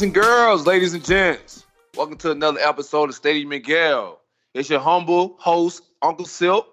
Boys 0.00 0.06
and 0.06 0.14
girls, 0.14 0.66
ladies 0.66 0.94
and 0.94 1.04
gents, 1.04 1.66
welcome 1.94 2.16
to 2.16 2.30
another 2.30 2.58
episode 2.60 3.10
of 3.10 3.14
Stadium 3.14 3.50
Miguel. 3.50 4.18
It's 4.54 4.70
your 4.70 4.80
humble 4.80 5.36
host, 5.38 5.82
Uncle 6.00 6.24
Silk. 6.24 6.66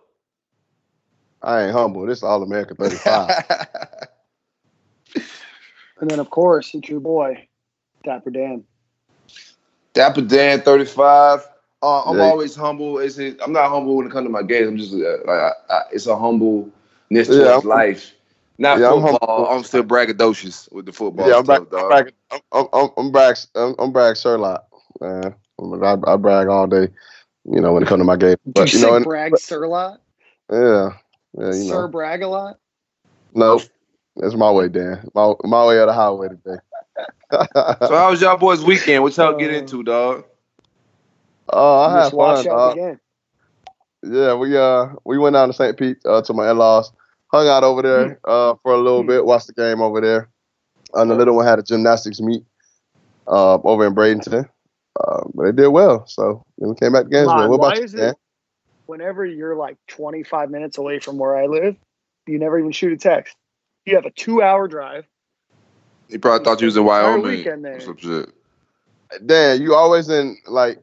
I 1.41 1.63
ain't 1.63 1.73
humble. 1.73 2.05
This 2.05 2.19
is 2.19 2.23
All 2.23 2.41
America 2.41 2.73
35. 2.75 3.29
And 5.99 6.09
then, 6.09 6.19
of 6.19 6.29
course, 6.29 6.73
it's 6.73 6.87
your 6.87 7.01
boy, 7.01 7.45
Dapper 8.05 8.29
Dan. 8.29 8.63
Dapper 9.91 10.21
Dan, 10.21 10.61
35. 10.61 11.45
Uh, 11.83 12.03
I'm 12.03 12.15
Yeah. 12.19 12.23
always 12.23 12.55
humble. 12.55 12.97
It's, 12.99 13.17
I'm 13.17 13.51
not 13.51 13.67
humble 13.67 13.97
when 13.97 14.07
it 14.07 14.13
comes 14.13 14.25
to 14.25 14.29
my 14.31 14.41
games. 14.43 14.69
I'm 14.69 14.77
just 14.77 14.93
uh, 14.93 15.17
like, 15.25 15.27
I, 15.27 15.51
I, 15.69 15.81
it's 15.91 16.07
a 16.07 16.15
humbleness 16.17 16.71
Yeah, 17.11 17.23
towards 17.27 17.65
I'm- 17.65 17.67
life. 17.67 18.13
Not 18.59 18.79
Yeah, 18.79 18.91
I'm. 18.93 19.03
I'm, 19.57 19.63
still 19.63 19.83
braggadocious 19.83 20.71
with 20.71 20.85
the 20.85 20.93
football 20.93 21.27
yeah, 21.27 21.37
I'm 21.37 21.43
stuff, 21.43 21.69
brag. 21.69 21.69
Dog. 21.69 21.89
brag. 21.89 22.13
I'm, 22.31 22.39
I'm, 22.51 22.67
I'm, 22.73 22.89
I'm 22.97 23.11
brag. 23.11 23.37
I'm, 23.55 23.75
I'm 23.77 23.91
brag 23.91 24.17
Sherlock. 24.17 24.65
Man, 24.99 25.35
I, 25.83 25.97
I 26.07 26.15
brag 26.17 26.47
all 26.47 26.67
day. 26.67 26.87
You 27.45 27.61
know 27.61 27.73
when 27.73 27.83
it 27.83 27.87
comes 27.87 28.01
to 28.01 28.05
my 28.05 28.15
game. 28.15 28.35
Did 28.45 28.55
But 28.55 28.73
you, 28.73 28.79
you 28.79 28.85
know, 28.85 28.91
say 28.91 28.95
and- 28.97 29.05
brag 29.05 29.37
Sir 29.37 29.63
a 29.63 29.69
lot? 29.69 30.01
yeah, 30.51 30.89
yeah, 31.37 31.53
you 31.53 31.53
Sir 31.53 31.83
know. 31.83 31.87
brag 31.87 32.23
a 32.23 32.27
lot? 32.27 32.57
No, 33.33 33.61
it's 34.17 34.35
my 34.35 34.51
way, 34.51 34.69
Dan. 34.69 35.07
My 35.13 35.33
my 35.43 35.65
way 35.65 35.77
or 35.77 35.85
the 35.85 35.93
highway 35.93 36.29
today. 36.29 36.57
So 37.85 37.95
how 37.95 38.09
was 38.09 38.21
y'all 38.21 38.37
boys' 38.37 38.63
weekend? 38.63 39.03
What 39.03 39.15
y'all 39.17 39.37
get 39.37 39.51
Uh, 39.51 39.57
into, 39.57 39.83
dog? 39.83 40.25
Oh, 41.49 41.81
I 41.81 42.03
had 42.03 42.09
fun. 42.11 42.47
out 42.47 42.57
Uh, 42.57 42.69
the 42.69 42.75
game. 42.75 42.99
yeah, 44.03 44.33
we 44.33 44.57
uh 44.57 44.87
we 45.05 45.17
went 45.17 45.33
down 45.35 45.47
to 45.49 45.53
St. 45.53 45.77
Pete 45.77 45.97
uh, 46.05 46.21
to 46.23 46.33
my 46.33 46.49
in-laws, 46.49 46.91
hung 47.31 47.47
out 47.47 47.63
over 47.63 47.81
there 47.81 48.19
uh 48.25 48.55
for 48.63 48.73
a 48.73 48.77
little 48.77 49.01
Hmm. 49.03 49.07
bit, 49.07 49.25
watched 49.25 49.47
the 49.47 49.53
game 49.53 49.81
over 49.81 50.01
there. 50.01 50.29
And 50.93 51.11
the 51.11 51.15
little 51.15 51.35
one 51.35 51.45
had 51.45 51.59
a 51.59 51.63
gymnastics 51.63 52.19
meet 52.21 52.43
uh 53.27 53.55
over 53.63 53.85
in 53.85 53.95
Bradenton. 53.95 54.47
Uh, 54.99 55.23
but 55.35 55.43
they 55.45 55.51
did 55.51 55.67
well, 55.67 56.07
so 56.07 56.43
then 56.57 56.69
we 56.69 56.75
came 56.75 56.91
back 56.93 57.03
to 57.03 57.09
Gainesville. 57.09 57.35
Ron, 57.35 57.49
what 57.49 57.55
about 57.57 57.77
you, 57.77 57.83
is 57.83 57.93
Dan? 57.93 58.09
it 58.09 58.15
whenever 58.87 59.25
you're 59.25 59.55
like 59.55 59.77
25 59.89 60.49
minutes 60.49 60.77
away 60.77 60.99
from 60.99 61.17
where 61.17 61.35
I 61.37 61.45
live, 61.45 61.75
you 62.25 62.39
never 62.39 62.57
even 62.57 62.71
shoot 62.71 62.93
a 62.93 62.97
text? 62.97 63.35
You 63.85 63.95
have 63.95 64.05
a 64.05 64.11
two 64.11 64.41
hour 64.41 64.67
drive. 64.67 65.05
He 66.09 66.17
probably 66.17 66.45
thought 66.45 66.61
you 66.61 66.65
was 66.67 66.77
in 66.77 66.85
Wyoming. 66.85 67.23
weekend 67.23 67.63
there. 67.65 67.79
some 67.79 67.97
shit. 67.97 68.29
Dan, 69.25 69.61
you 69.61 69.75
always 69.75 70.09
in 70.09 70.37
like 70.47 70.81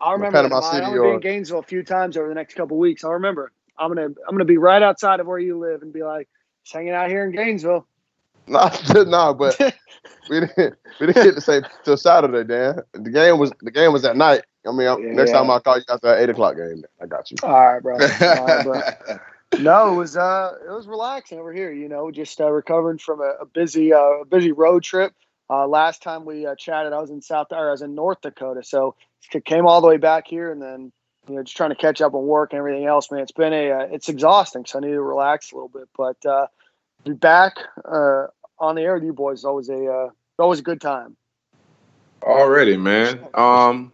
I 0.00 0.12
remember 0.12 0.36
Panama 0.38 0.60
that, 0.60 0.66
Ron. 0.66 0.74
City 0.74 0.86
I'm 0.86 0.90
gonna 0.92 1.02
be 1.02 1.08
or- 1.08 1.14
in 1.14 1.20
Gainesville 1.20 1.58
a 1.58 1.62
few 1.62 1.82
times 1.82 2.16
over 2.16 2.28
the 2.28 2.34
next 2.34 2.54
couple 2.54 2.78
weeks. 2.78 3.04
I 3.04 3.10
remember. 3.10 3.52
I'm 3.78 3.88
gonna 3.88 4.06
I'm 4.06 4.34
gonna 4.34 4.44
be 4.44 4.58
right 4.58 4.82
outside 4.82 5.20
of 5.20 5.26
where 5.26 5.38
you 5.38 5.58
live 5.58 5.82
and 5.82 5.92
be 5.92 6.02
like, 6.02 6.28
just 6.64 6.74
hanging 6.74 6.92
out 6.92 7.08
here 7.08 7.24
in 7.24 7.32
Gainesville. 7.32 7.86
nah, 8.46 8.70
nah, 8.94 9.32
but 9.32 9.58
we 10.28 10.40
didn't 10.40 10.76
we 11.00 11.06
didn't 11.06 11.22
get 11.24 11.34
to 11.34 11.40
say 11.40 11.62
till 11.84 11.96
Saturday, 11.96 12.44
Dan. 12.44 12.80
The 12.92 13.10
game 13.10 13.38
was 13.38 13.52
the 13.60 13.70
game 13.70 13.92
was 13.92 14.04
at 14.04 14.16
night. 14.16 14.42
I 14.66 14.72
mean, 14.72 14.88
I- 14.88 14.96
next 14.96 15.30
Yeah. 15.30 15.38
time 15.38 15.50
I 15.50 15.58
call 15.60 15.78
you 15.78 15.84
after 15.88 16.08
that 16.08 16.20
eight 16.22 16.30
o'clock 16.30 16.56
game. 16.56 16.84
I 17.00 17.06
got 17.06 17.30
you. 17.30 17.36
All 17.42 17.50
right, 17.52 17.82
bro. 17.82 17.96
All 17.96 18.54
right, 18.54 18.64
bro. 18.64 19.18
No, 19.56 19.92
it 19.92 19.94
was 19.94 20.16
uh, 20.16 20.54
it 20.66 20.70
was 20.70 20.88
relaxing 20.88 21.38
over 21.38 21.52
here. 21.52 21.72
You 21.72 21.88
know, 21.88 22.10
just 22.10 22.40
uh, 22.40 22.50
recovering 22.50 22.98
from 22.98 23.20
a, 23.20 23.34
a 23.42 23.46
busy, 23.46 23.92
uh, 23.92 23.98
a 24.22 24.24
busy 24.24 24.50
road 24.52 24.82
trip. 24.82 25.12
Uh, 25.48 25.66
last 25.68 26.02
time 26.02 26.24
we 26.24 26.44
uh, 26.44 26.56
chatted, 26.56 26.92
I 26.92 27.00
was 27.00 27.10
in 27.10 27.22
South, 27.22 27.48
or 27.52 27.68
I 27.68 27.70
was 27.70 27.82
in 27.82 27.94
North 27.94 28.20
Dakota, 28.22 28.64
so 28.64 28.96
came 29.44 29.66
all 29.66 29.80
the 29.80 29.86
way 29.86 29.96
back 29.96 30.26
here, 30.26 30.50
and 30.50 30.60
then 30.60 30.92
you 31.28 31.36
know, 31.36 31.42
just 31.42 31.56
trying 31.56 31.70
to 31.70 31.76
catch 31.76 32.00
up 32.00 32.14
on 32.14 32.26
work 32.26 32.52
and 32.52 32.58
everything 32.58 32.86
else. 32.86 33.10
Man, 33.10 33.20
it's 33.20 33.32
been 33.32 33.52
a, 33.52 33.70
uh, 33.70 33.86
it's 33.90 34.08
exhausting, 34.08 34.64
so 34.66 34.78
I 34.78 34.82
need 34.82 34.88
to 34.92 35.02
relax 35.02 35.52
a 35.52 35.56
little 35.56 35.68
bit. 35.68 35.88
But 35.96 36.24
uh, 36.26 36.46
be 37.04 37.12
back 37.12 37.58
uh, 37.84 38.26
on 38.58 38.74
the 38.76 38.82
air 38.82 38.94
with 38.94 39.04
you 39.04 39.12
boys 39.12 39.40
is 39.40 39.44
always 39.44 39.68
a, 39.68 39.86
uh, 39.86 40.10
always 40.38 40.60
a 40.60 40.62
good 40.62 40.80
time. 40.80 41.16
Already, 42.22 42.76
man. 42.76 43.26
Um, 43.34 43.92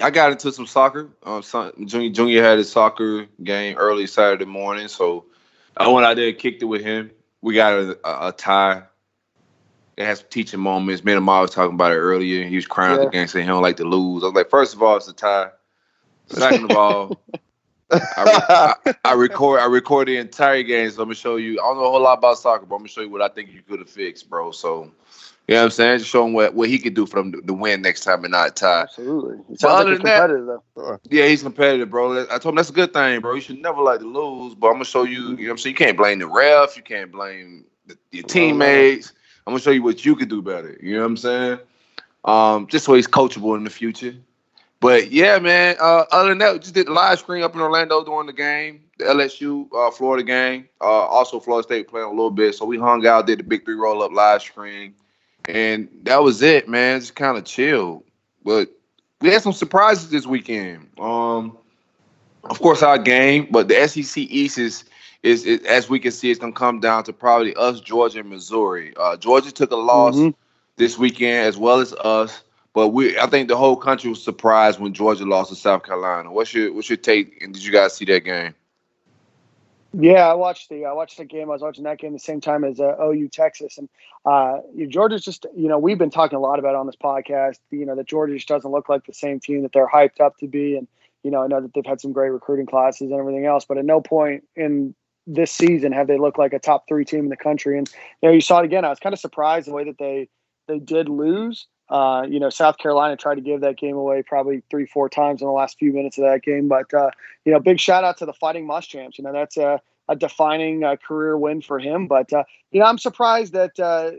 I 0.00 0.10
got 0.10 0.32
into 0.32 0.52
some 0.52 0.66
soccer. 0.66 1.08
Um, 1.22 1.42
son, 1.42 1.72
Junior 1.86 2.10
Junior 2.10 2.42
had 2.42 2.58
his 2.58 2.70
soccer 2.70 3.26
game 3.42 3.76
early 3.76 4.06
Saturday 4.06 4.44
morning, 4.44 4.88
so 4.88 5.26
I 5.76 5.88
went 5.88 6.06
out 6.06 6.16
there 6.16 6.28
and 6.28 6.38
kicked 6.38 6.62
it 6.62 6.66
with 6.66 6.82
him. 6.82 7.10
We 7.40 7.54
got 7.54 7.72
a, 7.72 7.98
a, 8.04 8.28
a 8.28 8.32
tie. 8.32 8.84
It 9.96 10.06
has 10.06 10.20
some 10.20 10.28
teaching 10.30 10.60
moments. 10.60 11.04
Me 11.04 11.12
and 11.12 11.24
Ma 11.24 11.42
was 11.42 11.50
talking 11.50 11.74
about 11.74 11.92
it 11.92 11.96
earlier. 11.98 12.46
He 12.46 12.56
was 12.56 12.66
crying 12.66 12.94
at 12.94 13.00
Yeah. 13.00 13.04
the 13.06 13.10
game, 13.10 13.26
saying 13.28 13.44
he 13.44 13.48
don't 13.48 13.62
like 13.62 13.76
to 13.78 13.84
lose. 13.84 14.22
I 14.22 14.26
was 14.26 14.34
like, 14.34 14.50
first 14.50 14.74
of 14.74 14.82
all, 14.82 14.96
it's 14.96 15.08
a 15.08 15.12
tie. 15.12 15.50
Second 16.32 16.70
of 16.70 16.76
all, 16.76 17.20
I, 17.90 17.96
re- 17.96 18.04
I, 18.16 18.94
I 19.04 19.12
record 19.14 19.60
I 19.60 19.66
record 19.66 20.08
the 20.08 20.16
entire 20.16 20.62
game, 20.62 20.90
so 20.90 21.02
I'm 21.02 21.06
gonna 21.08 21.14
show 21.14 21.36
you. 21.36 21.60
I 21.60 21.64
don't 21.64 21.76
know 21.76 21.84
a 21.84 21.90
whole 21.90 22.00
lot 22.02 22.18
about 22.18 22.38
soccer, 22.38 22.64
but 22.66 22.74
I'm 22.76 22.80
gonna 22.80 22.88
show 22.88 23.02
you 23.02 23.10
what 23.10 23.22
I 23.22 23.28
think 23.28 23.52
you 23.52 23.62
could 23.62 23.80
have 23.80 23.90
fixed, 23.90 24.30
bro. 24.30 24.50
So, 24.50 24.90
you 25.48 25.54
know 25.54 25.60
what 25.60 25.64
I'm 25.64 25.70
saying? 25.70 25.98
Just 25.98 26.10
show 26.10 26.24
him 26.24 26.32
what, 26.32 26.54
what 26.54 26.68
he 26.70 26.78
could 26.78 26.94
do 26.94 27.04
for 27.06 27.16
them 27.16 27.32
to, 27.32 27.42
to 27.42 27.52
win 27.52 27.82
next 27.82 28.00
time 28.04 28.24
and 28.24 28.32
not 28.32 28.56
tie. 28.56 28.82
Absolutely, 28.82 29.36
it 29.38 29.44
But 29.50 29.60
sounds 29.60 29.74
like 29.74 29.86
you're 29.88 29.98
that- 29.98 30.20
competitive 30.28 30.46
though. 30.76 30.98
Yeah, 31.10 31.26
he's 31.26 31.42
competitive, 31.42 31.90
bro. 31.90 32.22
I 32.22 32.38
told 32.38 32.52
him 32.52 32.56
that's 32.56 32.70
a 32.70 32.74
good 32.74 32.92
thing, 32.94 33.20
bro. 33.20 33.34
You 33.34 33.40
should 33.42 33.60
never 33.60 33.82
like 33.82 34.00
to 34.00 34.06
lose, 34.06 34.54
but 34.54 34.68
I'm 34.68 34.74
gonna 34.74 34.84
show 34.86 35.02
you. 35.04 35.20
You 35.20 35.28
know 35.28 35.34
what 35.44 35.50
I'm 35.50 35.58
saying? 35.58 35.74
You 35.74 35.78
can't 35.78 35.96
blame 35.96 36.18
the 36.20 36.26
ref. 36.28 36.76
You 36.76 36.82
can't 36.82 37.12
blame 37.12 37.66
the, 37.86 37.98
your 38.10 38.24
teammates. 38.24 39.12
I'm 39.46 39.52
gonna 39.52 39.60
show 39.62 39.70
you 39.70 39.82
what 39.82 40.04
you 40.04 40.16
could 40.16 40.30
do 40.30 40.40
better. 40.40 40.78
You 40.82 40.94
know 40.94 41.00
what 41.00 41.06
I'm 41.06 41.16
saying? 41.18 41.58
Um, 42.24 42.66
just 42.68 42.84
so 42.86 42.94
he's 42.94 43.08
coachable 43.08 43.56
in 43.56 43.64
the 43.64 43.70
future. 43.70 44.14
But 44.82 45.12
yeah, 45.12 45.38
man. 45.38 45.76
Uh, 45.80 46.04
other 46.10 46.30
than 46.30 46.38
that, 46.38 46.52
we 46.54 46.58
just 46.58 46.74
did 46.74 46.88
the 46.88 46.92
live 46.92 47.20
screen 47.20 47.44
up 47.44 47.54
in 47.54 47.60
Orlando 47.60 48.04
during 48.04 48.26
the 48.26 48.32
game, 48.32 48.80
the 48.98 49.04
LSU 49.04 49.68
uh, 49.72 49.92
Florida 49.92 50.24
game. 50.24 50.68
Uh, 50.80 50.84
also, 50.84 51.38
Florida 51.38 51.62
State 51.64 51.86
playing 51.86 52.08
a 52.08 52.10
little 52.10 52.32
bit, 52.32 52.56
so 52.56 52.64
we 52.66 52.78
hung 52.78 53.06
out, 53.06 53.26
did 53.28 53.38
the 53.38 53.44
big 53.44 53.64
three 53.64 53.76
roll 53.76 54.02
up 54.02 54.10
live 54.10 54.42
stream, 54.42 54.92
and 55.48 55.88
that 56.02 56.20
was 56.20 56.42
it, 56.42 56.68
man. 56.68 56.98
Just 56.98 57.14
kind 57.14 57.38
of 57.38 57.44
chill. 57.44 58.02
But 58.44 58.70
we 59.20 59.28
had 59.30 59.40
some 59.40 59.52
surprises 59.52 60.10
this 60.10 60.26
weekend. 60.26 60.88
Um, 60.98 61.56
of 62.42 62.58
course, 62.60 62.82
our 62.82 62.98
game, 62.98 63.46
but 63.52 63.68
the 63.68 63.86
SEC 63.86 64.16
East 64.24 64.58
is, 64.58 64.84
is, 65.22 65.44
is 65.46 65.64
as 65.64 65.88
we 65.88 66.00
can 66.00 66.10
see, 66.10 66.32
it's 66.32 66.40
gonna 66.40 66.52
come 66.52 66.80
down 66.80 67.04
to 67.04 67.12
probably 67.12 67.54
us, 67.54 67.80
Georgia, 67.80 68.18
and 68.18 68.28
Missouri. 68.30 68.92
Uh, 68.96 69.16
Georgia 69.16 69.52
took 69.52 69.70
a 69.70 69.76
loss 69.76 70.16
Mhm. 70.16 70.34
this 70.74 70.98
weekend, 70.98 71.46
as 71.46 71.56
well 71.56 71.78
as 71.78 71.92
us. 71.92 72.42
But 72.74 72.88
we, 72.88 73.18
I 73.18 73.26
think 73.26 73.48
the 73.48 73.56
whole 73.56 73.76
country 73.76 74.08
was 74.08 74.22
surprised 74.22 74.80
when 74.80 74.94
Georgia 74.94 75.26
lost 75.26 75.50
to 75.50 75.56
South 75.56 75.82
Carolina. 75.82 76.32
What's 76.32 76.54
your 76.54 76.72
What's 76.72 76.88
your 76.88 76.96
take? 76.96 77.42
And 77.42 77.52
did 77.52 77.64
you 77.64 77.72
guys 77.72 77.94
see 77.94 78.06
that 78.06 78.24
game? 78.24 78.54
Yeah, 79.94 80.26
I 80.26 80.34
watched 80.34 80.70
the 80.70 80.86
I 80.86 80.92
watched 80.92 81.18
the 81.18 81.24
game. 81.26 81.50
I 81.50 81.52
was 81.52 81.60
watching 81.60 81.84
that 81.84 81.98
game 81.98 82.14
the 82.14 82.18
same 82.18 82.40
time 82.40 82.64
as 82.64 82.80
uh, 82.80 82.96
OU 82.98 83.28
Texas, 83.28 83.76
and 83.76 83.90
uh, 84.24 84.58
Georgia's 84.88 85.22
just 85.22 85.44
you 85.54 85.68
know 85.68 85.78
we've 85.78 85.98
been 85.98 86.10
talking 86.10 86.36
a 86.36 86.40
lot 86.40 86.58
about 86.58 86.74
on 86.74 86.86
this 86.86 86.96
podcast. 86.96 87.58
You 87.70 87.84
know 87.84 87.94
that 87.94 88.06
Georgia 88.06 88.34
just 88.34 88.48
doesn't 88.48 88.70
look 88.70 88.88
like 88.88 89.04
the 89.04 89.12
same 89.12 89.38
team 89.38 89.62
that 89.62 89.72
they're 89.72 89.88
hyped 89.88 90.20
up 90.20 90.38
to 90.38 90.46
be, 90.46 90.76
and 90.76 90.88
you 91.22 91.30
know 91.30 91.42
I 91.42 91.46
know 91.46 91.60
that 91.60 91.74
they've 91.74 91.84
had 91.84 92.00
some 92.00 92.12
great 92.12 92.30
recruiting 92.30 92.64
classes 92.64 93.10
and 93.10 93.20
everything 93.20 93.44
else, 93.44 93.66
but 93.66 93.76
at 93.76 93.84
no 93.84 94.00
point 94.00 94.44
in 94.56 94.94
this 95.26 95.52
season 95.52 95.92
have 95.92 96.06
they 96.06 96.18
looked 96.18 96.38
like 96.38 96.54
a 96.54 96.58
top 96.58 96.88
three 96.88 97.04
team 97.04 97.24
in 97.24 97.28
the 97.28 97.36
country. 97.36 97.76
And 97.76 97.86
you 98.22 98.28
know 98.30 98.34
you 98.34 98.40
saw 98.40 98.60
it 98.60 98.64
again. 98.64 98.86
I 98.86 98.88
was 98.88 98.98
kind 98.98 99.12
of 99.12 99.20
surprised 99.20 99.68
the 99.68 99.74
way 99.74 99.84
that 99.84 99.98
they 99.98 100.28
they 100.68 100.78
did 100.78 101.10
lose. 101.10 101.66
Uh, 101.92 102.22
you 102.26 102.40
know, 102.40 102.48
South 102.48 102.78
Carolina 102.78 103.18
tried 103.18 103.34
to 103.34 103.42
give 103.42 103.60
that 103.60 103.76
game 103.76 103.96
away 103.96 104.22
probably 104.22 104.62
three, 104.70 104.86
four 104.86 105.10
times 105.10 105.42
in 105.42 105.46
the 105.46 105.52
last 105.52 105.78
few 105.78 105.92
minutes 105.92 106.16
of 106.16 106.24
that 106.24 106.42
game. 106.42 106.66
But 106.66 106.92
uh, 106.94 107.10
you 107.44 107.52
know, 107.52 107.60
big 107.60 107.78
shout 107.78 108.02
out 108.02 108.16
to 108.16 108.24
the 108.24 108.32
Fighting 108.32 108.66
Muschamps. 108.66 109.18
You 109.18 109.24
know, 109.24 109.32
that's 109.34 109.58
a, 109.58 109.78
a 110.08 110.16
defining 110.16 110.84
uh, 110.84 110.96
career 110.96 111.36
win 111.36 111.60
for 111.60 111.78
him. 111.78 112.06
But 112.06 112.32
uh, 112.32 112.44
you 112.70 112.80
know, 112.80 112.86
I'm 112.86 112.96
surprised 112.96 113.52
that. 113.52 113.78
Uh, 113.78 114.12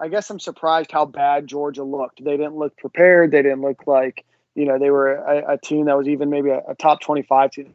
I 0.00 0.06
guess 0.08 0.30
I'm 0.30 0.38
surprised 0.38 0.92
how 0.92 1.04
bad 1.04 1.48
Georgia 1.48 1.82
looked. 1.82 2.22
They 2.22 2.36
didn't 2.36 2.56
look 2.56 2.76
prepared. 2.76 3.32
They 3.32 3.42
didn't 3.42 3.62
look 3.62 3.84
like 3.88 4.24
you 4.54 4.66
know 4.66 4.78
they 4.78 4.90
were 4.90 5.14
a, 5.14 5.54
a 5.54 5.58
team 5.58 5.86
that 5.86 5.98
was 5.98 6.06
even 6.06 6.30
maybe 6.30 6.50
a, 6.50 6.62
a 6.68 6.76
top 6.76 7.00
25 7.00 7.50
team. 7.50 7.74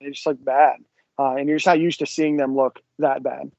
They 0.00 0.10
just 0.10 0.26
looked 0.26 0.44
bad, 0.44 0.78
uh, 1.20 1.36
and 1.36 1.48
you're 1.48 1.58
just 1.58 1.68
not 1.68 1.78
used 1.78 2.00
to 2.00 2.06
seeing 2.06 2.36
them 2.36 2.56
look 2.56 2.80
that 2.98 3.22
bad. 3.22 3.52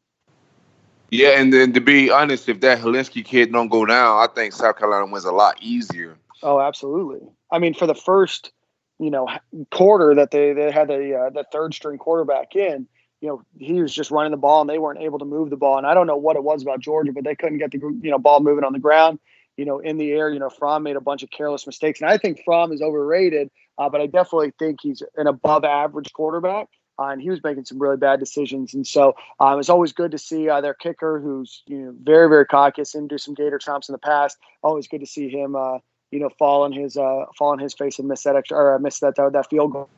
Yeah, 1.11 1.39
and 1.39 1.51
then 1.51 1.73
to 1.73 1.81
be 1.81 2.11
honest, 2.11 2.49
if 2.49 2.61
that 2.61 2.79
Hilinski 2.79 3.25
kid 3.25 3.51
don't 3.51 3.69
go 3.69 3.85
down, 3.85 4.17
I 4.19 4.27
think 4.33 4.53
South 4.53 4.77
Carolina 4.77 5.11
wins 5.11 5.25
a 5.25 5.31
lot 5.31 5.57
easier. 5.61 6.17
Oh, 6.43 6.59
absolutely. 6.59 7.27
I 7.51 7.59
mean, 7.59 7.73
for 7.73 7.87
the 7.87 7.95
first, 7.95 8.51
you 8.99 9.09
know, 9.09 9.27
quarter 9.71 10.13
that 10.15 10.31
they 10.31 10.53
they 10.53 10.71
had 10.71 10.87
the 10.87 11.15
uh, 11.15 11.29
the 11.29 11.45
third 11.51 11.73
string 11.73 11.97
quarterback 11.97 12.55
in, 12.55 12.87
you 13.21 13.27
know, 13.27 13.41
he 13.57 13.81
was 13.81 13.93
just 13.93 14.11
running 14.11 14.31
the 14.31 14.37
ball 14.37 14.61
and 14.61 14.69
they 14.69 14.77
weren't 14.77 14.99
able 14.99 15.19
to 15.19 15.25
move 15.25 15.49
the 15.49 15.57
ball. 15.57 15.77
And 15.77 15.87
I 15.87 15.93
don't 15.93 16.07
know 16.07 16.17
what 16.17 16.35
it 16.35 16.43
was 16.43 16.61
about 16.61 16.79
Georgia, 16.79 17.11
but 17.11 17.23
they 17.23 17.35
couldn't 17.35 17.57
get 17.57 17.71
the 17.71 17.79
you 17.79 18.11
know 18.11 18.19
ball 18.19 18.39
moving 18.41 18.63
on 18.63 18.73
the 18.73 18.79
ground. 18.79 19.19
You 19.57 19.65
know, 19.65 19.79
in 19.79 19.97
the 19.97 20.11
air, 20.11 20.29
you 20.29 20.39
know, 20.39 20.49
Fromm 20.49 20.83
made 20.83 20.95
a 20.95 21.01
bunch 21.01 21.21
of 21.21 21.31
careless 21.31 21.67
mistakes, 21.67 21.99
and 21.99 22.09
I 22.09 22.17
think 22.17 22.41
Fromm 22.45 22.71
is 22.71 22.81
overrated. 22.81 23.49
Uh, 23.77 23.89
but 23.89 24.01
I 24.01 24.07
definitely 24.07 24.53
think 24.59 24.79
he's 24.81 25.01
an 25.15 25.27
above 25.27 25.63
average 25.63 26.11
quarterback. 26.13 26.67
Uh, 26.99 27.07
and 27.09 27.21
he 27.21 27.29
was 27.29 27.41
making 27.43 27.63
some 27.65 27.79
really 27.79 27.97
bad 27.97 28.19
decisions. 28.19 28.73
And 28.73 28.85
so 28.85 29.15
um, 29.39 29.59
it's 29.59 29.69
always 29.69 29.93
good 29.93 30.11
to 30.11 30.17
see 30.17 30.49
uh, 30.49 30.59
their 30.61 30.73
kicker, 30.73 31.19
who's 31.19 31.63
you 31.67 31.77
know 31.77 31.95
very 32.03 32.27
very 32.27 32.45
cautious 32.45 32.93
and 32.95 33.07
do 33.07 33.17
some 33.17 33.33
gator 33.33 33.57
chomps 33.59 33.87
in 33.89 33.93
the 33.93 33.99
past. 33.99 34.37
Always 34.63 34.87
good 34.87 34.99
to 34.99 35.07
see 35.07 35.29
him, 35.29 35.55
uh, 35.55 35.77
you 36.11 36.19
know, 36.19 36.29
fall 36.37 36.63
on 36.63 36.73
his 36.73 36.97
uh, 36.97 37.25
fall 37.37 37.51
on 37.51 37.59
his 37.59 37.73
face 37.73 37.99
and 37.99 38.07
miss 38.07 38.23
that 38.23 38.35
extra 38.35 38.57
or 38.57 38.77
miss 38.79 38.99
that 38.99 39.17
uh, 39.17 39.29
that 39.29 39.49
field 39.49 39.71
goal. 39.71 39.89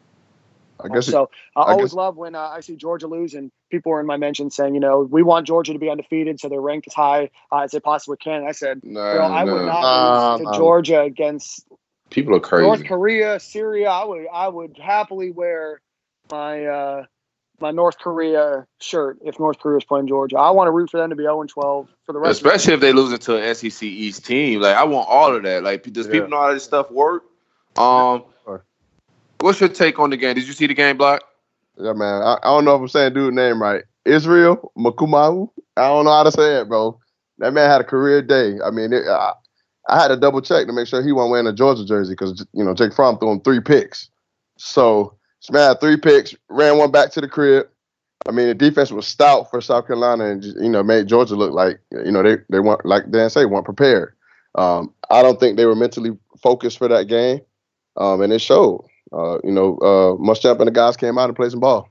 I 0.84 0.90
guess. 0.90 1.06
so 1.06 1.30
I 1.56 1.62
I 1.62 1.72
always 1.72 1.92
guess- 1.92 1.96
love 1.96 2.18
when 2.18 2.36
uh, 2.36 2.40
I 2.40 2.60
see 2.62 2.76
Georgia 2.76 3.08
lose, 3.08 3.34
and 3.34 3.52
people 3.70 3.92
are 3.94 4.00
in 4.00 4.06
my 4.08 4.18
mentions 4.18 4.56
saying, 4.56 4.74
you 4.74 4.80
know, 4.80 5.02
we 5.02 5.22
want 5.24 5.48
Georgia 5.48 5.74
to 5.74 5.80
be 5.80 5.90
undefeated, 5.90 6.40
so 6.40 6.50
they're 6.50 6.62
ranked 6.62 6.88
as 6.88 6.94
high 6.94 7.30
uh, 7.52 7.60
as 7.60 7.72
they 7.72 7.80
possibly 7.80 8.18
can. 8.18 8.38
And 8.42 8.48
I 8.48 8.52
said, 8.52 8.82
no, 8.84 9.12
you 9.12 9.18
know, 9.20 9.26
I 9.26 9.44
would 9.44 9.66
not 9.66 9.82
Nah, 9.84 10.34
lose 10.34 10.38
to 10.38 10.44
nah. 10.46 10.58
Georgia 10.58 11.02
against 11.02 11.66
People 12.10 12.36
are 12.36 12.40
crazy. 12.40 12.66
North 12.68 12.84
Korea, 12.86 13.40
Syria. 13.40 13.90
I 13.90 14.04
would 14.04 14.26
I 14.32 14.48
would 14.48 14.78
happily 14.78 15.32
wear 15.32 15.82
my 16.32 16.66
uh, 16.66 17.06
my 17.60 17.72
North 17.72 17.98
Korea 18.00 18.66
shirt 18.80 19.20
if 19.24 19.40
North 19.40 19.60
Korea 19.60 19.78
is 19.78 19.84
playing 19.84 20.08
Georgia. 20.08 20.38
I 20.38 20.50
want 20.52 20.68
to 20.68 20.72
root 20.72 20.90
for 20.90 20.98
them 20.98 21.10
to 21.12 21.16
be 21.16 21.24
0 21.24 21.42
and 21.42 21.50
12 21.50 21.88
for 22.06 22.14
the 22.14 22.20
rest. 22.20 22.40
of 22.40 22.44
the 22.44 22.50
Especially 22.50 22.74
if 22.74 22.80
they 22.80 22.94
lose 22.94 23.12
it 23.12 23.22
to 23.22 23.38
an 23.38 23.54
SEC 23.56 23.84
East 23.84 24.26
team. 24.26 24.62
Like 24.62 24.76
I 24.76 24.84
want 24.84 25.08
all 25.10 25.36
of 25.36 25.44
that. 25.44 25.64
Like 25.64 25.84
does 25.92 26.08
Yeah. 26.08 26.14
people 26.14 26.30
know 26.30 26.42
how 26.42 26.54
this 26.54 26.64
stuff 26.64 26.90
work? 26.90 27.24
Um, 27.78 28.24
Sure. 28.44 28.64
what's 29.40 29.60
your 29.60 29.70
take 29.70 30.00
on 30.00 30.10
the 30.10 30.18
game? 30.18 30.36
Did 30.36 30.48
you 30.48 30.54
see 30.54 30.68
the 30.68 30.74
game, 30.74 30.98
Block? 30.98 31.24
Yeah, 31.78 31.94
man. 31.94 32.22
I, 32.22 32.38
I 32.42 32.48
don't 32.48 32.66
know 32.66 32.76
if 32.76 32.82
I'm 32.82 32.88
saying 32.88 33.14
dude 33.14 33.34
name 33.34 33.62
right. 33.62 33.84
Israel 34.06 34.72
Makumahu. 34.78 35.50
I 35.78 35.88
don't 35.88 36.06
know 36.06 36.12
how 36.12 36.24
to 36.24 36.32
say 36.32 36.60
it, 36.60 36.68
bro. 36.68 37.00
That 37.38 37.54
man 37.54 37.70
had 37.70 37.82
a 37.82 37.86
career 37.86 38.22
day. 38.22 38.58
I 38.64 38.72
mean, 38.72 38.94
it, 38.94 39.08
I, 39.08 39.34
I 39.88 40.02
had 40.02 40.10
to 40.10 40.18
double 40.18 40.42
check 40.42 40.68
to 40.68 40.74
make 40.74 40.88
sure 40.88 41.02
he 41.02 41.12
wasn't 41.12 41.32
wearing 41.32 41.48
a 41.48 41.54
Georgia 41.54 41.86
jersey 41.86 42.14
because 42.14 42.46
you 42.54 42.64
know 42.64 42.74
Jake 42.74 42.94
Fromm 42.94 43.18
threw 43.18 43.32
him 43.32 43.42
three 43.42 43.60
picks. 43.60 44.10
So 44.58 45.18
this 45.50 45.76
three 45.80 45.98
picks, 45.98 46.36
ran 46.50 46.78
one 46.78 46.92
back 46.92 47.12
to 47.12 47.22
the 47.22 47.28
crib. 47.28 47.68
I 48.28 48.32
mean, 48.32 48.48
the 48.48 48.54
defense 48.54 48.92
was 48.92 49.08
stout 49.08 49.50
for 49.50 49.62
South 49.62 49.88
Carolina, 49.88 50.26
and 50.26 50.44
you 50.44 50.70
know 50.70 50.84
made 50.84 51.08
Georgia 51.08 51.36
look 51.36 51.54
like 51.54 51.80
you 51.92 52.12
know 52.12 52.22
they 52.22 52.38
they 52.50 52.60
weren't 52.60 52.86
like 52.86 53.10
Dan 53.10 53.30
say 53.30 53.46
weren't 53.46 53.66
prepared. 53.66 54.14
Um, 54.56 54.94
I 55.10 55.22
don't 55.22 55.40
think 55.40 55.58
they 55.58 55.66
were 55.66 55.76
mentally 55.76 56.18
focused 56.42 56.78
for 56.78 56.88
that 56.88 57.08
game, 57.08 57.42
um, 57.98 58.22
and 58.22 58.32
it 58.32 58.40
showed. 58.40 58.86
Uh, 59.14 59.40
you 59.44 59.52
know, 59.52 59.78
uh, 59.80 60.16
Muschamp 60.22 60.60
and 60.60 60.68
the 60.68 60.72
guys 60.72 60.96
came 60.96 61.18
out 61.18 61.28
and 61.28 61.36
played 61.36 61.52
some 61.52 61.60
ball. 61.60 61.90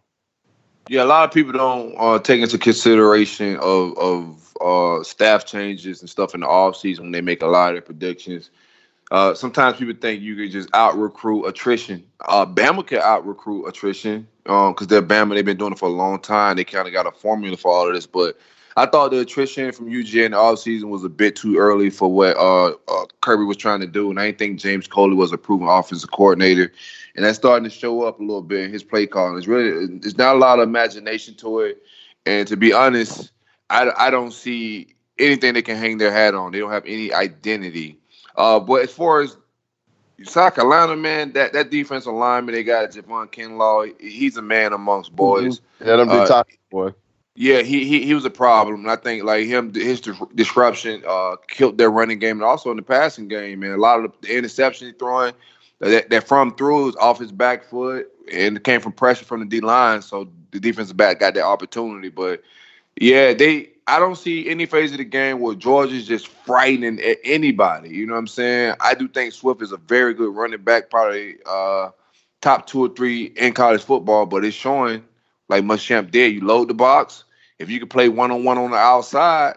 Yeah, 0.88 1.02
a 1.02 1.04
lot 1.04 1.24
of 1.24 1.32
people 1.32 1.52
don't 1.52 1.94
uh, 1.98 2.18
take 2.18 2.40
into 2.40 2.58
consideration 2.58 3.56
of 3.56 3.98
of 3.98 4.56
uh, 4.60 5.02
staff 5.02 5.44
changes 5.44 6.00
and 6.00 6.08
stuff 6.08 6.34
in 6.34 6.40
the 6.40 6.46
offseason 6.46 7.00
when 7.00 7.12
they 7.12 7.20
make 7.20 7.42
a 7.42 7.46
lot 7.46 7.70
of 7.70 7.74
their 7.74 7.82
predictions. 7.82 8.50
Uh, 9.10 9.34
sometimes 9.34 9.76
people 9.76 9.94
think 10.00 10.22
you 10.22 10.36
could 10.36 10.52
just 10.52 10.68
out 10.72 10.96
recruit 10.96 11.44
attrition. 11.44 12.04
Uh, 12.20 12.46
Bama 12.46 12.86
can 12.86 12.98
out 12.98 13.26
recruit 13.26 13.66
attrition 13.66 14.26
because 14.44 14.86
they're 14.86 15.02
Bama. 15.02 15.34
They've 15.34 15.44
been 15.44 15.56
doing 15.56 15.72
it 15.72 15.78
for 15.78 15.88
a 15.88 15.92
long 15.92 16.20
time. 16.20 16.56
They 16.56 16.64
kind 16.64 16.86
of 16.86 16.94
got 16.94 17.06
a 17.06 17.10
formula 17.10 17.56
for 17.56 17.72
all 17.72 17.88
of 17.88 17.94
this. 17.94 18.06
But 18.06 18.38
I 18.76 18.86
thought 18.86 19.10
the 19.10 19.18
attrition 19.18 19.72
from 19.72 19.90
UGA 19.90 20.26
in 20.26 20.30
the 20.32 20.36
offseason 20.36 20.84
was 20.84 21.02
a 21.02 21.08
bit 21.08 21.34
too 21.34 21.56
early 21.56 21.90
for 21.90 22.10
what 22.12 22.36
uh, 22.36 22.68
uh, 22.88 23.06
Kirby 23.20 23.44
was 23.44 23.56
trying 23.56 23.80
to 23.80 23.86
do. 23.86 24.10
And 24.10 24.20
I 24.20 24.26
didn't 24.26 24.38
think 24.38 24.60
James 24.60 24.86
Coley 24.86 25.16
was 25.16 25.32
a 25.32 25.38
proven 25.38 25.66
offensive 25.66 26.12
coordinator. 26.12 26.72
And 27.16 27.24
that's 27.24 27.38
starting 27.38 27.68
to 27.68 27.70
show 27.70 28.04
up 28.04 28.20
a 28.20 28.22
little 28.22 28.42
bit 28.42 28.64
in 28.64 28.72
his 28.72 28.84
play 28.84 29.06
calling. 29.06 29.36
It's 29.36 29.48
really, 29.48 29.88
there's 29.98 30.16
not 30.16 30.36
a 30.36 30.38
lot 30.38 30.60
of 30.60 30.68
imagination 30.68 31.34
to 31.36 31.60
it. 31.60 31.82
And 32.26 32.46
to 32.46 32.56
be 32.56 32.72
honest, 32.72 33.32
I, 33.70 33.90
I 33.98 34.10
don't 34.10 34.32
see 34.32 34.94
anything 35.18 35.54
they 35.54 35.62
can 35.62 35.76
hang 35.76 35.98
their 35.98 36.12
hat 36.12 36.34
on. 36.34 36.52
They 36.52 36.60
don't 36.60 36.70
have 36.70 36.86
any 36.86 37.12
identity. 37.12 37.99
Uh, 38.40 38.58
but 38.58 38.82
as 38.82 38.90
far 38.90 39.20
as 39.20 39.36
South 40.24 40.54
Carolina, 40.54 40.96
man, 40.96 41.32
that, 41.32 41.52
that 41.52 41.70
defensive 41.70 42.14
lineman, 42.14 42.54
they 42.54 42.64
got 42.64 42.90
Javon 42.90 43.30
Kinlaw. 43.30 44.00
He's 44.00 44.38
a 44.38 44.42
man 44.42 44.72
amongst 44.72 45.14
boys. 45.14 45.60
Yeah, 45.78 45.96
them 45.96 46.08
big 46.08 46.20
Uh, 46.20 46.26
top 46.26 46.48
boy. 46.70 46.94
Yeah, 47.34 47.60
he, 47.60 47.84
he 47.84 48.04
he 48.04 48.14
was 48.14 48.24
a 48.24 48.30
problem. 48.30 48.80
And 48.80 48.90
I 48.90 48.96
think 48.96 49.24
like 49.24 49.46
him, 49.46 49.74
his 49.74 50.00
dis- 50.00 50.18
disruption 50.34 51.02
uh, 51.06 51.36
killed 51.48 51.76
their 51.76 51.90
running 51.90 52.18
game 52.18 52.36
and 52.36 52.42
also 52.42 52.70
in 52.70 52.76
the 52.76 52.82
passing 52.82 53.28
game. 53.28 53.60
Man, 53.60 53.72
a 53.72 53.76
lot 53.76 54.02
of 54.02 54.12
the 54.22 54.28
interceptions 54.28 54.86
he 54.86 54.92
throwing 54.92 55.34
that, 55.78 56.08
that 56.08 56.26
Fromm 56.26 56.54
threw 56.54 56.86
was 56.86 56.96
off 56.96 57.18
his 57.18 57.32
back 57.32 57.64
foot 57.64 58.10
and 58.32 58.56
it 58.56 58.64
came 58.64 58.80
from 58.80 58.92
pressure 58.92 59.24
from 59.26 59.40
the 59.40 59.46
D 59.46 59.60
line. 59.60 60.00
So 60.00 60.28
the 60.50 60.60
defensive 60.60 60.96
back 60.96 61.20
got 61.20 61.34
that 61.34 61.44
opportunity. 61.44 62.08
But 62.08 62.42
yeah, 62.96 63.34
they 63.34 63.70
I 63.90 63.98
don't 63.98 64.16
see 64.16 64.48
any 64.48 64.66
phase 64.66 64.92
of 64.92 64.98
the 64.98 65.04
game 65.04 65.40
where 65.40 65.54
Georgia's 65.56 66.06
just 66.06 66.28
frightening 66.28 67.00
a- 67.00 67.18
anybody. 67.24 67.90
You 67.90 68.06
know 68.06 68.12
what 68.12 68.20
I'm 68.20 68.26
saying? 68.28 68.76
I 68.80 68.94
do 68.94 69.08
think 69.08 69.32
Swift 69.32 69.62
is 69.62 69.72
a 69.72 69.76
very 69.78 70.14
good 70.14 70.34
running 70.34 70.62
back, 70.62 70.90
probably 70.90 71.36
uh, 71.44 71.90
top 72.40 72.66
two 72.66 72.84
or 72.84 72.88
three 72.88 73.24
in 73.24 73.52
college 73.52 73.82
football. 73.82 74.26
But 74.26 74.44
it's 74.44 74.56
showing 74.56 75.04
like 75.48 75.64
Muschamp 75.64 76.12
did. 76.12 76.32
You 76.32 76.46
load 76.46 76.68
the 76.68 76.74
box. 76.74 77.24
If 77.58 77.68
you 77.68 77.80
can 77.80 77.88
play 77.88 78.08
one 78.08 78.30
on 78.30 78.44
one 78.44 78.58
on 78.58 78.70
the 78.70 78.76
outside, 78.76 79.56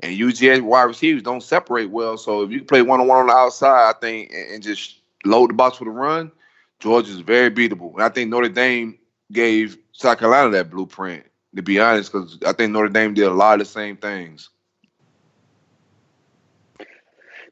and 0.00 0.18
UGA 0.18 0.62
wide 0.62 0.84
receivers 0.84 1.22
don't 1.22 1.42
separate 1.42 1.90
well, 1.90 2.16
so 2.16 2.42
if 2.42 2.50
you 2.50 2.58
can 2.58 2.66
play 2.66 2.82
one 2.82 3.00
on 3.00 3.06
one 3.06 3.18
on 3.18 3.26
the 3.26 3.32
outside, 3.32 3.90
I 3.90 3.92
think, 4.00 4.32
and, 4.32 4.54
and 4.54 4.62
just 4.62 4.96
load 5.24 5.50
the 5.50 5.54
box 5.54 5.78
with 5.78 5.88
a 5.88 5.92
run, 5.92 6.32
Georgia's 6.80 7.20
very 7.20 7.50
beatable. 7.50 7.92
And 7.94 8.02
I 8.02 8.08
think 8.08 8.30
Notre 8.30 8.48
Dame 8.48 8.98
gave 9.30 9.76
South 9.92 10.18
Carolina 10.18 10.50
that 10.50 10.70
blueprint. 10.70 11.24
To 11.56 11.62
be 11.62 11.78
honest, 11.78 12.12
because 12.12 12.38
I 12.44 12.52
think 12.52 12.72
Notre 12.72 12.88
Dame 12.88 13.14
did 13.14 13.24
a 13.24 13.32
lot 13.32 13.54
of 13.54 13.66
the 13.66 13.72
same 13.72 13.96
things. 13.96 14.50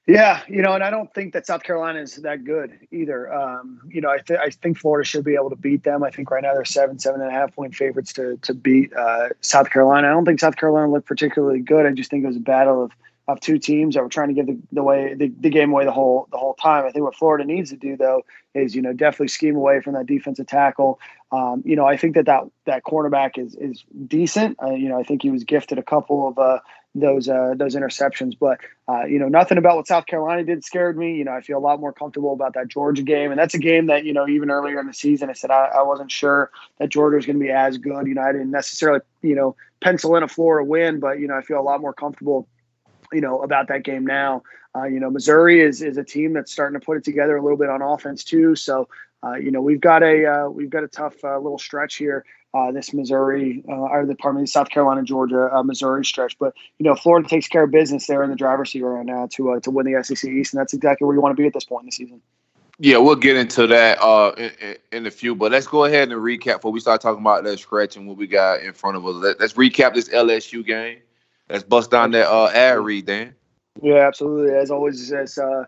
Yeah, 0.08 0.40
you 0.48 0.62
know, 0.62 0.72
and 0.72 0.82
I 0.82 0.90
don't 0.90 1.12
think 1.14 1.32
that 1.34 1.46
South 1.46 1.62
Carolina 1.62 2.00
is 2.00 2.16
that 2.16 2.42
good 2.42 2.76
either. 2.90 3.32
Um, 3.32 3.80
you 3.88 4.00
know, 4.00 4.10
I, 4.10 4.18
th- 4.18 4.40
I 4.42 4.50
think 4.50 4.76
Florida 4.76 5.06
should 5.06 5.24
be 5.24 5.36
able 5.36 5.50
to 5.50 5.56
beat 5.56 5.84
them. 5.84 6.02
I 6.02 6.10
think 6.10 6.28
right 6.32 6.42
now 6.42 6.54
they're 6.54 6.64
seven, 6.64 6.98
seven 6.98 7.20
and 7.20 7.30
a 7.30 7.32
half 7.32 7.54
point 7.54 7.74
favorites 7.76 8.12
to 8.14 8.36
to 8.38 8.52
beat 8.52 8.92
uh, 8.94 9.28
South 9.42 9.70
Carolina. 9.70 10.08
I 10.08 10.10
don't 10.10 10.24
think 10.24 10.40
South 10.40 10.56
Carolina 10.56 10.90
looked 10.90 11.06
particularly 11.06 11.60
good. 11.60 11.86
I 11.86 11.92
just 11.92 12.10
think 12.10 12.24
it 12.24 12.26
was 12.26 12.36
a 12.36 12.40
battle 12.40 12.82
of 12.82 12.90
of 13.28 13.40
two 13.40 13.58
teams 13.58 13.94
that 13.94 14.02
were 14.02 14.08
trying 14.08 14.28
to 14.28 14.34
give 14.34 14.46
the, 14.46 14.58
the 14.72 14.82
way 14.82 15.14
the, 15.14 15.32
the 15.40 15.50
game 15.50 15.70
away 15.70 15.84
the 15.84 15.92
whole 15.92 16.26
the 16.30 16.38
whole 16.38 16.54
time. 16.54 16.84
I 16.84 16.90
think 16.90 17.04
what 17.04 17.14
Florida 17.14 17.44
needs 17.44 17.70
to 17.70 17.76
do 17.76 17.96
though 17.96 18.22
is 18.54 18.74
you 18.74 18.82
know 18.82 18.92
definitely 18.92 19.28
scheme 19.28 19.56
away 19.56 19.80
from 19.80 19.94
that 19.94 20.06
defensive 20.06 20.46
tackle. 20.46 20.98
Um, 21.30 21.62
you 21.64 21.76
know, 21.76 21.86
I 21.86 21.96
think 21.96 22.14
that 22.16 22.26
that 22.26 22.42
that 22.66 22.82
cornerback 22.84 23.38
is 23.38 23.54
is 23.54 23.84
decent. 24.06 24.58
Uh, 24.62 24.72
you 24.72 24.88
know, 24.88 24.98
I 24.98 25.04
think 25.04 25.22
he 25.22 25.30
was 25.30 25.44
gifted 25.44 25.78
a 25.78 25.82
couple 25.82 26.28
of 26.28 26.38
uh, 26.38 26.58
those 26.94 27.28
uh, 27.28 27.54
those 27.56 27.76
interceptions, 27.76 28.36
but 28.38 28.60
uh, 28.88 29.04
you 29.04 29.18
know, 29.18 29.28
nothing 29.28 29.56
about 29.56 29.76
what 29.76 29.86
South 29.86 30.06
Carolina 30.06 30.42
did 30.44 30.64
scared 30.64 30.98
me. 30.98 31.16
You 31.16 31.24
know, 31.24 31.32
I 31.32 31.40
feel 31.40 31.58
a 31.58 31.60
lot 31.60 31.80
more 31.80 31.92
comfortable 31.92 32.32
about 32.32 32.54
that 32.54 32.68
Georgia 32.68 33.02
game, 33.02 33.30
and 33.30 33.38
that's 33.38 33.54
a 33.54 33.58
game 33.58 33.86
that 33.86 34.04
you 34.04 34.12
know 34.12 34.28
even 34.28 34.50
earlier 34.50 34.80
in 34.80 34.88
the 34.88 34.92
season 34.92 35.30
I 35.30 35.32
said 35.32 35.50
I, 35.50 35.70
I 35.76 35.82
wasn't 35.82 36.10
sure 36.10 36.50
that 36.78 36.90
Georgia 36.90 37.16
was 37.16 37.24
going 37.24 37.38
to 37.38 37.44
be 37.44 37.50
as 37.50 37.78
good. 37.78 38.06
You 38.06 38.14
know, 38.14 38.22
I 38.22 38.32
didn't 38.32 38.50
necessarily 38.50 39.00
you 39.22 39.36
know 39.36 39.54
pencil 39.80 40.16
in 40.16 40.22
a 40.22 40.28
Florida 40.28 40.68
win, 40.68 41.00
but 41.00 41.20
you 41.20 41.28
know, 41.28 41.36
I 41.36 41.42
feel 41.42 41.60
a 41.60 41.62
lot 41.62 41.80
more 41.80 41.94
comfortable 41.94 42.46
you 43.12 43.20
know 43.20 43.40
about 43.42 43.68
that 43.68 43.84
game 43.84 44.06
now. 44.06 44.42
Uh, 44.74 44.84
you 44.84 45.00
know, 45.00 45.10
Missouri 45.10 45.60
is 45.60 45.82
is 45.82 45.98
a 45.98 46.04
team 46.04 46.32
that's 46.32 46.52
starting 46.52 46.78
to 46.78 46.84
put 46.84 46.96
it 46.96 47.04
together 47.04 47.36
a 47.36 47.42
little 47.42 47.58
bit 47.58 47.68
on 47.68 47.82
offense 47.82 48.24
too. 48.24 48.56
So, 48.56 48.88
uh, 49.22 49.34
you 49.34 49.50
know, 49.50 49.60
we've 49.60 49.80
got 49.80 50.02
a 50.02 50.26
uh, 50.26 50.48
we've 50.48 50.70
got 50.70 50.84
a 50.84 50.88
tough 50.88 51.22
uh, 51.24 51.38
little 51.38 51.58
stretch 51.58 51.96
here. 51.96 52.24
Uh, 52.54 52.70
this 52.70 52.92
Missouri, 52.92 53.64
uh, 53.66 53.72
or 53.72 54.04
the 54.04 54.14
pardon 54.14 54.42
me, 54.42 54.46
South 54.46 54.68
Carolina, 54.68 55.02
Georgia, 55.02 55.50
Missouri 55.64 56.04
stretch. 56.04 56.38
But 56.38 56.52
you 56.78 56.84
know, 56.84 56.94
Florida 56.94 57.26
takes 57.26 57.48
care 57.48 57.64
of 57.64 57.70
business 57.70 58.06
there 58.06 58.22
in 58.22 58.28
the 58.28 58.36
driver's 58.36 58.70
seat 58.70 58.82
right 58.82 59.06
now 59.06 59.26
to 59.32 59.58
to 59.60 59.70
win 59.70 59.90
the 59.90 60.02
SEC 60.04 60.30
East, 60.30 60.52
and 60.52 60.60
that's 60.60 60.74
exactly 60.74 61.06
where 61.06 61.14
you 61.14 61.22
want 61.22 61.34
to 61.34 61.40
be 61.40 61.46
at 61.46 61.54
this 61.54 61.64
point 61.64 61.84
in 61.84 61.86
the 61.86 61.92
season. 61.92 62.20
Yeah, 62.78 62.98
we'll 62.98 63.16
get 63.16 63.36
into 63.36 63.66
that 63.68 64.02
uh, 64.02 64.32
in, 64.36 64.50
in, 64.60 64.76
in 64.92 65.06
a 65.06 65.10
few, 65.10 65.34
but 65.34 65.52
let's 65.52 65.66
go 65.66 65.84
ahead 65.84 66.10
and 66.10 66.20
recap 66.20 66.56
before 66.56 66.72
we 66.72 66.80
start 66.80 67.00
talking 67.00 67.20
about 67.20 67.44
that 67.44 67.58
stretch 67.58 67.96
and 67.96 68.08
what 68.08 68.16
we 68.16 68.26
got 68.26 68.60
in 68.60 68.72
front 68.72 68.96
of 68.96 69.06
us. 69.06 69.36
Let's 69.38 69.52
recap 69.52 69.94
this 69.94 70.08
LSU 70.08 70.66
game. 70.66 70.98
Let's 71.48 71.64
bust 71.64 71.90
down 71.90 72.12
that 72.12 72.28
uh, 72.28 72.48
ad 72.48 72.78
read, 72.78 73.06
Dan. 73.06 73.34
Yeah, 73.80 74.06
absolutely. 74.06 74.54
As 74.54 74.70
always, 74.70 75.08
this 75.08 75.38
uh, 75.38 75.64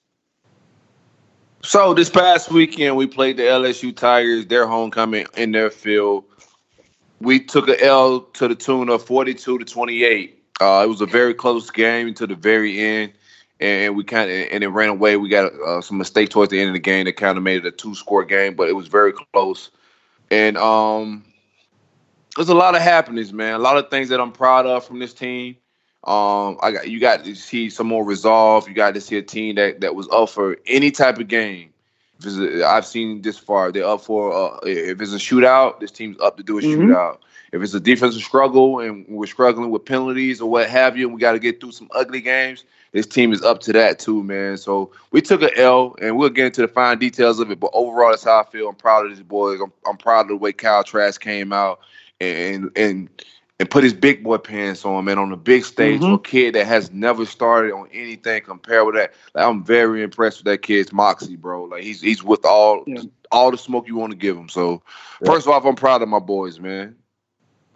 So 1.61 1.93
this 1.93 2.09
past 2.09 2.51
weekend 2.51 2.95
we 2.95 3.05
played 3.05 3.35
the 3.37 3.43
LSU 3.43 3.93
Tigers, 3.95 4.45
their 4.45 4.67
homecoming 4.67 5.25
in 5.35 5.51
their 5.51 5.69
field. 5.69 6.23
We 7.19 7.41
took 7.41 7.67
a 7.67 7.83
L 7.83 8.21
to 8.21 8.47
the 8.47 8.55
tune 8.55 8.87
of 8.87 9.03
42 9.03 9.59
to 9.59 9.65
28. 9.65 10.38
Uh, 10.59 10.81
it 10.83 10.89
was 10.89 11.01
a 11.01 11.05
very 11.05 11.33
close 11.33 11.69
game 11.71 12.13
to 12.13 12.27
the 12.27 12.35
very 12.35 12.79
end, 12.79 13.13
and 13.59 13.95
we 13.95 14.03
kind 14.03 14.29
of 14.29 14.47
and 14.51 14.63
it 14.63 14.67
ran 14.67 14.89
away. 14.89 15.15
We 15.15 15.29
got 15.29 15.53
uh, 15.53 15.81
some 15.81 15.97
mistake 15.97 16.29
towards 16.29 16.51
the 16.51 16.59
end 16.59 16.69
of 16.69 16.73
the 16.73 16.79
game 16.79 17.05
that 17.05 17.13
kind 17.13 17.37
of 17.37 17.43
made 17.43 17.65
it 17.65 17.67
a 17.67 17.71
two 17.71 17.95
score 17.95 18.25
game, 18.25 18.55
but 18.55 18.67
it 18.67 18.73
was 18.73 18.87
very 18.87 19.13
close. 19.33 19.69
And 20.31 20.57
um, 20.57 21.23
there's 22.35 22.49
a 22.49 22.55
lot 22.55 22.75
of 22.75 22.81
happenings, 22.81 23.33
man. 23.33 23.55
A 23.55 23.59
lot 23.59 23.77
of 23.77 23.89
things 23.89 24.09
that 24.09 24.19
I'm 24.19 24.31
proud 24.31 24.65
of 24.65 24.85
from 24.85 24.99
this 24.99 25.13
team. 25.13 25.55
Um, 26.05 26.57
I 26.61 26.71
got 26.71 26.89
you 26.89 26.99
got 26.99 27.23
to 27.25 27.35
see 27.35 27.69
some 27.69 27.87
more 27.87 28.05
resolve. 28.05 28.67
You 28.67 28.73
got 28.73 28.93
to 28.93 29.01
see 29.01 29.17
a 29.17 29.21
team 29.21 29.55
that 29.55 29.81
that 29.81 29.95
was 29.95 30.07
up 30.11 30.29
for 30.29 30.57
any 30.65 30.91
type 30.91 31.19
of 31.19 31.27
game. 31.27 31.73
A, 32.25 32.63
I've 32.65 32.85
seen 32.85 33.21
this 33.21 33.37
far. 33.37 33.71
They're 33.71 33.85
up 33.85 34.01
for 34.01 34.33
uh, 34.33 34.59
if 34.63 35.01
it's 35.01 35.13
a 35.13 35.17
shootout, 35.17 35.79
this 35.79 35.91
team's 35.91 36.19
up 36.21 36.37
to 36.37 36.43
do 36.43 36.57
a 36.59 36.61
mm-hmm. 36.61 36.91
shootout. 36.91 37.17
If 37.51 37.61
it's 37.61 37.73
a 37.73 37.79
defensive 37.79 38.21
struggle 38.21 38.79
and 38.79 39.05
we're 39.07 39.25
struggling 39.25 39.71
with 39.71 39.85
penalties 39.85 40.41
or 40.41 40.49
what 40.49 40.69
have 40.69 40.97
you, 40.97 41.07
and 41.07 41.15
we 41.15 41.19
got 41.21 41.33
to 41.33 41.39
get 41.39 41.59
through 41.59 41.71
some 41.71 41.89
ugly 41.95 42.21
games, 42.21 42.63
this 42.91 43.05
team 43.05 43.33
is 43.33 43.41
up 43.41 43.59
to 43.61 43.73
that 43.73 43.99
too, 43.99 44.23
man. 44.23 44.57
So 44.57 44.91
we 45.11 45.21
took 45.21 45.41
an 45.41 45.51
L, 45.55 45.95
and 46.01 46.17
we'll 46.17 46.29
get 46.29 46.47
into 46.47 46.61
the 46.61 46.67
fine 46.67 46.97
details 46.97 47.39
of 47.39 47.51
it. 47.51 47.59
But 47.59 47.71
overall, 47.73 48.11
that's 48.11 48.23
how 48.23 48.41
I 48.41 48.43
feel. 48.45 48.69
I'm 48.69 48.75
proud 48.75 49.05
of 49.05 49.11
these 49.11 49.23
boys. 49.23 49.59
I'm, 49.61 49.71
I'm 49.87 49.97
proud 49.97 50.21
of 50.21 50.27
the 50.29 50.35
way 50.37 50.51
Kyle 50.53 50.83
Trask 50.83 51.21
came 51.21 51.53
out 51.53 51.79
and 52.19 52.71
and 52.75 53.09
and 53.59 53.69
put 53.69 53.83
his 53.83 53.93
big 53.93 54.23
boy 54.23 54.37
pants 54.37 54.85
on, 54.85 55.03
man, 55.05 55.17
on 55.17 55.29
the 55.29 55.37
big 55.37 55.65
stage 55.65 55.99
mm-hmm. 55.99 56.11
for 56.11 56.15
a 56.15 56.19
kid 56.19 56.55
that 56.55 56.65
has 56.65 56.91
never 56.91 57.25
started 57.25 57.73
on 57.73 57.89
anything 57.91 58.41
compared 58.41 58.85
with 58.85 58.95
that. 58.95 59.13
Like, 59.35 59.45
I'm 59.45 59.63
very 59.63 60.01
impressed 60.01 60.39
with 60.39 60.45
that 60.45 60.61
kid's 60.61 60.93
moxie, 60.93 61.35
bro. 61.35 61.65
Like 61.65 61.83
he's 61.83 62.01
he's 62.01 62.23
with 62.23 62.45
all 62.45 62.83
yeah. 62.87 63.01
all 63.31 63.51
the 63.51 63.57
smoke 63.57 63.87
you 63.87 63.97
want 63.97 64.11
to 64.11 64.17
give 64.17 64.37
him. 64.37 64.49
So 64.49 64.81
yeah. 65.21 65.31
first 65.31 65.47
off, 65.47 65.65
I'm 65.65 65.75
proud 65.75 66.01
of 66.01 66.09
my 66.09 66.19
boys, 66.19 66.59
man. 66.59 66.95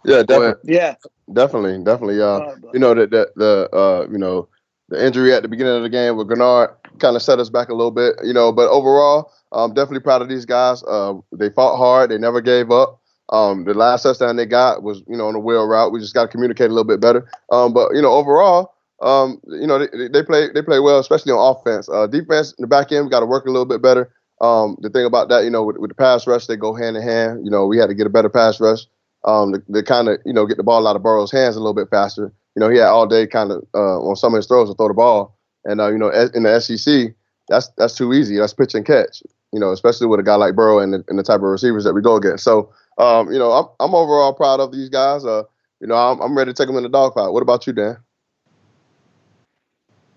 Yeah, 0.04 0.22
definitely. 0.22 0.74
Yeah, 0.74 0.94
definitely, 1.32 1.84
definitely. 1.84 2.20
Uh, 2.20 2.54
you 2.72 2.78
know 2.78 2.94
that 2.94 3.10
the, 3.10 3.30
the 3.36 3.76
uh, 3.76 4.06
you 4.10 4.18
know 4.18 4.48
the 4.88 5.04
injury 5.04 5.32
at 5.32 5.42
the 5.42 5.48
beginning 5.48 5.76
of 5.76 5.82
the 5.82 5.88
game 5.88 6.16
with 6.16 6.28
Greenard 6.28 6.74
kind 6.98 7.16
of 7.16 7.22
set 7.22 7.38
us 7.38 7.50
back 7.50 7.68
a 7.68 7.74
little 7.74 7.90
bit, 7.90 8.16
you 8.22 8.32
know. 8.32 8.52
But 8.52 8.68
overall, 8.68 9.32
I'm 9.52 9.72
definitely 9.74 10.00
proud 10.00 10.22
of 10.22 10.28
these 10.28 10.44
guys. 10.44 10.82
Uh, 10.84 11.14
they 11.32 11.50
fought 11.50 11.76
hard. 11.76 12.10
They 12.10 12.18
never 12.18 12.40
gave 12.40 12.70
up. 12.70 13.00
Um, 13.30 13.64
the 13.64 13.72
last 13.72 14.02
touchdown 14.02 14.36
they 14.36 14.46
got 14.46 14.82
was, 14.82 15.02
you 15.08 15.16
know, 15.16 15.28
on 15.28 15.32
the 15.32 15.40
wheel 15.40 15.66
route. 15.66 15.92
We 15.92 16.00
just 16.00 16.14
got 16.14 16.22
to 16.24 16.28
communicate 16.28 16.66
a 16.66 16.74
little 16.74 16.84
bit 16.84 17.00
better. 17.00 17.28
Um, 17.50 17.72
but 17.72 17.94
you 17.94 18.02
know, 18.02 18.12
overall, 18.12 18.74
um, 19.00 19.40
you 19.46 19.66
know, 19.66 19.78
they, 19.78 20.08
they 20.08 20.22
play 20.22 20.50
they 20.52 20.62
play 20.62 20.80
well, 20.80 20.98
especially 20.98 21.32
on 21.32 21.56
offense. 21.56 21.88
Uh, 21.88 22.06
defense 22.06 22.52
in 22.58 22.62
the 22.62 22.68
back 22.68 22.92
end, 22.92 23.06
we 23.06 23.10
got 23.10 23.20
to 23.20 23.26
work 23.26 23.46
a 23.46 23.50
little 23.50 23.64
bit 23.64 23.80
better. 23.80 24.12
Um, 24.40 24.76
the 24.80 24.90
thing 24.90 25.06
about 25.06 25.28
that, 25.28 25.44
you 25.44 25.50
know, 25.50 25.62
with, 25.62 25.78
with, 25.78 25.90
the 25.90 25.94
pass 25.94 26.26
rush, 26.26 26.46
they 26.46 26.56
go 26.56 26.74
hand 26.74 26.96
in 26.96 27.02
hand. 27.02 27.44
You 27.44 27.50
know, 27.50 27.66
we 27.66 27.78
had 27.78 27.86
to 27.86 27.94
get 27.94 28.06
a 28.06 28.10
better 28.10 28.28
pass 28.28 28.60
rush. 28.60 28.80
Um, 29.24 29.54
to, 29.54 29.72
to 29.72 29.82
kind 29.82 30.08
of, 30.08 30.18
you 30.26 30.34
know, 30.34 30.46
get 30.46 30.58
the 30.58 30.62
ball 30.62 30.86
out 30.86 30.96
of 30.96 31.02
Burrow's 31.02 31.32
hands 31.32 31.56
a 31.56 31.58
little 31.58 31.74
bit 31.74 31.88
faster. 31.88 32.30
You 32.54 32.60
know, 32.60 32.68
he 32.68 32.76
had 32.76 32.88
all 32.88 33.06
day 33.06 33.26
kind 33.26 33.50
of 33.50 33.64
uh, 33.74 34.00
on 34.00 34.16
some 34.16 34.34
of 34.34 34.38
his 34.38 34.46
throws 34.46 34.68
to 34.68 34.74
throw 34.74 34.88
the 34.88 34.94
ball, 34.94 35.36
and 35.64 35.80
uh, 35.80 35.90
you 35.90 35.98
know, 35.98 36.10
in 36.10 36.42
the 36.42 36.60
SEC, 36.60 37.14
that's 37.48 37.68
that's 37.78 37.94
too 37.94 38.12
easy. 38.12 38.36
That's 38.36 38.52
pitch 38.52 38.74
and 38.74 38.86
catch. 38.86 39.22
You 39.52 39.60
know, 39.60 39.72
especially 39.72 40.08
with 40.08 40.20
a 40.20 40.24
guy 40.24 40.34
like 40.34 40.54
Burrow 40.54 40.78
and 40.78 40.92
the, 40.92 41.04
and 41.08 41.18
the 41.18 41.22
type 41.22 41.36
of 41.36 41.44
receivers 41.44 41.84
that 41.84 41.94
we 41.94 42.02
go 42.02 42.16
against. 42.16 42.44
So 42.44 42.72
um, 42.98 43.32
you 43.32 43.38
know, 43.38 43.52
I'm, 43.52 43.66
I'm 43.80 43.94
overall 43.94 44.32
proud 44.32 44.60
of 44.60 44.72
these 44.72 44.88
guys. 44.88 45.24
Uh, 45.24 45.44
you 45.80 45.86
know, 45.86 45.96
I'm, 45.96 46.20
I'm 46.20 46.36
ready 46.36 46.52
to 46.52 46.56
take 46.56 46.66
them 46.66 46.76
in 46.76 46.82
the 46.82 46.88
dogfight. 46.88 47.32
What 47.32 47.42
about 47.42 47.66
you, 47.66 47.72
Dan? 47.72 47.96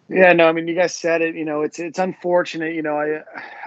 Yeah, 0.10 0.32
no, 0.32 0.48
I 0.48 0.54
mean, 0.54 0.68
you 0.70 0.76
guys 0.76 0.94
said 0.96 1.22
it. 1.22 1.36
You 1.36 1.44
know, 1.44 1.64
it's 1.64 1.80
it's 1.80 2.00
unfortunate. 2.00 2.74
You 2.74 2.82
know, 2.82 2.98
I 2.98 3.24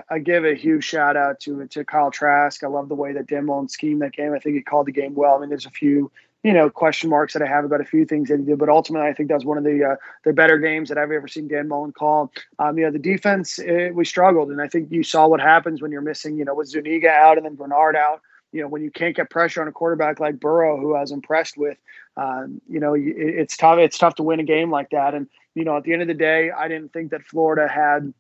I 0.09 0.19
give 0.21 0.45
a 0.45 0.55
huge 0.55 0.85
shout 0.85 1.17
out 1.17 1.39
to 1.41 1.67
to 1.67 1.85
Kyle 1.85 2.11
Trask. 2.11 2.65
I 2.65 2.69
love 2.69 2.89
the 2.89 2.95
way 2.95 3.13
that 3.13 3.27
Dan 3.27 3.45
Mullen 3.45 3.69
schemed 3.69 4.01
that 4.01 4.13
game. 4.13 4.33
I 4.33 4.39
think 4.39 4.57
he 4.57 4.63
called 4.63 4.87
the 4.87 4.93
game 4.93 5.15
well. 5.15 5.37
I 5.37 5.41
mean, 5.41 5.51
there's 5.51 5.67
a 5.67 5.71
few 5.71 6.11
you 6.43 6.55
know 6.55 6.71
question 6.71 7.11
marks 7.11 7.35
that 7.35 7.43
I 7.43 7.47
have 7.47 7.67
about 7.67 7.83
a 7.83 7.85
few 7.85 8.07
things 8.07 8.31
that 8.31 8.39
he 8.39 8.47
did, 8.47 8.59
but 8.59 8.71
ultimately 8.71 9.07
I 9.07 9.13
think 9.13 9.29
that 9.29 9.35
was 9.35 9.45
one 9.45 9.59
of 9.59 9.65
the 9.65 9.85
uh, 9.85 9.97
the 10.25 10.33
better 10.33 10.59
games 10.59 10.89
that 10.89 10.97
I've 10.97 11.11
ever 11.11 11.29
seen 11.29 11.47
Dan 11.47 11.69
Mullen 11.69 11.93
call. 11.93 12.33
Um, 12.59 12.79
you 12.79 12.85
know, 12.87 12.91
the 12.91 12.99
defense 12.99 13.59
it, 13.59 13.95
we 13.95 14.07
struggled, 14.07 14.51
and 14.51 14.63
I 14.63 14.69
think 14.69 14.91
you 14.91 15.03
saw 15.03 15.29
what 15.29 15.41
happens 15.41 15.83
when 15.83 15.93
you're 15.93 16.01
missing. 16.01 16.39
You 16.39 16.47
know, 16.47 16.55
with 16.55 16.69
Zuniga 16.69 17.11
out 17.11 17.37
and 17.37 17.45
then 17.45 17.57
Greenard 17.57 17.97
out 17.97 18.23
you 18.53 18.63
know, 18.63 18.69
when 18.69 18.83
you 18.83 18.91
can't 18.91 19.15
get 19.15 19.31
pressure 19.31 19.63
on 19.63 19.69
a 19.69 19.73
quarterback 19.73 20.19
like 20.19 20.41
Burrow, 20.41 20.77
who 20.81 20.95
I 20.97 21.01
was 21.01 21.13
impressed 21.13 21.57
with, 21.57 21.79
um, 22.17 22.61
you 22.69 22.81
know, 22.81 22.95
it's 22.97 23.57
tough. 23.57 23.79
It's 23.79 23.97
tough 23.97 24.17
to 24.17 24.23
win 24.23 24.41
a 24.41 24.45
game 24.45 24.71
like 24.71 24.91
that. 24.91 25.15
And 25.15 25.29
you 25.55 25.65
know, 25.65 25.77
at 25.77 25.85
the 25.85 25.93
end 25.93 26.03
of 26.03 26.09
the 26.09 26.15
day, 26.15 26.51
I 26.51 26.69
didn't 26.69 26.93
think 26.93 27.11
that 27.11 27.23
Florida 27.23 27.69
had 27.69 28.13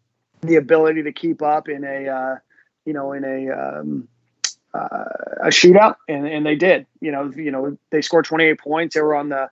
the 0.43 0.57
ability 0.57 1.03
to 1.05 1.13
keep 1.13 1.43
up 1.43 1.69
in 1.69 1.85
a, 1.85 2.09
uh, 2.09 2.37
you 2.85 2.93
know, 2.93 3.13
in 3.13 3.25
a 3.25 3.51
um, 3.51 4.09
uh, 4.73 5.05
a 5.43 5.49
shootout, 5.49 5.97
and, 6.09 6.27
and 6.27 6.45
they 6.47 6.55
did. 6.55 6.87
You 7.01 7.13
know, 7.13 7.33
you 7.35 7.51
know, 7.51 7.77
they 7.91 8.03
scored 8.03 8.25
28 8.25 8.59
points. 8.59 8.95
They 8.95 9.03
were 9.03 9.15
on 9.15 9.29
the 9.29 9.51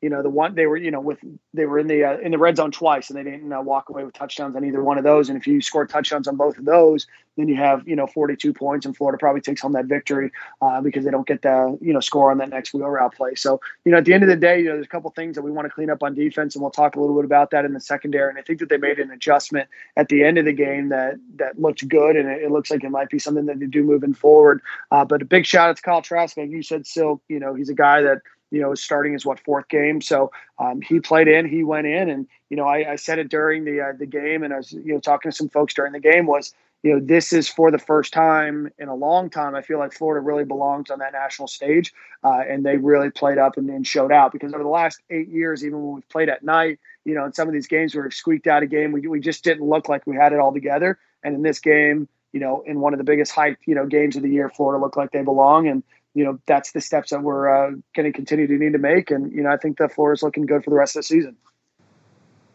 you 0.00 0.10
know 0.10 0.22
the 0.22 0.30
one 0.30 0.54
they 0.54 0.66
were 0.66 0.76
you 0.76 0.90
know 0.90 1.00
with 1.00 1.18
they 1.54 1.66
were 1.66 1.78
in 1.78 1.86
the 1.86 2.04
uh, 2.04 2.18
in 2.18 2.30
the 2.30 2.38
red 2.38 2.56
zone 2.56 2.70
twice 2.70 3.10
and 3.10 3.18
they 3.18 3.24
didn't 3.28 3.52
uh, 3.52 3.60
walk 3.60 3.88
away 3.88 4.04
with 4.04 4.14
touchdowns 4.14 4.54
on 4.56 4.64
either 4.64 4.82
one 4.82 4.98
of 4.98 5.04
those. 5.04 5.28
And 5.28 5.38
if 5.38 5.46
you 5.46 5.60
score 5.60 5.86
touchdowns 5.86 6.28
on 6.28 6.36
both 6.36 6.58
of 6.58 6.64
those 6.64 7.06
then 7.38 7.48
you 7.48 7.56
have 7.56 7.86
you 7.88 7.96
know 7.96 8.06
42 8.06 8.52
points 8.52 8.84
and 8.84 8.96
Florida 8.96 9.16
probably 9.18 9.40
takes 9.40 9.62
home 9.62 9.72
that 9.72 9.86
victory 9.86 10.30
uh, 10.60 10.80
because 10.80 11.04
they 11.04 11.10
don't 11.10 11.26
get 11.26 11.42
the 11.42 11.78
you 11.80 11.92
know 11.92 12.00
score 12.00 12.30
on 12.30 12.38
that 12.38 12.50
next 12.50 12.74
wheel 12.74 12.88
route 12.88 13.14
play. 13.14 13.34
So 13.34 13.60
you 13.84 13.92
know 13.92 13.98
at 13.98 14.04
the 14.04 14.12
end 14.12 14.24
of 14.24 14.28
the 14.28 14.36
day 14.36 14.58
you 14.58 14.66
know 14.66 14.74
there's 14.74 14.86
a 14.86 14.90
couple 14.90 15.10
things 15.10 15.36
that 15.36 15.42
we 15.42 15.50
want 15.50 15.66
to 15.66 15.70
clean 15.70 15.88
up 15.88 16.02
on 16.02 16.14
defense 16.14 16.54
and 16.54 16.62
we'll 16.62 16.70
talk 16.70 16.96
a 16.96 17.00
little 17.00 17.16
bit 17.16 17.24
about 17.24 17.50
that 17.52 17.64
in 17.64 17.72
the 17.72 17.80
secondary. 17.80 18.30
And 18.30 18.38
I 18.38 18.42
think 18.42 18.58
that 18.58 18.68
they 18.68 18.76
made 18.76 18.98
an 18.98 19.10
adjustment 19.10 19.68
at 19.96 20.08
the 20.08 20.24
end 20.24 20.36
of 20.36 20.44
the 20.44 20.52
game 20.52 20.90
that 20.90 21.16
that 21.36 21.60
looked 21.60 21.86
good 21.88 22.16
and 22.16 22.28
it, 22.28 22.42
it 22.42 22.50
looks 22.50 22.70
like 22.70 22.84
it 22.84 22.90
might 22.90 23.08
be 23.08 23.18
something 23.18 23.46
that 23.46 23.60
they 23.60 23.66
do 23.66 23.84
moving 23.84 24.14
forward. 24.14 24.60
Uh, 24.90 25.04
but 25.04 25.22
a 25.22 25.24
big 25.24 25.46
shout 25.46 25.70
out 25.70 25.76
to 25.76 25.82
Kyle 25.82 26.02
Trask 26.02 26.36
like 26.36 26.50
you 26.50 26.62
said 26.62 26.86
Silk 26.86 27.22
you 27.28 27.38
know 27.38 27.54
he's 27.54 27.70
a 27.70 27.74
guy 27.74 28.02
that 28.02 28.22
you 28.50 28.60
know, 28.60 28.74
starting 28.74 29.12
his 29.12 29.26
what 29.26 29.40
fourth 29.40 29.68
game. 29.68 30.00
So 30.00 30.30
um, 30.58 30.80
he 30.80 31.00
played 31.00 31.28
in, 31.28 31.46
he 31.48 31.62
went 31.64 31.86
in, 31.86 32.08
and 32.08 32.26
you 32.50 32.56
know, 32.56 32.66
I, 32.66 32.92
I 32.92 32.96
said 32.96 33.18
it 33.18 33.28
during 33.28 33.64
the 33.64 33.80
uh, 33.80 33.92
the 33.98 34.06
game, 34.06 34.42
and 34.42 34.52
I 34.52 34.58
was 34.58 34.72
you 34.72 34.94
know 34.94 35.00
talking 35.00 35.30
to 35.30 35.36
some 35.36 35.48
folks 35.48 35.74
during 35.74 35.92
the 35.92 36.00
game 36.00 36.26
was 36.26 36.54
you 36.82 36.92
know 36.92 37.00
this 37.04 37.32
is 37.32 37.48
for 37.48 37.70
the 37.70 37.78
first 37.78 38.12
time 38.12 38.70
in 38.78 38.88
a 38.88 38.94
long 38.94 39.30
time. 39.30 39.54
I 39.54 39.62
feel 39.62 39.78
like 39.78 39.92
Florida 39.92 40.24
really 40.24 40.44
belongs 40.44 40.90
on 40.90 40.98
that 41.00 41.12
national 41.12 41.48
stage, 41.48 41.92
uh, 42.24 42.42
and 42.48 42.64
they 42.64 42.76
really 42.76 43.10
played 43.10 43.38
up 43.38 43.56
and, 43.56 43.68
and 43.68 43.86
showed 43.86 44.12
out 44.12 44.32
because 44.32 44.52
over 44.54 44.62
the 44.62 44.68
last 44.68 45.00
eight 45.10 45.28
years, 45.28 45.64
even 45.64 45.82
when 45.82 45.94
we've 45.96 46.08
played 46.08 46.28
at 46.28 46.42
night, 46.42 46.78
you 47.04 47.14
know, 47.14 47.24
in 47.24 47.32
some 47.32 47.48
of 47.48 47.54
these 47.54 47.66
games 47.66 47.94
where 47.94 48.04
we've 48.04 48.14
squeaked 48.14 48.46
out 48.46 48.62
a 48.62 48.66
game, 48.66 48.92
we 48.92 49.06
we 49.06 49.20
just 49.20 49.44
didn't 49.44 49.66
look 49.68 49.88
like 49.88 50.06
we 50.06 50.16
had 50.16 50.32
it 50.32 50.38
all 50.38 50.52
together. 50.52 50.98
And 51.24 51.34
in 51.34 51.42
this 51.42 51.58
game, 51.58 52.08
you 52.32 52.40
know, 52.40 52.62
in 52.66 52.80
one 52.80 52.92
of 52.92 52.98
the 52.98 53.04
biggest 53.04 53.32
hype, 53.32 53.58
you 53.66 53.74
know, 53.74 53.86
games 53.86 54.16
of 54.16 54.22
the 54.22 54.28
year, 54.28 54.48
Florida 54.48 54.82
looked 54.82 54.96
like 54.96 55.12
they 55.12 55.22
belong. 55.22 55.66
And 55.66 55.82
you 56.18 56.24
know 56.24 56.38
that's 56.46 56.72
the 56.72 56.80
steps 56.80 57.10
that 57.10 57.22
we're 57.22 57.48
uh, 57.48 57.70
going 57.94 58.10
to 58.10 58.12
continue 58.12 58.48
to 58.48 58.54
need 58.54 58.72
to 58.72 58.78
make, 58.78 59.12
and 59.12 59.32
you 59.32 59.42
know 59.42 59.50
I 59.50 59.56
think 59.56 59.78
the 59.78 59.88
floor 59.88 60.12
is 60.12 60.22
looking 60.22 60.46
good 60.46 60.64
for 60.64 60.70
the 60.70 60.76
rest 60.76 60.96
of 60.96 61.00
the 61.00 61.04
season. 61.04 61.36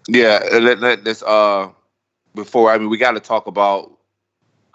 Yeah, 0.10 0.40
let, 0.52 0.80
let 0.80 1.06
this 1.06 1.24
uh 1.24 1.70
before 2.36 2.72
I 2.72 2.78
mean 2.78 2.90
we 2.90 2.98
got 2.98 3.12
to 3.12 3.22
talk 3.22 3.48
about 3.48 3.90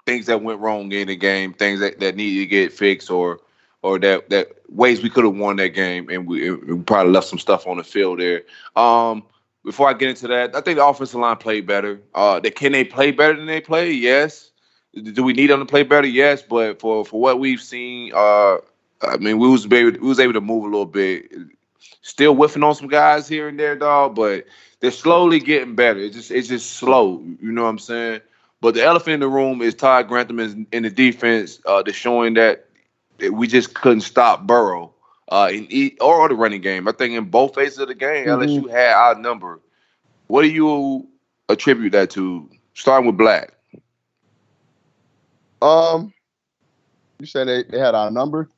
things 0.07 0.25
that 0.25 0.43
went 0.43 0.59
wrong 0.61 0.91
in 0.91 1.09
the 1.09 1.17
game, 1.17 1.53
things 1.53 1.81
that, 1.81 2.01
that 2.01 2.17
need 2.17 2.39
to 2.39 2.47
get 2.47 2.73
fixed, 2.73 3.11
or 3.11 3.41
or 3.83 3.99
that 3.99 4.31
that 4.31 4.53
ways 4.71 5.03
we 5.03 5.11
could 5.11 5.25
have 5.25 5.37
won 5.37 5.57
that 5.57 5.75
game, 5.75 6.09
and 6.09 6.27
we, 6.27 6.51
we, 6.51 6.83
probably 6.83 7.13
left 7.13 7.27
some 7.27 7.39
stuff 7.39 7.67
on 7.67 7.77
the 7.77 7.85
field 7.85 8.21
there. 8.21 8.43
Um, 8.75 9.23
before 9.67 9.91
I 9.91 9.93
get 9.93 10.09
into 10.09 10.29
that, 10.29 10.57
I 10.57 10.63
think 10.63 10.79
the 10.79 10.87
offensive 10.87 11.21
line 11.21 11.37
played 11.37 11.67
better. 11.67 12.01
Uh, 12.15 12.41
they, 12.41 12.51
can 12.51 12.73
they 12.73 12.85
play 12.85 13.11
better 13.11 13.37
than 13.37 13.47
they 13.47 13.61
play? 13.61 13.91
Yes. 13.91 14.51
Do 14.95 15.23
we 15.23 15.35
need 15.35 15.51
them 15.51 15.61
to 15.61 15.67
play 15.67 15.83
better? 15.83 16.07
Yes, 16.07 16.41
but 16.41 16.81
for 16.81 17.05
for 17.05 17.21
what 17.21 17.39
we've 17.39 17.61
seen, 17.61 18.13
uh, 18.15 18.57
I 19.03 19.17
mean, 19.17 19.39
we 19.39 19.49
was 19.49 19.65
able 19.67 19.99
we 20.01 20.09
was 20.09 20.21
able 20.21 20.33
to 20.35 20.41
move 20.41 20.65
a 20.65 20.69
little 20.69 20.87
bit. 20.87 21.31
Still 22.03 22.35
whiffing 22.35 22.63
on 22.63 22.75
some 22.75 22.89
guys 22.89 23.29
here 23.29 23.49
and 23.49 23.59
there, 23.59 23.77
dog, 23.77 24.15
but 24.15 24.45
they're 24.81 24.91
slowly 24.91 25.41
getting 25.41 25.75
better. 25.75 26.01
It's 26.01 26.17
just 26.17 26.31
it's 26.31 26.49
just 26.49 26.73
slow. 26.73 27.23
You 27.41 27.53
know 27.53 27.65
what 27.65 27.71
I'm 27.71 27.79
saying? 27.79 28.21
But 28.61 28.75
the 28.75 28.83
elephant 28.83 29.15
in 29.15 29.21
the 29.21 29.29
room 29.29 29.63
is 29.63 29.75
Todd 29.75 30.09
Grantham 30.09 30.41
in, 30.41 30.67
in 30.73 30.83
the 30.83 30.91
defense. 30.91 31.61
Uh, 31.65 31.83
they're 31.83 31.95
showing 31.95 32.35
that, 32.35 32.67
that 33.19 33.33
we 33.33 33.47
just 33.47 33.75
couldn't 33.75 34.01
stop 34.01 34.47
Burrow 34.47 34.93
uh, 35.29 35.51
in 35.53 35.93
or 36.01 36.29
the 36.29 36.35
running 36.35 36.61
game. 36.61 36.89
I 36.89 36.93
think 36.93 37.15
in 37.15 37.27
both 37.27 37.55
phases 37.55 37.79
of 37.79 37.89
the 37.89 37.95
game, 37.95 38.27
mm-hmm. 38.27 38.43
LSU 38.43 38.71
had 38.71 38.93
our 38.95 39.15
number. 39.15 39.61
What 40.27 40.43
do 40.43 40.49
you 40.49 41.07
attribute 41.49 41.93
that 41.93 42.11
to? 42.11 42.49
Starting 42.75 43.07
with 43.07 43.17
Black. 43.17 43.55
Um, 45.63 46.13
you 47.19 47.27
said 47.27 47.49
they, 47.49 47.65
they 47.65 47.79
had 47.79 47.95
our 47.95 48.11
number. 48.11 48.49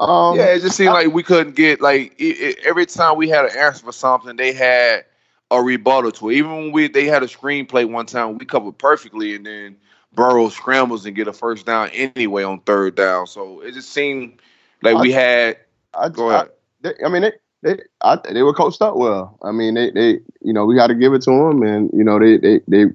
Um, 0.00 0.38
yeah, 0.38 0.46
it 0.46 0.62
just 0.62 0.76
seemed 0.76 0.90
I, 0.90 1.02
like 1.02 1.12
we 1.12 1.22
couldn't 1.22 1.56
get 1.56 1.82
like 1.82 2.14
it, 2.18 2.40
it, 2.40 2.58
every 2.64 2.86
time 2.86 3.18
we 3.18 3.28
had 3.28 3.44
an 3.44 3.56
answer 3.56 3.84
for 3.84 3.92
something, 3.92 4.34
they 4.34 4.54
had 4.54 5.04
a 5.50 5.62
rebuttal 5.62 6.10
to 6.12 6.30
it. 6.30 6.36
Even 6.36 6.52
when 6.52 6.72
we 6.72 6.88
they 6.88 7.04
had 7.04 7.22
a 7.22 7.26
screenplay 7.26 7.88
one 7.88 8.06
time, 8.06 8.38
we 8.38 8.46
covered 8.46 8.78
perfectly, 8.78 9.34
and 9.34 9.44
then 9.44 9.76
Burrow 10.14 10.48
scrambles 10.48 11.04
and 11.04 11.14
get 11.14 11.28
a 11.28 11.34
first 11.34 11.66
down 11.66 11.90
anyway 11.90 12.42
on 12.42 12.60
third 12.60 12.94
down. 12.94 13.26
So 13.26 13.60
it 13.60 13.72
just 13.72 13.90
seemed 13.90 14.40
like 14.82 14.96
I, 14.96 15.00
we 15.02 15.12
had 15.12 15.58
I, 15.92 16.08
Go 16.08 16.30
ahead. 16.30 16.46
I, 16.46 16.48
they, 16.80 16.94
I 17.04 17.08
mean, 17.10 17.22
they 17.22 17.32
they 17.62 17.82
I, 18.00 18.18
they 18.32 18.42
were 18.42 18.54
coached 18.54 18.80
up 18.80 18.96
well. 18.96 19.38
I 19.42 19.52
mean, 19.52 19.74
they 19.74 19.90
they 19.90 20.20
you 20.40 20.54
know 20.54 20.64
we 20.64 20.76
got 20.76 20.86
to 20.86 20.94
give 20.94 21.12
it 21.12 21.20
to 21.22 21.30
them, 21.30 21.62
and 21.62 21.90
you 21.92 22.04
know 22.04 22.18
they 22.18 22.38
they 22.38 22.60
they 22.68 22.86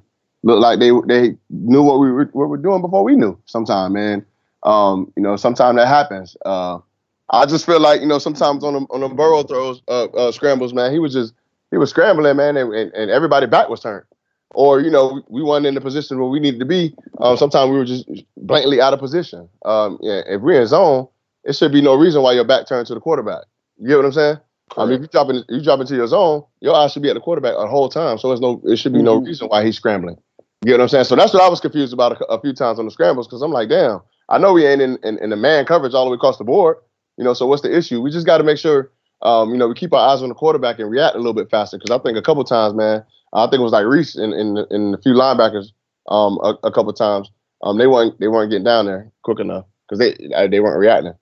look 0.41 0.59
like 0.59 0.79
they 0.79 0.89
they 1.05 1.37
knew 1.51 1.83
what 1.83 1.99
we 1.99 2.11
were 2.11 2.29
what 2.33 2.49
we're 2.49 2.57
doing 2.57 2.81
before 2.81 3.03
we 3.03 3.15
knew. 3.15 3.37
Sometime, 3.45 3.93
man. 3.93 4.25
Um, 4.63 5.13
you 5.15 5.21
know, 5.21 5.35
sometimes 5.35 5.77
that 5.77 5.87
happens. 5.87 6.35
Uh, 6.43 6.79
I 7.29 7.45
just 7.45 7.65
feel 7.65 7.79
like 7.79 8.01
you 8.01 8.07
know 8.07 8.19
sometimes 8.19 8.63
on 8.63 8.73
them 8.73 8.87
on 8.89 9.01
them 9.01 9.15
Burrow 9.15 9.43
throws, 9.43 9.81
uh, 9.87 10.05
uh, 10.05 10.31
scrambles, 10.31 10.73
man, 10.73 10.91
he 10.91 10.99
was 10.99 11.13
just 11.13 11.33
he 11.71 11.77
was 11.77 11.89
scrambling, 11.89 12.37
man, 12.37 12.57
and, 12.57 12.73
and, 12.73 12.93
and 12.93 13.11
everybody 13.11 13.47
back 13.47 13.69
was 13.69 13.79
turned. 13.81 14.05
Or 14.53 14.79
you 14.79 14.91
know 14.91 15.23
we 15.27 15.43
weren't 15.43 15.65
in 15.65 15.75
the 15.75 15.81
position 15.81 16.19
where 16.19 16.29
we 16.29 16.39
needed 16.39 16.59
to 16.59 16.65
be. 16.65 16.95
Um, 17.19 17.35
sometimes 17.37 17.71
we 17.71 17.77
were 17.77 17.85
just 17.85 18.07
blatantly 18.37 18.79
out 18.81 18.93
of 18.93 18.99
position. 18.99 19.49
Um, 19.65 19.97
yeah, 20.01 20.21
if 20.27 20.41
we're 20.41 20.61
in 20.61 20.67
zone, 20.67 21.07
it 21.43 21.55
should 21.55 21.71
be 21.73 21.81
no 21.81 21.95
reason 21.95 22.21
why 22.21 22.33
your 22.33 22.45
back 22.45 22.67
turned 22.67 22.87
to 22.87 22.93
the 22.93 23.01
quarterback. 23.01 23.43
You 23.77 23.89
get 23.89 23.97
what 23.97 24.05
I'm 24.05 24.11
saying? 24.13 24.37
I 24.77 24.85
mean, 24.85 24.93
if 24.95 25.01
you 25.01 25.07
drop 25.07 25.29
in, 25.29 25.43
you 25.49 25.61
drop 25.63 25.79
into 25.79 25.95
your 25.95 26.07
zone, 26.07 26.43
your 26.61 26.75
eyes 26.75 26.91
should 26.93 27.01
be 27.03 27.09
at 27.09 27.13
the 27.15 27.19
quarterback 27.21 27.55
the 27.55 27.67
whole 27.67 27.89
time. 27.89 28.17
So 28.17 28.29
there's 28.29 28.41
no, 28.41 28.61
it 28.65 28.77
should 28.77 28.93
be 28.93 29.01
no 29.01 29.19
Mhm. 29.19 29.25
reason 29.27 29.47
why 29.47 29.63
he's 29.65 29.75
scrambling. 29.75 30.17
You 30.63 30.71
get 30.71 30.73
what 30.79 30.81
I'm 30.83 30.89
saying? 30.89 31.03
So 31.05 31.15
that's 31.15 31.33
what 31.33 31.43
I 31.43 31.49
was 31.49 31.59
confused 31.59 31.93
about 31.93 32.19
a, 32.21 32.25
a 32.25 32.41
few 32.41 32.53
times 32.53 32.79
on 32.79 32.85
the 32.85 32.91
scrambles 32.91 33.27
because 33.27 33.41
I'm 33.41 33.51
like, 33.51 33.69
damn, 33.69 33.99
I 34.29 34.37
know 34.37 34.53
we 34.53 34.65
ain't 34.65 34.81
in, 34.81 34.97
in, 35.03 35.17
in 35.19 35.29
the 35.29 35.35
man 35.35 35.65
coverage 35.65 35.93
all 35.93 36.05
the 36.05 36.11
way 36.11 36.15
across 36.15 36.37
the 36.37 36.43
board. 36.43 36.77
You 37.17 37.23
know, 37.23 37.33
so 37.33 37.47
what's 37.47 37.61
the 37.61 37.75
issue? 37.75 38.01
We 38.01 38.11
just 38.11 38.25
got 38.25 38.39
to 38.39 38.43
make 38.43 38.57
sure, 38.57 38.91
um, 39.21 39.51
you 39.51 39.57
know, 39.57 39.67
we 39.67 39.75
keep 39.75 39.93
our 39.93 40.09
eyes 40.09 40.21
on 40.21 40.29
the 40.29 40.35
quarterback 40.35 40.79
and 40.79 40.89
react 40.89 41.15
a 41.15 41.19
little 41.19 41.33
bit 41.33 41.49
faster. 41.49 41.77
Because 41.77 41.91
I 41.91 42.01
think 42.01 42.17
a 42.17 42.21
couple 42.21 42.43
times, 42.43 42.73
man, 42.73 43.03
I 43.33 43.45
think 43.45 43.59
it 43.59 43.63
was 43.63 43.71
like 43.71 43.85
Reese 43.85 44.15
and 44.15 44.33
in, 44.33 44.57
in, 44.57 44.65
in 44.71 44.93
a 44.93 44.97
few 44.97 45.13
linebackers, 45.13 45.67
um, 46.09 46.39
a, 46.43 46.55
a 46.63 46.71
couple 46.71 46.91
times, 46.93 47.29
um, 47.63 47.77
they 47.77 47.87
weren't 47.87 48.19
they 48.19 48.27
weren't 48.27 48.51
getting 48.51 48.65
down 48.65 48.85
there 48.85 49.11
quick 49.23 49.39
enough 49.39 49.65
because 49.87 49.99
they 49.99 50.47
they 50.47 50.59
weren't 50.59 50.79
reacting. 50.79 51.13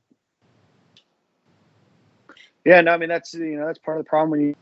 Yeah, 2.65 2.81
no, 2.81 2.91
I 2.91 2.97
mean 2.97 3.09
that's 3.09 3.33
you 3.33 3.57
know 3.57 3.65
that's 3.65 3.79
part 3.79 3.97
of 3.97 4.05
the 4.05 4.09
problem 4.09 4.31
when 4.31 4.41
you, 4.41 4.55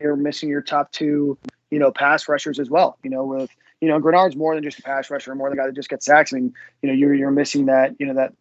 you're 0.00 0.16
missing 0.16 0.48
your 0.48 0.62
top 0.62 0.92
two, 0.92 1.36
you 1.70 1.78
know, 1.78 1.90
pass 1.90 2.28
rushers 2.28 2.58
as 2.58 2.70
well. 2.70 2.98
You 3.02 3.10
know, 3.10 3.24
with 3.24 3.50
you 3.80 3.88
know 3.88 3.98
Greenard's 3.98 4.36
more 4.36 4.54
than 4.54 4.64
just 4.64 4.78
a 4.78 4.82
pass 4.82 5.10
rusher, 5.10 5.34
more 5.34 5.50
than 5.50 5.58
a 5.58 5.62
guy 5.62 5.66
that 5.66 5.74
just 5.74 5.88
gets 5.88 6.06
sacks. 6.06 6.32
I 6.32 6.36
mean, 6.36 6.54
you 6.82 6.88
know, 6.88 6.94
you're 6.94 7.14
you're 7.14 7.30
missing 7.30 7.66
that 7.66 7.94
you 7.98 8.06
know 8.06 8.14
that 8.14 8.32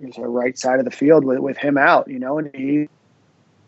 Guess 0.00 0.16
the 0.16 0.26
right 0.26 0.58
side 0.58 0.78
of 0.78 0.84
the 0.84 0.90
field 0.90 1.24
with 1.24 1.38
with 1.38 1.56
him 1.56 1.78
out. 1.78 2.08
You 2.08 2.18
know, 2.18 2.38
and 2.38 2.50
he 2.54 2.88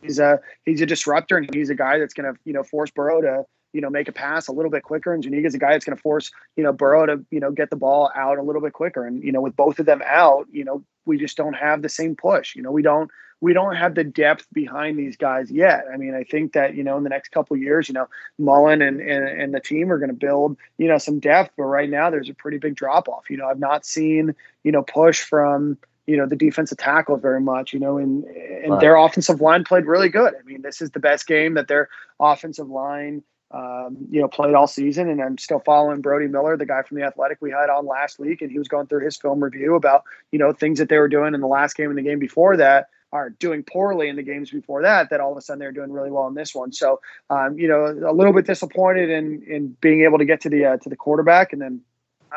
he's 0.02 0.18
a 0.18 0.40
he's 0.64 0.80
a 0.80 0.86
disruptor, 0.86 1.36
and 1.36 1.52
he's 1.54 1.70
a 1.70 1.74
guy 1.74 1.98
that's 1.98 2.14
going 2.14 2.32
to 2.32 2.38
you 2.44 2.52
know 2.52 2.62
force 2.62 2.90
Burrow 2.90 3.20
to 3.20 3.44
you 3.72 3.80
know 3.80 3.90
make 3.90 4.08
a 4.08 4.12
pass 4.12 4.48
a 4.48 4.52
little 4.52 4.70
bit 4.70 4.82
quicker, 4.82 5.12
and 5.12 5.22
Zuniga's 5.22 5.54
a 5.54 5.58
guy 5.58 5.72
that's 5.72 5.84
going 5.84 5.96
to 5.96 6.02
force 6.02 6.30
you 6.56 6.64
know 6.64 6.72
Burrow 6.72 7.06
to 7.06 7.24
you 7.30 7.40
know 7.40 7.50
get 7.50 7.70
the 7.70 7.76
ball 7.76 8.10
out 8.14 8.38
a 8.38 8.42
little 8.42 8.62
bit 8.62 8.72
quicker. 8.72 9.06
And 9.06 9.22
you 9.22 9.32
know, 9.32 9.40
with 9.40 9.56
both 9.56 9.78
of 9.78 9.86
them 9.86 10.02
out, 10.04 10.46
you 10.50 10.64
know, 10.64 10.82
we 11.04 11.18
just 11.18 11.36
don't 11.36 11.54
have 11.54 11.82
the 11.82 11.88
same 11.88 12.16
push. 12.16 12.56
You 12.56 12.62
know, 12.62 12.72
we 12.72 12.82
don't 12.82 13.10
we 13.40 13.52
don't 13.52 13.76
have 13.76 13.94
the 13.94 14.04
depth 14.04 14.46
behind 14.52 14.98
these 14.98 15.16
guys 15.16 15.50
yet. 15.50 15.84
I 15.92 15.96
mean, 15.96 16.14
I 16.14 16.24
think 16.24 16.54
that 16.54 16.74
you 16.74 16.82
know 16.82 16.96
in 16.96 17.04
the 17.04 17.10
next 17.10 17.30
couple 17.30 17.54
of 17.54 17.62
years, 17.62 17.88
you 17.88 17.94
know, 17.94 18.08
Mullen 18.38 18.82
and 18.82 19.00
and, 19.00 19.28
and 19.28 19.54
the 19.54 19.60
team 19.60 19.92
are 19.92 19.98
going 19.98 20.10
to 20.10 20.14
build 20.14 20.56
you 20.78 20.88
know 20.88 20.98
some 20.98 21.20
depth, 21.20 21.52
but 21.56 21.64
right 21.64 21.90
now 21.90 22.10
there's 22.10 22.30
a 22.30 22.34
pretty 22.34 22.58
big 22.58 22.74
drop 22.74 23.08
off. 23.08 23.28
You 23.28 23.36
know, 23.36 23.46
I've 23.46 23.58
not 23.58 23.84
seen 23.84 24.34
you 24.64 24.72
know 24.72 24.82
push 24.82 25.22
from 25.22 25.76
you 26.06 26.16
know 26.16 26.26
the 26.26 26.36
defensive 26.36 26.78
tackles 26.78 27.20
very 27.20 27.40
much. 27.40 27.72
You 27.72 27.80
know, 27.80 27.98
and 27.98 28.24
and 28.24 28.72
Right. 28.72 28.80
their 28.80 28.96
offensive 28.96 29.40
line 29.40 29.64
played 29.64 29.86
really 29.86 30.08
good. 30.08 30.34
I 30.34 30.42
mean, 30.44 30.62
this 30.62 30.80
is 30.80 30.90
the 30.90 31.00
best 31.00 31.26
game 31.26 31.54
that 31.54 31.68
their 31.68 31.88
offensive 32.20 32.68
line. 32.68 33.22
Um, 33.52 33.96
you 34.10 34.20
know, 34.20 34.26
played 34.26 34.54
all 34.54 34.66
season, 34.66 35.08
and 35.08 35.22
I'm 35.22 35.38
still 35.38 35.60
following 35.60 36.00
Brody 36.00 36.26
Miller, 36.26 36.56
the 36.56 36.66
guy 36.66 36.82
from 36.82 36.96
the 36.98 37.04
Athletic 37.04 37.38
we 37.40 37.52
had 37.52 37.70
on 37.70 37.86
last 37.86 38.18
week, 38.18 38.42
and 38.42 38.50
he 38.50 38.58
was 38.58 38.66
going 38.66 38.88
through 38.88 39.04
his 39.04 39.16
film 39.16 39.42
review 39.42 39.76
about 39.76 40.02
you 40.32 40.38
know 40.38 40.52
things 40.52 40.80
that 40.80 40.88
they 40.88 40.98
were 40.98 41.08
doing 41.08 41.32
in 41.32 41.40
the 41.40 41.46
last 41.46 41.76
game 41.76 41.88
and 41.88 41.96
the 41.96 42.02
game 42.02 42.18
before 42.18 42.56
that 42.56 42.88
are 43.12 43.30
doing 43.30 43.62
poorly 43.62 44.08
in 44.08 44.16
the 44.16 44.22
games 44.22 44.50
before 44.50 44.82
that 44.82 45.10
that 45.10 45.20
all 45.20 45.30
of 45.30 45.38
a 45.38 45.40
sudden 45.40 45.60
they're 45.60 45.70
doing 45.70 45.92
really 45.92 46.10
well 46.10 46.26
in 46.26 46.34
this 46.34 46.56
one 46.56 46.72
so 46.72 47.00
um, 47.30 47.56
you 47.56 47.68
know 47.68 47.86
a 47.86 48.12
little 48.12 48.32
bit 48.32 48.46
disappointed 48.46 49.08
in 49.10 49.40
in 49.46 49.68
being 49.80 50.02
able 50.02 50.18
to 50.18 50.24
get 50.24 50.40
to 50.40 50.48
the 50.50 50.64
uh, 50.64 50.76
to 50.78 50.88
the 50.88 50.96
quarterback 50.96 51.52
and 51.52 51.62
then 51.62 51.80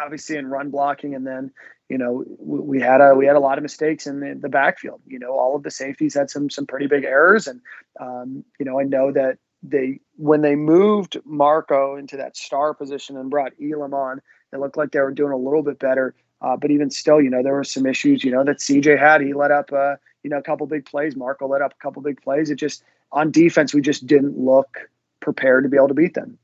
obviously 0.03 0.37
in 0.37 0.47
run 0.47 0.69
blocking 0.69 1.15
and 1.15 1.25
then 1.25 1.51
you 1.89 1.97
know 1.97 2.23
we, 2.39 2.79
had 2.79 3.01
a 3.01 3.15
we 3.15 3.25
had 3.25 3.35
a 3.35 3.39
lot 3.39 3.57
of 3.57 3.61
mistakes 3.61 4.07
in 4.07 4.19
the, 4.19 4.37
the 4.39 4.49
backfield 4.49 5.01
you 5.07 5.19
know 5.19 5.31
all 5.31 5.55
of 5.55 5.63
the 5.63 5.71
safeties 5.71 6.13
had 6.13 6.29
some 6.29 6.49
some 6.49 6.65
pretty 6.65 6.87
big 6.87 7.03
errors 7.03 7.47
and 7.47 7.61
um, 7.99 8.43
you 8.59 8.65
know 8.65 8.79
I 8.79 8.83
know 8.83 9.11
that 9.11 9.37
they 9.61 9.99
when 10.15 10.41
they 10.41 10.55
moved 10.55 11.17
Marco 11.25 11.95
into 11.95 12.17
that 12.17 12.37
star 12.37 12.73
position 12.73 13.17
and 13.17 13.29
brought 13.29 13.53
Elam 13.61 13.93
on 13.93 14.21
it 14.51 14.59
looked 14.59 14.77
like 14.77 14.91
they 14.91 14.99
were 14.99 15.11
doing 15.11 15.33
a 15.33 15.37
little 15.37 15.63
bit 15.63 15.79
better 15.79 16.15
uh, 16.41 16.55
but 16.55 16.71
even 16.71 16.89
still, 16.89 17.21
you 17.21 17.29
know, 17.29 17.43
there 17.43 17.53
were 17.53 17.63
some 17.63 17.85
issues, 17.85 18.23
you 18.23 18.31
know, 18.31 18.43
that 18.43 18.59
CJ 18.59 18.97
had. 18.97 19.21
He 19.21 19.33
let 19.33 19.51
up, 19.51 19.71
uh, 19.73 19.95
you 20.23 20.29
know, 20.29 20.37
a 20.37 20.41
couple 20.41 20.65
big 20.67 20.85
plays. 20.85 21.15
Marco 21.15 21.47
let 21.47 21.61
up 21.61 21.73
a 21.73 21.83
couple 21.83 22.01
big 22.01 22.21
plays. 22.21 22.49
It 22.49 22.55
just 22.55 22.83
on 23.11 23.31
defense, 23.31 23.73
we 23.73 23.81
just 23.81 24.07
didn't 24.07 24.37
look 24.37 24.89
prepared 25.19 25.63
to 25.63 25.69
be 25.69 25.77
able 25.77 25.89
to 25.89 25.93
beat 25.93 26.13
them. 26.13 26.37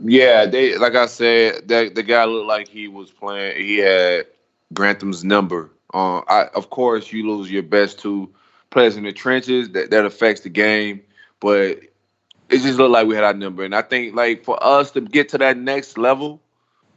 Yeah, 0.00 0.46
they 0.46 0.76
like 0.76 0.94
I 0.94 1.06
said, 1.06 1.68
that 1.68 1.94
the 1.94 2.02
guy 2.02 2.24
looked 2.24 2.48
like 2.48 2.68
he 2.68 2.88
was 2.88 3.10
playing. 3.10 3.56
He 3.56 3.78
had 3.78 4.26
Grantham's 4.74 5.24
number. 5.24 5.70
Uh, 5.94 6.18
I, 6.28 6.48
of 6.54 6.70
course, 6.70 7.12
you 7.12 7.30
lose 7.30 7.50
your 7.50 7.62
best 7.62 7.98
two 7.98 8.30
players 8.70 8.96
in 8.96 9.04
the 9.04 9.12
trenches. 9.12 9.70
That 9.70 9.90
that 9.90 10.04
affects 10.04 10.42
the 10.42 10.50
game, 10.50 11.00
but 11.40 11.80
it 12.48 12.60
just 12.60 12.78
looked 12.78 12.92
like 12.92 13.06
we 13.06 13.14
had 13.14 13.24
our 13.24 13.34
number. 13.34 13.64
And 13.64 13.74
I 13.74 13.82
think 13.82 14.14
like 14.14 14.44
for 14.44 14.62
us 14.62 14.90
to 14.92 15.00
get 15.00 15.28
to 15.30 15.38
that 15.38 15.56
next 15.56 15.96
level 15.96 16.40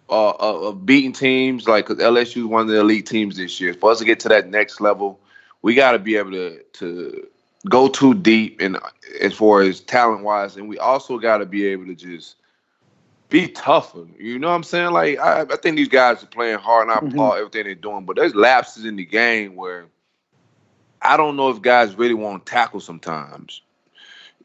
uh, 0.09 0.31
of, 0.31 0.85
beating 0.85 1.13
teams, 1.13 1.67
like 1.67 1.87
because 1.87 2.03
LSU 2.03 2.37
is 2.37 2.45
one 2.45 2.61
of 2.61 2.67
the 2.67 2.79
elite 2.79 3.05
teams 3.05 3.37
this 3.37 3.61
year. 3.61 3.73
For 3.73 3.91
us 3.91 3.99
to 3.99 4.05
get 4.05 4.19
to 4.21 4.29
that 4.29 4.49
next 4.49 4.81
level, 4.81 5.19
we 5.61 5.73
got 5.73 5.93
to 5.93 5.99
be 5.99 6.17
able 6.17 6.31
to 6.31 6.61
to 6.73 7.27
go 7.69 7.87
too 7.87 8.13
deep 8.13 8.59
and 8.61 8.77
as 9.21 9.33
far 9.33 9.61
as 9.61 9.81
talent 9.81 10.23
wise, 10.23 10.57
and 10.57 10.67
we 10.67 10.77
also 10.79 11.17
got 11.17 11.37
to 11.37 11.45
be 11.45 11.65
able 11.65 11.85
to 11.85 11.95
just 11.95 12.35
be 13.29 13.47
tougher. 13.47 14.05
You 14.17 14.39
know 14.39 14.49
what 14.49 14.55
I'm 14.55 14.63
saying? 14.63 14.91
Like 14.91 15.19
I, 15.19 15.41
I 15.41 15.55
think 15.57 15.77
these 15.77 15.89
guys 15.89 16.23
are 16.23 16.27
playing 16.27 16.59
hard, 16.59 16.83
and 16.87 16.91
I 16.91 16.99
Mhm. 16.99 17.07
applaud 17.09 17.37
everything 17.37 17.65
they're 17.65 17.75
doing. 17.75 18.05
But 18.05 18.17
there's 18.17 18.35
lapses 18.35 18.85
in 18.85 18.95
the 18.95 19.05
game 19.05 19.55
where 19.55 19.87
I 21.01 21.17
don't 21.17 21.35
know 21.37 21.49
if 21.49 21.61
guys 21.61 21.95
really 21.95 22.13
want 22.13 22.45
to 22.45 22.51
tackle 22.51 22.79
sometimes. 22.79 23.61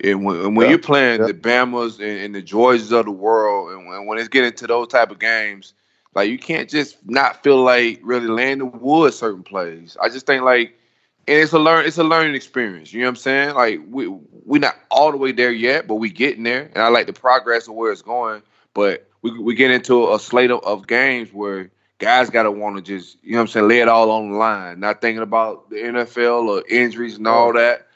And 0.03 0.25
when, 0.25 0.37
and 0.41 0.57
when 0.57 0.67
Yeah. 0.67 0.71
you're 0.71 0.79
playing 0.79 1.21
Yeah. 1.21 1.27
the 1.27 1.35
Bamas 1.35 1.99
and, 2.01 2.21
and 2.21 2.35
the 2.35 2.43
Georgias 2.43 2.93
of 2.93 3.07
the 3.07 3.11
world, 3.13 3.73
and 3.73 3.87
when, 3.87 4.07
when 4.07 4.19
it's 4.19 4.29
getting 4.29 4.53
to 4.53 4.67
those 4.67 4.89
type 4.89 5.11
of 5.11 5.19
games, 5.19 5.75
like 6.15 6.29
you 6.29 6.39
can't 6.39 6.69
just 6.69 6.99
not 7.09 7.43
feel 7.43 7.63
like 7.63 8.01
really 8.03 8.27
laying 8.27 8.59
the 8.59 8.67
wood 8.67 9.15
certain 9.15 9.43
plays. 9.43 9.97
I 10.01 10.09
just 10.09 10.27
think 10.27 10.43
like, 10.43 10.75
and 11.27 11.39
it's 11.39 11.53
a 11.53 11.59
learn, 11.59 11.87
it's 11.87 11.99
a 11.99 12.05
learning 12.05 12.35
experience. 12.35 12.93
You 12.93 13.01
know 13.01 13.07
what 13.07 13.11
I'm 13.11 13.17
saying? 13.17 13.55
Like 13.55 13.81
we 13.89 14.09
we're 14.09 14.61
not 14.61 14.77
all 14.91 15.11
the 15.11 15.17
way 15.17 15.33
there 15.33 15.53
yet, 15.53 15.87
but 15.87 15.97
we 15.97 16.11
getting 16.11 16.45
there, 16.45 16.71
and 16.75 16.83
I 16.83 16.89
like 16.89 17.07
the 17.07 17.13
progress 17.13 17.69
of 17.69 17.75
where 17.75 17.93
it's 17.93 18.03
going. 18.03 18.43
But 18.75 19.09
we 19.23 19.39
we 19.39 19.55
get 19.55 19.71
into 19.71 20.13
a 20.13 20.19
slate 20.19 20.51
of, 20.51 20.63
of 20.65 20.87
games 20.87 21.33
where 21.33 21.71
guys 21.99 22.29
got 22.29 22.43
to 22.43 22.51
want 22.51 22.77
to 22.77 22.83
just 22.83 23.17
you 23.23 23.33
know 23.33 23.39
what 23.39 23.43
I'm 23.43 23.49
saying 23.49 23.69
lay 23.69 23.79
it 23.81 23.89
all 23.89 24.11
on 24.11 24.33
the 24.33 24.37
line, 24.37 24.81
not 24.81 25.01
thinking 25.01 25.23
about 25.23 25.71
the 25.71 25.77
NFL 25.77 26.49
or 26.49 26.65
injuries 26.69 27.17
and 27.17 27.27
all 27.27 27.53
that. 27.55 27.87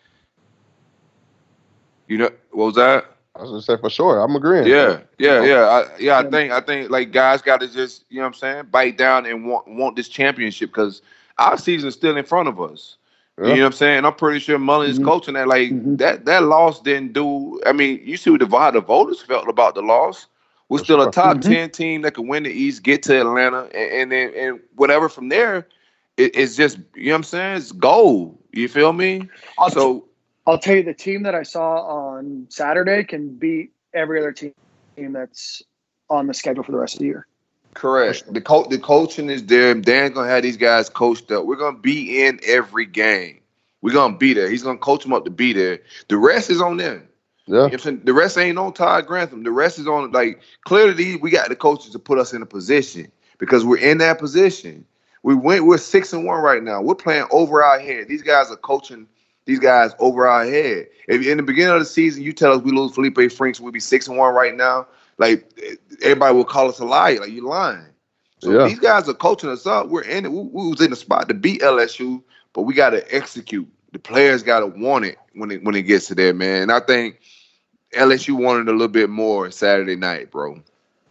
You 2.07 2.19
know 2.19 2.31
what 2.53 2.67
was 2.67 2.75
that? 2.77 3.05
I 3.37 3.43
was 3.43 3.51
gonna 3.51 3.63
say 3.63 3.77
for 3.77 3.91
sure. 3.91 4.21
I'm 4.21 4.35
agreeing. 4.35 4.67
Yeah, 4.67 5.01
yeah, 5.19 5.45
yeah. 5.45 5.65
I, 5.65 5.99
yeah, 5.99 6.19
I 6.19 6.31
think 6.31 6.53
I 6.53 6.61
think 6.61 6.91
like 6.91 7.13
guys 7.13 7.43
got 7.43 7.61
to 7.61 7.69
just 7.69 8.05
you 8.09 8.17
know 8.17 8.23
what 8.23 8.29
I'm 8.29 8.35
saying 8.35 8.65
bite 8.71 8.97
down 8.97 9.27
and 9.27 9.47
want 9.47 9.69
want 9.69 9.95
this 9.97 10.09
championship 10.09 10.71
because 10.71 11.03
our 11.39 11.57
season's 11.57 11.95
still 11.95 12.17
in 12.17 12.25
front 12.25 12.49
of 12.49 12.61
us. 12.61 12.97
Yeah. 13.39 13.49
You 13.49 13.55
know 13.57 13.61
what 13.61 13.67
I'm 13.67 13.73
saying? 13.73 14.05
I'm 14.05 14.15
pretty 14.15 14.41
sure 14.41 14.59
Mullen's 14.59 14.99
Mhm. 14.99 15.05
coaching 15.05 15.35
that. 15.35 15.47
Like 15.47 15.71
Mhm. 15.71 15.99
that 15.99 16.25
that 16.25 16.43
loss 16.45 16.81
didn't 16.81 17.13
do. 17.13 17.61
I 17.65 17.73
mean, 17.73 18.01
you 18.03 18.17
see 18.17 18.31
what 18.31 18.41
the 18.41 18.49
how 18.49 18.73
the 18.73 18.81
voters 18.81 19.21
felt 19.21 19.49
about 19.49 19.75
the 19.77 19.83
loss. 19.83 20.27
We're 20.69 20.79
still 20.79 21.01
a 21.03 21.11
top 21.11 21.39
Mhm. 21.39 21.43
ten 21.43 21.71
team 21.71 22.03
that 22.03 22.15
can 22.15 22.29
win 22.29 22.43
the 22.43 22.51
East, 22.51 22.83
get 22.83 23.03
to 23.05 23.19
Atlanta, 23.19 23.65
and 23.75 23.93
and 23.93 24.13
then 24.13 24.33
and 24.35 24.61
whatever 24.77 25.09
from 25.09 25.29
there. 25.29 25.67
It, 26.17 26.37
it's 26.37 26.57
just 26.57 26.79
you 26.95 27.07
know 27.07 27.13
what 27.13 27.17
I'm 27.17 27.23
saying. 27.25 27.57
It's 27.57 27.73
gold. 27.73 28.39
You 28.53 28.69
feel 28.69 28.93
me? 28.93 29.29
I'll, 29.59 29.71
So 29.71 30.09
I'll 30.47 30.59
tell 30.59 30.77
you, 30.77 30.83
the 30.83 30.95
team 30.95 31.23
that 31.23 31.35
I 31.35 31.43
saw 31.43 31.81
on 31.87 32.47
Saturday 32.51 33.05
can 33.05 33.35
beat 33.37 33.73
every 33.95 34.19
other 34.19 34.33
team 34.33 34.53
that's 34.97 35.63
on 36.11 36.27
the 36.27 36.35
schedule 36.35 36.65
for 36.65 36.73
the 36.73 36.79
rest 36.79 36.95
of 36.95 37.01
the 37.01 37.07
year. 37.07 37.27
Correct. 37.75 38.33
The 38.33 38.41
co- 38.41 38.67
the 38.69 38.79
coaching 38.79 39.31
is 39.31 39.45
there. 39.47 39.75
Dan's 39.75 40.15
gonna 40.15 40.29
have 40.29 40.43
these 40.43 40.57
guys 40.57 40.89
coached 40.89 41.31
up. 41.31 41.45
We're 41.45 41.57
gonna 41.57 41.79
be 41.79 42.25
in 42.25 42.41
every 42.45 42.87
game. 42.87 43.41
We're 43.81 43.93
gonna 43.93 44.17
be 44.17 44.35
there. 44.35 44.51
He's 44.51 44.63
gonna 44.63 44.79
coach 44.79 45.03
them 45.03 45.13
up 45.13 45.25
to 45.25 45.31
be 45.31 45.53
there. 45.53 45.81
The 46.09 46.17
rest 46.17 46.51
is 46.51 46.61
on 46.61 46.77
them. 46.77 47.08
You 47.49 47.55
know 47.55 47.67
Yeah. 47.67 47.73
I'm 47.73 47.79
saying? 47.79 48.01
The 48.05 48.13
rest 48.13 48.39
ain't 48.39 48.59
on 48.59 48.73
Todd 48.73 49.07
Grantham. 49.07 49.43
The 49.43 49.51
rest 49.51 49.79
is 49.79 49.87
on 49.89 50.13
like 50.13 50.41
clearly 50.65 50.93
these- 50.93 51.21
we 51.21 51.31
got 51.31 51.49
the 51.49 51.57
coaches 51.57 51.93
to 51.93 51.99
put 51.99 52.19
us 52.19 52.33
in 52.33 52.43
a 52.43 52.47
position 52.47 53.11
because 53.39 53.65
we're 53.65 53.79
in 53.79 53.99
that 53.99 54.19
position. 54.19 54.85
We 55.23 55.35
went 55.35 55.65
we're 55.65 55.79
six 55.79 56.13
and 56.13 56.25
one 56.25 56.41
right 56.43 56.63
now. 56.63 56.83
We're 56.83 56.95
playing 56.95 57.27
over 57.31 57.63
our 57.63 57.79
head. 57.81 58.09
These 58.09 58.23
guys 58.23 58.51
are 58.51 58.57
coaching 58.57 59.07
these 59.47 59.59
guys 59.59 59.93
over 59.99 60.27
our 60.29 60.45
head. 60.45 60.89
If 61.09 61.27
in 61.27 61.39
the 61.39 61.43
beginning 61.43 61.73
of 61.75 61.81
the 61.81 61.87
season 61.87 62.23
you 62.23 62.33
tell 62.33 62.53
us 62.53 62.63
we 62.63 62.71
lose 62.71 62.93
Feleipe 62.93 63.33
Franks, 63.33 63.61
we'll 63.61 63.73
be 63.73 63.81
six 63.81 64.07
and 64.09 64.19
one 64.19 64.35
right 64.35 64.55
now. 64.55 64.87
Like 65.17 65.59
everybody 66.03 66.35
will 66.35 66.45
call 66.45 66.69
us 66.69 66.79
a 66.79 66.85
liar. 66.85 67.21
Like 67.21 67.31
you 67.31 67.47
lying. 67.47 67.87
So 68.41 68.51
Yeah. 68.53 68.69
these 68.69 68.79
guys 68.79 69.09
are 69.09 69.15
coaching 69.15 69.51
us 69.51 69.67
up. 69.67 69.89
We're 69.89 70.03
in 70.03 70.27
it. 70.27 70.31
We, 70.33 70.43
we 70.43 70.71
was 70.71 70.81
in 70.81 70.91
the 70.91 70.97
spot 70.97 71.29
to 71.29 71.35
beat 71.35 71.63
LSU 71.63 72.23
but 72.55 72.63
we 72.63 72.75
got 72.75 72.91
to 72.91 73.15
execute. 73.15 73.69
The 73.93 73.99
players 73.99 74.43
got 74.43 74.61
to 74.61 74.67
want 74.67 75.05
it 75.05 75.17
when 75.35 75.51
it 75.51 75.63
when 75.65 75.75
it 75.75 75.83
gets 75.83 76.07
to 76.09 76.15
there, 76.15 76.35
man. 76.35 76.63
And 76.63 76.73
I 76.73 76.81
think 76.81 77.21
LSU 77.95 78.35
wanted 78.37 78.69
a 78.69 78.73
little 78.73 78.89
bit 78.89 79.09
more 79.11 79.51
Saturday 79.51 79.97
night, 79.97 80.31
bro. 80.31 80.61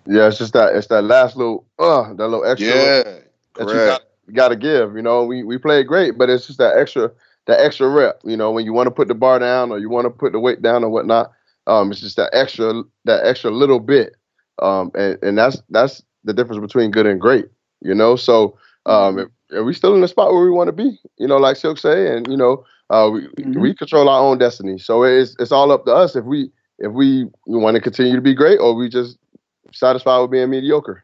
Yeah, 0.05 0.27
it's 0.27 0.37
just 0.37 0.53
that 0.53 0.75
it's 0.75 0.87
that 0.87 1.03
last 1.03 1.35
little 1.35 1.65
uh 1.79 2.13
that 2.13 2.27
little 2.27 2.45
extra 2.45 2.93
Yeah, 2.93 3.19
that 3.57 3.67
correct. 3.67 4.03
you 4.27 4.33
got, 4.33 4.49
to 4.49 4.55
give. 4.55 4.95
You 4.95 5.01
know, 5.01 5.23
we 5.25 5.43
we 5.43 5.57
played 5.57 5.87
great, 5.87 6.17
but 6.17 6.29
it's 6.29 6.47
just 6.47 6.59
that 6.59 6.77
extra 6.77 7.11
that 7.47 7.59
extra 7.59 7.87
rep. 7.89 8.21
You 8.23 8.37
know, 8.37 8.51
when 8.51 8.65
you 8.65 8.73
want 8.73 8.87
to 8.87 8.91
put 8.91 9.07
the 9.07 9.15
bar 9.15 9.39
down 9.39 9.71
or 9.71 9.79
you 9.79 9.89
want 9.89 10.05
to 10.05 10.09
put 10.09 10.31
the 10.31 10.39
weight 10.39 10.61
down 10.61 10.83
or 10.83 10.89
whatnot, 10.89 11.31
um, 11.67 11.91
it's 11.91 12.01
just 12.01 12.17
that 12.17 12.29
extra 12.33 12.83
that 13.05 13.25
extra 13.25 13.51
little 13.51 13.79
bit. 13.79 14.15
Um, 14.61 14.91
and 14.95 15.17
and 15.23 15.37
that's 15.37 15.61
that's 15.69 16.03
the 16.23 16.33
difference 16.33 16.61
between 16.61 16.91
good 16.91 17.05
and 17.05 17.19
great. 17.19 17.45
You 17.81 17.93
know, 17.95 18.15
so 18.15 18.57
um, 18.85 19.19
if, 19.19 19.27
if 19.49 19.65
we 19.65 19.73
still 19.73 19.95
in 19.95 20.01
the 20.01 20.07
spot 20.07 20.31
where 20.33 20.43
we 20.43 20.49
want 20.51 20.67
to 20.67 20.73
be. 20.73 20.99
You 21.17 21.27
know, 21.27 21.37
like 21.37 21.57
Silk 21.57 21.77
say, 21.77 22.15
and 22.15 22.27
you 22.27 22.37
know, 22.37 22.63
uh, 22.89 23.09
we 23.11 23.27
Mhm. 23.39 23.55
we 23.59 23.73
control 23.73 24.09
our 24.09 24.21
own 24.21 24.37
destiny. 24.37 24.77
So 24.77 25.03
it's 25.03 25.35
it's 25.39 25.51
all 25.51 25.71
up 25.71 25.85
to 25.85 25.93
us 25.93 26.15
if 26.15 26.25
we 26.25 26.51
if 26.79 26.91
we, 26.91 27.25
we 27.45 27.57
want 27.57 27.75
to 27.75 27.81
continue 27.81 28.15
to 28.15 28.21
be 28.21 28.33
great 28.33 28.57
or 28.59 28.73
we 28.73 28.89
just 28.89 29.17
satisfied 29.73 30.19
with 30.19 30.31
being 30.31 30.49
mediocre. 30.49 31.03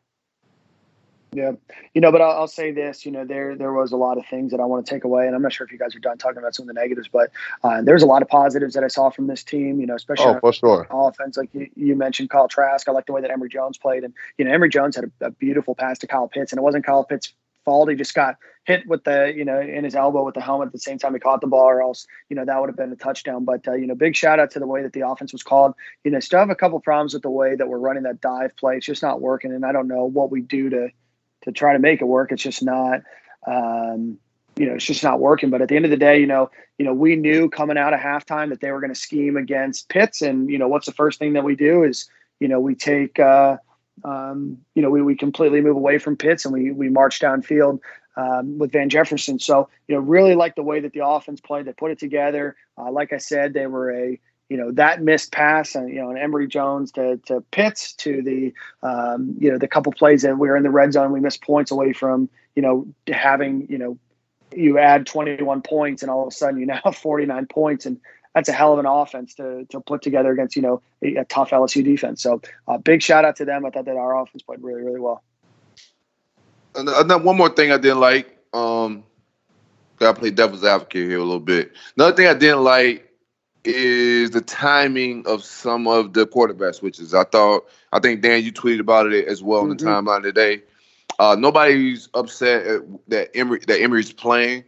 Yeah, 1.36 1.54
you 1.94 2.02
know, 2.02 2.12
but 2.12 2.22
I'll, 2.22 2.42
I'll 2.42 2.48
say 2.48 2.72
this. 2.72 3.06
You 3.06 3.12
know, 3.12 3.26
there 3.26 3.56
there 3.56 3.74
was 3.74 3.92
a 3.92 3.98
lot 3.98 4.18
of 4.18 4.26
things 4.28 4.52
that 4.52 4.60
I 4.60 4.66
want 4.66 4.86
to 4.86 4.90
take 4.90 5.04
away, 5.04 5.26
and 5.26 5.36
I'm 5.36 5.42
not 5.42 5.52
sure 5.52 5.66
if 5.66 5.72
you 5.72 5.80
guys 5.80 5.96
are 5.96 6.00
done 6.00 6.18
talking 6.18 6.38
about 6.38 6.54
some 6.56 6.70
of 6.70 6.76
the 6.76 6.80
negatives, 6.80 7.08
but 7.12 7.32
uh, 7.64 7.82
there's 7.82 8.04
a 8.04 8.06
lot 8.06 8.22
of 8.22 8.28
positives 8.28 8.76
that 8.76 8.84
I 8.84 8.88
saw 8.88 9.10
from 9.10 9.28
this 9.28 9.44
team. 9.44 9.80
You 9.80 9.88
know, 9.88 9.96
especially 9.96 10.28
Oh, 10.28 10.40
for 10.40 10.54
sure. 10.54 10.88
offense, 10.92 11.38
like 11.38 11.50
you, 11.54 11.70
you 11.76 11.96
mentioned, 11.96 12.30
Kyle 12.30 12.48
Trask. 12.48 12.88
I 12.88 12.92
like 12.92 13.08
the 13.08 13.14
way 13.14 13.22
that 13.22 13.32
Emory 13.32 13.50
Jones 13.50 13.78
played, 13.78 14.04
and 14.04 14.14
you 14.38 14.46
know, 14.46 14.52
Emory 14.52 14.70
Jones 14.70 14.96
had 14.96 15.06
a, 15.22 15.26
a 15.28 15.32
beautiful 15.32 15.74
pass 15.76 15.98
to 16.00 16.08
Kyle 16.08 16.28
Pitts, 16.28 16.52
and 16.52 16.60
it 16.60 16.62
wasn't 16.62 16.86
Kyle 16.86 17.04
Pitts' 17.04 17.34
fault. 17.64 17.90
He 17.90 17.96
just 17.96 18.14
got 18.14 18.38
hit 18.66 18.88
with 18.88 19.04
the 19.04 19.34
you 19.36 19.46
know 19.46 19.60
in 19.60 19.84
his 19.84 19.96
elbow 19.96 20.24
with 20.24 20.36
the 20.36 20.42
helmet 20.42 20.68
at 20.68 20.74
the 20.74 20.80
same 20.80 20.98
time 20.98 21.14
he 21.14 21.20
caught 21.20 21.42
the 21.42 21.48
ball, 21.48 21.70
or 21.70 21.82
else 21.82 22.08
you 22.30 22.36
know 22.36 22.46
that 22.46 22.60
would 22.60 22.70
have 22.70 22.78
been 22.78 22.92
a 22.92 22.96
touchdown. 22.96 23.46
But 23.46 23.68
uh, 23.68 23.74
you 23.74 23.88
know, 23.88 23.96
big 23.96 24.16
shout 24.16 24.40
out 24.40 24.52
to 24.52 24.60
the 24.60 24.68
way 24.68 24.84
that 24.84 24.94
the 24.94 25.08
offense 25.08 25.34
was 25.34 25.44
called. 25.44 25.74
You 26.04 26.12
know, 26.12 26.20
still 26.20 26.40
have 26.40 26.50
a 26.50 26.56
couple 26.56 26.80
problems 26.80 27.14
with 27.14 27.24
the 27.24 27.30
way 27.30 27.56
that 27.56 27.68
we're 27.68 27.80
running 27.80 28.04
that 28.04 28.22
dive 28.22 28.56
play. 28.56 28.78
It's 28.78 28.86
just 28.86 29.04
not 29.04 29.22
working, 29.22 29.54
and 29.54 29.66
I 29.66 29.72
don't 29.72 29.88
know 29.88 30.06
what 30.06 30.32
we 30.32 30.42
do 30.42 30.70
to 30.70 30.90
to 31.44 31.52
try 31.52 31.74
to 31.74 31.80
make 31.80 32.02
it 32.02 32.06
work. 32.06 32.32
It's 32.32 32.44
just 32.44 32.64
not. 32.64 33.02
Um, 33.46 34.20
you 34.56 34.68
know, 34.68 34.76
it's 34.76 34.86
just 34.86 35.04
not 35.04 35.20
working. 35.20 35.50
But 35.50 35.62
at 35.62 35.70
the 35.70 35.76
end 35.76 35.86
of 35.86 35.92
the 35.92 35.98
day, 35.98 36.20
you 36.20 36.28
know, 36.28 36.52
you 36.78 36.86
know, 36.86 36.94
we 36.94 37.16
knew 37.16 37.50
coming 37.50 37.78
out 37.78 37.94
of 37.94 38.00
halftime 38.00 38.50
that 38.50 38.62
they 38.62 38.72
were 38.72 38.80
going 38.80 38.94
to 38.94 39.00
scheme 39.00 39.38
against 39.38 39.90
Pitts, 39.90 40.22
and 40.22 40.50
you 40.50 40.58
know, 40.58 40.68
what's 40.68 40.86
the 40.86 40.94
first 40.94 41.20
thing 41.20 41.34
that 41.34 41.44
we 41.44 41.56
do 41.56 41.84
is, 41.84 42.08
you 42.40 42.48
know, 42.48 42.60
we 42.60 42.76
take, 42.76 43.20
uh, 43.20 43.58
um, 44.04 44.58
you 44.76 44.82
know, 44.82 44.90
we 44.90 45.02
we 45.02 45.16
completely 45.16 45.62
move 45.62 45.76
away 45.76 45.98
from 45.98 46.18
Pitts 46.18 46.46
and 46.46 46.54
we 46.54 46.72
we 46.72 46.90
march 46.90 47.20
downfield 47.20 47.80
um, 48.16 48.58
with 48.58 48.72
Van 48.72 48.90
Jefferson. 48.90 49.40
So 49.40 49.70
you 49.88 49.96
know, 49.96 50.02
really 50.02 50.36
like 50.36 50.56
the 50.56 50.64
way 50.64 50.80
that 50.80 50.94
the 50.94 51.06
offense 51.06 51.42
played. 51.42 51.66
They 51.66 51.74
put 51.74 51.92
it 51.92 52.00
together. 52.00 52.56
Uh, 52.78 52.92
like 52.92 53.14
I 53.14 53.18
said, 53.18 53.54
they 53.54 53.68
were 53.68 53.92
a 53.92 54.20
you 54.50 54.58
know 54.58 54.72
that 54.74 55.02
missed 55.02 55.32
pass 55.32 55.74
and 55.74 55.90
you 55.90 56.02
know 56.02 56.10
and 56.10 56.20
Emory 56.20 56.48
Jones 56.48 56.92
to 56.94 57.18
to 57.26 57.42
Pitts 57.52 57.94
to 57.94 58.22
the 58.22 58.54
um, 58.88 59.36
you 59.40 59.52
know 59.52 59.58
the 59.58 59.68
couple 59.68 59.92
plays 59.92 60.22
that 60.24 60.38
we 60.38 60.48
were 60.48 60.58
in 60.58 60.64
the 60.64 60.70
red 60.70 60.94
zone 60.94 61.12
we 61.12 61.20
missed 61.20 61.42
points 61.42 61.72
away 61.72 61.94
from 61.94 62.30
you 62.56 62.62
know 62.62 62.88
having 63.08 63.68
you 63.70 63.78
know 63.78 63.98
you 64.56 64.78
add 64.78 65.08
21 65.08 65.62
points 65.64 66.04
and 66.04 66.12
all 66.12 66.22
of 66.22 66.28
a 66.28 66.32
sudden 66.32 66.60
you 66.60 66.66
now 66.66 66.80
have 66.84 66.96
49 66.96 67.48
points 67.48 67.86
and 67.86 68.00
that's 68.34 68.50
a 68.50 68.54
hell 68.54 68.74
of 68.74 68.80
an 68.80 68.86
offense 68.86 69.36
to 69.36 69.66
to 69.70 69.80
put 69.82 70.02
together 70.02 70.32
against 70.32 70.56
you 70.56 70.62
know 70.62 70.82
a, 71.04 71.16
a 71.18 71.26
tough 71.26 71.52
LSU 71.52 71.84
defense 71.84 72.22
so 72.24 72.42
uh, 72.68 72.78
big 72.78 73.02
shout 73.02 73.26
out 73.26 73.36
to 73.38 73.46
them 73.46 73.66
I 73.66 73.70
thought 73.70 73.86
that 73.86 73.98
our 73.98 74.20
offense 74.22 74.44
played 74.44 74.62
really 74.62 74.84
really 74.84 75.00
well 75.00 75.24
And 76.76 76.90
uh, 76.90 77.20
one 77.20 77.38
more 77.38 77.50
thing 77.50 77.72
I 77.72 77.78
didn't 77.78 78.00
like. 78.00 78.38
Um, 78.54 79.04
gotta 79.98 80.20
play 80.20 80.32
devil's 80.32 80.64
advocate 80.64 81.08
here 81.08 81.20
a 81.20 81.24
little 81.24 81.40
bit. 81.40 81.72
Another 81.98 82.16
thing 82.16 82.28
I 82.28 82.34
didn't 82.34 82.64
like 82.64 83.10
is 83.64 84.32
the 84.32 84.42
timing 84.42 85.26
of 85.26 85.44
some 85.44 85.88
of 85.88 86.14
the 86.14 86.26
quarterback 86.28 86.74
switches. 86.74 87.14
I 87.14 87.24
thought, 87.24 87.66
I 87.94 88.00
think 88.00 88.22
Dan, 88.22 88.44
you 88.44 88.52
tweeted 88.52 88.82
about 88.82 89.12
it 89.12 89.28
as 89.28 89.42
well 89.42 89.64
in 89.64 89.70
the 89.70 89.76
Mhm. 89.76 89.88
timeline 89.88 90.24
today. 90.24 90.64
Uh, 91.20 91.36
nobody's 91.40 92.10
upset 92.14 92.66
at, 92.66 92.82
that 93.08 93.30
Emory 93.36 93.60
that 93.68 93.80
Emory's 93.82 94.12
playing, 94.12 94.64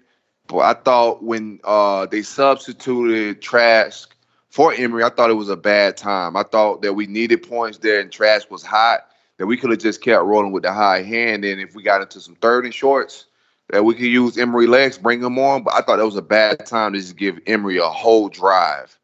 but 0.47 0.59
I 0.59 0.73
thought 0.73 1.23
when 1.23 1.59
uh, 1.63 2.05
they 2.05 2.21
substituted 2.21 3.41
Trask 3.41 4.15
for 4.49 4.73
Emory, 4.73 5.03
I 5.03 5.09
thought 5.09 5.29
it 5.29 5.35
was 5.35 5.49
a 5.49 5.57
bad 5.57 5.97
time. 5.97 6.35
I 6.35 6.43
thought 6.43 6.81
that 6.81 6.93
we 6.93 7.07
needed 7.07 7.47
points 7.47 7.79
there, 7.79 7.99
and 7.99 8.11
Trask 8.11 8.49
was 8.51 8.63
hot. 8.63 9.07
That 9.37 9.47
we 9.47 9.57
could 9.57 9.69
have 9.71 9.79
just 9.79 10.01
kept 10.01 10.23
rolling 10.23 10.53
with 10.53 10.63
the 10.63 10.71
high 10.71 11.01
hand, 11.01 11.43
and 11.43 11.59
if 11.59 11.75
we 11.75 11.83
got 11.83 12.01
into 12.01 12.21
some 12.21 12.35
third 12.35 12.63
and 12.63 12.73
shorts, 12.73 13.25
that 13.69 13.83
we 13.83 13.93
could 13.93 14.05
use 14.05 14.37
Emory 14.37 14.67
legs, 14.67 14.97
bring 14.97 15.21
him 15.21 15.37
on. 15.39 15.63
But 15.63 15.73
I 15.73 15.81
thought 15.81 15.97
that 15.97 16.05
was 16.05 16.15
a 16.15 16.21
bad 16.21 16.65
time 16.65 16.93
to 16.93 16.99
just 16.99 17.17
give 17.17 17.39
Emory 17.45 17.77
a 17.77 17.87
whole 17.87 18.29
drive. 18.29 18.97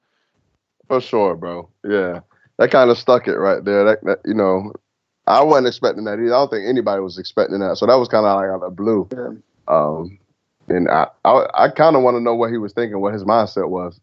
For 0.88 1.02
sure, 1.02 1.36
bro. 1.36 1.70
Yeah. 1.84 2.22
That 2.58 2.72
kind 2.72 2.90
of 2.90 2.98
stuck 2.98 3.28
it 3.28 3.38
right 3.38 3.64
there. 3.64 3.84
That, 3.84 4.04
that 4.04 4.20
you 4.24 4.34
know, 4.34 4.72
I 5.28 5.42
wasn't 5.42 5.68
expecting 5.68 6.04
that 6.06 6.20
either. 6.20 6.28
I 6.34 6.40
don't 6.40 6.52
think 6.52 6.68
anybody 6.68 7.02
was 7.02 7.18
expecting 7.18 7.60
that. 7.60 7.78
So 7.78 7.86
that 7.86 7.96
was 7.96 8.08
kind 8.08 8.26
of 8.26 8.36
like 8.36 8.50
out 8.50 8.56
of 8.56 8.62
the 8.62 8.70
blue. 8.70 9.08
Yeah. 9.12 9.34
Um, 9.68 10.20
and 10.68 10.90
I, 10.90 11.08
I, 11.26 11.48
I 11.54 11.70
kind 11.70 11.96
of 11.96 12.04
want 12.04 12.16
to 12.18 12.22
know 12.22 12.36
what 12.36 12.52
he 12.52 12.58
was 12.58 12.74
thinking, 12.74 13.00
what 13.00 13.14
his 13.14 13.24
mindset 13.24 13.70
was. 13.70 14.00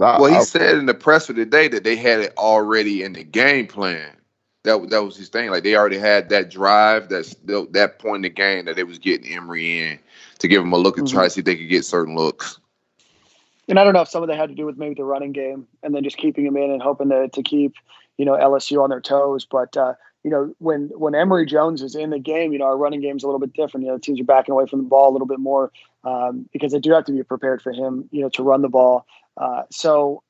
I- 0.00 0.20
Well, 0.20 0.30
he 0.30 0.36
I- 0.36 0.42
said 0.42 0.76
in 0.76 0.86
the 0.86 0.94
press 0.94 1.28
of 1.28 1.36
the 1.36 1.44
day 1.44 1.68
that 1.68 1.84
they 1.84 1.96
had 1.96 2.20
it 2.20 2.32
already 2.36 3.02
in 3.02 3.12
the 3.12 3.24
game 3.24 3.66
plan. 3.66 4.10
That 4.64 4.88
that 4.90 5.04
was 5.04 5.16
his 5.16 5.28
thing. 5.28 5.50
Like 5.50 5.62
they 5.62 5.76
already 5.76 5.98
had 5.98 6.30
that 6.30 6.50
drive, 6.50 7.10
that's 7.10 7.34
that 7.44 7.98
point 7.98 8.16
in 8.16 8.22
the 8.22 8.30
game 8.30 8.64
that 8.64 8.76
they 8.76 8.84
was 8.84 8.98
getting 8.98 9.30
Emory 9.30 9.82
in 9.82 9.98
to 10.38 10.48
give 10.48 10.62
him 10.62 10.72
a 10.72 10.78
look 10.78 10.96
and 10.96 11.06
try 11.06 11.24
to 11.24 11.30
see 11.30 11.40
if 11.40 11.44
they 11.44 11.54
could 11.56 11.68
get 11.68 11.84
certain 11.84 12.16
looks. 12.16 12.58
and 13.68 13.78
I 13.78 13.84
don't 13.84 13.92
know 13.92 14.00
if 14.00 14.08
some 14.08 14.22
of 14.22 14.28
that 14.30 14.38
had 14.38 14.48
to 14.48 14.54
do 14.54 14.64
with 14.64 14.78
maybe 14.78 14.94
the 14.94 15.04
running 15.04 15.32
game 15.32 15.68
and 15.82 15.94
then 15.94 16.02
just 16.02 16.16
keeping 16.16 16.46
him 16.46 16.56
in 16.56 16.70
and 16.70 16.80
hoping 16.82 17.10
to, 17.10 17.28
to 17.28 17.42
keep, 17.42 17.74
you 18.16 18.24
know, 18.24 18.32
LSU 18.32 18.82
on 18.82 18.88
their 18.90 19.02
toes. 19.02 19.44
But, 19.44 19.76
uh, 19.76 19.94
you 20.24 20.30
know, 20.30 20.54
when 20.58 20.90
when 20.96 21.14
Emory 21.14 21.44
Jones 21.44 21.82
is 21.82 21.94
in 21.94 22.08
the 22.08 22.18
game, 22.18 22.52
you 22.52 22.58
know, 22.58 22.64
our 22.64 22.78
running 22.78 23.02
game's 23.02 23.22
a 23.22 23.26
little 23.26 23.38
bit 23.38 23.52
different. 23.52 23.84
You 23.84 23.92
know, 23.92 23.98
teams 23.98 24.18
are 24.18 24.24
backing 24.24 24.52
away 24.52 24.66
from 24.66 24.80
the 24.80 24.88
ball 24.88 25.10
a 25.10 25.12
little 25.12 25.26
bit 25.26 25.38
more 25.38 25.70
um, 26.02 26.48
because 26.50 26.72
they 26.72 26.80
do 26.80 26.92
have 26.92 27.04
to 27.04 27.12
be 27.12 27.22
prepared 27.22 27.60
for 27.60 27.72
him, 27.72 28.08
you 28.10 28.22
know, 28.22 28.30
to 28.30 28.42
run 28.42 28.62
the 28.62 28.70
ball. 28.70 29.06
Uh, 29.36 29.62
so, 29.70 30.22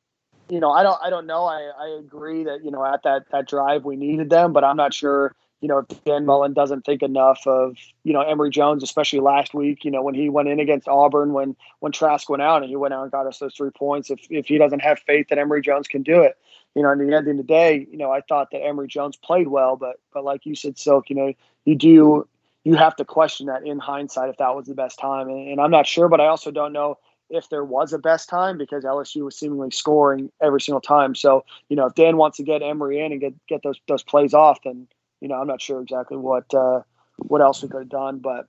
you 0.49 0.59
know, 0.59 0.73
I 0.73 0.83
don't 0.83 0.99
I 1.01 1.11
don't 1.11 1.27
know. 1.27 1.45
I, 1.45 1.71
I 1.79 1.99
agree 2.01 2.43
that, 2.45 2.65
you 2.65 2.73
know, 2.73 2.85
at 2.85 3.05
that 3.05 3.27
that 3.31 3.47
drive 3.47 3.85
we 3.85 3.95
needed 3.95 4.31
them, 4.31 4.53
but 4.53 4.65
I'm 4.65 4.77
not 4.77 4.93
sure, 4.93 5.33
you 5.61 5.69
know, 5.69 5.87
if 5.89 6.05
Dan 6.05 6.27
Mullen 6.27 6.55
doesn't 6.55 6.85
think 6.85 7.03
enough 7.03 7.47
of, 7.47 7.77
you 8.03 8.13
know, 8.13 8.21
Emory 8.21 8.51
Jones, 8.51 8.83
especially 8.83 9.21
last 9.21 9.55
week, 9.55 9.85
you 9.85 9.93
know, 9.93 10.03
when 10.03 10.17
he 10.17 10.29
went 10.29 10.49
in 10.49 10.59
against 10.59 10.89
Auburn 10.89 11.35
when 11.35 11.55
when 11.79 11.93
Trask 11.93 12.29
went 12.29 12.43
out 12.43 12.63
and 12.63 12.69
he 12.69 12.75
went 12.75 12.95
out 12.95 13.05
and 13.05 13.13
got 13.13 13.29
us 13.29 13.39
those 13.39 13.55
three 13.55 13.71
points. 13.71 14.11
If 14.11 14.27
if 14.29 14.47
he 14.47 14.59
doesn't 14.59 14.81
have 14.81 14.99
faith 14.99 15.29
that 15.29 15.39
Emory 15.39 15.63
Jones 15.63 15.87
can 15.87 16.03
do 16.03 16.21
it, 16.21 16.37
you 16.75 16.83
know, 16.83 16.93
at 16.93 16.99
the 16.99 17.05
end 17.05 17.29
of 17.29 17.37
the 17.37 17.43
day, 17.43 17.87
you 17.91 17.99
know, 17.99 18.11
I 18.11 18.21
thought 18.21 18.51
that 18.51 18.59
Emory 18.59 18.89
Jones 18.89 19.17
played 19.17 19.49
well, 19.49 19.77
but 19.77 19.97
but 20.13 20.25
like 20.25 20.45
you 20.47 20.55
said, 20.55 20.79
Silk, 20.79 21.11
you 21.11 21.17
know, 21.17 21.33
you 21.65 21.77
do 21.77 22.29
you 22.65 22.75
have 22.75 22.97
to 22.97 23.05
question 23.05 23.47
that 23.47 23.67
in 23.67 23.79
hindsight 23.79 24.31
if 24.31 24.39
that 24.39 24.55
was 24.55 24.67
the 24.67 24.75
best 24.75 24.99
time, 24.99 25.29
and, 25.29 25.49
and 25.49 25.61
I'm 25.61 25.71
not 25.71 25.87
sure, 25.87 26.09
but 26.09 26.21
I 26.21 26.27
also 26.27 26.51
don't 26.51 26.73
know 26.73 26.99
if 27.31 27.49
there 27.49 27.65
was 27.65 27.93
a 27.93 27.99
best 27.99 28.29
time 28.29 28.59
because 28.59 28.85
LSU 28.85 29.25
was 29.25 29.39
seemingly 29.39 29.71
scoring 29.71 30.31
every 30.43 30.61
single 30.61 30.81
time. 30.81 31.15
So 31.15 31.45
you 31.69 31.77
know, 31.77 31.87
if 31.87 31.95
Dan 31.95 32.17
wants 32.17 32.39
to 32.39 32.43
get 32.43 32.63
Emory 32.63 33.01
in 33.01 33.13
and 33.13 33.21
get 33.21 33.35
get 33.47 33.63
those 33.63 33.81
those 33.87 34.03
plays 34.03 34.35
off, 34.35 34.59
then 34.65 34.89
you 35.21 35.29
know, 35.29 35.37
I'm 35.37 35.47
not 35.47 35.63
sure 35.63 35.81
exactly 35.81 36.17
what 36.17 36.53
uh, 36.53 36.81
what 37.19 37.41
else 37.41 37.63
we 37.63 37.69
could 37.69 37.83
have 37.83 37.89
done, 37.89 38.19
but 38.19 38.49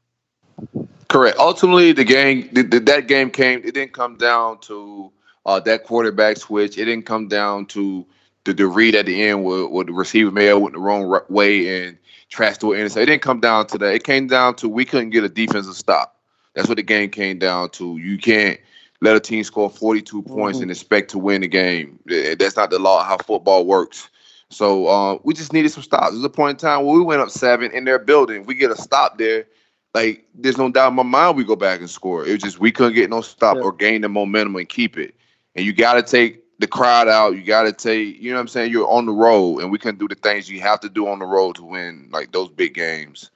Correct. 1.08 1.38
Ultimately, 1.38 1.92
the 1.92 2.04
game 2.04 2.50
th- 2.50 2.70
th- 2.70 2.86
that 2.86 3.08
game 3.08 3.30
came. 3.30 3.60
It 3.60 3.74
didn't 3.74 3.94
come 3.94 4.18
down 4.18 4.60
to 4.62 5.12
uh, 5.46 5.60
that 5.62 5.84
quarterback 5.84 6.38
switch. 6.38 6.78
It 6.78 6.86
didn't 6.86 7.06
come 7.06 7.28
down 7.28 7.68
to 7.68 8.06
the, 8.46 8.54
the 8.54 8.68
read 8.68 8.96
at 8.96 9.06
the 9.06 9.22
end 9.24 9.44
where, 9.44 9.68
where 9.68 9.86
the 9.86 9.92
receiver 9.94 10.32
may 10.32 10.46
have 10.46 10.60
went 10.62 10.74
the 10.74 10.80
wrong 10.80 11.20
way 11.30 11.88
and 11.88 11.98
Trask 12.30 12.60
to 12.62 12.74
an 12.74 12.80
intercept. 12.80 13.04
It 13.04 13.06
didn't 13.06 13.22
come 13.22 13.40
down 13.40 13.68
to 13.68 13.78
that. 13.78 13.94
It 13.94 14.04
came 14.04 14.28
down 14.28 14.56
to 14.56 14.68
we 14.68 14.84
couldn't 14.84 15.12
get 15.12 15.24
a 15.24 15.30
defensive 15.30 15.76
stop. 15.76 16.20
That's 16.56 16.68
what 16.68 16.78
the 16.78 16.84
game 16.84 17.12
came 17.12 17.38
down 17.38 17.70
to. 17.72 17.98
You 17.98 18.18
can't 18.18 18.60
let 19.02 19.16
a 19.16 19.20
team 19.20 19.44
score 19.44 19.70
42 19.70 20.24
points 20.24 20.58
Mhm. 20.58 20.64
and 20.64 20.72
expect 20.72 21.12
to 21.12 21.20
win 21.20 21.42
the 21.42 21.48
game. 21.48 22.00
That's 22.06 22.56
not 22.56 22.72
the 22.72 22.80
law 22.80 23.04
how 23.04 23.18
football 23.18 23.66
works. 23.66 24.10
So 24.50 24.88
uh, 24.88 25.20
we 25.24 25.34
just 25.36 25.54
needed 25.54 25.70
some 25.70 25.84
stops. 25.84 26.14
There's 26.14 26.24
a 26.24 26.30
point 26.30 26.52
in 26.62 26.68
time 26.68 26.86
where 26.86 26.96
we 26.96 27.04
went 27.04 27.22
up 27.22 27.30
seven 27.30 27.72
in 27.72 27.86
their 27.86 28.00
building. 28.00 28.42
If 28.42 28.48
we 28.48 28.56
get 28.56 28.72
a 28.72 28.76
stop 28.76 29.18
there, 29.20 29.46
like 29.94 30.26
there's 30.34 30.58
no 30.58 30.70
doubt 30.72 30.90
in 30.90 30.96
my 30.96 31.04
mind 31.04 31.38
we 31.38 31.44
go 31.44 31.56
back 31.56 31.80
and 31.80 31.90
score. 31.90 32.26
It 32.26 32.32
was 32.32 32.42
just 32.42 32.60
we 32.60 32.72
couldn't 32.72 32.96
get 32.96 33.10
no 33.10 33.22
stop 33.22 33.58
Yeah. 33.58 33.64
or 33.64 33.72
gain 33.72 34.02
the 34.02 34.10
momentum 34.10 34.56
and 34.56 34.68
keep 34.68 34.98
it. 34.98 35.14
And 35.56 35.64
you 35.66 35.74
got 35.74 35.94
to 35.94 36.04
take 36.04 36.44
the 36.60 36.68
crowd 36.68 37.08
out. 37.08 37.36
You 37.36 37.44
got 37.44 37.64
to 37.64 37.74
take, 37.74 38.22
you 38.22 38.32
know 38.32 38.38
what 38.38 38.42
I'm 38.42 38.48
saying? 38.48 38.72
You're 38.72 38.90
on 38.90 39.06
the 39.06 39.12
road, 39.12 39.60
and 39.60 39.72
we 39.72 39.78
can 39.78 39.98
do 39.98 40.08
the 40.08 40.16
things 40.16 40.50
you 40.50 40.62
have 40.62 40.80
to 40.82 40.90
do 40.90 41.08
on 41.08 41.20
the 41.20 41.26
road 41.26 41.56
to 41.56 41.64
win 41.64 42.10
like 42.12 42.32
those 42.32 42.50
big 42.50 42.74
games. 42.74 43.30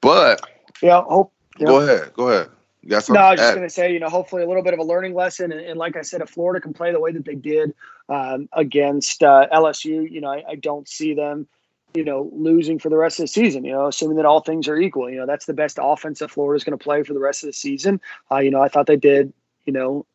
But 0.00 0.40
yeah, 0.82 1.02
hope. 1.02 1.32
go 1.58 1.80
ahead, 1.80 2.12
go 2.14 2.28
ahead. 2.28 2.50
You 2.82 2.90
got 2.90 3.04
something? 3.04 3.20
No, 3.20 3.26
I 3.26 3.30
was 3.32 3.40
just 3.40 3.54
going 3.54 3.68
to 3.68 3.74
say, 3.74 3.92
you 3.92 3.98
know, 3.98 4.08
hopefully 4.08 4.42
a 4.42 4.46
little 4.46 4.62
bit 4.62 4.72
of 4.72 4.80
a 4.80 4.84
learning 4.84 5.14
lesson. 5.14 5.50
And, 5.50 5.60
and 5.60 5.78
like 5.78 5.96
I 5.96 6.02
said, 6.02 6.20
if 6.20 6.30
Florida 6.30 6.60
can 6.60 6.72
play 6.72 6.92
the 6.92 7.00
way 7.00 7.12
that 7.12 7.24
they 7.24 7.34
did 7.34 7.74
um, 8.08 8.48
against 8.52 9.22
uh, 9.22 9.46
LSU, 9.52 10.10
you 10.10 10.20
know, 10.20 10.30
I, 10.30 10.44
I 10.50 10.54
don't 10.54 10.88
see 10.88 11.12
them, 11.12 11.48
you 11.94 12.04
know, 12.04 12.30
losing 12.32 12.78
for 12.78 12.88
the 12.88 12.96
rest 12.96 13.18
of 13.18 13.24
the 13.24 13.28
season, 13.28 13.64
you 13.64 13.72
know, 13.72 13.88
assuming 13.88 14.16
that 14.16 14.26
all 14.26 14.40
things 14.40 14.68
are 14.68 14.76
equal. 14.76 15.10
You 15.10 15.16
know, 15.16 15.26
that's 15.26 15.46
the 15.46 15.54
best 15.54 15.78
offense 15.82 16.20
that 16.20 16.30
Florida's 16.30 16.64
going 16.64 16.78
to 16.78 16.82
play 16.82 17.02
for 17.02 17.14
the 17.14 17.20
rest 17.20 17.42
of 17.42 17.48
the 17.48 17.52
season. 17.52 18.00
Uh, 18.30 18.38
you 18.38 18.50
know, 18.50 18.62
I 18.62 18.68
thought 18.68 18.86
they 18.86 18.96
did, 18.96 19.32
you 19.66 19.72
know, 19.72 20.06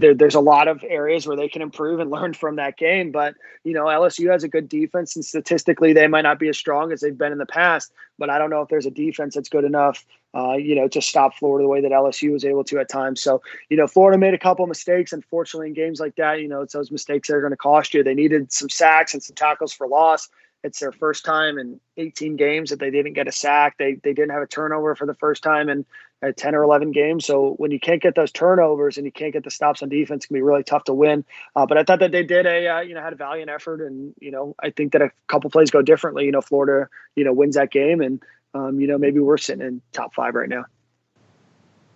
there, 0.00 0.14
there's 0.14 0.34
a 0.34 0.40
lot 0.40 0.68
of 0.68 0.82
areas 0.86 1.26
where 1.26 1.36
they 1.36 1.48
can 1.48 1.62
improve 1.62 2.00
and 2.00 2.10
learn 2.10 2.34
from 2.34 2.56
that 2.56 2.76
game. 2.76 3.10
But 3.12 3.34
you 3.64 3.72
know, 3.72 3.84
LSU 3.84 4.30
has 4.30 4.44
a 4.44 4.48
good 4.48 4.68
defense, 4.68 5.16
and 5.16 5.24
statistically, 5.24 5.92
they 5.92 6.06
might 6.06 6.22
not 6.22 6.38
be 6.38 6.48
as 6.48 6.58
strong 6.58 6.92
as 6.92 7.00
they've 7.00 7.16
been 7.16 7.32
in 7.32 7.38
the 7.38 7.46
past. 7.46 7.92
But 8.18 8.30
I 8.30 8.38
don't 8.38 8.50
know 8.50 8.62
if 8.62 8.68
there's 8.68 8.86
a 8.86 8.90
defense 8.90 9.34
that's 9.34 9.48
good 9.48 9.64
enough, 9.64 10.04
uh, 10.34 10.54
you 10.54 10.74
know, 10.74 10.88
to 10.88 11.00
stop 11.00 11.34
Florida 11.36 11.64
the 11.64 11.68
way 11.68 11.80
that 11.80 11.92
LSU 11.92 12.32
was 12.32 12.44
able 12.44 12.64
to 12.64 12.78
at 12.78 12.88
times. 12.88 13.22
So 13.22 13.42
you 13.68 13.76
know, 13.76 13.86
Florida 13.86 14.18
made 14.18 14.34
a 14.34 14.38
couple 14.38 14.66
mistakes. 14.66 15.12
Unfortunately, 15.12 15.68
in 15.68 15.74
games 15.74 16.00
like 16.00 16.16
that, 16.16 16.40
you 16.40 16.48
know, 16.48 16.62
it's 16.62 16.72
those 16.72 16.90
mistakes 16.90 17.28
that 17.28 17.34
are 17.34 17.40
going 17.40 17.52
to 17.52 17.56
cost 17.56 17.94
you. 17.94 18.02
They 18.02 18.14
needed 18.14 18.52
some 18.52 18.68
sacks 18.68 19.14
and 19.14 19.22
some 19.22 19.36
tackles 19.36 19.72
for 19.72 19.86
loss. 19.86 20.28
It's 20.62 20.80
their 20.80 20.92
first 20.92 21.24
time 21.24 21.58
in 21.58 21.80
18 21.96 22.36
games 22.36 22.68
that 22.70 22.78
they 22.78 22.90
didn't 22.90 23.14
get 23.14 23.28
a 23.28 23.32
sack. 23.32 23.76
They 23.78 23.94
they 23.94 24.12
didn't 24.12 24.30
have 24.30 24.42
a 24.42 24.46
turnover 24.46 24.94
for 24.94 25.06
the 25.06 25.14
first 25.14 25.42
time 25.42 25.68
in 25.68 25.86
uh, 26.22 26.32
10 26.36 26.54
or 26.54 26.62
11 26.62 26.92
games. 26.92 27.24
So 27.24 27.54
when 27.54 27.70
you 27.70 27.80
can't 27.80 28.02
get 28.02 28.14
those 28.14 28.30
turnovers 28.30 28.96
and 28.96 29.06
you 29.06 29.12
can't 29.12 29.32
get 29.32 29.44
the 29.44 29.50
stops 29.50 29.82
on 29.82 29.88
defense, 29.88 30.24
it 30.24 30.28
can 30.28 30.34
be 30.34 30.42
really 30.42 30.62
tough 30.62 30.84
to 30.84 30.94
win. 30.94 31.24
Uh, 31.56 31.66
but 31.66 31.78
I 31.78 31.84
thought 31.84 32.00
that 32.00 32.12
they 32.12 32.22
did 32.22 32.46
a 32.46 32.68
uh, 32.68 32.80
you 32.80 32.94
know 32.94 33.02
had 33.02 33.12
a 33.12 33.16
valiant 33.16 33.50
effort, 33.50 33.80
and 33.80 34.14
you 34.20 34.30
know 34.30 34.54
I 34.62 34.70
think 34.70 34.92
that 34.92 35.02
a 35.02 35.10
couple 35.28 35.50
plays 35.50 35.70
go 35.70 35.82
differently. 35.82 36.24
You 36.24 36.32
know 36.32 36.40
Florida 36.40 36.88
you 37.16 37.24
know 37.24 37.32
wins 37.32 37.56
that 37.56 37.70
game, 37.70 38.00
and 38.00 38.22
um, 38.54 38.80
you 38.80 38.86
know 38.86 38.98
maybe 38.98 39.20
we're 39.20 39.38
sitting 39.38 39.66
in 39.66 39.80
top 39.92 40.14
five 40.14 40.34
right 40.34 40.48
now. 40.48 40.64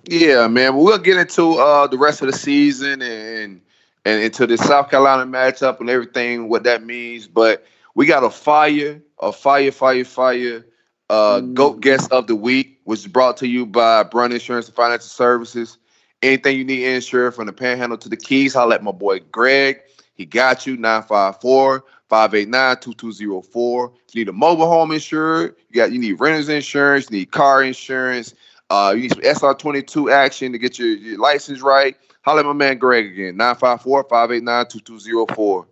Yeah, 0.06 0.48
man. 0.48 0.76
We'll 0.76 0.98
get 0.98 1.16
into 1.16 1.54
uh, 1.54 1.87
the 1.87 1.98
rest 1.98 2.20
of 2.22 2.30
the 2.30 2.37
season 2.37 3.02
and 3.02 3.60
and 4.04 4.22
into 4.22 4.46
the 4.46 4.58
South 4.58 4.90
Carolina 4.90 5.24
matchup 5.30 5.80
and 5.80 5.88
everything, 5.88 6.48
what 6.48 6.64
that 6.64 6.84
means. 6.84 7.26
But 7.26 7.64
we 7.94 8.04
got 8.04 8.22
a 8.22 8.30
fire, 8.30 9.00
a 9.18 9.32
fire, 9.32 9.72
fire, 9.72 10.04
fire 10.04 10.64
uh, 11.11 11.40
mm. 11.40 11.55
GOAT 11.55 11.81
guest 11.81 12.11
of 12.12 12.27
the 12.27 12.37
week, 12.37 12.81
which 12.85 13.01
is 13.01 13.07
brought 13.07 13.37
to 13.38 13.49
you 13.49 13.67
by 13.67 14.03
Brun 14.03 14.33
Insurance 14.33 14.67
and 14.67 14.75
Financial 14.75 15.07
Services. 15.07 15.79
Anything 16.23 16.57
you 16.57 16.64
need 16.64 16.85
insured 16.85 17.35
from 17.35 17.47
the 17.47 17.53
panhandle 17.53 17.99
to 17.99 18.09
the 18.09 18.17
keys, 18.17 18.55
holla 18.55 18.77
at 18.77 18.83
my 18.83 18.93
boy 18.93 19.21
Greg. 19.31 19.81
He 20.14 20.25
got 20.25 20.67
you 20.67 20.77
954 20.77 21.85
589 22.09 22.77
2204. 22.81 23.93
You 24.12 24.21
need 24.21 24.29
a 24.29 24.33
mobile 24.33 24.69
home 24.69 24.93
insured. 24.93 25.57
You 25.69 25.77
got 25.77 25.93
you 25.93 25.99
need 25.99 26.21
renter's 26.21 26.49
insurance, 26.49 27.11
you 27.11 27.19
need 27.19 27.33
car 27.33 27.62
insurance. 27.62 28.35
Uh, 28.71 28.93
you 28.97 29.03
need 29.03 29.12
some 29.12 29.21
SR22 29.21 30.11
action 30.11 30.51
to 30.53 30.59
get 30.59 30.79
your, 30.79 30.88
your 30.88 31.19
license 31.19 31.61
right. 31.61 31.97
Holla 32.23 32.40
at 32.40 32.47
my 32.47 32.55
man 32.55 32.79
Greg 32.79 33.07
again, 33.07 33.37
954 33.37 34.05
589 34.05 34.67
2204. 34.69 35.67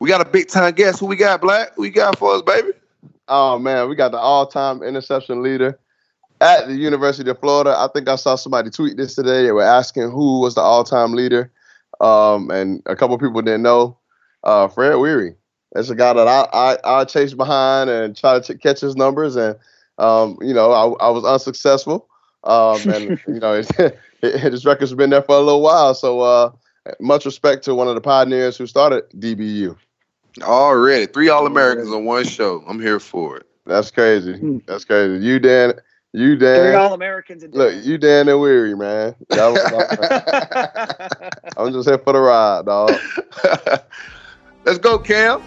We 0.00 0.08
got 0.08 0.20
a 0.20 0.28
big 0.28 0.48
time 0.48 0.74
guest. 0.74 0.98
Who 0.98 1.06
we 1.06 1.16
got, 1.16 1.40
Black? 1.40 1.74
Who 1.76 1.82
we 1.82 1.90
got 1.90 2.18
for 2.18 2.34
us, 2.34 2.42
baby? 2.42 2.72
Oh 3.28 3.58
man, 3.58 3.88
we 3.88 3.94
got 3.94 4.12
the 4.12 4.18
all-time 4.18 4.82
interception 4.82 5.42
leader 5.42 5.78
at 6.40 6.66
the 6.66 6.74
University 6.74 7.30
of 7.30 7.38
Florida. 7.38 7.74
I 7.76 7.88
think 7.94 8.08
I 8.08 8.16
saw 8.16 8.34
somebody 8.34 8.70
tweet 8.70 8.96
this 8.96 9.14
today. 9.14 9.44
They 9.44 9.52
were 9.52 9.62
asking 9.62 10.10
who 10.10 10.40
was 10.40 10.54
the 10.54 10.60
all-time 10.60 11.12
leader, 11.12 11.50
um, 12.00 12.50
and 12.50 12.82
a 12.86 12.96
couple 12.96 13.16
people 13.18 13.40
didn't 13.42 13.62
know. 13.62 13.96
Uh, 14.42 14.68
Fred 14.68 14.96
Weary. 14.96 15.34
That's 15.72 15.88
a 15.90 15.94
guy 15.94 16.12
that 16.12 16.28
I 16.28 16.46
I, 16.52 17.00
I 17.00 17.04
chased 17.04 17.36
behind 17.36 17.90
and 17.90 18.16
try 18.16 18.38
to 18.38 18.58
catch 18.58 18.80
his 18.80 18.94
numbers, 18.96 19.36
and 19.36 19.56
um, 19.98 20.38
you 20.40 20.54
know 20.54 20.72
I, 20.72 21.06
I 21.06 21.10
was 21.10 21.24
unsuccessful. 21.24 22.08
Um, 22.44 22.80
and 22.88 23.20
you 23.26 23.40
know 23.40 23.62
his 24.20 24.66
record's 24.66 24.94
been 24.94 25.10
there 25.10 25.22
for 25.22 25.36
a 25.36 25.40
little 25.40 25.62
while. 25.62 25.94
So 25.94 26.20
uh, 26.20 26.52
much 27.00 27.24
respect 27.24 27.64
to 27.64 27.74
one 27.74 27.88
of 27.88 27.94
the 27.94 28.00
pioneers 28.00 28.56
who 28.56 28.66
started 28.66 29.08
DBU. 29.10 29.76
Already 30.42 31.06
three 31.06 31.28
All 31.28 31.46
Americans 31.46 31.92
on 31.92 32.04
one 32.04 32.24
show. 32.24 32.64
I'm 32.66 32.80
here 32.80 32.98
for 32.98 33.36
it. 33.36 33.46
That's 33.66 33.90
crazy. 33.90 34.36
Hmm. 34.36 34.58
That's 34.66 34.84
crazy. 34.84 35.24
You 35.24 35.38
Dan, 35.38 35.74
you 36.12 36.36
Dan. 36.36 36.60
Three 36.60 36.74
All 36.74 36.92
Americans. 36.92 37.44
Look, 37.52 37.84
you 37.84 37.98
Dan 37.98 38.28
and 38.28 38.40
Weary, 38.40 38.74
man. 38.74 39.14
I'm 39.30 39.54
just 41.72 41.88
here 41.88 41.98
for 41.98 42.12
the 42.12 42.20
ride, 42.20 42.66
dog. 42.66 42.92
Let's 44.64 44.78
go, 44.78 44.98
Cam. 44.98 45.42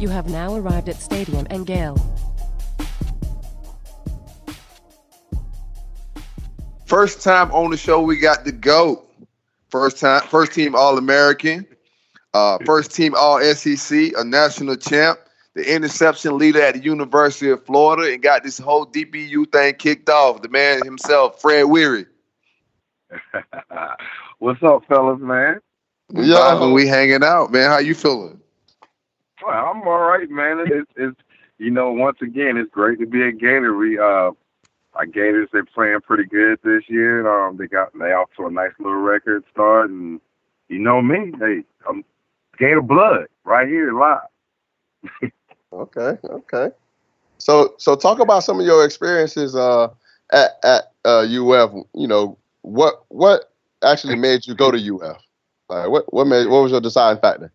You 0.00 0.08
have 0.08 0.28
now 0.28 0.56
arrived 0.56 0.88
at 0.88 0.96
Stadium 0.96 1.46
and 1.48 1.64
First 6.92 7.22
time 7.22 7.50
on 7.52 7.70
the 7.70 7.78
show, 7.78 8.02
we 8.02 8.18
got 8.18 8.44
the 8.44 8.52
GOAT. 8.52 9.02
First 9.70 9.98
time, 9.98 10.20
first 10.24 10.52
team 10.52 10.74
All 10.76 10.98
American, 10.98 11.66
uh, 12.34 12.58
first 12.66 12.94
team 12.94 13.14
All 13.16 13.40
SEC, 13.40 14.12
a 14.14 14.22
national 14.22 14.76
champ, 14.76 15.18
the 15.54 15.74
interception 15.74 16.36
leader 16.36 16.60
at 16.60 16.74
the 16.74 16.82
University 16.82 17.48
of 17.48 17.64
Florida, 17.64 18.12
and 18.12 18.22
got 18.22 18.42
this 18.42 18.58
whole 18.58 18.84
DBU 18.84 19.50
thing 19.50 19.72
kicked 19.76 20.10
off. 20.10 20.42
The 20.42 20.50
man 20.50 20.84
himself, 20.84 21.40
Fred 21.40 21.62
Weary. 21.62 22.04
What's 24.38 24.62
up, 24.62 24.84
fellas, 24.86 25.18
man? 25.18 25.60
Yeah, 26.12 26.66
we 26.66 26.86
hanging 26.86 27.24
out, 27.24 27.52
man. 27.52 27.70
How 27.70 27.78
you 27.78 27.94
feeling? 27.94 28.38
Well, 29.42 29.54
I'm 29.54 29.80
all 29.88 30.00
right, 30.00 30.28
man. 30.28 30.62
It's, 30.66 30.90
it's 30.96 31.16
you 31.56 31.70
know, 31.70 31.90
once 31.90 32.18
again, 32.20 32.58
it's 32.58 32.70
great 32.70 32.98
to 32.98 33.06
be 33.06 33.26
at 33.26 33.38
Gator. 33.38 33.74
We 33.74 33.98
uh, 33.98 34.32
our 34.94 35.06
Gators 35.06 35.48
they're 35.52 35.64
playing 35.64 36.00
pretty 36.02 36.24
good 36.24 36.58
this 36.62 36.82
year. 36.88 37.26
Um, 37.26 37.56
they 37.56 37.66
got 37.66 37.92
they 37.98 38.12
off 38.12 38.28
to 38.36 38.46
a 38.46 38.50
nice 38.50 38.72
little 38.78 38.98
record 38.98 39.44
start, 39.50 39.90
and 39.90 40.20
you 40.68 40.78
know 40.78 41.00
me, 41.00 41.32
hey, 41.38 41.64
I'm 41.88 42.04
Gator 42.58 42.82
blood 42.82 43.26
right 43.44 43.66
here 43.66 43.92
live. 43.98 45.30
okay, 45.72 46.18
okay. 46.24 46.70
So 47.38 47.74
so 47.78 47.96
talk 47.96 48.20
about 48.20 48.44
some 48.44 48.60
of 48.60 48.66
your 48.66 48.84
experiences 48.84 49.56
uh, 49.56 49.88
at 50.32 50.50
at 50.62 50.92
uh, 51.04 51.26
UF. 51.28 51.72
You 51.94 52.06
know 52.06 52.38
what 52.60 53.04
what 53.08 53.50
actually 53.82 54.16
made 54.16 54.46
you 54.46 54.54
go 54.54 54.70
to 54.70 54.96
UF? 54.96 55.16
Like 55.68 55.88
what 55.88 56.12
what 56.12 56.26
made 56.26 56.46
what 56.48 56.62
was 56.62 56.72
your 56.72 56.80
deciding 56.80 57.20
factor? 57.20 57.50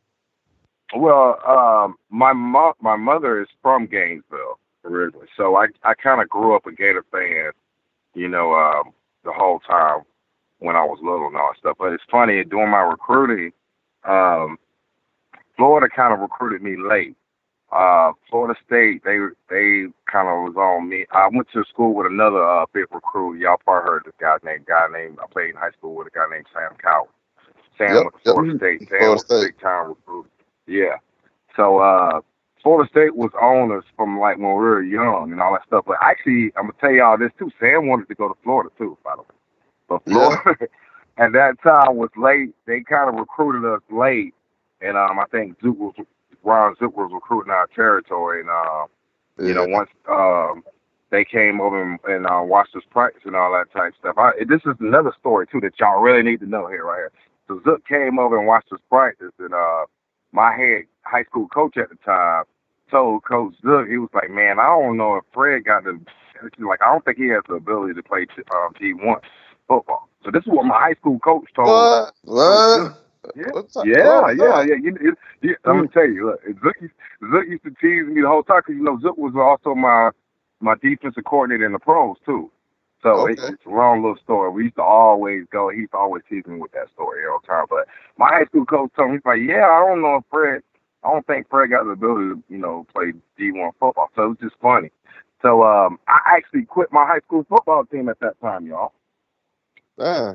Well, 0.96 1.40
um, 1.48 1.96
my 2.10 2.34
mom 2.34 2.74
my 2.82 2.96
mother 2.96 3.42
is 3.42 3.48
from 3.62 3.86
Gainesville 3.86 4.60
originally. 4.88 5.28
So 5.36 5.56
I 5.56 5.68
I 5.84 5.94
kind 5.94 6.22
of 6.22 6.30
grew 6.30 6.56
up 6.56 6.66
a 6.66 6.72
Gator 6.72 7.06
fan, 7.12 7.52
you 8.14 8.28
know, 8.28 8.54
um, 8.54 8.94
the 9.24 9.32
whole 9.32 9.60
time 9.60 10.02
when 10.60 10.76
I 10.76 10.84
was 10.84 11.00
little 11.02 11.28
and 11.28 11.36
all 11.36 11.52
that 11.54 11.60
stuff. 11.60 11.78
But 11.80 11.94
it's 11.94 12.04
funny 12.10 12.44
doing 12.44 12.70
my 12.70 12.82
recruiting. 12.82 13.52
Um, 14.04 14.58
Florida 15.56 15.88
kind 15.94 16.14
of 16.14 16.20
recruited 16.20 16.62
me 16.62 16.78
late. 16.78 17.16
Uh, 17.72 18.14
Florida 18.30 18.58
State, 18.66 19.04
they 19.04 19.18
they 19.50 19.88
kind 20.10 20.30
of 20.30 20.48
was 20.48 20.56
on 20.56 20.88
me. 20.88 21.06
I 21.12 21.28
went 21.28 21.50
to 21.52 21.66
school 21.66 21.94
with 21.94 22.08
another 22.08 22.42
uh, 22.42 22.66
big 22.74 22.86
recruit. 22.94 23.40
Y'all 23.40 23.58
probably 23.58 23.90
heard 23.90 24.04
this 24.06 24.14
guy 24.22 24.38
named 24.44 24.66
guy 24.66 24.88
named 24.92 25.18
I 25.22 25.28
played 25.32 25.50
in 25.50 25.56
high 25.58 25.72
school 25.72 25.96
with 25.96 26.08
a 26.08 26.12
guy 26.12 26.26
named 26.32 26.46
Sam 26.54 26.78
Cowart. 26.82 27.10
Sam 27.78 27.96
yep, 27.96 28.06
with 28.06 28.24
Florida 28.24 28.54
yep. 28.54 28.60
State. 28.60 28.80
Sam 28.80 29.00
Florida 29.00 29.12
was 29.12 29.26
State. 29.26 29.42
big 29.42 29.60
time 29.60 29.90
recruit. 29.90 30.28
Yeah. 30.66 30.96
So 31.58 31.80
uh, 31.80 32.22
Florida 32.68 32.90
State 32.90 33.16
was 33.16 33.32
on 33.42 33.72
us 33.72 33.86
from 33.96 34.20
like 34.20 34.36
when 34.36 34.50
we 34.50 34.54
were 34.54 34.84
young 34.84 35.32
and 35.32 35.40
all 35.40 35.54
that 35.54 35.66
stuff. 35.66 35.86
But 35.88 36.00
actually, 36.02 36.52
I'm 36.58 36.64
gonna 36.64 36.74
tell 36.82 36.92
y'all 36.92 37.18
this 37.18 37.32
too. 37.40 37.50
Sam 37.62 37.88
wanted 37.88 38.10
to 38.10 38.16
go 38.16 38.28
to 38.28 38.34
Florida 38.44 38.70
too, 38.78 38.98
by 39.06 39.14
the 39.16 39.22
way. 39.22 39.28
But 39.88 40.04
Florida 40.04 40.42
yeah. 40.60 40.68
at 41.26 41.32
that 41.32 41.62
time 41.64 41.96
was 41.96 42.10
late. 42.18 42.54
They 42.66 42.82
kind 42.82 43.08
of 43.08 43.16
recruited 43.16 43.64
us 43.64 43.80
late, 43.90 44.34
and 44.82 44.98
um, 44.98 45.18
I 45.18 45.24
think 45.32 45.56
Zook 45.62 45.80
was 45.80 45.94
Ron 46.44 46.76
Zook 46.78 46.98
was 46.98 47.10
recruiting 47.14 47.54
our 47.54 47.68
territory, 47.68 48.42
and 48.42 48.50
uh, 48.50 48.88
yeah. 49.40 49.48
you 49.48 49.54
know 49.54 49.66
once 49.70 49.90
um 50.12 50.66
they 51.10 51.24
came 51.24 51.62
over 51.62 51.82
and, 51.82 51.98
and 52.04 52.28
uh, 52.28 52.42
watched 52.44 52.76
us 52.76 52.84
practice 52.90 53.22
and 53.24 53.38
all 53.38 53.54
that 53.54 53.72
type 53.72 53.94
stuff. 53.98 54.18
I, 54.18 54.32
this 54.46 54.60
is 54.66 54.76
another 54.82 55.14
story 55.18 55.48
too 55.48 55.62
that 55.62 55.80
y'all 55.80 56.02
really 56.02 56.22
need 56.22 56.42
to 56.42 56.46
know 56.46 56.68
here 56.68 56.84
right 56.84 56.98
here. 56.98 57.12
So 57.48 57.62
Zook 57.64 57.88
came 57.88 58.20
over 58.20 58.38
and 58.38 58.46
watched 58.46 58.74
us 58.74 58.82
practice, 58.90 59.32
and 59.40 59.54
uh, 59.54 59.86
my 60.34 60.54
head 60.54 60.82
high 61.04 61.24
school 61.24 61.48
coach 61.48 61.78
at 61.78 61.88
the 61.88 61.96
time 62.04 62.44
told 62.90 63.24
Coach 63.24 63.54
Zook, 63.62 63.88
he 63.88 63.98
was 63.98 64.10
like, 64.14 64.30
man, 64.30 64.60
I 64.60 64.66
don't 64.66 64.98
know 64.98 65.16
if 65.16 65.24
Fred 65.34 65.66
got 65.66 65.84
the, 65.84 66.00
like, 66.60 66.82
I 66.82 66.92
don't 66.92 67.06
think 67.06 67.18
he 67.18 67.28
has 67.30 67.44
the 67.48 67.56
ability 67.56 67.94
to 67.96 68.04
play 68.04 68.26
um, 68.56 68.74
D1 68.80 69.22
football. 69.68 70.10
So 70.24 70.32
this 70.32 70.42
is 70.42 70.48
what 70.48 70.66
my 70.66 70.80
high 70.80 70.94
school 70.94 71.20
coach 71.20 71.46
told 71.56 71.68
what? 71.68 72.14
What? 72.24 72.98
Yeah, 73.36 73.46
yeah, 73.84 74.32
yeah, 74.32 74.62
yeah. 74.64 74.76
You, 74.82 74.98
you, 75.02 75.16
you, 75.42 75.56
I'm 75.66 75.78
gonna 75.78 75.88
tell 75.90 76.08
you, 76.08 76.28
look, 76.28 76.42
Zook, 76.64 76.92
Zook 77.32 77.46
used 77.48 77.64
to 77.64 77.72
tease 77.72 78.08
me 78.08 78.22
the 78.22 78.28
whole 78.28 78.44
time 78.44 78.62
because 78.66 78.76
you 78.78 78.84
know 78.84 79.00
Zook 79.02 79.18
was 79.18 79.34
also 79.36 79.76
my 79.76 80.12
my 80.62 80.76
defensive 80.82 81.26
coordinator 81.26 81.66
in 81.66 81.74
the 81.74 81.80
pros 81.80 82.16
too. 82.26 82.52
So 83.04 83.10
okay. 83.10 83.34
it's, 83.34 83.44
it's 83.44 83.66
a 83.66 83.70
long 83.70 84.02
little 84.02 84.18
story. 84.24 84.50
We 84.52 84.64
used 84.66 84.78
to 84.78 84.82
always 84.82 85.44
go. 85.52 85.70
He 85.70 85.86
always 85.94 86.24
tease 86.30 86.46
me 86.48 86.58
with 86.58 86.72
that 86.72 86.88
story 86.94 87.24
all 87.28 87.40
the 87.42 87.48
time. 87.48 87.66
But 87.70 87.88
my 88.18 88.28
high 88.30 88.46
school 88.46 88.66
coach 88.66 88.92
told 88.96 89.12
me, 89.12 89.18
he's 89.18 89.26
like, 89.26 89.42
yeah, 89.46 89.68
I 89.68 89.86
don't 89.86 90.02
know 90.02 90.18
if 90.18 90.24
Fred 90.32 90.64
I 91.08 91.12
don't 91.12 91.26
think 91.26 91.50
Fred 91.50 91.70
got 91.70 91.86
the 91.86 91.92
ability 91.92 92.36
to, 92.36 92.44
you 92.50 92.58
know, 92.58 92.86
play 92.94 93.14
D1 93.40 93.72
football. 93.80 94.10
So 94.16 94.24
it 94.24 94.28
was 94.28 94.38
just 94.42 94.56
funny. 94.62 94.92
So 95.42 95.64
um, 95.64 96.00
I 96.08 96.20
actually 96.36 96.66
quit 96.66 96.92
my 96.92 97.06
high 97.06 97.20
school 97.20 97.46
football 97.48 97.86
team 97.86 98.10
at 98.10 98.20
that 98.20 98.40
time, 98.42 98.66
y'all. 98.66 98.92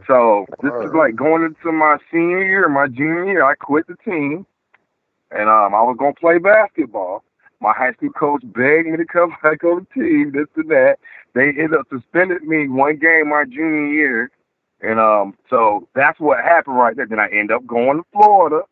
So 0.07 0.47
this 0.63 0.73
is 0.85 0.93
like 0.95 1.15
going 1.15 1.45
into 1.45 1.73
my 1.73 1.99
senior 2.11 2.43
year, 2.43 2.69
my 2.69 2.89
junior 2.89 3.27
year. 3.27 3.45
I 3.45 3.55
quit 3.55 3.87
the 3.87 3.97
team, 4.05 4.47
and 5.31 5.49
um, 5.49 5.75
I 5.75 5.83
was 5.83 5.97
gonna 5.99 6.15
play 6.15 6.39
basketball. 6.39 7.23
My 7.61 7.73
high 7.77 7.93
school 7.93 8.11
coach 8.11 8.43
begged 8.43 8.89
me 8.89 8.97
to 8.97 9.05
come 9.05 9.31
back 9.43 9.63
on 9.63 9.87
the 9.95 10.01
team. 10.01 10.33
This 10.33 10.49
and 10.57 10.71
that. 10.71 10.97
They 11.35 11.49
ended 11.49 11.75
up 11.75 11.87
suspending 11.91 12.47
me 12.49 12.69
one 12.69 12.97
game 12.97 13.29
my 13.29 13.45
junior 13.45 13.87
year, 13.87 14.31
and 14.81 14.99
um, 14.99 15.37
so 15.49 15.87
that's 15.95 16.19
what 16.19 16.39
happened 16.39 16.77
right 16.77 16.97
there. 16.97 17.07
Then 17.07 17.21
I 17.21 17.29
end 17.29 17.53
up 17.53 17.67
going 17.67 17.99
to 17.99 18.05
Florida, 18.13 18.63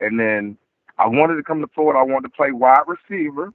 and 0.00 0.18
then 0.18 0.58
I 0.98 1.08
wanted 1.08 1.36
to 1.36 1.42
come 1.42 1.60
to 1.60 1.66
Florida. 1.74 1.98
I 1.98 2.02
wanted 2.02 2.28
to 2.28 2.36
play 2.36 2.52
wide 2.52 2.84
receiver. 2.86 3.52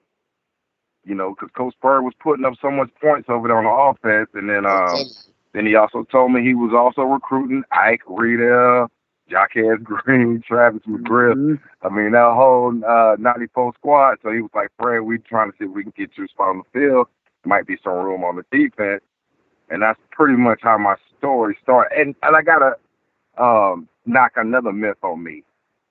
You 1.06 1.15
know, 1.15 1.32
because 1.34 1.49
Coach 1.56 1.73
Bird 1.82 2.02
was 2.04 2.13
putting 2.21 2.45
up 2.45 2.54
so 2.62 2.69
much 2.69 2.89
points 3.02 3.30
over 3.30 3.47
there 3.47 3.58
on 3.58 3.63
the 3.63 3.69
offense, 3.69 4.30
and 4.34 4.49
then 4.49 4.65
um, 4.65 5.06
then 5.54 5.65
he 5.65 5.75
also 5.75 6.04
told 6.12 6.32
me 6.34 6.41
he 6.43 6.54
was 6.54 6.73
also 6.73 7.02
recruiting 7.02 7.63
Ike 7.71 8.02
Reidel, 8.06 8.89
Jacquez 9.30 9.82
Green, 9.84 10.43
Travis 10.47 10.82
McGriff. 10.88 11.34
Mhm. 11.36 11.60
I 11.82 11.89
mean, 11.89 12.12
that 12.12 12.34
whole 12.36 12.73
uh, 12.86 13.15
94 13.17 13.73
squad. 13.75 14.17
So 14.21 14.32
he 14.32 14.41
was 14.41 14.52
like, 14.54 14.69
Fred, 14.80 14.99
we're 15.02 15.17
trying 15.19 15.52
to 15.52 15.58
see 15.58 15.65
if 15.65 15.71
we 15.71 15.84
can 15.84 15.93
get 15.97 16.12
you 16.17 16.25
a 16.25 16.28
spot 16.28 16.49
on 16.49 16.63
the 16.73 16.80
field. 16.80 17.08
Might 17.45 17.65
be 17.65 17.78
some 17.84 17.93
room 17.93 18.23
on 18.23 18.36
the 18.36 18.43
defense. 18.52 19.02
And 19.69 19.82
that's 19.82 19.99
pretty 20.12 20.36
much 20.36 20.60
how 20.62 20.78
my 20.78 20.95
story 21.17 21.58
started. 21.63 21.97
And, 21.97 22.15
and 22.23 22.36
I 22.36 22.41
got 22.41 22.60
to 22.60 23.43
um, 23.43 23.88
knock 24.06 24.34
another 24.36 24.73
myth 24.73 24.97
on 25.04 25.23
me. 25.23 25.43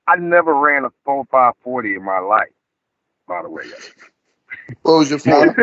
I 0.09 0.17
never 0.17 0.55
ran 0.55 0.87
a 0.87 0.91
4 1.05 1.27
5 1.31 1.55
40 1.65 1.91
in 1.97 2.05
my 2.05 2.21
life, 2.21 2.49
by 3.29 3.43
the 3.43 3.51
way. 3.51 3.65
What 4.83 4.99
was 4.99 5.11
your 5.11 5.21
form? 5.21 5.57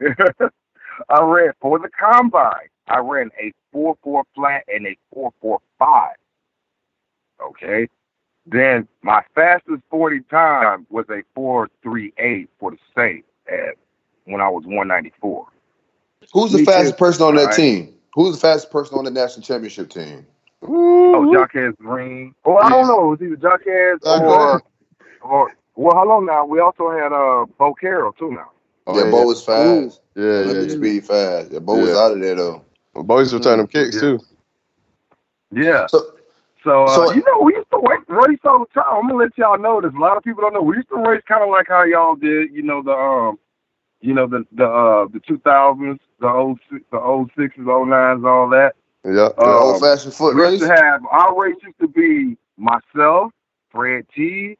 I 1.10 1.22
ran 1.22 1.52
for 1.60 1.78
the 1.80 1.90
combine. 1.90 2.68
I 2.88 2.98
ran 3.00 3.30
a 3.40 3.52
four 3.72 3.96
four 4.02 4.24
flat 4.34 4.64
and 4.68 4.86
a 4.86 4.96
four 5.12 5.32
four 5.40 5.60
five. 5.78 6.16
Okay. 7.42 7.88
Then 8.46 8.88
my 9.02 9.22
fastest 9.34 9.82
forty 9.90 10.20
time 10.30 10.86
was 10.90 11.06
a 11.10 11.22
four 11.34 11.68
three 11.82 12.12
eight 12.18 12.50
for 12.60 12.72
the 12.72 12.78
state 12.92 13.24
at 13.48 13.76
when 14.26 14.40
I 14.40 14.48
was 14.48 14.64
one 14.66 14.88
ninety 14.88 15.12
four. 15.20 15.48
Who's 16.32 16.52
the 16.52 16.58
Me 16.58 16.60
fastest 16.60 16.98
person 16.98 17.24
on 17.26 17.36
that 17.36 17.52
Right. 17.52 17.52
team? 17.52 17.94
Who's 18.14 18.36
the 18.36 18.40
fastest 18.40 18.72
person 18.72 18.98
on 18.98 19.04
the 19.04 19.10
national 19.12 19.42
championship 19.42 19.90
team? 19.90 20.26
Oh, 20.62 21.32
Jacquez 21.32 21.74
Green. 21.78 22.34
Oh, 22.44 22.56
I 22.56 22.68
don't 22.68 22.86
know. 22.86 23.12
It 23.12 23.20
was 23.20 23.22
either 23.22 23.36
Jacquez 23.36 23.98
Uh, 24.04 24.24
or 24.24 24.62
or 25.22 25.52
well, 25.76 25.94
how 25.96 26.06
long 26.06 26.26
now. 26.26 26.44
We 26.44 26.60
also 26.60 26.90
had 26.90 27.12
uh 27.12 27.46
Bo 27.58 27.74
Carroll 27.74 28.12
too 28.12 28.30
now. 28.32 28.50
Oh, 28.86 28.98
yeah, 28.98 29.10
Bo 29.10 29.24
was 29.26 29.44
fast. 29.44 30.00
Yeah, 30.14 30.24
yeah, 30.24 30.30
Olympic 30.40 30.70
yeah. 30.70 30.76
speed 30.76 31.04
fast. 31.06 31.52
Yeah, 31.52 31.58
Bo 31.60 31.76
was 31.78 31.96
out 31.96 32.12
of 32.12 32.20
there 32.20 32.34
though. 32.34 32.64
Boys 32.94 33.32
return 33.32 33.58
them 33.58 33.66
kicks 33.66 33.94
Yeah. 33.96 34.00
too. 34.00 34.20
Yeah. 35.52 35.86
So 35.86 36.14
So, 36.62 36.84
uh, 36.84 36.88
So- 36.88 37.12
you 37.12 37.22
know, 37.24 37.40
we 37.40 37.54
used 37.54 37.70
to 37.70 37.78
race, 37.88 38.04
race 38.08 38.38
all 38.44 38.58
the 38.58 38.66
time. 38.74 38.84
I'm 38.90 39.02
gonna 39.08 39.14
let 39.14 39.38
y'all 39.38 39.56
know 39.58 39.80
this. 39.80 39.94
A 39.94 39.98
lot 39.98 40.18
of 40.18 40.22
people 40.22 40.42
don't 40.42 40.52
know. 40.52 40.60
We 40.60 40.76
used 40.76 40.90
to 40.90 40.96
race 40.96 41.22
kind 41.26 41.42
of 41.42 41.48
like 41.48 41.68
how 41.68 41.84
y'all 41.84 42.16
did. 42.16 42.52
You 42.52 42.62
know 42.62 42.82
the 42.82 42.92
um, 42.92 43.38
you 44.02 44.12
know 44.12 44.26
the 44.26 44.44
the 44.52 44.66
uh 44.66 45.06
the 45.10 45.20
2000s, 45.20 45.98
the 46.20 46.28
old 46.28 46.58
six, 46.70 46.84
the 46.92 47.00
old 47.00 47.30
sixes, 47.34 47.66
old 47.66 47.88
nines, 47.88 48.24
all 48.26 48.48
that. 48.50 48.74
Yeah. 49.04 49.30
Um, 49.38 49.48
old 49.48 49.80
fashioned 49.80 50.14
foot 50.14 50.34
we 50.34 50.42
race. 50.42 50.60
used 50.60 50.64
to 50.64 50.74
have 50.74 51.04
our 51.10 51.40
race 51.40 51.56
used 51.62 51.78
to 51.80 51.88
be 51.88 52.36
myself, 52.56 53.32
Fred 53.70 54.06
T, 54.14 54.56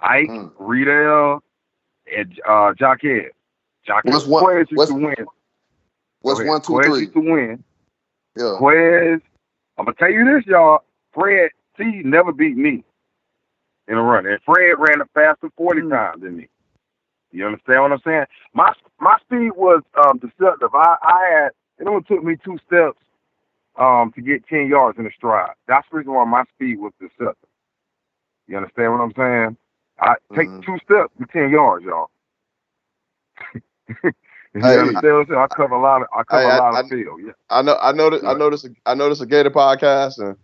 Ike, 0.00 0.28
Mm. 0.28 0.52
Reidel, 0.58 1.42
and 2.16 2.40
uh, 2.48 2.72
Jacquez. 2.78 3.30
Jacquez 3.86 4.12
What's 4.12 4.26
one- 4.26 4.44
Quez 4.44 4.58
used 4.70 4.76
what's- 4.76 4.90
to 4.90 4.96
win. 4.96 5.26
What's 6.22 6.44
one, 6.44 6.60
two, 6.60 6.72
Quez 6.74 6.84
three? 6.84 7.00
used 7.00 7.12
to 7.14 7.20
win. 7.20 7.64
Yeah. 8.36 8.56
Quez, 8.60 9.20
I'm 9.78 9.84
gonna 9.86 9.96
tell 9.98 10.10
you 10.10 10.24
this, 10.24 10.46
y'all. 10.46 10.84
Fred 11.12 11.50
T 11.76 12.02
never 12.04 12.32
beat 12.32 12.56
me 12.56 12.84
in 13.88 13.96
a 13.96 14.02
run, 14.02 14.26
and 14.26 14.38
Fred 14.44 14.74
ran 14.78 15.00
a 15.00 15.06
faster 15.14 15.48
40 15.56 15.80
Hmm. 15.80 15.90
times 15.90 16.22
than 16.22 16.36
me. 16.36 16.48
You 17.32 17.46
understand 17.46 17.82
what 17.82 17.92
I'm 17.92 18.00
saying? 18.04 18.26
My 18.54 18.72
my 19.00 19.16
speed 19.20 19.52
was 19.56 19.82
um, 20.04 20.18
deceptive. 20.18 20.74
I, 20.74 20.96
I 21.02 21.30
had 21.32 21.50
it 21.78 21.86
only 21.88 22.02
took 22.04 22.22
me 22.22 22.36
two 22.44 22.58
steps 22.66 22.98
um, 23.76 24.12
to 24.12 24.20
get 24.20 24.46
10 24.46 24.66
yards 24.68 24.98
in 24.98 25.06
a 25.06 25.10
stride. 25.12 25.52
That's 25.68 25.86
the 25.90 25.98
reason 25.98 26.12
why 26.12 26.24
my 26.24 26.44
speed 26.54 26.78
was 26.78 26.92
deceptive. 27.00 27.36
You 28.48 28.56
understand 28.56 28.92
what 28.92 29.00
I'm 29.00 29.12
saying? 29.14 29.56
I 30.00 30.14
take 30.34 30.48
Mhm. 30.48 30.64
two 30.64 30.78
steps 30.84 31.12
to 31.18 31.26
10 31.26 31.50
yards, 31.50 31.84
y'all. 31.84 32.10
you 34.04 34.12
Hey, 34.54 34.78
understand 34.78 35.14
what 35.14 35.20
I'm 35.20 35.26
saying? 35.26 35.38
I 35.40 35.46
cover 35.48 35.74
a 35.74 35.80
lot 35.80 36.02
of 36.02 36.08
I 36.14 36.22
cover 36.24 36.42
Hey, 36.42 36.48
I- 36.50 36.56
a 36.56 36.58
lot 36.58 36.74
of 36.74 36.86
I- 36.86 36.88
field. 36.88 37.20
Yeah. 37.24 37.32
I 37.50 37.62
know 37.62 37.76
I 37.80 37.92
know 37.92 38.10
that 38.10 38.24
I 38.24 38.34
this 38.50 38.66
I 38.86 38.94
know 38.94 39.08
this 39.08 39.20
a 39.20 39.26
Gator 39.26 39.50
podcast 39.50 40.18
and 40.18 40.36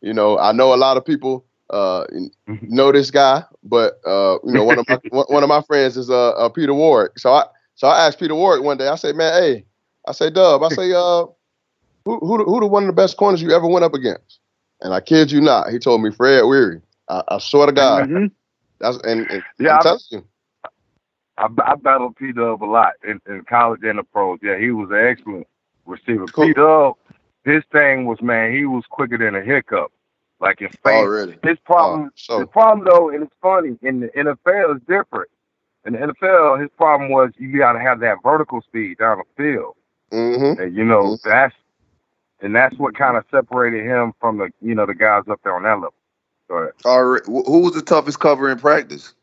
you 0.00 0.12
know 0.12 0.38
I 0.38 0.52
know 0.52 0.74
a 0.74 0.76
lot 0.76 0.96
of 0.96 1.04
people 1.04 1.44
uh 1.70 2.04
Mhm. 2.48 2.68
know 2.68 2.92
this 2.92 3.10
guy 3.10 3.42
but 3.62 4.00
uh 4.06 4.38
you 4.44 4.52
know 4.52 4.64
one 4.64 4.78
of 4.78 4.86
my 4.88 4.98
one 5.10 5.42
of 5.42 5.48
my 5.48 5.62
friends 5.62 5.96
is 5.96 6.10
uh, 6.10 6.30
uh 6.30 6.48
Peter 6.48 6.74
Warrick 6.74 7.18
so 7.18 7.32
I 7.32 7.44
so 7.74 7.86
I 7.88 8.06
asked 8.06 8.18
Peter 8.18 8.34
Warrick 8.34 8.62
one 8.62 8.76
day 8.76 8.88
I 8.88 8.96
said 8.96 9.16
man 9.16 9.32
hey 9.42 9.64
I 10.06 10.12
say 10.12 10.30
Dub 10.30 10.62
I 10.62 10.68
say 10.68 10.92
uh 10.92 11.24
who 12.04 12.18
who 12.20 12.44
who 12.44 12.60
the 12.60 12.66
one 12.66 12.82
of 12.84 12.86
the 12.88 12.92
best 12.92 13.16
corners 13.16 13.42
you 13.42 13.50
ever 13.52 13.66
went 13.66 13.84
up 13.84 13.94
against 13.94 14.40
and 14.80 14.92
I 14.94 15.00
kid 15.00 15.30
you 15.32 15.40
not 15.40 15.70
he 15.70 15.78
told 15.78 16.02
me 16.02 16.10
Fred 16.10 16.42
Weary 16.44 16.80
I, 17.08 17.22
I 17.28 17.38
swear 17.38 17.66
to 17.66 17.72
God 17.72 18.08
Mhm. 18.08 18.30
that's 18.78 18.96
and, 18.98 19.30
and 19.30 19.42
Yeah, 19.58 19.72
I'm 19.74 19.78
I- 19.78 19.82
telling 19.82 20.00
you 20.10 20.24
I, 21.36 21.48
I 21.64 21.74
battled 21.74 22.16
P 22.16 22.32
Dub 22.32 22.62
a 22.62 22.64
lot 22.64 22.92
in, 23.02 23.20
in 23.26 23.42
college 23.42 23.80
and 23.82 23.98
the 23.98 24.04
pros. 24.04 24.38
Yeah, 24.40 24.56
he 24.56 24.70
was 24.70 24.88
an 24.90 24.98
excellent 25.04 25.48
receiver. 25.84 26.26
Cool. 26.26 26.46
P 26.46 26.52
Dub, 26.52 26.94
his 27.44 27.64
thing 27.72 28.06
was 28.06 28.22
man, 28.22 28.52
he 28.52 28.66
was 28.66 28.84
quicker 28.88 29.18
than 29.18 29.34
a 29.34 29.42
hiccup. 29.42 29.90
Like 30.40 30.60
in. 30.60 30.68
Already. 30.84 31.36
His 31.42 31.58
problem 31.64 32.04
Oh, 32.06 32.10
so 32.14 32.38
the 32.40 32.46
problem 32.46 32.86
though, 32.86 33.08
and 33.10 33.24
it's 33.24 33.34
funny, 33.42 33.76
in 33.82 34.00
the 34.00 34.08
NFL 34.10 34.76
is 34.76 34.82
different. 34.86 35.28
In 35.84 35.94
the 35.94 35.98
NFL, 35.98 36.60
his 36.60 36.70
problem 36.76 37.10
was 37.10 37.30
you 37.36 37.58
gotta 37.58 37.80
have 37.80 37.98
that 38.00 38.18
vertical 38.22 38.62
speed 38.62 38.98
down 38.98 39.18
the 39.18 39.24
field. 39.42 39.74
mm-hmm. 40.12 40.60
And 40.60 40.76
you 40.76 40.84
know, 40.84 41.02
Mhm. 41.16 41.22
that's 41.22 41.54
and 42.44 42.54
that's 42.56 42.76
what 42.78 42.96
kind 42.96 43.16
of 43.16 43.24
separated 43.32 43.84
him 43.86 44.12
from 44.20 44.38
the 44.38 44.50
you 44.62 44.74
know, 44.76 44.86
the 44.86 44.94
guys 44.94 45.24
up 45.30 45.40
there 45.44 45.56
on 45.56 45.64
that 45.64 45.74
level. 45.76 45.94
Go 46.48 46.56
ahead. 46.58 46.72
Already. 46.84 47.24
Wh- 47.26 47.46
Who 47.46 47.60
was 47.60 47.74
the 47.74 47.82
toughest 47.82 48.20
cover 48.20 48.50
in 48.50 48.58
practice? 48.58 49.14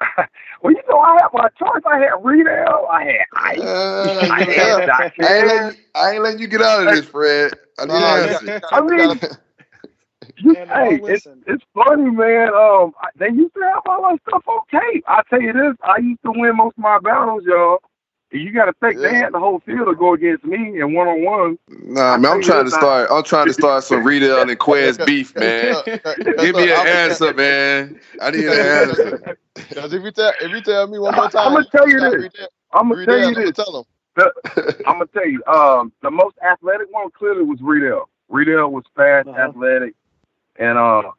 Well, 0.62 0.72
you 0.74 0.82
know, 0.90 0.98
I 0.98 1.14
had 1.22 1.28
my 1.32 1.48
choice. 1.58 1.82
I 1.86 1.98
had 1.98 2.12
Reidel, 2.22 2.86
I 2.90 3.04
had 3.04 3.26
Ike, 3.34 3.58
Uh, 3.64 4.26
I 4.30 4.44
yeah. 4.48 4.80
had 4.80 4.84
I 5.22 5.36
ain't, 5.38 5.46
Jacquez. 5.46 5.46
letting 5.46 5.68
you, 5.68 5.84
I 5.94 6.12
ain't 6.12 6.22
letting 6.22 6.40
you 6.40 6.48
get 6.48 6.62
out 6.62 6.82
of 6.82 6.90
this, 6.90 7.06
Fred. 7.06 7.52
I 7.78 7.86
need 7.86 7.94
Nah, 7.94 8.14
an 8.16 8.24
you 8.24 8.28
answer. 8.30 8.46
gotta- 8.60 8.74
I 8.74 8.80
mean, 8.82 8.90
you 8.98 9.20
gotta- 9.20 9.40
You, 10.38 10.56
And 10.56 10.70
hey, 10.70 11.00
all 11.00 11.06
it's, 11.06 11.26
it's 11.46 11.64
funny, 11.74 12.10
man. 12.10 12.48
Um, 12.54 12.92
I- 13.00 13.10
they 13.16 13.28
used 13.30 13.54
to 13.54 13.60
have 13.62 13.82
all 13.86 14.02
that 14.10 14.20
stuff 14.28 14.42
on 14.48 14.62
tape. 14.70 15.04
I 15.08 15.22
tell 15.30 15.40
you 15.42 15.52
this, 15.52 15.76
I 15.84 15.98
used 15.98 16.22
to 16.24 16.32
win 16.34 16.56
most 16.56 16.78
of 16.78 16.82
my 16.82 16.98
battles, 17.00 17.44
y'all. 17.46 17.80
And 18.32 18.42
You 18.42 18.52
got 18.52 18.66
to 18.66 18.72
think 18.80 19.00
they 19.00 19.14
had 19.14 19.32
the 19.32 19.38
whole 19.40 19.60
field 19.60 19.88
to 19.88 19.94
go 19.94 20.14
against 20.14 20.44
me 20.44 20.80
in 20.80 20.94
one 20.94 21.08
on 21.08 21.24
one. 21.24 21.58
Nah, 21.68 22.14
I 22.14 22.16
man, 22.16 22.32
I'm 22.32 22.42
trying 22.42 22.64
to 22.64 22.70
start. 22.70 23.08
I'm 23.10 23.24
trying 23.24 23.46
to 23.48 23.52
start 23.54 23.84
some 23.84 24.04
Reidel 24.04 24.42
and 24.48 24.58
Quez 24.58 25.04
beef, 25.04 25.34
man. 25.36 25.82
Give 26.38 26.54
me 26.56 26.70
an 26.70 26.86
answer, 26.86 27.34
man. 27.34 28.00
I 28.20 28.30
need 28.30 28.46
an 28.46 28.54
answer. 28.54 29.36
Because 29.54 29.92
if 29.92 30.02
you 30.02 30.10
tell 30.12 30.32
if 30.40 30.52
you 30.52 30.60
tell 30.60 30.86
me 30.86 30.98
one 30.98 31.14
more 31.14 31.28
time, 31.28 31.46
I'm 31.48 31.52
gonna 31.54 31.66
tell 31.72 31.88
you 31.88 32.00
this. 32.00 32.32
I'm 32.72 32.88
gonna 32.88 33.04
tell 33.06 33.18
you 33.18 33.26
I'm 33.26 33.34
this. 33.34 33.52
gonna 33.52 33.52
tell 33.52 33.78
him. 33.80 33.84
I'm 34.86 34.94
gonna 34.94 35.06
tell 35.06 35.28
you. 35.28 35.42
Um, 35.46 35.92
the 36.02 36.10
most 36.10 36.36
athletic 36.42 36.92
one 36.92 37.10
clearly 37.10 37.42
was 37.44 37.58
Reidel. 37.60 38.08
Reidel 38.28 38.70
was 38.70 38.84
fast, 38.96 39.28
Uh-huh. 39.28 39.38
athletic, 39.40 39.94
and 40.58 40.78
uh, 40.78 41.10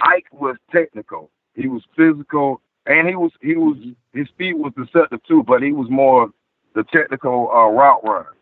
Ike 0.00 0.26
was 0.32 0.56
technical. 0.72 1.30
He 1.54 1.68
was 1.68 1.82
physical, 1.96 2.60
and 2.86 3.08
he 3.08 3.14
was 3.16 3.32
he 3.40 3.54
was 3.56 3.76
his 4.12 4.28
speed 4.28 4.54
was 4.54 4.72
deceptive 4.76 5.22
too, 5.24 5.42
but 5.42 5.62
he 5.62 5.72
was 5.72 5.88
more 5.90 6.30
the 6.76 6.84
technical 6.84 7.50
uh, 7.50 7.66
route 7.66 8.04
runner. 8.04 8.34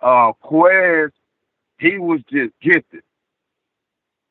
Uh, 0.00 0.32
Quez, 0.42 1.10
he 1.78 1.98
was 1.98 2.20
just 2.28 2.52
gifted. 2.60 3.02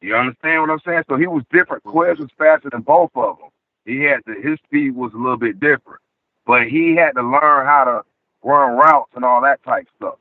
You 0.01 0.15
understand 0.15 0.61
what 0.61 0.71
I'm 0.71 0.79
saying? 0.83 1.03
So 1.07 1.15
he 1.15 1.27
was 1.27 1.43
different. 1.53 1.83
Quez 1.83 2.17
was 2.19 2.29
faster 2.37 2.71
than 2.71 2.81
both 2.81 3.11
of 3.15 3.37
them. 3.37 3.49
He 3.85 4.01
had 4.01 4.21
the, 4.25 4.33
his 4.33 4.57
speed 4.65 4.95
was 4.95 5.13
a 5.13 5.17
little 5.17 5.37
bit 5.37 5.59
different, 5.59 6.01
but 6.45 6.67
he 6.67 6.95
had 6.95 7.11
to 7.11 7.21
learn 7.21 7.67
how 7.67 7.83
to 7.85 8.01
run 8.43 8.75
routes 8.75 9.11
and 9.15 9.23
all 9.23 9.41
that 9.43 9.63
type 9.63 9.87
stuff. 9.95 10.15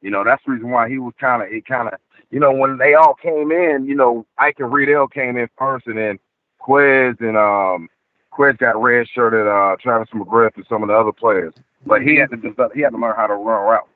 You 0.00 0.10
know, 0.10 0.22
that's 0.22 0.42
the 0.46 0.52
reason 0.52 0.70
why 0.70 0.88
he 0.88 0.98
was 0.98 1.14
kind 1.20 1.42
of, 1.42 1.48
it 1.50 1.66
kind 1.66 1.88
of, 1.88 1.94
you 2.30 2.38
know, 2.38 2.52
when 2.52 2.78
they 2.78 2.94
all 2.94 3.14
came 3.14 3.50
in, 3.50 3.86
you 3.86 3.96
know, 3.96 4.24
Ike 4.38 4.60
and 4.60 4.72
Reidel 4.72 5.08
came 5.08 5.36
in 5.36 5.48
first, 5.58 5.88
and 5.88 5.98
then 5.98 6.20
Quez 6.60 7.20
and 7.20 7.36
um, 7.36 7.88
Quez 8.32 8.56
got 8.58 8.80
red 8.80 9.08
shirted, 9.08 9.48
uh, 9.48 9.76
Travis 9.80 10.08
McGriff 10.14 10.54
and 10.54 10.66
some 10.68 10.82
of 10.82 10.88
the 10.88 10.94
other 10.94 11.12
players, 11.12 11.54
but 11.86 12.02
he 12.02 12.16
had 12.16 12.30
to 12.30 12.36
develop, 12.36 12.74
he 12.74 12.82
had 12.82 12.90
to 12.90 12.98
learn 12.98 13.14
how 13.16 13.26
to 13.26 13.34
run 13.34 13.64
routes. 13.64 13.88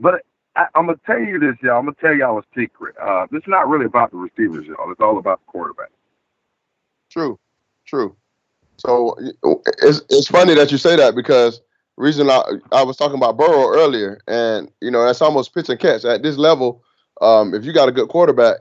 But 0.00 0.22
I, 0.56 0.66
I'm 0.74 0.86
gonna 0.86 0.98
tell 1.06 1.20
you 1.20 1.38
this, 1.38 1.56
y'all. 1.62 1.78
I'm 1.78 1.84
gonna 1.84 1.96
tell 2.00 2.14
y'all 2.14 2.38
a 2.38 2.42
secret. 2.56 2.96
Uh, 3.00 3.26
it's 3.32 3.46
not 3.46 3.68
really 3.68 3.84
about 3.84 4.10
the 4.10 4.16
receivers, 4.16 4.66
y'all. 4.66 4.90
It's 4.90 5.00
all 5.00 5.18
about 5.18 5.40
the 5.40 5.52
quarterback. 5.52 5.90
True, 7.10 7.38
true. 7.86 8.16
So 8.78 9.14
it's 9.82 10.00
it's 10.08 10.28
funny 10.28 10.54
that 10.54 10.72
you 10.72 10.78
say 10.78 10.96
that 10.96 11.14
because 11.14 11.60
reason 11.96 12.30
I 12.30 12.42
I 12.72 12.82
was 12.82 12.96
talking 12.96 13.18
about 13.18 13.36
Burrow 13.36 13.68
earlier, 13.68 14.20
and 14.26 14.70
you 14.80 14.90
know 14.90 15.04
that's 15.04 15.20
almost 15.20 15.54
pitch 15.54 15.68
and 15.68 15.78
catch 15.78 16.04
at 16.04 16.22
this 16.22 16.38
level. 16.38 16.82
Um, 17.20 17.54
if 17.54 17.64
you 17.64 17.74
got 17.74 17.88
a 17.88 17.92
good 17.92 18.08
quarterback, 18.08 18.58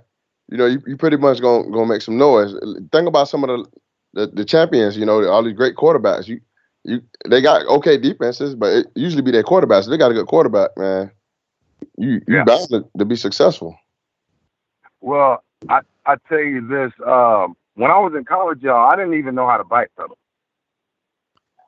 you 0.50 0.58
know 0.58 0.66
you, 0.66 0.82
you 0.86 0.98
pretty 0.98 1.18
much 1.18 1.42
gonna 1.42 1.70
gonna 1.72 1.86
make 1.86 2.02
some 2.02 2.18
noise. 2.18 2.54
Think 2.92 3.08
about 3.08 3.30
some 3.30 3.46
of 3.46 3.50
the 3.50 3.66
the, 4.14 4.28
the 4.28 4.46
champions. 4.46 4.98
You 4.98 5.06
know 5.06 5.26
all 5.30 5.44
these 5.44 5.56
great 5.56 5.76
quarterbacks. 5.76 6.28
You 6.28 6.42
you 6.90 7.02
they 7.30 7.42
got 7.42 7.66
okay 7.68 7.98
defenses, 7.98 8.56
but 8.56 8.74
it 8.74 8.88
usually 8.96 9.22
be 9.22 9.32
their 9.32 9.44
quarterbacks. 9.44 9.90
They 9.90 9.98
got 9.98 10.12
a 10.12 10.16
good 10.16 10.28
quarterback, 10.28 10.72
man. 10.78 11.12
You 11.98 12.22
you 12.28 12.36
Yeah. 12.36 12.44
bound 12.44 12.70
to, 12.70 12.86
to 12.98 13.06
be 13.06 13.16
successful. 13.16 13.78
Well, 15.02 15.44
I 15.70 15.82
I 16.06 16.16
tell 16.28 16.40
you 16.40 16.68
this. 16.68 16.92
Um, 17.06 17.56
when 17.76 17.92
I 17.92 18.00
was 18.00 18.14
in 18.18 18.26
college, 18.26 18.62
y'all, 18.62 18.92
I 18.92 18.96
didn't 18.96 19.14
even 19.14 19.36
know 19.36 19.48
how 19.48 19.58
to 19.58 19.64
backpedal. 19.64 20.16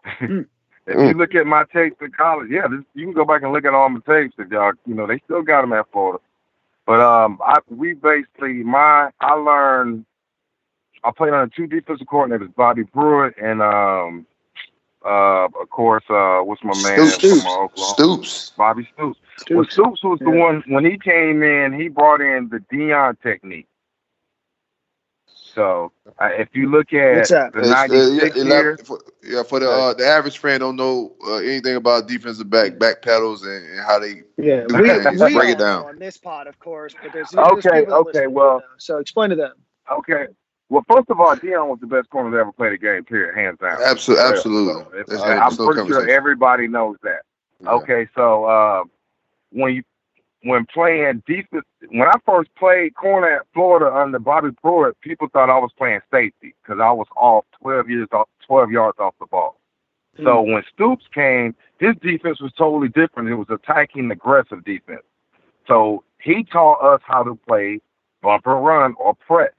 if 0.87 0.99
you 1.07 1.13
look 1.17 1.35
at 1.35 1.45
my 1.45 1.63
tapes 1.73 1.97
in 2.01 2.11
college, 2.11 2.49
yeah, 2.49 2.67
this, 2.67 2.81
you 2.95 3.05
can 3.05 3.13
go 3.13 3.25
back 3.25 3.43
and 3.43 3.53
look 3.53 3.65
at 3.65 3.73
all 3.73 3.89
my 3.89 3.99
tapes. 4.07 4.35
If 4.37 4.49
y'all, 4.51 4.73
you 4.85 4.95
know, 4.95 5.07
they 5.07 5.19
still 5.25 5.43
got 5.43 5.61
them 5.61 5.73
at 5.73 5.85
Florida. 5.91 6.19
But 6.85 6.99
um, 6.99 7.39
I 7.45 7.59
we 7.69 7.93
basically 7.93 8.63
my 8.63 9.11
I 9.19 9.33
learned. 9.33 10.05
I 11.03 11.11
played 11.11 11.33
under 11.33 11.51
two 11.55 11.65
defensive 11.65 12.05
coordinators, 12.07 12.53
Bobby 12.55 12.83
Pruett 12.83 13.33
and 13.41 13.59
um, 13.61 14.27
uh, 15.05 15.45
of 15.59 15.69
course, 15.69 16.03
uh, 16.09 16.39
what's 16.39 16.63
my 16.63 16.73
man 16.83 17.07
Stoops. 17.07 17.41
from 17.41 17.51
uh, 17.51 17.63
Oklahoma? 17.63 17.93
Stoops. 17.93 18.51
Bobby 18.57 18.87
Stoops. 18.93 19.19
Well, 19.49 19.63
Stoops. 19.63 19.73
Stoops 19.73 20.03
was 20.03 20.19
the 20.19 20.29
one 20.29 20.63
when 20.67 20.85
he 20.85 20.97
came 20.97 21.41
in. 21.43 21.73
He 21.73 21.87
brought 21.87 22.21
in 22.21 22.49
the 22.49 22.59
Deion 22.71 23.19
technique. 23.21 23.67
So 25.53 25.91
uh, 26.19 26.29
if 26.31 26.49
you 26.53 26.69
look 26.69 26.93
at 26.93 27.17
What's 27.17 27.29
the 27.29 27.51
It's, 27.55 27.71
uh, 27.71 28.33
yeah, 28.37 28.43
year, 28.43 28.77
for, 28.77 28.99
yeah, 29.21 29.43
for 29.43 29.59
the 29.59 29.69
uh, 29.69 29.93
the 29.93 30.05
average 30.05 30.37
fan 30.37 30.61
don't 30.61 30.77
know 30.77 31.13
uh, 31.27 31.35
anything 31.37 31.75
about 31.75 32.07
defensive 32.07 32.49
back 32.49 32.79
back 32.79 33.01
pedals 33.01 33.43
and, 33.43 33.65
and 33.65 33.79
how 33.85 33.99
they. 33.99 34.21
Yeah, 34.37 34.65
we, 34.69 34.81
we 34.81 35.33
Break 35.33 35.49
it 35.49 35.59
down. 35.59 35.85
on 35.85 35.99
this 35.99 36.15
pod, 36.17 36.47
of 36.47 36.57
course, 36.59 36.95
but 37.01 37.11
there's, 37.11 37.29
there's 37.31 37.47
Okay, 37.51 37.85
okay, 37.85 38.27
well- 38.27 38.59
don't 38.59 38.63
so 38.77 38.97
explain 38.99 39.29
to 39.31 39.35
them. 39.35 39.53
okay. 39.91 40.27
Well, 40.71 40.85
first 40.89 41.09
of 41.09 41.19
all, 41.19 41.35
Deion 41.35 41.67
was 41.67 41.79
the 41.81 41.85
best 41.87 42.09
corner 42.11 42.31
to 42.31 42.37
ever 42.37 42.53
play 42.53 42.69
the 42.69 42.77
game. 42.77 43.03
Period, 43.03 43.35
hands 43.35 43.59
down. 43.59 43.77
Absolutely, 43.85 44.23
So, 44.25 44.31
absolutely. 44.31 44.99
if- 45.01 45.07
That's- 45.07 45.21
I'm 45.59 45.65
pretty 45.67 45.85
sure 45.89 46.09
everybody 46.09 46.69
knows 46.69 46.95
that. 47.03 47.23
Yeah. 47.59 47.71
Okay, 47.71 48.07
so 48.15 48.45
uh, 48.45 48.83
when 49.51 49.73
you 49.75 49.83
when 50.43 50.65
playing 50.73 51.21
defense, 51.27 51.65
when 51.89 52.07
I 52.07 52.13
first 52.25 52.49
played 52.55 52.95
corner 52.95 53.27
at 53.29 53.41
Florida 53.53 53.93
under 53.93 54.17
Bobby 54.17 54.49
Pruett, 54.63 54.93
people 55.01 55.27
thought 55.27 55.49
I 55.49 55.59
was 55.59 55.71
playing 55.77 55.99
safety 56.09 56.55
because 56.63 56.79
I 56.81 56.89
was 56.91 57.05
off 57.17 57.43
12 57.61 57.89
years 57.89 58.07
off, 58.13 58.27
12 58.47 58.71
yards 58.71 58.97
off 58.97 59.13
the 59.19 59.27
ball. 59.27 59.59
So 60.23 60.41
when 60.41 60.63
Stoops 60.73 61.05
came, 61.13 61.53
his 61.79 61.95
defense 62.01 62.41
was 62.41 62.51
totally 62.53 62.87
different. 62.87 63.29
It 63.29 63.35
was 63.35 63.49
attacking 63.51 64.09
aggressive 64.09 64.63
defense. 64.63 65.03
So 65.67 66.03
he 66.19 66.43
taught 66.43 66.81
us 66.81 67.01
how 67.05 67.23
to 67.23 67.35
play 67.47 67.79
bumper 68.23 68.55
run 68.55 68.95
or 68.97 69.13
press. 69.15 69.53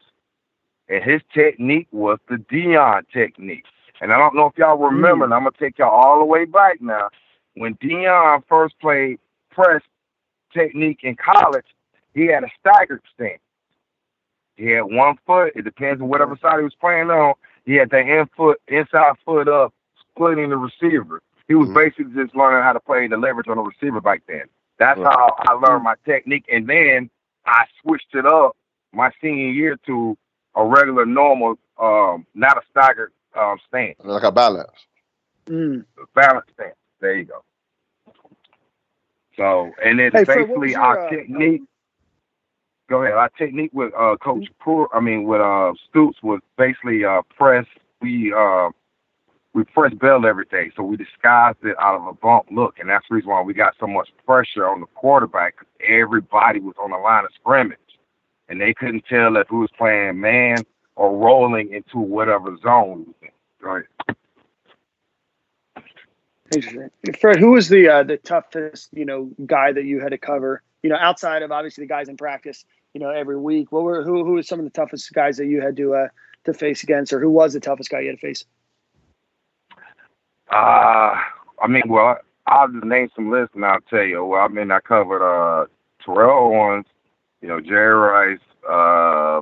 And 0.93 1.03
his 1.03 1.23
technique 1.33 1.89
was 1.91 2.19
the 2.29 2.37
Deion 2.37 3.05
technique. 3.11 3.65
And 4.03 4.13
I 4.13 4.19
don't 4.19 4.35
know 4.35 4.47
if 4.47 4.59
y'all 4.59 4.77
remember, 4.77 5.25
and 5.25 5.33
I'm 5.33 5.45
gonna 5.45 5.53
take 5.59 5.79
y'all 5.79 5.89
all 5.89 6.19
the 6.19 6.27
way 6.27 6.45
back 6.45 6.83
now. 6.83 7.09
When 7.55 7.77
Deion 7.77 8.43
first 8.47 8.79
played 8.79 9.19
press 9.51 9.81
technique 10.53 10.99
in 11.03 11.17
college, 11.17 11.65
he 12.13 12.27
had 12.27 12.45
a 12.45 12.49
staggered 12.61 13.01
stance. 13.15 13.41
He 14.57 14.67
had 14.67 14.83
one 14.83 15.17
foot, 15.27 15.55
it 15.57 15.63
depends 15.65 16.03
on 16.03 16.09
whatever 16.09 16.37
side 16.37 16.59
he 16.59 16.65
was 16.65 16.75
playing 16.75 17.09
on. 17.09 17.35
He 17.65 17.73
had 17.77 17.89
the 17.89 18.01
in 18.01 18.27
foot, 18.37 18.61
inside 18.69 19.15
foot 19.25 19.49
up, 19.49 19.73
splitting 19.99 20.51
the 20.51 20.59
receiver. 20.59 21.23
He 21.49 21.55
was 21.55 21.71
Mhm. 21.71 21.75
basically 21.75 22.23
just 22.23 22.37
learning 22.37 22.65
how 22.65 22.75
to 22.75 22.81
play 22.81 23.07
the 23.07 23.17
leverage 23.17 23.49
on 23.49 23.57
the 23.57 23.63
receiver 23.63 24.03
back 24.03 24.25
then. 24.27 24.45
That's 24.77 25.01
Right. 25.01 25.15
how 25.15 25.37
I 25.39 25.53
learned 25.55 25.85
my 25.85 25.95
technique. 26.05 26.45
And 26.53 26.67
then 26.67 27.09
I 27.47 27.65
switched 27.81 28.15
it 28.15 28.27
up 28.27 28.59
my 28.93 29.11
senior 29.23 29.49
year 29.49 29.77
to 29.87 30.19
a 30.55 30.65
regular, 30.65 31.07
normal, 31.07 31.59
um, 31.79 32.27
not 32.35 32.57
a 32.57 32.63
staggered 32.71 33.13
um, 33.39 33.57
stance, 33.69 33.97
Like 34.03 34.23
a 34.23 34.33
balance. 34.33 34.71
Mm. 35.47 35.85
a 35.99 36.07
balanced 36.15 36.51
stance. 36.55 36.77
There 37.01 37.17
you 37.17 37.25
go. 37.25 37.43
So, 39.37 39.73
and 39.85 39.99
then 39.99 40.11
Hey, 40.13 40.25
Fred, 40.25 40.47
basically 40.47 40.71
your, 40.73 40.81
our 40.81 41.07
uh, 41.07 41.11
technique. 41.11 41.63
Go 42.89 43.03
ahead. 43.03 43.15
Our 43.15 43.31
technique 43.31 43.71
with 43.73 43.93
uh, 43.99 44.17
Coach 44.23 44.49
Poor, 44.61 44.89
I 44.93 45.01
mean 45.01 45.25
with 45.25 45.41
uh, 45.41 45.73
Stoops 45.89 46.19
was 46.23 46.41
basically 46.59 47.05
uh, 47.05 47.23
press. 47.37 47.67
We 48.03 48.35
uh, 48.37 48.69
we 49.55 49.65
press 49.65 49.93
bell 49.95 50.27
every 50.27 50.47
day, 50.47 50.71
so 50.77 50.83
we 50.83 50.97
disguised 50.97 51.59
it 51.63 51.77
out 51.81 51.95
of 51.97 52.07
a 52.07 52.13
bump 52.13 52.47
look, 52.51 52.79
and 52.79 52.89
that's 52.89 53.05
the 53.09 53.17
reason 53.17 53.31
why 53.31 53.43
we 53.43 53.55
got 53.55 53.75
so 53.79 53.87
much 53.87 54.11
pressure 54.27 54.67
on 54.67 54.81
the 54.81 54.87
quarterback 54.95 55.55
because 55.59 55.73
everybody 55.87 56.61
was 56.61 56.75
on 56.83 56.91
the 56.91 56.97
line 56.97 57.25
of 57.25 57.31
scrimmage, 57.35 57.79
and 58.53 58.61
they 58.61 58.75
couldn't 58.75 59.07
tell 59.07 59.37
if 59.39 59.51
we 59.51 59.59
was 59.59 59.71
playing 59.79 60.21
man 60.21 60.59
or 60.95 61.17
rolling 61.17 61.73
into 61.73 61.99
whatever 61.99 62.55
zone 62.59 62.99
we 62.99 63.05
was 63.07 63.15
in. 63.23 63.31
Right. 63.67 63.85
Interesting. 66.55 66.91
Fred, 67.19 67.39
who 67.39 67.53
was 67.53 67.71
the 67.71 67.89
uh, 67.89 68.03
the 68.03 68.19
toughest 68.19 68.91
you 68.93 69.07
know 69.07 69.31
guy 69.47 69.73
that 69.73 69.85
you 69.85 70.01
had 70.01 70.11
to 70.11 70.19
cover? 70.19 70.63
You 70.83 70.91
know, 70.91 70.97
outside 71.01 71.41
of 71.41 71.51
obviously 71.51 71.85
the 71.85 71.89
guys 71.89 72.11
in 72.11 72.19
practice, 72.19 72.67
you 72.93 73.01
know, 73.01 73.09
every 73.09 73.39
week. 73.39 73.73
What 73.73 73.85
were 73.85 74.05
who 74.05 74.23
who 74.23 74.33
was 74.35 74.47
some 74.49 74.59
of 74.59 74.67
the 74.67 74.71
toughest 74.71 75.11
guys 75.15 75.39
that 75.39 75.47
you 75.47 75.63
had 75.63 75.75
to 75.79 75.95
uh, 75.95 76.09
to 76.45 76.53
face 76.53 76.83
against, 76.83 77.15
or 77.15 77.21
who 77.21 77.31
was 77.31 77.55
the 77.55 77.61
toughest 77.61 77.89
guy 77.89 78.01
you 78.01 78.09
had 78.09 78.19
to 78.19 78.27
face? 78.27 78.45
Uh, 80.51 81.15
I 81.59 81.67
mean, 81.69 81.85
well, 81.89 82.19
I'll 82.47 82.69
just 82.69 82.85
name 82.85 83.09
some 83.17 83.31
lists 83.31 83.55
and 83.55 83.65
I'll 83.65 83.81
tell 83.89 84.03
you. 84.03 84.23
Well, 84.27 84.43
I 84.43 84.49
mean, 84.49 84.71
I 84.71 84.81
covered 84.81 85.23
uh, 85.25 85.67
Terrell 86.05 86.53
Owens, 86.55 86.85
you 87.43 87.49
know, 87.49 87.61
Jerry 87.61 87.95
Rice, 87.95 88.39
uh, 88.69 89.41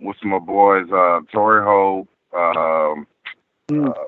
with 0.00 0.16
some 0.20 0.32
of 0.32 0.42
my 0.42 0.46
boys, 0.46 0.86
uh, 0.90 1.20
Torry 1.32 1.62
Holt, 1.62 2.08
um, 2.34 3.06
Mm. 3.70 3.88
uh, 3.96 4.04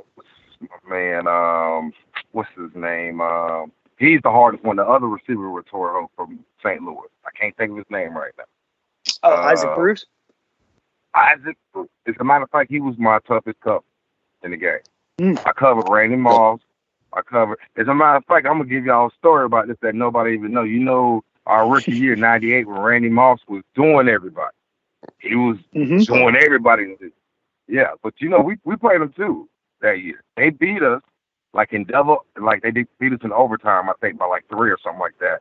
man, 0.89 1.27
um, 1.29 1.93
what's 2.33 2.51
his 2.57 2.75
name? 2.75 3.21
Um, 3.21 3.71
he's 3.99 4.21
the 4.23 4.31
hardest 4.31 4.65
one. 4.65 4.77
The 4.77 4.85
other 4.87 5.07
receiver 5.07 5.51
with 5.51 5.67
Torry 5.67 5.93
Holt 5.93 6.11
from 6.17 6.45
St. 6.63 6.83
Louis. 6.83 7.09
I 7.25 7.31
can't 7.39 7.57
think 7.57 7.71
of 7.73 7.77
his 7.77 7.91
name 7.91 8.17
right 8.17 8.33
now. 8.37 8.45
Oh, 9.23 9.33
Uh, 9.33 9.41
Isaac 9.53 9.75
Bruce. 9.77 10.07
Isaac, 11.15 11.57
Bruce 11.73 11.89
as 12.07 12.15
a 12.19 12.25
matter 12.25 12.45
of 12.45 12.51
fact, 12.51 12.71
he 12.71 12.81
was 12.81 12.99
my 12.99 13.19
toughest 13.21 13.61
cup 13.61 13.85
in 14.43 14.51
the 14.51 14.57
game. 14.57 14.81
Mm. 15.21 15.39
I 15.47 15.53
covered 15.53 15.89
Randy 15.89 16.17
Moss. 16.17 16.61
I 17.13 17.23
covered. 17.23 17.59
As 17.77 17.87
a 17.87 17.95
matter 17.95 18.17
of 18.17 18.25
fact, 18.25 18.47
I'm 18.47 18.59
gonna 18.59 18.69
give 18.69 18.85
y'all 18.85 19.07
a 19.07 19.11
story 19.13 19.45
about 19.45 19.69
this 19.69 19.77
that 19.83 19.95
nobody 19.95 20.33
even 20.35 20.53
know. 20.53 20.65
You 20.65 20.81
know, 20.81 21.23
our 21.47 21.69
rookie 21.69 21.93
year 21.93 22.17
'98 22.17 22.67
when 22.67 22.79
Randy 22.81 23.09
Moss 23.09 23.41
was 23.49 23.63
doing 23.75 24.09
everybody. 24.09 24.55
He 25.19 25.35
was 25.37 25.59
Mm-hmm. 25.75 26.03
doing 26.05 26.37
everybody. 26.37 26.97
Yeah, 27.69 27.93
but 28.03 28.15
you 28.19 28.29
know, 28.29 28.41
we 28.41 28.57
we 28.65 28.77
played 28.77 29.01
them 29.01 29.13
too 29.17 29.49
that 29.81 30.01
year. 30.01 30.23
They 30.37 30.51
beat 30.51 30.83
us 30.83 31.03
like 31.53 31.73
in 31.73 31.85
double, 31.85 32.25
like 32.41 32.63
they 32.63 32.71
did 32.71 32.89
beat 32.99 33.13
us 33.13 33.21
in 33.23 33.33
overtime. 33.33 33.89
I 33.89 33.95
think 34.01 34.19
by 34.19 34.27
like 34.27 34.45
three 34.49 34.71
or 34.71 34.79
something 34.83 35.01
like 35.01 35.19
that, 35.21 35.41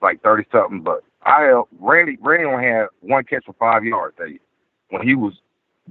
like 0.00 0.22
thirty 0.22 0.44
something. 0.52 0.82
But 0.82 1.02
I 1.24 1.50
uh, 1.50 1.62
Randy 1.78 2.18
Randy 2.20 2.44
only 2.46 2.64
had 2.66 2.86
one 3.00 3.24
catch 3.24 3.44
for 3.44 3.54
five 3.54 3.84
yards 3.84 4.16
that 4.18 4.30
year 4.30 4.38
when 4.90 5.06
he 5.06 5.14
was 5.14 5.34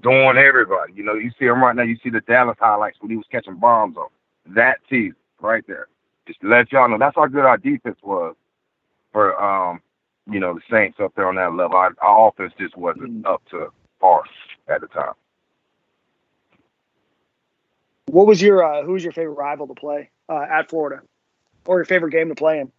doing 0.01 0.37
everybody. 0.37 0.93
You 0.93 1.03
know, 1.03 1.13
you 1.15 1.31
see 1.39 1.45
him 1.45 1.61
right 1.63 1.75
now. 1.75 1.83
You 1.83 1.97
see 2.03 2.09
the 2.09 2.21
Dallas 2.21 2.57
highlights 2.59 2.97
when 3.01 3.11
he 3.11 3.17
was 3.17 3.25
catching 3.31 3.55
bombs 3.55 3.97
on 3.97 4.07
that 4.55 4.79
season 4.89 5.15
right 5.41 5.63
there. 5.67 5.87
Just 6.27 6.41
to 6.41 6.47
let 6.47 6.71
y'all 6.71 6.89
know 6.89 6.97
that's 6.99 7.15
how 7.15 7.27
good 7.27 7.45
our 7.45 7.57
defense 7.57 7.97
was 8.03 8.35
for 9.11 9.41
um, 9.41 9.81
you 10.29 10.39
know, 10.39 10.53
the 10.53 10.61
Saints 10.69 10.99
up 11.01 11.13
there 11.15 11.27
on 11.27 11.35
that 11.35 11.53
level. 11.53 11.77
Our, 11.77 11.93
our 12.01 12.29
offense 12.29 12.53
just 12.59 12.77
wasn't 12.77 13.25
up 13.25 13.41
to 13.51 13.69
par 13.99 14.23
at 14.67 14.81
the 14.81 14.87
time. 14.87 15.13
What 18.07 18.27
was 18.27 18.41
your 18.41 18.63
uh, 18.63 18.83
who 18.83 18.93
was 18.93 19.03
your 19.03 19.13
favorite 19.13 19.33
rival 19.35 19.67
to 19.67 19.73
play 19.73 20.09
uh, 20.29 20.45
at 20.51 20.69
Florida, 20.69 21.01
or 21.65 21.77
your 21.77 21.85
favorite 21.85 22.11
game 22.11 22.29
to 22.29 22.35
play 22.35 22.59
in? 22.59 22.71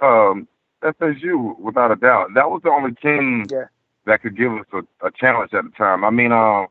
Um, 0.00 0.48
FSU, 0.82 1.58
without 1.60 1.92
a 1.92 1.96
doubt, 1.96 2.30
that 2.34 2.50
was 2.50 2.60
the 2.64 2.70
only 2.70 2.92
team 2.96 3.46
Yeah. 3.50 3.66
that 4.06 4.20
could 4.22 4.36
give 4.36 4.52
us 4.52 4.66
a, 4.72 5.06
a 5.06 5.10
challenge 5.12 5.54
at 5.54 5.64
the 5.64 5.70
time. 5.70 6.04
I 6.04 6.10
mean, 6.10 6.32
um, 6.32 6.66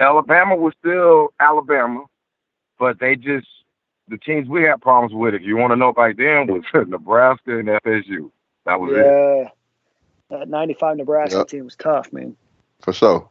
Alabama 0.00 0.56
was 0.56 0.74
still 0.80 1.32
Alabama, 1.38 2.04
but 2.78 2.98
they 2.98 3.14
just 3.14 3.46
the 4.08 4.18
teams 4.18 4.48
we 4.48 4.62
had 4.62 4.80
problems 4.80 5.14
with. 5.14 5.34
If 5.34 5.42
you 5.42 5.56
want 5.56 5.72
to 5.72 5.76
know 5.76 5.92
back 5.92 6.16
then, 6.16 6.46
was 6.48 6.64
Nebraska 6.88 7.58
and 7.58 7.68
FSU. 7.68 8.30
That 8.66 8.80
was 8.80 8.92
it. 8.94 9.06
Yeah, 9.06 9.48
that 10.30 10.48
'95 10.48 10.98
Nebraska 10.98 11.38
Yep. 11.38 11.48
team 11.48 11.64
was 11.64 11.76
tough, 11.76 12.12
man. 12.12 12.36
For 12.82 12.92
sure. 12.92 13.28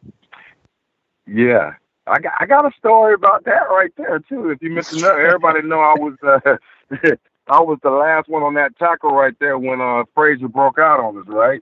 Yeah. 1.28 1.74
I 2.08 2.20
got 2.20 2.34
I 2.40 2.46
got 2.46 2.66
a 2.66 2.72
story 2.78 3.14
about 3.14 3.44
that 3.46 3.70
right 3.70 3.92
there 3.98 4.20
too. 4.20 4.50
If 4.50 4.62
you 4.62 4.72
missed 4.72 4.92
it, 4.92 5.04
everybody 5.04 5.62
know 5.62 5.80
I 5.80 5.96
was 5.96 6.16
uh, 6.24 6.58
I 7.48 7.62
was 7.62 7.80
the 7.84 7.90
last 7.92 8.30
one 8.30 8.44
on 8.44 8.54
that 8.56 8.78
tackle 8.78 9.12
right 9.12 9.36
there 9.40 9.58
when 9.58 9.82
uh 9.82 10.04
Frazier 10.16 10.48
broke 10.48 10.80
out 10.80 11.00
on 11.00 11.18
us, 11.20 11.26
right? 11.28 11.62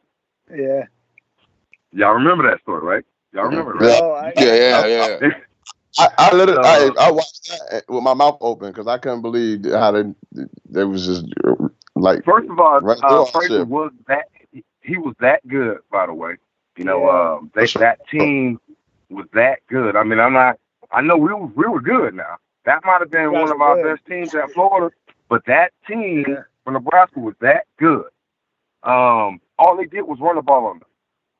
Yeah. 0.56 0.84
Y'all 1.92 2.14
remember 2.14 2.50
that 2.50 2.62
story, 2.62 2.84
right? 2.86 3.06
Y'all 3.34 3.46
remember, 3.46 3.74
right? 3.74 4.04
Oh, 4.04 4.12
I, 4.12 4.34
Yeah, 4.38 4.54
yeah, 4.56 4.88
yeah. 4.88 5.30
I, 5.98 6.10
I 6.18 6.36
literally, 6.36 6.60
Uh, 6.60 6.64
I, 6.64 6.92
I 7.00 7.12
watched 7.12 7.48
that 7.50 7.86
with 7.90 8.04
my 8.04 8.14
mouth 8.16 8.38
open 8.42 8.70
because 8.70 8.88
I 8.88 9.00
couldn't 9.00 9.22
believe 9.24 9.66
how 9.66 9.92
they, 9.92 10.04
they 10.70 10.84
was 10.86 11.06
just 11.08 11.26
like, 11.96 12.26
First 12.26 12.50
of 12.50 12.60
all, 12.60 12.82
Right 12.82 13.00
uh, 13.04 13.26
Frazier 13.34 13.66
was 13.66 13.92
that 14.08 14.26
he 14.82 14.98
was 14.98 15.16
that 15.22 15.48
good, 15.48 15.80
by 15.92 16.06
the 16.08 16.14
way. 16.14 16.36
You 16.78 16.86
know, 16.86 17.06
Yeah. 17.06 17.10
um, 17.10 17.52
they, 17.56 17.68
that 17.80 18.00
team 18.12 18.60
was 19.10 19.28
that 19.34 19.60
good. 19.70 19.96
I 19.96 20.04
mean, 20.04 20.20
I'm 20.20 20.34
not. 20.34 20.58
I 20.92 21.02
know 21.02 21.18
we 21.18 21.34
were, 21.34 21.48
we 21.48 21.68
were 21.68 21.82
good 21.82 22.16
now. 22.16 22.38
That 22.66 22.82
might 22.86 23.02
have 23.02 23.12
been 23.12 23.32
guys 23.32 23.42
one 23.42 23.52
of 23.52 23.62
our 23.62 23.76
good. 23.76 23.96
best 23.96 24.06
teams 24.08 24.36
at 24.36 24.52
Florida, 24.54 24.96
but 25.30 25.44
that 25.48 25.72
team 25.88 26.26
Yeah. 26.28 26.44
from 26.64 26.74
Nebraska 26.76 27.20
was 27.20 27.36
that 27.42 27.66
good. 27.80 28.06
Um, 28.84 29.42
all 29.60 29.78
they 29.78 29.86
did 29.86 30.04
was 30.04 30.20
run 30.22 30.36
the 30.38 30.42
ball 30.44 30.68
on 30.68 30.80
them, 30.80 30.90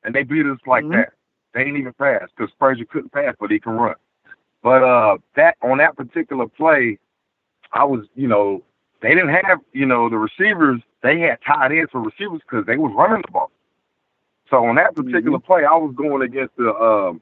and 0.04 0.14
they 0.14 0.24
beat 0.24 0.46
us 0.46 0.58
like 0.66 0.84
Mhm. 0.84 0.92
that. 0.92 1.14
They 1.54 1.64
didn't 1.64 1.80
even 1.80 1.94
pass 1.94 2.28
because 2.36 2.52
Frazier 2.58 2.86
couldn't 2.86 3.12
pass, 3.12 3.34
but 3.40 3.50
he 3.50 3.60
can 3.60 3.74
run. 3.74 3.96
But 4.62 4.82
uh, 4.82 5.18
that 5.36 5.56
on 5.62 5.78
that 5.78 5.96
particular 5.96 6.46
play, 6.48 6.98
I 7.72 7.84
was, 7.84 8.06
you 8.14 8.28
know, 8.28 8.62
they 9.02 9.10
didn't 9.10 9.30
have, 9.30 9.60
you 9.72 9.86
know, 9.86 10.08
the 10.08 10.18
receivers. 10.18 10.80
They 11.02 11.20
had 11.20 11.38
tight 11.46 11.72
ends 11.72 11.90
for 11.92 12.00
receivers 12.00 12.40
because 12.40 12.66
they 12.66 12.76
was 12.76 12.92
running 12.96 13.22
the 13.24 13.32
ball. 13.32 13.50
So 14.50 14.64
on 14.64 14.76
that 14.76 14.94
particular 14.94 15.38
play, 15.38 15.64
I 15.64 15.76
was 15.76 15.94
going 15.96 16.22
against 16.22 16.56
the. 16.56 16.74
Um, 16.74 17.20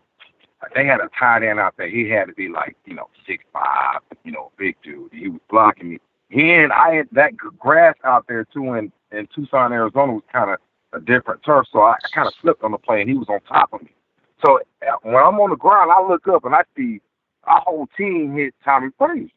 they 0.74 0.87
had 0.87 1.01
a 1.01 1.11
tight 1.18 1.43
end 1.43 1.61
out 1.61 1.74
there. 1.76 1.89
He 1.89 2.09
had 2.09 2.26
to 2.26 2.32
be 2.32 2.49
like, 2.49 2.76
you 2.87 2.95
know, 2.95 3.09
six 3.26 3.45
five, 3.53 4.01
you 4.24 4.32
know, 4.32 4.51
big 4.57 4.76
dude. 4.82 5.12
He 5.12 5.28
was 5.28 5.41
blocking 5.51 5.91
me. 5.91 5.99
He 6.30 6.53
and 6.53 6.72
I 6.72 6.95
had 6.95 7.09
that 7.12 7.37
grass 7.37 7.97
out 8.05 8.26
there 8.28 8.47
too 8.47 8.72
in 8.74 8.91
in 9.12 9.28
Tucson, 9.35 9.72
Arizona 9.72 10.12
was 10.12 10.22
kind 10.32 10.51
of 10.51 10.59
a 10.93 11.01
different 11.01 11.43
turf. 11.43 11.66
So 11.72 11.80
I, 11.80 11.93
I 11.93 12.09
kind 12.14 12.26
of 12.26 12.35
slipped 12.41 12.62
on 12.62 12.72
the 12.72 12.78
play, 12.78 13.01
and 13.01 13.09
he 13.09 13.16
was 13.16 13.28
on 13.28 13.41
top 13.43 13.72
of 13.72 13.82
me. 13.82 13.91
So 14.45 14.61
uh, 14.87 14.97
when 15.03 15.16
I'm 15.16 15.39
on 15.41 15.51
the 15.51 15.57
ground, 15.57 15.91
I 15.91 16.07
look 16.07 16.26
up 16.28 16.45
and 16.45 16.55
I 16.55 16.62
see 16.76 17.01
our 17.47 17.61
whole 17.61 17.88
team 17.97 18.34
hit 18.34 18.55
Tommie 18.64 18.90
Frazier. 18.99 19.28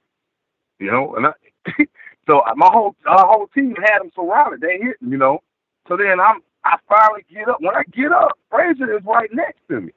You 0.80 0.91
know, 0.91 1.16
and 1.16 1.28
I, 1.28 1.32
so 2.28 2.41
my 2.55 2.70
whole 2.72 2.95
our 3.08 3.26
whole 3.28 3.47
team 3.47 3.76
had 3.76 4.01
him 4.01 4.12
surrounded. 4.16 4.62
They 4.62 4.78
hit 4.78 4.97
him, 5.01 5.12
you 5.12 5.18
know. 5.18 5.39
So 5.88 5.97
then 5.97 6.20
I'm 6.20 6.41
I 6.64 6.78
finally 6.89 7.26
get 7.34 7.47
up. 7.49 7.58
When 7.62 7.76
I 7.76 7.84
get 7.91 8.12
up, 8.12 8.38
Frazier 8.51 8.97
is 8.97 9.03
right 9.05 9.30
next 9.34 9.62
to 9.70 9.82
me. 9.82 9.91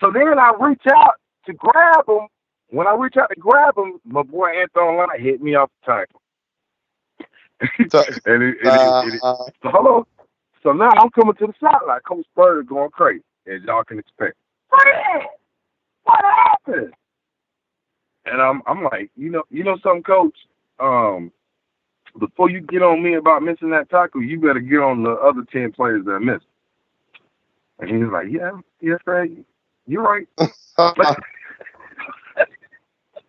So 0.00 0.10
then 0.12 0.38
I 0.38 0.52
reach 0.60 0.82
out 0.92 1.14
to 1.46 1.52
grab 1.54 2.08
him. 2.08 2.28
When 2.70 2.86
I 2.86 2.94
reach 2.94 3.16
out 3.16 3.30
to 3.30 3.40
grab 3.40 3.76
him, 3.78 4.00
my 4.04 4.22
boy 4.22 4.48
Anthony 4.60 4.96
Line 4.98 5.08
hit 5.20 5.40
me 5.42 5.54
off 5.54 5.70
the 5.86 5.92
tackle. 5.92 6.22
So- 7.90 8.04
and 8.26 8.42
it, 8.42 8.56
it, 8.62 8.66
uh, 8.66 9.02
it, 9.06 9.14
it, 9.14 9.20
so 9.62 9.70
hello. 9.70 10.06
So 10.62 10.72
now 10.72 10.90
I'm 10.96 11.10
coming 11.10 11.34
to 11.36 11.46
the 11.46 11.54
sideline. 11.60 12.00
Coach 12.06 12.26
Spurrier 12.32 12.62
going 12.62 12.90
crazy, 12.90 13.22
as 13.46 13.62
y'all 13.62 13.84
can 13.84 13.98
expect. 13.98 14.36
Fred, 14.68 15.26
what 16.04 16.24
happened? 16.24 16.92
And 18.30 18.40
I'm 18.42 18.62
I'm 18.66 18.84
like, 18.84 19.10
you 19.16 19.30
know, 19.30 19.42
you 19.50 19.64
know 19.64 19.78
something, 19.82 20.02
Coach. 20.02 20.36
Um, 20.80 21.32
before 22.18 22.50
you 22.50 22.60
get 22.60 22.82
on 22.82 23.02
me 23.02 23.14
about 23.14 23.42
missing 23.42 23.70
that 23.70 23.90
tackle, 23.90 24.22
you 24.22 24.40
better 24.40 24.60
get 24.60 24.80
on 24.80 25.02
the 25.02 25.12
other 25.12 25.44
ten 25.52 25.72
players 25.72 26.04
that 26.06 26.20
missed. 26.20 26.46
And 27.80 27.90
he 27.90 27.96
was 27.98 28.10
like, 28.12 28.28
Yeah, 28.30 28.52
yeah, 28.80 28.96
Fred, 29.04 29.44
you're 29.86 30.02
right. 30.02 30.28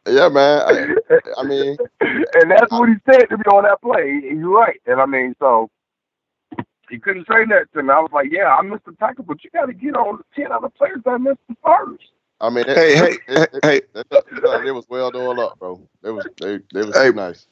yeah, 0.07 0.29
man. 0.29 0.61
I, 0.67 0.95
I 1.37 1.43
mean, 1.43 1.77
and 2.01 2.51
that's 2.51 2.71
what 2.71 2.89
he 2.89 2.95
said 3.09 3.27
to 3.29 3.37
me 3.37 3.43
on 3.51 3.63
that 3.63 3.81
play. 3.81 4.21
And 4.29 4.39
You're 4.39 4.57
right. 4.57 4.81
And 4.87 5.01
I 5.01 5.05
mean, 5.05 5.35
so 5.39 5.69
he 6.89 6.99
couldn't 6.99 7.27
say 7.27 7.45
that 7.49 7.71
to 7.73 7.83
me. 7.83 7.89
I 7.93 7.99
was 7.99 8.11
like, 8.13 8.27
yeah, 8.31 8.55
I 8.55 8.61
missed 8.63 8.85
the 8.85 8.93
tackle, 8.93 9.23
but 9.25 9.43
you 9.43 9.49
got 9.51 9.67
to 9.67 9.73
get 9.73 9.95
on 9.95 10.17
the 10.17 10.41
10 10.41 10.51
other 10.51 10.69
players 10.69 11.01
that 11.05 11.19
missed 11.19 11.39
the 11.47 11.55
first. 11.65 12.03
I 12.41 12.49
mean, 12.49 12.65
Hey, 12.65 12.95
hey, 12.95 13.17
hey, 13.27 13.47
hey, 13.63 13.81
it 13.93 14.73
was 14.73 14.85
well 14.89 15.11
done 15.11 15.39
up, 15.39 15.59
bro. 15.59 15.81
It 16.03 16.11
was, 16.11 16.25
they, 16.39 16.59
they 16.73 16.85
was 16.85 16.95
Hey. 16.95 17.11
nice. 17.11 17.47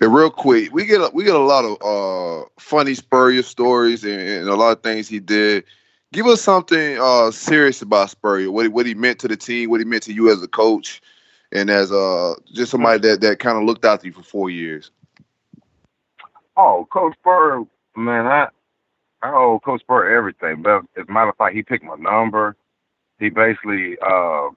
And 0.00 0.12
real 0.12 0.30
quick, 0.30 0.72
we 0.72 0.84
get 0.84 1.00
a, 1.00 1.10
we 1.14 1.22
get 1.22 1.36
a 1.36 1.38
lot 1.38 1.64
of 1.64 1.76
uh, 1.80 2.48
funny 2.58 2.94
Spurrier 2.94 3.42
stories 3.42 4.02
and, 4.02 4.20
and 4.20 4.48
a 4.48 4.56
lot 4.56 4.76
of 4.76 4.82
things 4.82 5.08
he 5.08 5.20
did. 5.20 5.62
Give 6.12 6.26
us 6.26 6.42
something 6.42 6.98
uh, 7.00 7.30
serious 7.30 7.82
about 7.82 8.10
Spurrier. 8.10 8.50
What 8.50 8.64
he, 8.64 8.68
what 8.68 8.84
he 8.84 8.94
meant 8.94 9.20
to 9.20 9.28
the 9.28 9.36
team, 9.36 9.70
what 9.70 9.80
he 9.80 9.84
meant 9.84 10.02
to 10.04 10.12
you 10.12 10.30
as 10.32 10.42
a 10.42 10.48
coach, 10.48 11.00
and 11.52 11.70
as 11.70 11.92
uh, 11.92 12.34
just 12.52 12.72
somebody 12.72 12.98
that, 13.08 13.20
that 13.20 13.38
kind 13.38 13.56
of 13.56 13.62
looked 13.62 13.84
after 13.84 14.08
you 14.08 14.12
for 14.12 14.24
four 14.24 14.50
years. 14.50 14.90
Oh, 16.56 16.86
Coach 16.92 17.14
Spur, 17.20 17.64
man, 17.96 18.26
I, 18.26 18.48
I 19.22 19.32
owe 19.32 19.60
Coach 19.64 19.82
Spur 19.82 20.14
everything. 20.16 20.62
But 20.62 20.82
as 20.96 21.06
a 21.08 21.12
matter 21.12 21.30
of 21.30 21.36
fact, 21.36 21.54
he 21.54 21.62
picked 21.62 21.84
my 21.84 21.94
number. 21.94 22.56
He 23.22 23.30
basically, 23.30 23.96
uh, 24.04 24.48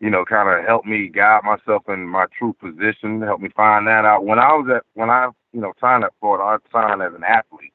you 0.00 0.10
know, 0.10 0.24
kind 0.24 0.48
of 0.50 0.66
helped 0.66 0.86
me 0.86 1.06
guide 1.06 1.42
myself 1.44 1.84
in 1.88 2.08
my 2.08 2.26
true 2.36 2.52
position, 2.60 3.22
helped 3.22 3.44
me 3.44 3.48
find 3.54 3.86
that 3.86 4.04
out. 4.04 4.24
When 4.24 4.40
I 4.40 4.52
was 4.54 4.66
at, 4.74 4.82
when 4.94 5.08
I, 5.08 5.28
you 5.52 5.60
know, 5.60 5.72
signed 5.80 6.02
up 6.02 6.12
for 6.20 6.40
it, 6.40 6.42
I 6.42 6.56
signed 6.72 7.00
as 7.00 7.14
an 7.14 7.22
athlete. 7.22 7.72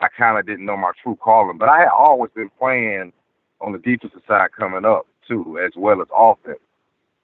I 0.00 0.06
kind 0.16 0.38
of 0.38 0.46
didn't 0.46 0.64
know 0.64 0.76
my 0.76 0.92
true 1.02 1.16
calling, 1.16 1.58
but 1.58 1.68
I 1.68 1.80
had 1.80 1.88
always 1.88 2.30
been 2.36 2.50
playing 2.56 3.12
on 3.60 3.72
the 3.72 3.78
defensive 3.78 4.22
side 4.28 4.50
coming 4.56 4.84
up 4.84 5.08
too, 5.26 5.58
as 5.58 5.72
well 5.76 6.00
as 6.00 6.06
offense. 6.16 6.60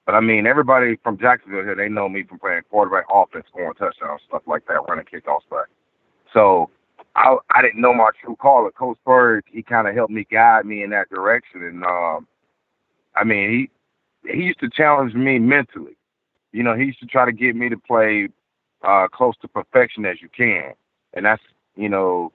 But 0.05 0.15
I 0.15 0.19
mean, 0.19 0.45
everybody 0.45 0.97
from 1.03 1.17
Jacksonville 1.17 1.63
here, 1.63 1.75
they 1.75 1.87
know 1.87 2.09
me 2.09 2.23
from 2.23 2.39
playing 2.39 2.63
quarterback, 2.69 3.05
offense, 3.09 3.45
scoring 3.49 3.75
touchdowns, 3.75 4.21
stuff 4.27 4.43
like 4.45 4.67
that, 4.67 4.83
running 4.89 5.05
kickoffs 5.05 5.49
back. 5.49 5.67
So 6.33 6.69
I 7.15 7.37
I 7.51 7.61
didn't 7.61 7.81
know 7.81 7.93
my 7.93 8.09
true 8.21 8.35
caller. 8.35 8.71
Coach 8.71 8.97
Bird, 9.05 9.45
he 9.51 9.63
kind 9.63 9.87
of 9.87 9.95
helped 9.95 10.11
me 10.11 10.25
guide 10.29 10.65
me 10.65 10.83
in 10.83 10.89
that 10.91 11.09
direction. 11.09 11.63
And 11.63 11.83
um, 11.83 12.27
I 13.15 13.23
mean, 13.23 13.69
he 14.23 14.31
he 14.31 14.43
used 14.43 14.59
to 14.59 14.69
challenge 14.69 15.13
me 15.13 15.39
mentally. 15.39 15.97
You 16.51 16.63
know, 16.63 16.75
he 16.75 16.85
used 16.85 16.99
to 16.99 17.05
try 17.05 17.25
to 17.25 17.31
get 17.31 17.55
me 17.55 17.69
to 17.69 17.77
play 17.77 18.29
uh, 18.83 19.07
close 19.07 19.35
to 19.41 19.47
perfection 19.47 20.05
as 20.05 20.21
you 20.21 20.29
can, 20.35 20.73
and 21.13 21.25
that's 21.25 21.41
you 21.75 21.89
know 21.89 22.31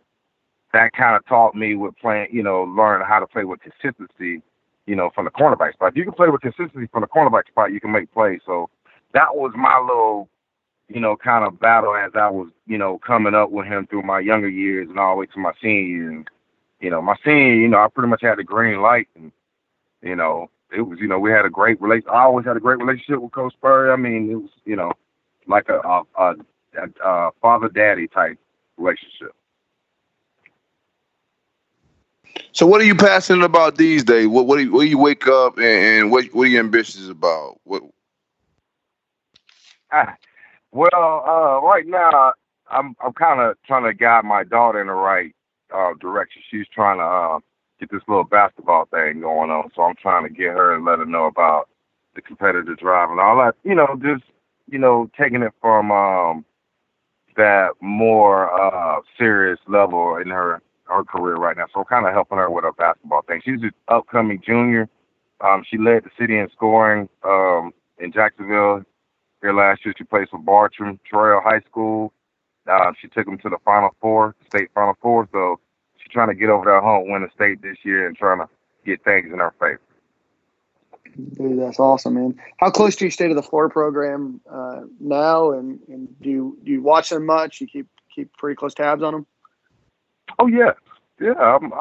that 0.72 0.92
kind 0.92 1.16
of 1.16 1.26
taught 1.26 1.54
me 1.54 1.74
with 1.74 1.96
playing. 1.96 2.28
You 2.32 2.42
know, 2.42 2.64
learn 2.64 3.02
how 3.06 3.20
to 3.20 3.26
play 3.26 3.44
with 3.44 3.60
consistency. 3.60 4.42
You 4.86 4.96
know, 4.96 5.10
from 5.14 5.24
the 5.26 5.30
cornerback 5.30 5.74
spot. 5.74 5.92
If 5.92 5.96
you 5.96 6.04
can 6.04 6.14
play 6.14 6.28
with 6.30 6.40
consistency 6.40 6.88
from 6.90 7.02
the 7.02 7.06
cornerback 7.06 7.46
spot, 7.46 7.72
you 7.72 7.80
can 7.80 7.92
make 7.92 8.12
plays. 8.12 8.40
So 8.44 8.70
that 9.12 9.36
was 9.36 9.52
my 9.54 9.78
little 9.78 10.28
you 10.90 11.00
know, 11.00 11.16
kind 11.16 11.44
of 11.44 11.60
battle 11.60 11.94
as 11.94 12.12
I 12.14 12.28
was, 12.28 12.48
you 12.66 12.78
know, 12.78 12.98
coming 12.98 13.34
up 13.34 13.50
with 13.50 13.66
him 13.66 13.86
through 13.86 14.02
my 14.02 14.20
younger 14.20 14.48
years 14.48 14.88
and 14.88 14.98
all 14.98 15.14
the 15.14 15.20
way 15.20 15.26
to 15.26 15.38
my 15.38 15.52
senior 15.62 15.82
year. 15.86 16.10
And, 16.10 16.28
you 16.80 16.90
know, 16.90 17.00
my 17.00 17.16
senior, 17.24 17.54
you 17.54 17.68
know, 17.68 17.78
I 17.78 17.88
pretty 17.88 18.08
much 18.08 18.22
had 18.22 18.38
the 18.38 18.44
green 18.44 18.80
light 18.82 19.08
and, 19.14 19.32
you 20.02 20.16
know, 20.16 20.50
it 20.76 20.82
was, 20.82 20.98
you 21.00 21.08
know, 21.08 21.18
we 21.18 21.30
had 21.30 21.44
a 21.46 21.50
great 21.50 21.80
relationship. 21.80 22.12
I 22.12 22.22
always 22.22 22.46
had 22.46 22.56
a 22.56 22.60
great 22.60 22.78
relationship 22.78 23.20
with 23.22 23.32
Coach 23.32 23.52
Spurrier. 23.54 23.92
I 23.92 23.96
mean, 23.96 24.30
it 24.30 24.36
was, 24.36 24.50
you 24.64 24.76
know, 24.76 24.92
like 25.46 25.68
a, 25.68 25.78
a, 25.80 26.02
a, 26.18 26.34
a, 26.76 26.88
a 27.04 27.30
father 27.40 27.68
daddy 27.68 28.08
type 28.08 28.38
relationship. 28.76 29.34
So, 32.52 32.66
what 32.66 32.80
are 32.80 32.84
you 32.84 32.94
passionate 32.94 33.44
about 33.44 33.76
these 33.76 34.04
days? 34.04 34.28
What 34.28 34.46
what 34.46 34.56
do 34.58 34.64
you, 34.64 34.72
what 34.72 34.82
do 34.82 34.88
you 34.88 34.98
wake 34.98 35.26
up 35.28 35.58
and, 35.58 35.66
and 35.66 36.10
what 36.10 36.26
what 36.34 36.44
are 36.44 36.50
you 36.50 36.58
ambitious 36.60 37.08
about? 37.08 37.58
What 37.64 37.82
Ah, 39.92 40.16
well, 40.72 41.24
uh, 41.26 41.60
right 41.66 41.86
now 41.86 42.32
I'm 42.70 42.94
I'm 43.04 43.12
kind 43.12 43.40
of 43.40 43.56
trying 43.66 43.84
to 43.84 43.94
guide 43.94 44.24
my 44.24 44.44
daughter 44.44 44.80
in 44.80 44.86
the 44.86 44.92
right 44.92 45.34
uh, 45.74 45.92
direction. 46.00 46.42
She's 46.50 46.66
trying 46.72 46.98
to 46.98 47.04
uh, 47.04 47.38
get 47.78 47.90
this 47.90 48.02
little 48.08 48.24
basketball 48.24 48.86
thing 48.86 49.20
going 49.20 49.50
on, 49.50 49.70
so 49.74 49.82
I'm 49.82 49.96
trying 49.96 50.24
to 50.24 50.30
get 50.30 50.48
her 50.48 50.74
and 50.74 50.84
let 50.84 50.98
her 50.98 51.06
know 51.06 51.26
about 51.26 51.68
the 52.14 52.22
competitive 52.22 52.78
drive 52.78 53.10
and 53.10 53.20
all 53.20 53.36
that. 53.38 53.56
You 53.64 53.74
know, 53.74 53.98
just 54.00 54.24
you 54.70 54.78
know, 54.78 55.10
taking 55.18 55.42
it 55.42 55.52
from 55.60 55.90
um, 55.90 56.44
that 57.36 57.70
more 57.80 58.50
uh, 58.52 59.00
serious 59.18 59.58
level 59.66 60.16
in 60.16 60.28
her 60.28 60.62
her 60.84 61.04
career 61.04 61.36
right 61.36 61.56
now. 61.56 61.66
So 61.72 61.80
I'm 61.80 61.86
kind 61.86 62.06
of 62.06 62.12
helping 62.12 62.38
her 62.38 62.50
with 62.50 62.64
her 62.64 62.72
basketball 62.72 63.22
thing. 63.22 63.40
She's 63.44 63.62
an 63.62 63.72
upcoming 63.88 64.40
junior. 64.44 64.88
Um, 65.40 65.64
she 65.68 65.78
led 65.78 66.04
the 66.04 66.10
city 66.18 66.38
in 66.38 66.48
scoring 66.52 67.08
um, 67.24 67.72
in 67.98 68.12
Jacksonville 68.12 68.82
here 69.42 69.52
last 69.52 69.84
year. 69.84 69.94
She 69.96 70.04
plays 70.04 70.28
for 70.30 70.38
Bartram 70.38 70.98
Trail 71.04 71.40
High 71.42 71.60
School. 71.60 72.12
Uh, 72.66 72.92
she 73.00 73.08
took 73.08 73.26
them 73.26 73.38
to 73.38 73.48
the 73.48 73.58
Final 73.64 73.90
Four, 74.00 74.34
state 74.46 74.70
Final 74.74 74.96
Four. 75.00 75.28
So 75.32 75.58
she's 75.96 76.12
trying 76.12 76.28
to 76.28 76.34
get 76.34 76.50
over 76.50 76.66
that 76.66 76.82
hump, 76.82 77.06
win 77.06 77.22
the 77.22 77.28
state 77.34 77.62
this 77.62 77.78
year, 77.84 78.06
and 78.06 78.16
trying 78.16 78.38
to 78.38 78.48
get 78.84 79.02
things 79.04 79.32
in 79.32 79.38
her 79.38 79.52
favor. 79.58 79.80
Dude, 81.34 81.60
that's 81.60 81.80
awesome, 81.80 82.14
man. 82.14 82.40
How 82.58 82.70
close 82.70 82.94
do 82.96 83.04
you 83.04 83.10
stay 83.10 83.28
to 83.28 83.34
the 83.34 83.42
floor 83.42 83.68
program 83.68 84.40
uh, 84.50 84.82
now? 85.00 85.52
And, 85.52 85.80
and 85.88 86.08
do 86.20 86.30
you 86.30 86.58
do 86.64 86.70
you 86.70 86.82
watch 86.82 87.10
them 87.10 87.26
much? 87.26 87.60
You 87.60 87.66
keep 87.66 87.88
keep 88.14 88.32
pretty 88.36 88.56
close 88.56 88.74
tabs 88.74 89.02
on 89.02 89.14
them. 89.14 89.26
Oh 90.38 90.46
yeah, 90.46 90.72
yeah. 91.20 91.32
I'm 91.32 91.72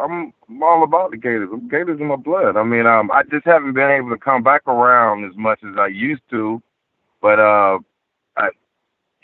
I'm 0.00 0.62
all 0.62 0.84
about 0.84 1.10
the 1.10 1.18
Gators. 1.18 1.50
Gators 1.68 2.00
in 2.00 2.06
my 2.06 2.16
blood. 2.16 2.56
I 2.56 2.62
mean, 2.62 2.86
um, 2.86 3.10
I 3.10 3.22
just 3.24 3.44
haven't 3.44 3.74
been 3.74 3.90
able 3.90 4.10
to 4.10 4.16
come 4.16 4.42
back 4.42 4.62
around 4.66 5.24
as 5.24 5.36
much 5.36 5.60
as 5.62 5.76
I 5.78 5.88
used 5.88 6.22
to, 6.30 6.62
but 7.22 7.38
uh, 7.38 7.78
I 8.36 8.48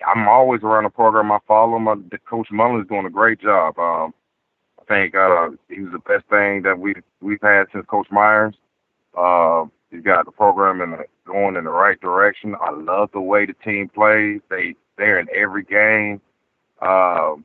I'm 0.07 0.27
always 0.29 0.63
around 0.63 0.85
the 0.85 0.91
program. 0.91 1.31
I 1.31 1.39
follow 1.47 1.79
my 1.79 1.97
Coach 2.29 2.49
Mullen's 2.51 2.89
doing 2.89 3.05
a 3.05 3.11
great 3.11 3.41
job. 3.41 3.79
Um, 3.79 4.15
I 4.81 4.85
think 4.85 5.15
uh, 5.15 5.51
he 5.69 5.81
was 5.81 5.93
the 5.93 5.99
best 5.99 6.25
thing 6.31 6.63
that 6.63 6.79
we 6.79 6.95
we've 7.21 7.43
had 7.43 7.67
since 7.73 7.85
Coach 7.87 8.09
Myers. 8.11 8.55
Uh, 9.17 9.67
He's 9.91 10.03
got 10.03 10.27
the 10.27 10.33
program 10.33 10.81
in 10.81 10.91
the, 10.91 11.05
going 11.27 11.57
in 11.57 11.65
the 11.65 11.71
right 11.71 11.99
direction. 12.01 12.55
I 12.61 12.71
love 12.73 13.11
the 13.13 13.21
way 13.21 13.47
the 13.47 13.55
team 13.65 13.89
plays. 13.89 14.41
They 14.51 14.75
they're 14.99 15.19
in 15.19 15.29
every 15.35 15.65
game. 15.65 16.21
Um, 16.83 17.45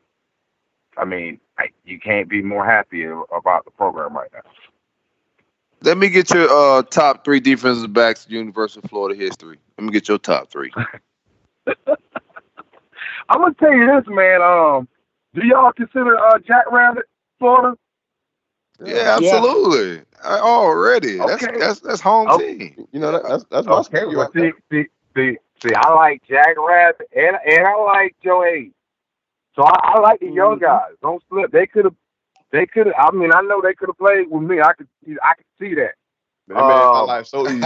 I 0.98 1.06
mean, 1.06 1.40
I, 1.58 1.68
you 1.86 2.00
can't 2.00 2.30
be 2.30 2.42
more 2.42 2.66
happy 2.66 3.06
about 3.06 3.66
the 3.66 3.72
program 3.72 4.16
right 4.16 4.30
now. 4.34 4.42
Let 5.84 5.98
me 5.98 6.08
get 6.10 6.34
your 6.34 6.48
uh, 6.50 6.82
top 6.84 7.26
three 7.26 7.42
defensive 7.42 7.92
backs 7.92 8.26
in 8.26 8.32
University 8.34 8.82
of 8.84 8.90
Florida 8.90 9.20
history. 9.20 9.58
Let 9.78 9.86
me 9.86 9.92
get 9.92 10.08
your 10.08 10.18
top 10.18 10.50
three. 10.50 10.72
I'm 13.30 13.42
gonna 13.42 13.54
tell 13.56 13.74
you 13.74 13.86
this, 13.88 14.06
man. 14.08 14.42
Um, 14.42 14.88
do 15.34 15.46
y'all 15.46 15.74
consider 15.74 16.18
uh, 16.18 16.40
Jack 16.40 16.72
Rabbit 16.72 17.06
Florida? 17.40 17.78
Yeah, 18.86 19.18
absolutely. 19.18 20.04
I, 20.24 20.40
already, 20.40 21.18
that's 21.18 21.44
Okay. 21.44 21.60
that's 21.60 21.80
that's 21.82 22.02
home 22.02 22.30
Okay. 22.30 22.58
team. 22.58 22.88
You 22.92 23.00
know 23.00 23.12
that, 23.12 23.24
that's 23.28 23.46
that's 23.52 23.68
my 23.68 23.74
Okay, 23.80 24.06
well, 24.06 24.24
right 24.26 24.34
there. 24.34 24.54
see, 24.72 24.84
see, 24.84 24.88
see, 25.16 25.38
see, 25.68 25.74
I 25.76 25.94
like 25.94 26.22
Jack 26.28 26.56
Rabbit 26.58 27.08
and 27.16 27.38
and 27.46 27.68
I 27.68 27.76
like 27.76 28.16
Joe 28.24 28.44
Hayes. 28.44 28.72
So 29.56 29.64
I, 29.64 29.76
I 29.96 30.00
like 30.00 30.20
the 30.22 30.30
young 30.30 30.58
Mhm. 30.58 30.62
guys. 30.62 30.92
Don't 31.02 31.22
slip. 31.30 31.52
They 31.52 31.68
could 31.68 31.86
have. 31.86 31.96
They 32.54 32.66
could 32.68 32.88
have. 32.88 32.96
I 32.98 33.12
mean, 33.12 33.34
I 33.34 33.42
know 33.42 33.62
they 33.62 33.74
could 33.74 33.90
have 33.90 33.98
played 33.98 34.32
with 34.32 34.44
me. 34.44 34.62
I 34.62 34.74
could. 34.74 34.88
see- 35.06 35.18
I 35.22 35.34
could 35.36 35.46
see 35.60 35.76
that. 35.76 35.96
Man, 36.48 36.68
made 36.68 36.90
my 36.94 37.02
Um, 37.02 37.08
life 37.08 37.28
so 37.28 37.50
easy. 37.50 37.62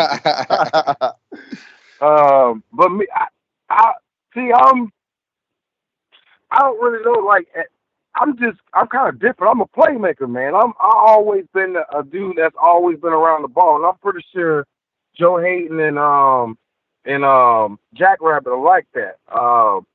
Um, 2.02 2.64
but 2.74 2.90
me, 2.90 3.08
I, 3.14 3.28
I 3.70 3.94
see. 4.34 4.52
Um, 4.52 4.92
I 6.52 6.60
don't 6.60 6.82
really 6.82 7.04
know. 7.04 7.20
Like, 7.26 7.48
eh, 7.56 7.64
I'm 8.16 8.38
just, 8.38 8.60
I'm 8.74 8.88
kind 8.88 9.10
of 9.10 9.20
different. 9.20 9.52
I'm 9.52 9.62
a 9.62 9.68
playmaker, 9.68 10.30
man. 10.30 10.56
I'm, 10.56 10.74
I 10.80 10.92
always 10.96 11.46
been 11.54 11.76
a 11.94 12.04
dude 12.04 12.38
that's 12.38 12.56
always 12.62 13.00
been 13.00 13.14
around 13.14 13.44
the 13.44 13.48
ball, 13.50 13.76
and 13.78 13.86
I'm 13.86 13.98
pretty 13.98 14.26
sure 14.34 14.66
Joe 15.20 15.40
Haden 15.40 15.80
and 15.80 16.00
um 16.00 16.58
and 17.06 17.26
um 17.26 17.80
Jack 17.94 18.20
Rabbit 18.22 18.52
are 18.52 18.64
like 18.64 18.88
that. 18.94 19.18
Um, 19.36 19.86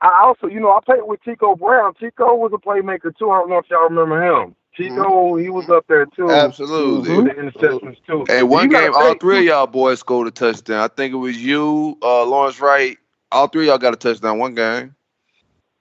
I 0.00 0.22
also, 0.24 0.46
you 0.46 0.60
know, 0.60 0.72
I 0.72 0.80
played 0.84 1.00
with 1.02 1.20
Teako 1.22 1.58
Brown. 1.58 1.94
Teako 1.94 2.38
was 2.38 2.52
a 2.52 2.58
playmaker 2.58 3.16
too. 3.16 3.30
I 3.30 3.38
don't 3.40 3.48
know 3.48 3.58
if 3.58 3.70
y'all 3.70 3.88
remember 3.88 4.22
him. 4.22 4.54
Teako, 4.78 5.40
he 5.40 5.48
was 5.48 5.68
up 5.70 5.86
there 5.88 6.04
too. 6.04 6.30
Absolutely. 6.30 7.16
With 7.16 7.24
the 7.24 7.30
interceptions 7.30 7.96
too. 8.06 8.24
Hey, 8.28 8.42
one 8.42 8.68
game, 8.68 8.92
all 8.94 9.08
think, 9.08 9.20
three 9.20 9.38
of 9.38 9.44
y'all 9.44 9.66
boys 9.66 10.00
scored 10.00 10.28
a 10.28 10.30
touchdown. 10.30 10.80
I 10.80 10.88
think 10.88 11.14
it 11.14 11.16
was 11.16 11.42
you, 11.42 11.96
uh, 12.02 12.24
Lawrence 12.24 12.60
Wright. 12.60 12.98
All 13.32 13.48
three 13.48 13.64
of 13.64 13.68
y'all 13.68 13.78
got 13.78 13.94
a 13.94 13.96
touchdown 13.96 14.38
one 14.38 14.54
game. 14.54 14.94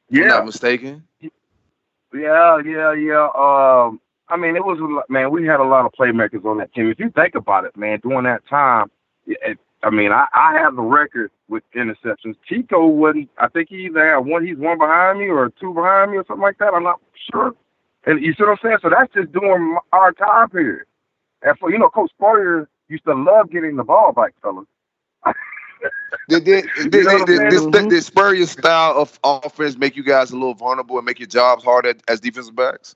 If 0.09 0.21
I'm 0.21 0.27
not 0.27 0.45
mistaken. 0.45 1.03
Yeah, 1.19 2.59
yeah, 2.65 2.93
yeah. 2.93 3.27
Um, 3.35 3.99
I 4.29 4.37
mean, 4.37 4.55
it 4.55 4.63
was 4.63 4.79
man. 5.09 5.29
We 5.31 5.45
had 5.45 5.59
a 5.59 5.63
lot 5.63 5.85
of 5.85 5.91
playmakers 5.91 6.45
on 6.45 6.57
that 6.59 6.73
team. 6.73 6.89
If 6.89 6.99
you 6.99 7.09
think 7.09 7.35
about 7.35 7.65
it, 7.65 7.75
man, 7.75 7.99
during 8.01 8.23
that 8.23 8.47
time, 8.47 8.89
it, 9.27 9.59
I 9.83 9.89
mean, 9.89 10.11
I, 10.11 10.25
I 10.33 10.53
have 10.53 10.75
the 10.75 10.81
record 10.81 11.31
with 11.47 11.63
interceptions. 11.75 12.35
Chico 12.47 12.87
wasn't. 12.87 13.29
I 13.37 13.47
think 13.47 13.69
he 13.69 13.85
either 13.85 14.13
had 14.13 14.19
one. 14.19 14.45
He's 14.45 14.57
one 14.57 14.77
behind 14.77 15.19
me 15.19 15.25
or 15.25 15.51
two 15.59 15.73
behind 15.73 16.11
me 16.11 16.17
or 16.17 16.25
something 16.27 16.41
like 16.41 16.57
that. 16.57 16.73
I'm 16.73 16.83
not 16.83 16.99
sure. 17.31 17.53
And 18.05 18.23
you 18.23 18.33
see 18.33 18.43
what 18.43 18.51
I'm 18.51 18.57
saying? 18.63 18.77
So 18.81 18.89
that's 18.89 19.13
just 19.13 19.31
during 19.31 19.77
our 19.91 20.11
time 20.13 20.49
period. 20.49 20.85
And 21.41 21.57
for 21.59 21.71
you 21.71 21.77
know, 21.77 21.89
Coach 21.89 22.11
Spurrier 22.11 22.67
used 22.87 23.05
to 23.05 23.13
love 23.13 23.51
getting 23.51 23.75
the 23.75 23.83
ball 23.83 24.11
back, 24.11 24.33
fellas. 24.41 24.65
Did 26.29 26.43
did 26.43 26.65
did, 26.89 26.93
You 26.93 27.03
know 27.03 27.25
did, 27.25 27.49
did, 27.49 27.71
did, 27.71 27.89
did, 27.89 28.47
style 28.47 28.93
of 28.97 29.19
offense 29.23 29.77
make 29.77 29.95
you 29.95 30.03
guys 30.03 30.31
a 30.31 30.33
little 30.33 30.55
vulnerable 30.55 30.97
and 30.97 31.05
make 31.05 31.19
your 31.19 31.27
jobs 31.27 31.63
harder 31.63 31.93
as 32.07 32.19
defensive 32.19 32.55
backs? 32.55 32.95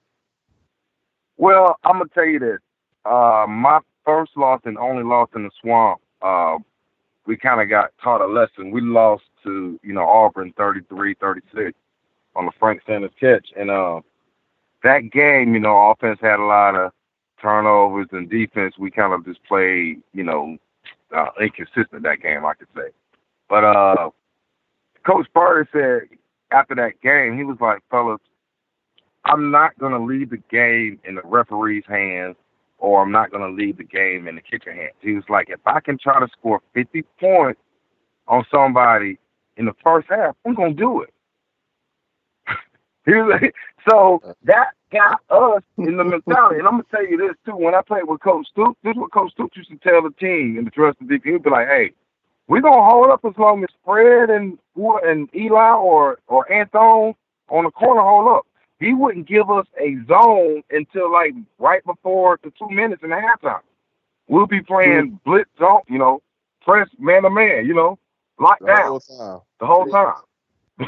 Well, 1.37 1.77
I'm 1.83 1.99
gonna 1.99 2.09
tell 2.13 2.25
you 2.25 2.39
this. 2.39 2.59
Uh, 3.05 3.45
my 3.47 3.79
first 4.03 4.31
loss 4.35 4.61
and 4.65 4.77
only 4.79 5.03
loss 5.03 5.29
in 5.35 5.43
the 5.43 5.51
swamp. 5.61 6.01
Uh, 6.21 6.57
we 7.25 7.37
kind 7.37 7.61
of 7.61 7.69
got 7.69 7.91
taught 8.01 8.21
a 8.21 8.27
lesson. 8.27 8.71
We 8.71 8.81
lost 8.81 9.23
to 9.43 9.79
you 9.83 9.93
know 9.93 10.07
Auburn 10.07 10.53
33-36 10.57 11.73
on 12.35 12.45
the 12.45 12.51
Frank 12.59 12.81
Sanders 12.85 13.11
catch, 13.19 13.47
and 13.57 13.69
uh, 13.69 14.01
that 14.83 15.11
game, 15.11 15.53
you 15.53 15.59
know, 15.59 15.91
offense 15.91 16.19
had 16.21 16.39
a 16.39 16.45
lot 16.45 16.75
of 16.75 16.91
turnovers 17.41 18.07
and 18.11 18.29
defense. 18.29 18.75
We 18.77 18.91
kind 18.91 19.13
of 19.13 19.25
just 19.25 19.43
played, 19.45 20.01
you 20.13 20.23
know, 20.23 20.57
uh, 21.15 21.27
inconsistent 21.41 22.03
that 22.03 22.21
game, 22.21 22.45
I 22.45 22.53
could 22.53 22.67
say. 22.75 22.89
But 23.49 23.63
uh, 23.63 24.09
Coach 25.05 25.25
Spurrier 25.27 25.67
said 25.71 26.17
after 26.51 26.75
that 26.75 27.01
game, 27.01 27.37
he 27.37 27.43
was 27.43 27.57
like, 27.59 27.79
"Fellas, 27.89 28.21
I'm 29.25 29.51
not 29.51 29.77
going 29.79 29.93
to 29.93 29.99
leave 29.99 30.29
the 30.29 30.41
game 30.51 30.99
in 31.03 31.15
the 31.15 31.21
referee's 31.23 31.83
hands 31.87 32.35
or 32.79 33.01
I'm 33.01 33.11
not 33.11 33.31
going 33.31 33.43
to 33.43 33.49
leave 33.49 33.77
the 33.77 33.83
game 33.83 34.27
in 34.27 34.35
the 34.35 34.41
kicker 34.41 34.73
hands. 34.73 34.95
He 35.01 35.13
was 35.13 35.25
like, 35.29 35.49
if 35.49 35.59
I 35.65 35.79
can 35.79 35.97
try 35.97 36.19
to 36.19 36.27
score 36.37 36.61
50 36.73 37.03
points 37.19 37.61
on 38.27 38.45
somebody 38.53 39.19
in 39.57 39.65
the 39.65 39.73
first 39.83 40.07
half, 40.09 40.35
I'm 40.45 40.55
going 40.55 40.75
to 40.75 40.81
do 40.81 41.01
it. 41.01 41.13
he 43.05 43.13
was 43.13 43.39
like, 43.41 43.53
so 43.89 44.21
that 44.43 44.69
got 44.91 45.19
us 45.29 45.63
in 45.77 45.97
the 45.97 46.03
mentality. 46.03 46.59
And 46.59 46.67
I'm 46.67 46.75
going 46.75 46.83
to 46.83 46.89
tell 46.89 47.07
you 47.07 47.17
this, 47.17 47.35
too. 47.45 47.55
When 47.55 47.75
I 47.75 47.81
played 47.81 48.07
with 48.07 48.21
Coach 48.21 48.47
Stoops, 48.51 48.79
this 48.83 48.91
is 48.91 48.97
what 48.97 49.11
Coach 49.11 49.31
Stoops 49.33 49.57
used 49.57 49.69
to 49.69 49.77
tell 49.77 50.01
the 50.01 50.11
team 50.19 50.57
and 50.57 50.67
the 50.67 50.81
rest 50.81 50.97
of 51.01 51.09
team. 51.09 51.21
He'd 51.23 51.43
be 51.43 51.49
like, 51.49 51.67
hey, 51.67 51.91
we're 52.47 52.61
going 52.61 52.73
to 52.73 52.83
hold 52.83 53.07
up 53.07 53.23
as 53.25 53.37
long 53.37 53.63
as 53.63 53.69
Fred 53.85 54.29
and, 54.29 54.57
and 54.75 55.29
Eli 55.35 55.71
or, 55.73 56.19
or 56.27 56.51
Anton 56.51 57.13
on 57.49 57.63
the 57.65 57.71
corner 57.71 58.01
hold 58.01 58.27
up 58.29 58.45
he 58.79 58.93
wouldn't 58.93 59.27
give 59.27 59.49
us 59.49 59.65
a 59.79 59.97
zone 60.07 60.63
until 60.71 61.11
like 61.11 61.33
right 61.57 61.83
before 61.85 62.39
the 62.43 62.51
two 62.57 62.69
minutes 62.69 63.03
in 63.03 63.09
the 63.09 63.15
halftime. 63.15 63.61
We'll 64.27 64.47
be 64.47 64.61
playing 64.61 65.11
mm-hmm. 65.11 65.29
blitz 65.29 65.49
zone, 65.59 65.81
you 65.87 65.97
know, 65.97 66.21
press 66.61 66.87
man 66.99 67.23
to 67.23 67.29
man, 67.29 67.65
you 67.65 67.73
know, 67.73 67.97
locked 68.39 68.61
The 68.61 68.67
down 68.67 68.87
whole 68.87 68.99
time. 68.99 69.39
the 69.59 69.65
whole 69.65 69.87
time. 69.87 70.87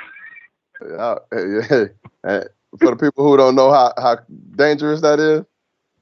Yeah, 0.84 1.16
yeah. 1.32 2.44
For 2.80 2.92
the 2.92 2.96
people 2.96 3.24
who 3.28 3.36
don't 3.38 3.56
know 3.56 3.72
how, 3.72 3.94
how 3.98 4.18
dangerous 4.56 5.02
that 5.02 5.20
is, 5.20 5.44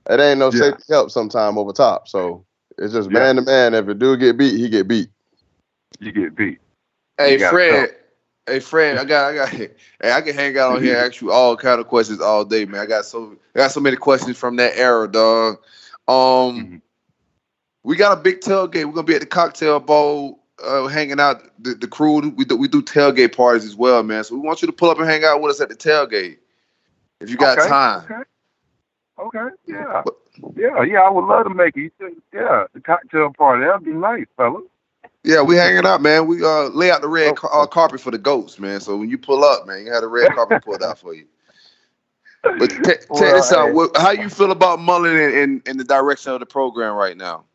it 0.10 0.20
ain't 0.20 0.40
no 0.40 0.52
Yeah. 0.52 0.60
safety 0.60 0.84
help 0.90 1.12
sometime 1.12 1.58
over 1.58 1.74
top. 1.74 2.08
So 2.08 2.46
it's 2.78 2.94
just 2.94 3.10
Yeah. 3.10 3.20
man 3.20 3.36
to 3.38 3.42
man. 3.42 3.74
If 3.74 3.88
a 3.88 3.94
dude 3.94 4.20
get 4.20 4.38
beat, 4.38 4.56
he 4.58 4.70
get 4.70 4.88
beat. 4.88 5.10
You 6.00 6.12
get 6.12 6.36
beat. 6.36 6.60
Hey 7.18 7.34
You 7.34 7.40
gotta 7.40 7.56
Fred. 7.56 7.96
Hey 8.50 8.60
Fred, 8.60 8.98
I 8.98 9.06
got 9.06 9.32
I 9.32 9.36
got 9.36 9.50
hey, 9.50 9.70
I 10.04 10.22
can 10.22 10.34
hang 10.34 10.58
out 10.58 10.76
on 10.76 10.84
here 10.84 10.98
and 10.98 11.06
ask 11.06 11.22
you 11.22 11.32
all 11.32 11.56
kind 11.56 11.80
of 11.80 11.88
questions 11.88 12.20
all 12.20 12.44
day, 12.44 12.66
man. 12.66 12.82
I 12.82 12.86
got 12.88 13.06
so 13.06 13.38
I 13.56 13.60
got 13.60 13.72
so 13.72 13.80
many 13.80 13.96
questions 13.96 14.38
from 14.38 14.56
that 14.56 14.76
era, 14.76 15.08
dog. 15.08 15.58
Um 16.08 16.16
Mhm. 16.16 16.82
we 17.84 17.96
got 17.96 18.18
a 18.18 18.22
big 18.22 18.40
tailgate. 18.42 18.86
We're 18.86 18.94
gonna 18.94 19.04
be 19.04 19.14
at 19.16 19.22
the 19.22 19.28
cocktail 19.28 19.80
bowl, 19.80 20.44
uh, 20.64 20.88
hanging 20.88 21.20
out. 21.20 21.44
The, 21.64 21.76
the 21.76 21.88
crew 21.88 22.20
we 22.30 22.44
do, 22.46 22.56
we 22.58 22.68
do 22.68 22.82
tailgate 22.82 23.36
parties 23.36 23.66
as 23.66 23.76
well, 23.76 24.02
man. 24.04 24.24
So 24.24 24.36
we 24.36 24.42
want 24.42 24.62
you 24.62 24.66
to 24.66 24.74
pull 24.74 24.90
up 24.90 24.98
and 25.00 25.08
hang 25.08 25.24
out 25.24 25.42
with 25.42 25.52
us 25.52 25.62
at 25.62 25.70
the 25.70 25.76
tailgate 25.76 26.38
if 27.20 27.30
you 27.30 27.38
got 27.38 27.60
okay, 27.60 27.68
time. 27.68 28.04
Okay. 28.06 28.24
Okay. 29.38 29.56
Yeah. 29.68 30.02
But- 30.04 30.16
Yeah. 30.56 30.82
Yeah. 30.84 31.02
I 31.02 31.10
would 31.10 31.26
love 31.26 31.44
to 31.44 31.54
make 31.54 31.76
it. 31.78 31.82
You 31.82 31.92
think- 32.00 32.24
Yeah. 32.34 32.66
The 32.74 32.80
cocktail 32.82 33.32
party. 33.38 33.66
That'd 33.66 33.84
be 33.86 33.92
nice, 33.92 34.26
fella. 34.38 34.62
Yeah, 35.24 35.42
we 35.42 35.56
hanging 35.56 35.86
out, 35.86 36.02
man. 36.02 36.28
We 36.28 36.44
uh 36.44 36.70
lay 36.70 36.92
out 36.92 37.02
the 37.02 37.10
red 37.10 37.36
ca- 37.36 37.50
uh, 37.50 37.68
carpet 37.68 38.00
for 38.02 38.12
the 38.12 38.18
goats, 38.18 38.60
man. 38.60 38.80
So 38.80 38.98
when 38.98 39.10
you 39.10 39.18
pull 39.18 39.44
up, 39.44 39.68
man, 39.68 39.86
you 39.86 39.92
had 39.92 40.04
the 40.04 40.08
red 40.08 40.32
carpet 40.32 40.64
pulled 40.64 40.84
out 40.84 41.00
for 41.00 41.14
you. 41.14 41.26
But 42.58 42.70
t- 42.84 42.94
tell 43.16 43.34
Well, 43.34 43.38
us 43.38 43.52
out, 43.52 43.70
hey. 43.70 43.74
what, 43.74 43.96
how 43.98 44.12
you 44.12 44.30
feel 44.30 44.52
about 44.52 44.80
Mullen 44.80 45.16
in, 45.18 45.32
in, 45.34 45.64
in 45.66 45.78
the 45.78 45.84
direction 45.84 46.32
of 46.34 46.40
the 46.40 46.46
program 46.46 46.96
right 46.96 47.18
now? 47.18 47.46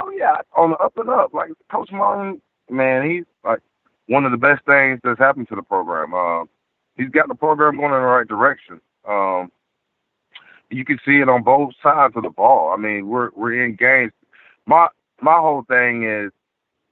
Oh 0.00 0.10
yeah, 0.10 0.38
on 0.56 0.70
the 0.70 0.76
up 0.78 0.96
and 0.96 1.08
up. 1.10 1.34
Like 1.34 1.50
Coach 1.70 1.90
Martin, 1.92 2.40
man, 2.70 3.08
he's 3.10 3.24
like 3.44 3.60
one 4.06 4.24
of 4.24 4.32
the 4.32 4.38
best 4.38 4.64
things 4.66 5.00
that's 5.04 5.18
happened 5.18 5.48
to 5.48 5.56
the 5.56 5.62
program. 5.62 6.14
Um, 6.14 6.48
he's 6.96 7.10
got 7.10 7.28
the 7.28 7.34
program 7.34 7.76
going 7.76 7.92
in 7.92 8.00
the 8.00 8.06
right 8.06 8.28
direction. 8.28 8.80
Um, 9.08 9.52
you 10.70 10.84
can 10.84 10.98
see 11.04 11.20
it 11.20 11.28
on 11.28 11.42
both 11.42 11.74
sides 11.82 12.14
of 12.16 12.22
the 12.22 12.30
ball. 12.30 12.72
I 12.72 12.76
mean, 12.80 13.08
we're 13.08 13.30
we're 13.34 13.64
in 13.64 13.76
games. 13.76 14.12
My 14.66 14.88
my 15.20 15.36
whole 15.38 15.64
thing 15.68 16.04
is 16.04 16.32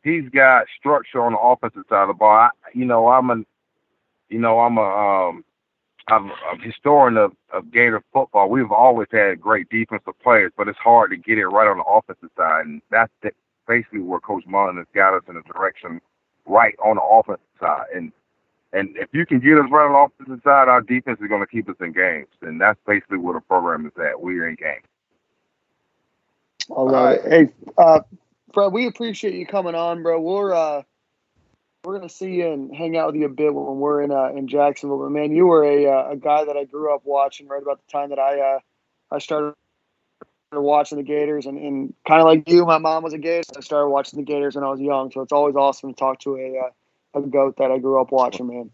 he's 0.03 0.29
got 0.31 0.67
structure 0.79 1.23
on 1.23 1.33
the 1.33 1.39
offensive 1.39 1.85
side 1.89 2.03
of 2.03 2.09
the 2.09 2.15
ball. 2.15 2.37
I, 2.37 2.51
you 2.75 2.85
know, 2.85 3.09
I'm 3.09 3.31
a, 3.31 3.37
you 4.29 4.39
know, 4.39 4.61
I'm 4.61 4.79
a, 4.79 4.83
um, 4.83 5.45
I'm 6.09 6.31
a 6.31 6.63
historian 6.63 7.17
of, 7.17 7.33
of 7.53 7.71
Gator 7.71 8.03
football. 8.13 8.49
We've 8.49 8.73
always 8.73 9.09
had 9.11 9.41
great 9.41 9.69
defensive 9.69 10.19
players, 10.23 10.53
but 10.57 10.69
it's 10.69 10.79
hard 10.79 11.11
to 11.11 11.17
get 11.17 11.39
it 11.39 11.47
right 11.47 11.69
on 11.69 11.79
the 11.79 11.85
offensive 11.85 12.31
side, 12.37 12.67
and 12.67 12.81
that's 12.91 13.13
the, 13.23 13.31
basically 13.67 14.01
where 14.01 14.21
Coach 14.21 14.45
Mullen 14.47 14.79
has 14.79 14.87
got 14.95 15.15
us 15.15 15.23
in 15.29 15.35
the 15.35 15.43
direction 15.53 16.01
right 16.47 16.75
on 16.83 16.97
the 16.97 17.03
offensive 17.03 17.45
side. 17.61 17.87
And 17.95 18.13
and 18.73 18.97
if 18.97 19.09
you 19.13 19.25
can 19.25 19.41
get 19.41 19.59
us 19.59 19.65
right 19.71 19.87
on 19.87 19.93
the 19.93 20.25
offensive 20.25 20.43
side, 20.45 20.69
our 20.69 20.83
defense 20.83 21.19
is 21.23 21.29
going 21.29 21.41
to 21.41 21.47
keep 21.47 21.69
us 21.69 21.77
in 21.81 21.93
games, 21.93 22.29
and 22.43 22.61
that's 22.61 22.79
basically 22.87 23.19
where 23.19 23.35
the 23.35 23.41
program 23.41 23.87
is 23.87 23.93
at. 23.99 24.21
We're 24.21 24.49
in 24.49 24.57
games. 24.57 24.85
All 26.69 26.89
right. 26.89 27.19
Hey, 27.23 27.49
uh, 27.79 28.01
Fred, 28.53 28.73
we 28.73 28.87
appreciate 28.87 29.35
you 29.35 29.47
coming 29.47 29.75
on, 29.75 30.03
bro. 30.03 30.21
We're 30.21 30.55
uh, 30.55 30.83
we're 31.85 31.97
gonna 31.97 32.09
see 32.09 32.35
you 32.35 32.53
and 32.53 32.75
hang 32.75 32.97
out 32.97 33.09
with 33.09 33.17
you 33.17 33.27
a 33.27 33.31
bit 33.31 33.55
when 33.55 33.79
we're 33.79 34.03
in 34.03 34.11
uh, 34.11 34.31
in 34.35 34.49
Jacksonville. 34.49 34.99
But 34.99 35.11
man, 35.11 35.33
you 35.33 35.47
were 35.47 35.65
a 35.65 35.87
uh, 35.87 36.11
a 36.13 36.17
guy 36.17 36.45
that 36.45 36.57
I 36.57 36.65
grew 36.65 36.95
up 36.95 37.03
watching 37.05 37.49
right 37.49 37.63
about 37.63 37.81
the 37.85 37.93
time 37.93 38.11
that 38.11 38.19
I 38.19 38.41
uh, 38.41 38.59
I 39.11 39.19
started 39.19 39.55
watching 40.53 40.97
the 40.99 41.05
Gators, 41.05 41.47
and, 41.47 41.59
and 41.59 41.95
kind 42.07 42.21
of 42.21 42.27
like 42.27 42.49
you, 42.49 42.65
my 42.65 42.79
mom 42.79 43.03
was 43.03 43.13
a 43.13 43.19
Gator. 43.19 43.43
So 43.53 43.59
I 43.59 43.61
started 43.61 43.89
watching 43.89 44.19
the 44.19 44.25
Gators 44.25 44.55
when 44.55 44.65
I 44.65 44.71
was 44.71 44.81
young, 44.81 45.11
so 45.11 45.21
it's 45.21 45.33
always 45.33 45.57
awesome 45.57 45.93
to 45.93 45.99
talk 45.99 46.21
to 46.21 46.37
a 46.37 46.59
uh, 46.67 47.19
a 47.19 47.23
goat 47.23 47.57
that 47.59 47.71
I 47.71 47.79
grew 47.79 48.01
up 48.01 48.13
watching, 48.13 48.49
man. 48.49 48.71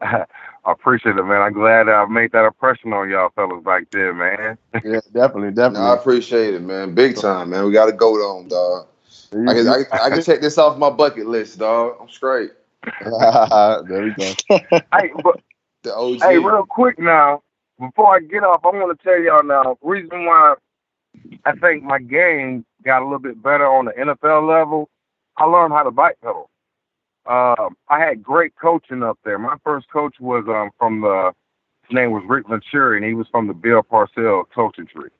I 0.64 0.72
appreciate 0.72 1.16
it, 1.16 1.22
man. 1.22 1.40
I'm 1.40 1.52
glad 1.52 1.88
I 1.88 2.04
made 2.06 2.32
that 2.32 2.44
impression 2.44 2.92
on 2.92 3.08
y'all 3.08 3.30
fellas 3.34 3.64
back 3.64 3.84
then, 3.90 4.18
man. 4.18 4.58
Yeah, 4.84 5.00
definitely, 5.12 5.50
No, 5.72 5.80
I 5.80 5.94
appreciate 5.94 6.54
it, 6.54 6.62
man. 6.62 6.94
Big 6.94 7.16
time, 7.16 7.50
man. 7.50 7.64
We 7.64 7.72
got 7.72 7.86
to 7.86 7.92
go 7.92 8.14
on, 8.14 8.48
dog. 8.48 8.86
I 9.32 9.54
can, 9.54 9.68
I, 9.68 9.82
can- 9.84 10.00
I 10.00 10.10
can 10.10 10.22
check 10.22 10.40
this 10.40 10.58
off 10.58 10.78
my 10.78 10.90
bucket 10.90 11.26
list, 11.26 11.58
dog. 11.58 11.96
I'm 12.00 12.08
straight. 12.08 12.52
there 13.02 14.02
we 14.04 14.10
go. 14.10 14.32
hey, 14.50 15.10
but 15.22 15.40
The 15.82 15.94
OG. 15.94 16.20
Hey, 16.22 16.38
real 16.38 16.64
quick 16.68 16.98
now, 16.98 17.42
before 17.78 18.16
I 18.16 18.20
get 18.20 18.42
off, 18.44 18.60
I 18.64 18.68
want 18.68 18.98
to 18.98 19.04
tell 19.04 19.20
y'all 19.20 19.42
now, 19.44 19.78
reason 19.82 20.26
why 20.26 20.54
I 21.44 21.52
think 21.56 21.82
my 21.82 21.98
game 21.98 22.64
got 22.84 23.02
a 23.02 23.04
little 23.04 23.18
bit 23.18 23.42
better 23.42 23.66
on 23.66 23.86
the 23.86 23.92
NFL 23.92 24.48
level, 24.48 24.88
I 25.36 25.44
learned 25.44 25.72
how 25.72 25.82
to 25.84 25.90
backpedal. 25.90 26.46
Um, 27.28 27.76
I 27.88 28.00
had 28.00 28.22
great 28.22 28.54
coaching 28.56 29.02
up 29.02 29.18
there. 29.22 29.38
My 29.38 29.56
first 29.62 29.90
coach 29.90 30.16
was 30.18 30.44
um, 30.48 30.70
from 30.78 31.02
the, 31.02 31.32
his 31.86 31.94
name 31.94 32.10
was 32.10 32.22
Rick 32.26 32.48
Venturi, 32.48 32.96
and 32.96 33.04
he 33.04 33.12
was 33.12 33.26
from 33.30 33.46
the 33.46 33.52
Bill 33.54 33.82
Parcells 33.82 34.46
coaching 34.54 34.86
tree. 34.86 35.10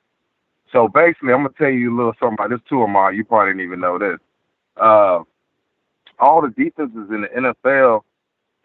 So 0.71 0.87
basically, 0.87 1.33
I'm 1.33 1.43
to 1.43 1.53
tell 1.55 1.69
you 1.69 1.93
a 1.93 1.95
little 1.95 2.13
something 2.19 2.33
about 2.33 2.49
this 2.49 2.59
two 2.67 2.81
of 2.81 2.89
Amar. 2.89 3.13
You 3.13 3.23
probably 3.23 3.53
didn't 3.53 3.65
even 3.65 3.79
know 3.79 3.99
this. 3.99 4.17
Uh, 4.75 5.23
all 6.19 6.41
the 6.41 6.49
defenses 6.49 7.07
in 7.11 7.21
the 7.21 7.53
NFL 7.53 8.01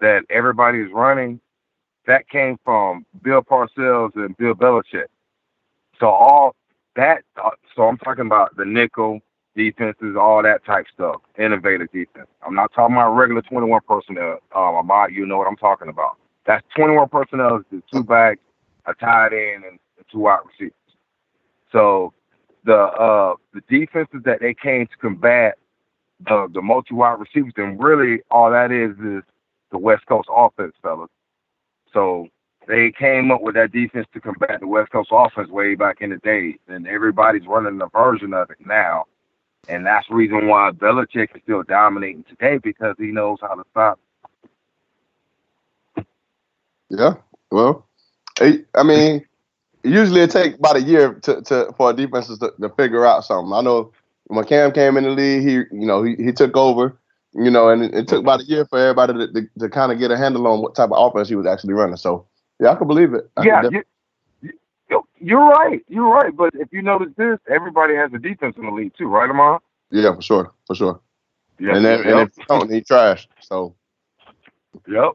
that 0.01 0.23
everybody 0.31 0.79
is 0.81 0.91
running, 0.93 1.41
that 2.07 2.29
came 2.29 2.59
from 2.65 3.05
Bill 3.23 3.43
Parcells 3.43 4.15
and 4.17 4.37
Bill 4.37 4.55
Belichick. 4.55 5.07
So 6.01 6.07
all 6.07 6.55
that, 6.97 7.23
uh, 7.43 7.51
so 7.77 7.85
I'm 7.85 7.99
talking 7.99 8.27
about 8.27 8.57
the 8.57 8.65
nickel 8.65 9.21
defenses, 9.57 10.17
all 10.19 10.43
that 10.43 10.65
type 10.65 10.87
stuff, 10.93 11.21
innovative 11.39 11.91
defense. 11.93 12.27
I'm 12.47 12.55
not 12.55 12.73
talking 12.75 12.97
about 12.97 13.13
regular 13.15 13.43
21 13.43 13.81
personnel. 13.89 14.39
Um, 14.55 14.77
about 14.77 15.13
you 15.13 15.27
know 15.27 15.39
what 15.39 15.47
I'm 15.47 15.57
talking 15.57 15.89
about. 15.89 16.17
That's 16.47 16.65
21 16.77 17.09
personnel 17.09 17.63
the 17.71 17.83
two 17.93 18.05
backs, 18.05 18.41
a 18.87 18.95
tight 18.95 19.33
end, 19.33 19.65
and 19.65 19.79
two 20.11 20.21
wide 20.21 20.41
receivers. 20.47 20.75
So 21.73 22.13
the 22.65 22.77
uh 22.77 23.35
the 23.53 23.61
defenses 23.69 24.23
that 24.25 24.41
they 24.41 24.55
came 24.55 24.87
to 24.87 24.97
combat 25.01 25.59
the 26.27 26.49
the 26.53 26.63
multi 26.63 26.95
wide 26.95 27.19
receivers, 27.19 27.53
and 27.57 27.83
really 27.83 28.21
all 28.31 28.51
that 28.51 28.71
is 28.71 28.93
is 28.99 29.23
the 29.71 29.79
West 29.79 30.07
Coast 30.07 30.29
offense, 30.35 30.75
fellas. 30.83 31.11
So 31.93 32.29
they 32.67 32.93
came 32.99 33.31
up 33.31 33.43
with 33.43 33.55
that 33.57 33.73
defense 33.73 34.07
to 34.15 34.21
combat 34.21 34.61
the 34.61 34.67
West 34.67 34.91
Coast 34.91 35.11
offense 35.13 35.51
way 35.51 35.75
back 35.75 36.01
in 36.01 36.11
the 36.11 36.17
day, 36.19 36.57
and 36.69 36.87
everybody's 36.87 37.47
running 37.47 37.81
a 37.83 37.89
version 37.89 38.33
of 38.33 38.51
it 38.51 38.59
now. 38.65 39.05
And 39.69 39.87
that's 39.87 40.07
the 40.09 40.15
reason 40.15 40.49
why 40.49 40.71
Belichick 40.73 41.35
is 41.35 41.43
still 41.43 41.63
dominating 41.63 42.25
today 42.25 42.59
because 42.59 42.95
he 42.99 43.07
knows 43.07 43.39
how 43.41 43.55
to 43.55 43.65
stop. 43.71 43.99
Yeah. 46.91 47.15
Well, 47.51 47.87
I 48.41 48.83
mean, 48.85 49.25
usually 49.83 50.23
it 50.23 50.31
take 50.31 50.59
about 50.59 50.77
a 50.77 50.83
year 50.83 51.15
to, 51.15 51.43
to 51.43 51.73
for 51.77 51.93
defenses 51.93 52.39
to, 52.39 52.53
to 52.61 52.69
figure 52.71 53.07
out 53.07 53.25
something. 53.25 53.53
I 53.53 53.61
know 53.61 53.93
when 54.27 54.45
Cam 54.45 54.73
came 54.73 54.97
in 54.97 55.05
the 55.05 55.11
league, 55.11 55.43
he 55.43 55.53
you 55.55 55.87
know 55.87 56.03
he, 56.03 56.17
he 56.17 56.33
took 56.33 56.57
over, 56.57 56.99
you 57.33 57.51
know, 57.51 57.69
and 57.69 57.85
it, 57.85 57.95
it 57.95 58.09
took 58.09 58.21
about 58.21 58.41
a 58.41 58.45
year 58.45 58.65
for 58.65 58.79
everybody 58.79 59.15
to, 59.15 59.33
to, 59.33 59.49
to 59.61 59.69
kind 59.69 59.93
of 59.93 59.99
get 59.99 60.11
a 60.11 60.17
handle 60.17 60.47
on 60.47 60.63
what 60.63 60.75
type 60.75 60.91
of 60.91 60.99
offense 60.99 61.29
he 61.29 61.37
was 61.37 61.47
actually 61.47 61.75
running. 61.75 61.97
So 61.97 62.27
yeah, 62.61 62.71
I 62.71 62.75
can 62.75 62.87
believe 62.87 63.15
it. 63.15 63.31
I 63.37 63.45
Yeah, 63.45 63.63
you, 63.71 63.83
you're 65.21 65.49
right. 65.49 65.83
You're 65.89 66.09
right. 66.09 66.37
But 66.37 66.55
if 66.55 66.69
you 66.73 66.83
notice 66.83 67.13
this, 67.17 67.39
everybody 67.49 67.95
has 67.95 68.13
a 68.13 68.19
defense 68.19 68.57
in 68.57 68.67
the 68.67 68.73
league 68.73 68.93
too, 68.97 69.09
right, 69.09 69.29
Amon? 69.29 69.61
yeah, 69.91 70.15
for 70.15 70.23
sure, 70.23 70.53
for 70.67 70.75
sure. 70.75 71.01
Yeah. 71.59 71.77
and 71.77 71.85
then 71.85 72.01
and 72.01 72.21
if 72.21 72.37
you 72.37 72.45
don't, 72.49 72.71
he 72.71 72.81
trash. 72.81 73.29
So 73.41 73.75
yep. 74.89 75.13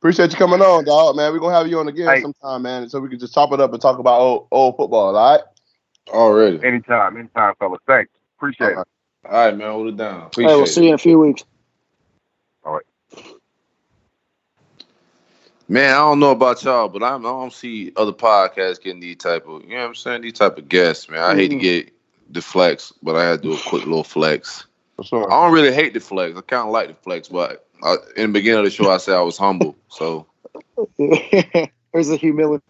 appreciate 0.00 0.32
you 0.32 0.36
coming 0.36 0.60
on, 0.60 0.84
dog. 0.84 1.16
Man, 1.16 1.32
we're 1.32 1.38
gonna 1.38 1.56
have 1.56 1.68
you 1.68 1.78
on 1.78 1.88
again 1.88 2.08
Hey. 2.08 2.22
sometime, 2.22 2.62
man, 2.62 2.88
so 2.88 3.00
we 3.00 3.08
can 3.08 3.18
just 3.18 3.34
chop 3.34 3.52
it 3.52 3.60
up 3.60 3.72
and 3.72 3.80
talk 3.80 3.98
about 3.98 4.20
old 4.20 4.48
old 4.50 4.76
football. 4.76 5.16
All 5.16 5.32
right. 5.32 5.40
Already. 6.10 6.60
Anytime, 6.64 7.16
anytime, 7.16 7.54
fellas. 7.58 7.80
Thanks. 7.86 8.10
Appreciate 8.36 8.74
All 8.74 8.82
it. 8.82 8.88
All 9.24 9.44
right, 9.44 9.56
man. 9.56 9.70
Hold 9.70 9.88
it 9.88 9.96
down. 9.96 10.30
Hey, 10.36 10.46
we'll 10.46 10.66
see 10.66 10.82
you 10.82 10.88
in 10.88 10.94
a 10.94 10.98
few 10.98 11.18
weeks. 11.18 11.44
Man, 15.68 15.90
I 15.94 15.98
don't 15.98 16.20
know 16.20 16.30
about 16.32 16.62
y'all, 16.64 16.88
but 16.88 17.02
I'm, 17.02 17.24
I 17.24 17.28
don't 17.30 17.52
see 17.52 17.92
other 17.96 18.12
podcasts 18.12 18.82
getting 18.82 19.00
these 19.00 19.16
type 19.16 19.46
of, 19.46 19.62
you 19.62 19.70
know 19.70 19.76
what 19.82 19.88
I'm 19.88 19.94
saying? 19.94 20.22
These 20.22 20.34
type 20.34 20.58
of 20.58 20.68
guests, 20.68 21.08
man. 21.08 21.22
I 21.22 21.34
hate 21.34 21.48
to 21.48 21.56
Mhm. 21.56 21.60
get 21.60 21.92
the 22.30 22.42
flex, 22.42 22.92
but 23.02 23.16
I 23.16 23.24
had 23.24 23.42
to 23.42 23.48
do 23.48 23.54
a 23.54 23.58
quick 23.58 23.84
little 23.84 24.04
flex. 24.04 24.66
Sure. 25.02 25.30
I 25.32 25.42
don't 25.42 25.52
really 25.52 25.72
hate 25.72 25.94
the 25.94 26.00
flex. 26.00 26.36
I 26.36 26.40
kind 26.42 26.66
of 26.66 26.72
like 26.72 26.88
the 26.88 26.94
flex, 26.94 27.28
but 27.28 27.66
I, 27.82 27.96
in 28.16 28.32
the 28.32 28.38
beginning 28.38 28.60
of 28.60 28.64
the 28.66 28.70
show, 28.70 28.90
I 28.90 28.98
said 28.98 29.14
I 29.14 29.22
was 29.22 29.38
humble. 29.38 29.76
So, 29.88 30.26
There's 30.98 32.10
a 32.10 32.16
humility 32.16 32.62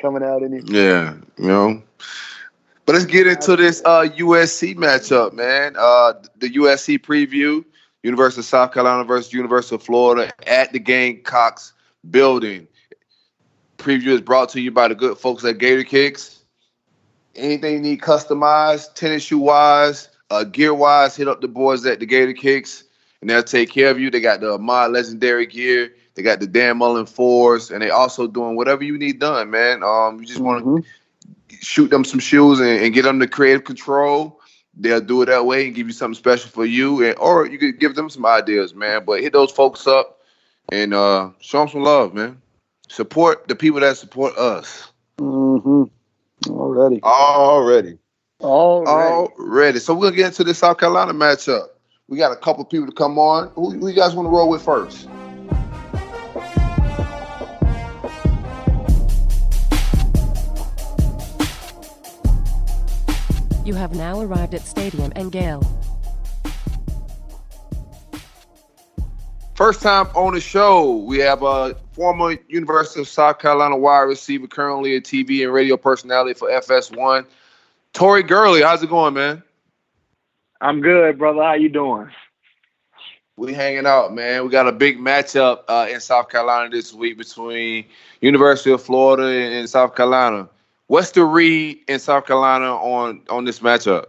coming 0.00 0.22
out 0.22 0.42
in 0.42 0.52
you. 0.52 0.62
yeah, 0.66 1.14
you 1.38 1.46
know. 1.48 1.82
But 2.86 2.94
let's 2.94 3.06
get 3.06 3.26
into 3.26 3.56
this 3.56 3.80
uh, 3.84 4.08
USC 4.16 4.74
matchup, 4.76 5.32
man. 5.32 5.74
Uh, 5.78 6.14
the 6.38 6.50
USC 6.50 6.98
preview, 6.98 7.64
University 8.02 8.40
of 8.40 8.44
South 8.44 8.72
Carolina 8.72 9.04
versus 9.04 9.32
University 9.32 9.74
of 9.76 9.82
Florida 9.82 10.30
at 10.46 10.72
the 10.72 10.78
Gamecocks 10.78 11.72
building. 12.10 12.68
Preview 13.78 14.08
is 14.08 14.20
brought 14.20 14.48
to 14.50 14.60
you 14.60 14.70
by 14.70 14.88
the 14.88 14.94
good 14.94 15.18
folks 15.18 15.44
at 15.44 15.58
Gator 15.58 15.84
Kicks. 15.84 16.42
Anything 17.34 17.74
you 17.74 17.80
need 17.80 18.00
customized, 18.00 18.94
tennis 18.94 19.24
shoe 19.24 19.38
wise, 19.38 20.08
uh, 20.30 20.44
gear 20.44 20.72
wise, 20.72 21.16
hit 21.16 21.28
up 21.28 21.40
the 21.40 21.48
boys 21.48 21.84
at 21.84 22.00
the 22.00 22.06
Gator 22.06 22.32
Kicks, 22.32 22.84
and 23.20 23.28
they'll 23.28 23.42
take 23.42 23.70
care 23.70 23.90
of 23.90 23.98
you. 23.98 24.10
They 24.10 24.20
got 24.20 24.40
the 24.40 24.56
Mod 24.58 24.92
Legendary 24.92 25.46
gear. 25.46 25.92
They 26.14 26.22
got 26.22 26.38
the 26.38 26.46
Dan 26.46 26.78
Mullen 26.78 27.06
fours, 27.06 27.72
and 27.72 27.82
they 27.82 27.90
also 27.90 28.28
doing 28.28 28.54
whatever 28.54 28.84
you 28.84 28.96
need 28.96 29.18
done, 29.18 29.50
man. 29.50 29.82
Um, 29.82 30.20
you 30.20 30.26
just 30.26 30.40
want 30.40 30.64
to 30.64 30.70
Mhm. 30.70 30.84
shoot 31.60 31.90
them 31.90 32.04
some 32.04 32.20
shoes 32.20 32.60
and, 32.60 32.68
and 32.68 32.94
get 32.94 33.02
them 33.02 33.18
the 33.18 33.26
creative 33.26 33.64
control. 33.64 34.40
They'll 34.76 35.00
do 35.00 35.22
it 35.22 35.26
that 35.26 35.44
way 35.46 35.66
and 35.66 35.74
give 35.74 35.88
you 35.88 35.92
something 35.92 36.16
special 36.18 36.50
for 36.50 36.64
you, 36.64 37.04
and 37.04 37.16
or 37.18 37.46
you 37.46 37.58
could 37.58 37.80
give 37.80 37.96
them 37.96 38.08
some 38.10 38.24
ideas, 38.24 38.74
man. 38.74 39.04
But 39.04 39.20
hit 39.20 39.32
those 39.32 39.50
folks 39.50 39.86
up 39.88 40.13
and 40.70 40.94
uh, 40.94 41.30
show 41.40 41.58
them 41.60 41.68
some 41.68 41.82
love, 41.82 42.14
man. 42.14 42.40
Support 42.88 43.48
the 43.48 43.56
people 43.56 43.80
that 43.80 43.96
support 43.96 44.36
us 44.36 44.88
Mm-hmm. 45.18 46.50
Already. 46.50 47.00
Already. 47.02 47.98
Already. 48.40 49.32
already. 49.38 49.78
So 49.78 49.94
we're 49.94 50.06
gonna 50.06 50.16
get 50.16 50.26
into 50.26 50.44
the 50.44 50.54
South 50.54 50.78
Carolina 50.78 51.14
matchup. 51.14 51.68
We 52.08 52.18
got 52.18 52.32
a 52.32 52.36
couple 52.36 52.64
people 52.64 52.86
to 52.86 52.92
come 52.92 53.18
on. 53.18 53.48
Who, 53.54 53.70
who 53.70 53.88
you 53.88 53.94
guys 53.94 54.14
want 54.14 54.26
to 54.26 54.30
roll 54.30 54.48
with 54.48 54.62
first? 54.62 55.08
You 63.64 63.72
have 63.74 63.94
now 63.94 64.20
arrived 64.20 64.54
at 64.54 64.60
Stadium 64.60 65.10
and 65.16 65.32
Gale. 65.32 65.62
First 69.64 69.80
time 69.80 70.08
on 70.14 70.34
the 70.34 70.42
show, 70.42 70.94
we 70.94 71.20
have 71.20 71.42
a 71.42 71.74
former 71.92 72.36
University 72.48 73.00
of 73.00 73.08
South 73.08 73.38
Carolina 73.38 73.78
wide 73.78 74.02
receiver, 74.02 74.46
currently 74.46 74.94
a 74.94 75.00
TV 75.00 75.42
and 75.42 75.54
radio 75.54 75.78
personality 75.78 76.34
for 76.34 76.50
FS1. 76.50 77.24
Tori 77.94 78.22
Gurley, 78.22 78.60
how's 78.60 78.82
it 78.82 78.90
going, 78.90 79.14
man? 79.14 79.42
I'm 80.60 80.82
good, 80.82 81.16
brother. 81.16 81.42
How 81.42 81.54
you 81.54 81.70
doing? 81.70 82.10
We 83.38 83.54
hanging 83.54 83.86
out, 83.86 84.12
man. 84.12 84.44
We 84.44 84.50
got 84.50 84.68
a 84.68 84.72
big 84.72 84.98
matchup 84.98 85.60
uh, 85.66 85.88
in 85.90 85.98
South 85.98 86.28
Carolina 86.28 86.68
this 86.68 86.92
week 86.92 87.16
between 87.16 87.86
University 88.20 88.70
of 88.70 88.82
Florida 88.82 89.56
and, 89.56 89.70
South 89.70 89.96
Carolina. 89.96 90.46
What's 90.88 91.12
the 91.12 91.24
read 91.24 91.78
in 91.88 92.00
South 92.00 92.26
Carolina 92.26 92.66
on 92.76 93.22
on 93.30 93.46
this 93.46 93.60
matchup? 93.60 94.08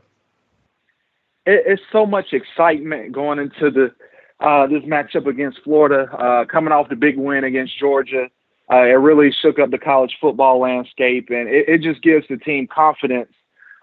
It, 1.45 1.63
it's 1.65 1.81
so 1.93 2.05
much 2.05 2.33
excitement 2.33 3.13
going 3.13 3.39
into 3.39 3.71
the 3.71 3.95
uh, 4.39 4.67
this 4.67 4.83
matchup 4.83 5.27
against 5.27 5.59
Florida, 5.63 6.11
uh, 6.13 6.45
coming 6.45 6.73
off 6.73 6.89
the 6.89 6.95
big 6.95 7.17
win 7.17 7.43
against 7.43 7.79
Georgia. 7.79 8.27
Uh, 8.71 8.81
it 8.81 8.93
really 8.93 9.31
shook 9.31 9.59
up 9.59 9.71
the 9.71 9.77
college 9.77 10.17
football 10.19 10.59
landscape, 10.59 11.29
and 11.29 11.47
it, 11.47 11.69
it 11.69 11.81
just 11.81 12.01
gives 12.01 12.27
the 12.27 12.37
team 12.37 12.67
confidence 12.67 13.31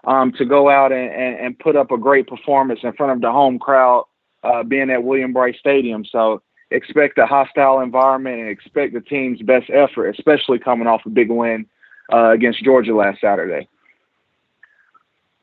um, 0.05 0.31
to 0.33 0.45
go 0.45 0.69
out 0.69 0.91
and, 0.91 1.11
and, 1.11 1.39
and 1.39 1.59
put 1.59 1.75
up 1.75 1.91
a 1.91 1.97
great 1.97 2.27
performance 2.27 2.81
in 2.83 2.91
front 2.93 3.11
of 3.11 3.21
the 3.21 3.31
home 3.31 3.57
crowd, 3.57 4.05
uh, 4.43 4.61
being 4.63 4.89
at 4.89 5.03
Williams-Brice 5.03 5.57
Stadium. 5.57 6.03
So 6.05 6.41
expect 6.69 7.17
a 7.17 7.25
hostile 7.25 7.79
environment 7.79 8.41
and 8.41 8.49
expect 8.49 8.93
the 8.93 9.01
team's 9.01 9.41
best 9.41 9.69
effort, 9.69 10.09
especially 10.09 10.59
coming 10.59 10.87
off 10.87 11.05
a 11.05 11.09
big 11.09 11.29
win 11.29 11.65
uh, 12.11 12.31
against 12.31 12.63
Georgia 12.63 12.93
last 12.93 13.21
Saturday. 13.21 13.69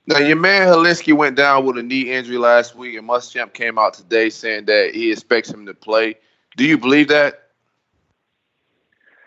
Now, 0.06 0.18
your 0.18 0.36
man 0.36 0.66
Hilinski 0.66 1.12
went 1.12 1.36
down 1.36 1.64
with 1.64 1.78
a 1.78 1.82
knee 1.82 2.12
injury 2.12 2.38
last 2.38 2.74
week, 2.74 2.96
and 2.96 3.08
Muschamp 3.08 3.52
came 3.52 3.78
out 3.78 3.94
today 3.94 4.30
saying 4.30 4.64
that 4.64 4.94
he 4.94 5.12
expects 5.12 5.50
him 5.50 5.66
to 5.66 5.74
play. 5.74 6.16
Do 6.56 6.64
you 6.64 6.78
believe 6.78 7.08
that? 7.08 7.50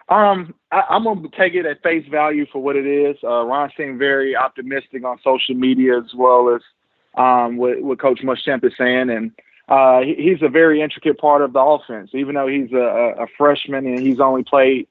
Um, 0.09 0.53
I, 0.71 0.83
am 0.89 1.05
gonna 1.05 1.29
take 1.37 1.53
it 1.53 1.65
at 1.65 1.81
face 1.81 2.05
value 2.07 2.45
for 2.51 2.61
what 2.61 2.75
it 2.75 2.85
is. 2.85 3.17
Uh, 3.23 3.43
Ron 3.45 3.71
seemed 3.77 3.99
very 3.99 4.35
optimistic 4.35 5.05
on 5.05 5.17
social 5.23 5.55
media 5.55 5.97
as 5.97 6.13
well 6.13 6.53
as 6.53 6.61
um, 7.15 7.57
what, 7.57 7.81
what 7.81 7.99
Coach 7.99 8.19
Muschamp 8.21 8.63
is 8.65 8.73
saying, 8.77 9.09
and 9.09 9.31
uh, 9.69 10.01
he, 10.01 10.15
he's 10.15 10.41
a 10.41 10.49
very 10.49 10.81
intricate 10.81 11.17
part 11.17 11.41
of 11.41 11.53
the 11.53 11.59
offense. 11.59 12.11
Even 12.13 12.35
though 12.35 12.47
he's 12.47 12.71
a, 12.73 13.15
a 13.19 13.27
freshman 13.37 13.85
and 13.85 13.99
he's 13.99 14.19
only 14.19 14.43
played, 14.43 14.87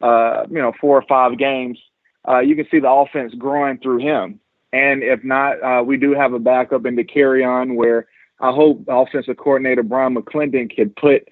uh, 0.00 0.44
you 0.50 0.60
know, 0.60 0.72
four 0.80 0.98
or 0.98 1.04
five 1.08 1.38
games, 1.38 1.78
uh, 2.28 2.40
you 2.40 2.56
can 2.56 2.66
see 2.70 2.80
the 2.80 2.90
offense 2.90 3.34
growing 3.34 3.78
through 3.78 3.98
him. 3.98 4.40
And 4.76 5.02
if 5.02 5.24
not, 5.24 5.62
uh, 5.62 5.82
we 5.82 5.96
do 5.96 6.12
have 6.12 6.34
a 6.34 6.38
backup 6.38 6.84
in 6.84 6.96
Dakereon 6.96 7.76
where 7.76 8.08
I 8.40 8.52
hope 8.52 8.84
offensive 8.88 9.38
coordinator 9.38 9.82
Bryan 9.82 10.14
McClendon 10.14 10.74
could 10.74 10.94
put 10.96 11.26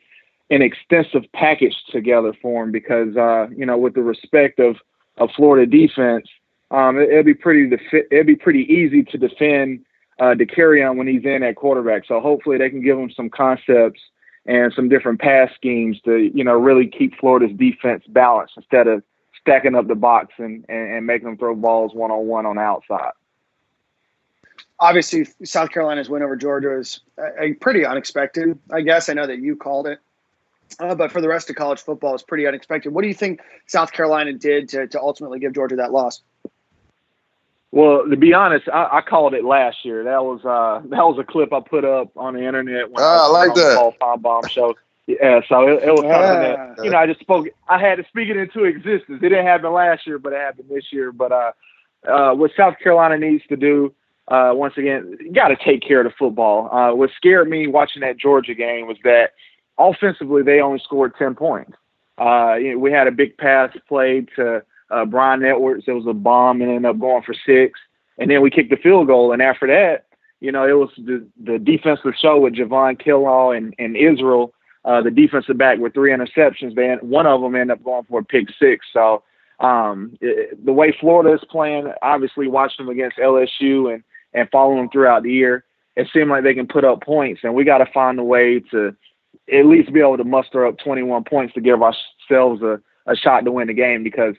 an 0.48 0.62
extensive 0.62 1.30
package 1.34 1.76
together 1.90 2.32
for 2.40 2.64
him 2.64 2.72
because 2.72 3.14
uh, 3.18 3.48
you 3.54 3.66
know 3.66 3.76
with 3.76 3.94
the 3.94 4.02
respect 4.02 4.60
of 4.60 4.76
of 5.18 5.28
Florida 5.36 5.66
defense, 5.66 6.26
um, 6.70 6.98
it, 6.98 7.14
will 7.14 7.22
be 7.22 7.34
pretty 7.34 7.68
defi- 7.68 8.06
it'll 8.10 8.24
be 8.24 8.34
pretty 8.34 8.62
easy 8.62 9.02
to 9.02 9.18
defend 9.18 9.84
uh, 10.20 10.34
Dakereon 10.34 10.96
when 10.96 11.06
he's 11.06 11.24
in 11.26 11.42
at 11.42 11.56
quarterback. 11.56 12.06
So 12.06 12.20
hopefully 12.20 12.56
they 12.56 12.70
can 12.70 12.82
give 12.82 12.98
him 12.98 13.10
some 13.10 13.28
concepts 13.28 14.00
and 14.46 14.72
some 14.74 14.88
different 14.88 15.20
pass 15.20 15.50
schemes 15.54 16.00
to 16.06 16.30
you 16.34 16.44
know 16.44 16.54
really 16.54 16.86
keep 16.86 17.14
Florida's 17.20 17.54
defense 17.58 18.04
balanced 18.08 18.54
instead 18.56 18.86
of 18.86 19.02
stacking 19.38 19.74
up 19.74 19.86
the 19.86 19.94
box 19.94 20.32
and 20.38 20.64
and, 20.70 20.94
and 20.94 21.06
making 21.06 21.28
them 21.28 21.36
throw 21.36 21.54
balls 21.54 21.92
one 21.92 22.10
on 22.10 22.26
one 22.26 22.46
on 22.46 22.56
the 22.56 22.62
outside 22.62 23.12
obviously 24.80 25.26
South 25.44 25.70
Carolina's 25.70 26.08
win 26.08 26.22
over 26.22 26.36
Georgia 26.36 26.78
is 26.78 27.00
a, 27.18 27.42
a 27.42 27.52
pretty 27.54 27.84
unexpected. 27.84 28.58
I 28.70 28.80
guess 28.80 29.08
I 29.08 29.14
know 29.14 29.26
that 29.26 29.38
you 29.38 29.56
called 29.56 29.86
it, 29.86 29.98
uh, 30.78 30.94
but 30.94 31.12
for 31.12 31.20
the 31.20 31.28
rest 31.28 31.50
of 31.50 31.56
college 31.56 31.80
football, 31.80 32.14
it's 32.14 32.22
pretty 32.22 32.46
unexpected. 32.46 32.92
What 32.92 33.02
do 33.02 33.08
you 33.08 33.14
think 33.14 33.40
South 33.66 33.92
Carolina 33.92 34.32
did 34.32 34.68
to, 34.70 34.86
to 34.88 35.00
ultimately 35.00 35.38
give 35.38 35.52
Georgia 35.54 35.76
that 35.76 35.92
loss? 35.92 36.22
Well, 37.70 38.08
to 38.08 38.16
be 38.16 38.32
honest, 38.32 38.68
I, 38.68 38.88
I 38.92 39.00
called 39.00 39.34
it 39.34 39.44
last 39.44 39.84
year. 39.84 40.04
That 40.04 40.22
was 40.22 40.44
uh, 40.44 40.86
that 40.90 41.02
was 41.02 41.18
a 41.18 41.24
clip 41.24 41.52
I 41.52 41.58
put 41.60 41.84
up 41.84 42.16
on 42.16 42.34
the 42.34 42.46
internet 42.46 42.90
when 42.90 43.02
ah, 43.02 43.24
I, 43.24 43.26
I 43.26 43.30
like 43.46 43.54
that 43.54 43.76
Paul 43.76 43.94
Finebaum 44.00 44.48
show. 44.48 44.76
Yeah, 45.06 45.40
so 45.48 45.68
it, 45.68 45.82
it 45.82 45.90
was 45.90 46.00
something 46.00 46.08
that 46.08 46.84
you 46.84 46.90
know 46.90 46.98
I 46.98 47.06
just 47.06 47.18
spoke. 47.18 47.48
I 47.68 47.78
had 47.78 47.96
to 47.96 48.04
speak 48.04 48.28
it 48.28 48.36
into 48.36 48.62
existence. 48.62 49.18
It 49.20 49.28
didn't 49.28 49.44
happen 49.44 49.72
last 49.72 50.06
year, 50.06 50.18
but 50.18 50.32
it 50.32 50.36
happened 50.36 50.68
this 50.70 50.92
year. 50.92 51.10
But 51.10 51.32
uh, 51.32 51.52
uh, 52.06 52.34
what 52.34 52.52
South 52.56 52.78
Carolina 52.78 53.18
needs 53.18 53.44
to 53.48 53.56
do 53.56 53.92
uh, 54.28 54.52
once 54.54 54.74
again, 54.76 55.16
you 55.20 55.32
got 55.32 55.48
to 55.48 55.56
take 55.56 55.82
care 55.82 56.00
of 56.00 56.10
the 56.10 56.16
football. 56.18 56.74
Uh, 56.74 56.94
what 56.94 57.10
scared 57.16 57.48
me 57.48 57.66
watching 57.66 58.00
that 58.00 58.18
Georgia 58.18 58.54
game 58.54 58.86
was 58.86 58.96
that 59.04 59.32
offensively 59.78 60.42
they 60.42 60.60
only 60.60 60.80
scored 60.82 61.14
10 61.18 61.34
points. 61.34 61.72
Uh, 62.16 62.54
you 62.54 62.72
know, 62.72 62.78
we 62.78 62.90
had 62.90 63.06
a 63.06 63.12
big 63.12 63.36
pass 63.36 63.70
played 63.86 64.28
to 64.36 64.62
uh, 64.90 65.04
Bryan 65.04 65.44
Edwards. 65.44 65.84
It 65.86 65.92
was 65.92 66.06
a 66.06 66.14
bomb 66.14 66.62
and 66.62 66.70
ended 66.70 66.90
up 66.90 66.98
going 66.98 67.22
for 67.22 67.34
six. 67.46 67.78
And 68.18 68.30
then 68.30 68.40
we 68.40 68.50
kicked 68.50 68.70
the 68.70 68.76
field 68.76 69.08
goal. 69.08 69.32
And 69.32 69.42
after 69.42 69.66
that, 69.66 70.06
you 70.40 70.52
know, 70.52 70.66
it 70.66 70.72
was 70.72 70.90
the, 70.96 71.26
the 71.42 71.58
defensive 71.58 72.12
show 72.18 72.40
with 72.40 72.54
Javon 72.54 73.00
Kinlaw 73.00 73.56
and, 73.56 73.74
and 73.78 73.96
Israel, 73.96 74.54
uh, 74.84 75.02
the 75.02 75.10
defensive 75.10 75.58
back 75.58 75.78
with 75.78 75.94
three 75.94 76.12
interceptions. 76.12 76.74
They, 76.74 76.96
one 77.00 77.26
of 77.26 77.40
them 77.40 77.56
ended 77.56 77.78
up 77.78 77.84
going 77.84 78.04
for 78.04 78.20
a 78.20 78.24
pick 78.24 78.48
six. 78.58 78.86
So 78.92 79.22
um, 79.60 80.16
it, 80.20 80.64
the 80.64 80.72
way 80.72 80.96
Florida 80.98 81.34
is 81.34 81.44
playing, 81.50 81.92
obviously 82.02 82.48
watching 82.48 82.86
them 82.86 82.94
against 82.94 83.18
LSU 83.18 83.92
and 83.92 84.04
and 84.34 84.50
follow 84.50 84.76
them 84.76 84.88
throughout 84.90 85.22
the 85.22 85.32
year, 85.32 85.64
it 85.96 86.08
seemed 86.12 86.30
like 86.30 86.42
they 86.42 86.54
can 86.54 86.66
put 86.66 86.84
up 86.84 87.02
points. 87.02 87.40
And 87.44 87.54
we 87.54 87.64
got 87.64 87.78
to 87.78 87.92
find 87.92 88.18
a 88.18 88.24
way 88.24 88.60
to 88.70 88.96
at 89.52 89.66
least 89.66 89.92
be 89.92 90.00
able 90.00 90.16
to 90.16 90.24
muster 90.24 90.66
up 90.66 90.78
21 90.78 91.24
points 91.24 91.54
to 91.54 91.60
give 91.60 91.80
ourselves 91.82 92.62
a, 92.62 92.80
a 93.06 93.16
shot 93.16 93.44
to 93.44 93.52
win 93.52 93.68
the 93.68 93.74
game 93.74 94.02
because 94.02 94.34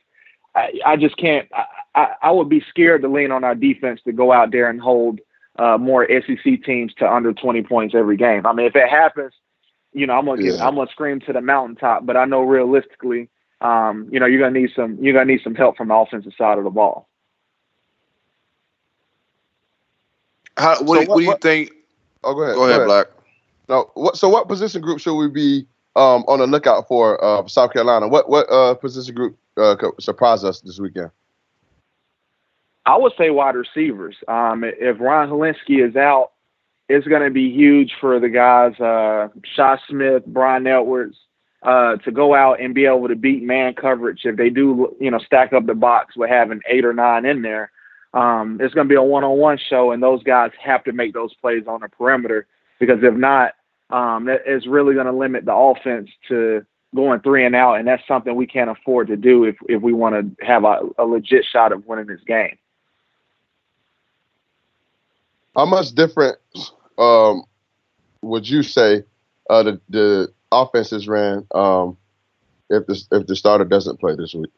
I, 0.55 0.71
I 0.85 0.95
just 0.97 1.17
can't. 1.17 1.47
I, 1.53 1.65
I, 1.95 2.07
I 2.23 2.31
would 2.31 2.49
be 2.49 2.63
scared 2.69 3.01
to 3.03 3.07
lean 3.07 3.31
on 3.31 3.43
our 3.43 3.55
defense 3.55 4.01
to 4.05 4.11
go 4.11 4.31
out 4.31 4.51
there 4.51 4.69
and 4.69 4.81
hold 4.81 5.19
uh, 5.57 5.77
more 5.77 6.07
SEC 6.07 6.63
teams 6.63 6.93
to 6.95 7.09
under 7.09 7.31
20 7.33 7.63
points 7.63 7.95
every 7.95 8.17
game. 8.17 8.45
I 8.45 8.53
mean, 8.53 8.65
if 8.65 8.75
it 8.75 8.89
happens, 8.89 9.33
you 9.93 10.05
know, 10.05 10.13
I'm 10.13 10.25
gonna 10.25 10.43
get, 10.43 10.59
I'm 10.59 10.75
gonna 10.75 10.91
scream 10.91 11.21
to 11.21 11.33
the 11.33 11.39
mountaintop. 11.39 12.05
But 12.05 12.17
I 12.17 12.25
know 12.25 12.41
realistically, 12.41 13.29
um, 13.61 14.09
you 14.11 14.19
know, 14.19 14.25
you're 14.25 14.41
gonna 14.41 14.59
need 14.59 14.71
some 14.75 14.97
you're 15.01 15.13
gonna 15.13 15.25
need 15.25 15.41
some 15.43 15.55
help 15.55 15.77
from 15.77 15.87
the 15.87 15.93
offensive 15.93 16.33
side 16.37 16.57
of 16.57 16.65
the 16.65 16.69
ball. 16.69 17.07
How, 20.57 20.81
what, 20.83 21.03
so 21.03 21.09
what, 21.09 21.09
what, 21.09 21.17
do 21.17 21.23
you 21.23 21.37
think? 21.41 21.71
Oh, 22.23 22.33
go 22.33 22.43
ahead. 22.43 22.55
Go 22.55 22.63
ahead, 22.65 22.77
go 22.77 22.83
ahead. 22.83 22.87
Black. 22.87 23.07
No, 23.67 23.91
what? 23.95 24.17
So, 24.17 24.29
what 24.29 24.47
position 24.47 24.81
group 24.81 24.99
should 24.99 25.15
we 25.15 25.27
be 25.27 25.65
um, 25.95 26.23
on 26.27 26.39
the 26.39 26.47
lookout 26.47 26.87
for 26.87 27.23
uh, 27.23 27.47
South 27.47 27.73
Carolina? 27.73 28.07
What 28.07 28.29
what 28.29 28.49
uh, 28.51 28.75
position 28.75 29.15
group 29.15 29.37
uh, 29.57 29.75
could 29.75 29.91
surprise 29.99 30.43
us 30.43 30.61
this 30.61 30.79
weekend? 30.79 31.11
I 32.85 32.97
would 32.97 33.13
say 33.17 33.31
wide 33.31 33.55
receivers. 33.55 34.15
Um, 34.27 34.63
if 34.63 34.99
Ryan 34.99 35.29
Hilinski 35.29 35.87
is 35.87 35.95
out, 35.95 36.31
it's 36.87 37.07
going 37.07 37.23
to 37.23 37.31
be 37.31 37.51
huge 37.51 37.93
for 37.99 38.19
the 38.19 38.29
guys, 38.29 38.79
uh, 38.79 39.29
Shi 39.43 39.81
Smith, 39.89 40.25
Bryan 40.27 40.67
Edwards, 40.67 41.17
uh, 41.63 41.95
to 41.97 42.11
go 42.11 42.35
out 42.35 42.61
and 42.61 42.75
be 42.75 42.85
able 42.85 43.07
to 43.07 43.15
beat 43.15 43.41
man 43.41 43.73
coverage. 43.73 44.21
If 44.23 44.35
they 44.35 44.51
do, 44.51 44.95
you 44.99 45.09
know, 45.09 45.17
stack 45.17 45.51
up 45.51 45.65
the 45.65 45.73
box 45.73 46.15
with 46.15 46.29
having 46.29 46.61
eight 46.69 46.85
or 46.85 46.93
nine 46.93 47.25
in 47.25 47.41
there, 47.41 47.71
um, 48.15 48.59
it's 48.61 48.73
going 48.73 48.87
to 48.87 48.91
be 48.91 48.95
a 48.95 49.03
one-on-one 49.03 49.59
show, 49.69 49.91
and 49.91 50.01
those 50.01 50.23
guys 50.23 50.51
have 50.63 50.83
to 50.85 50.93
make 50.93 51.13
those 51.13 51.33
plays 51.35 51.67
on 51.67 51.81
the 51.81 51.89
perimeter 51.89 52.47
because 52.79 52.99
if 53.03 53.13
not, 53.13 53.53
um, 53.89 54.27
it's 54.29 54.65
really 54.65 54.93
going 54.93 55.05
to 55.05 55.11
limit 55.11 55.45
the 55.45 55.53
offense 55.53 56.09
to 56.29 56.65
going 56.95 57.19
three 57.19 57.45
and 57.45 57.55
out, 57.55 57.75
and 57.75 57.87
that's 57.87 58.01
something 58.07 58.33
we 58.35 58.47
can't 58.47 58.69
afford 58.69 59.07
to 59.07 59.17
do 59.17 59.43
if 59.43 59.57
if 59.67 59.81
we 59.81 59.93
want 59.93 60.15
to 60.15 60.45
have 60.45 60.63
a, 60.63 60.79
a 60.97 61.03
legit 61.03 61.45
shot 61.45 61.73
of 61.73 61.85
winning 61.85 62.07
this 62.07 62.21
game. 62.25 62.57
How 65.55 65.65
much 65.65 65.91
different 65.91 66.37
um, 66.97 67.43
would 68.21 68.47
you 68.47 68.63
say 68.63 69.03
uh, 69.49 69.63
the 69.63 69.81
the 69.89 70.33
offenses 70.51 71.07
ran 71.07 71.45
um, 71.53 71.97
if 72.69 72.87
the 72.87 73.01
if 73.11 73.27
the 73.27 73.35
starter 73.35 73.65
doesn't 73.65 73.99
play 73.99 74.15
this 74.15 74.33
week? 74.33 74.51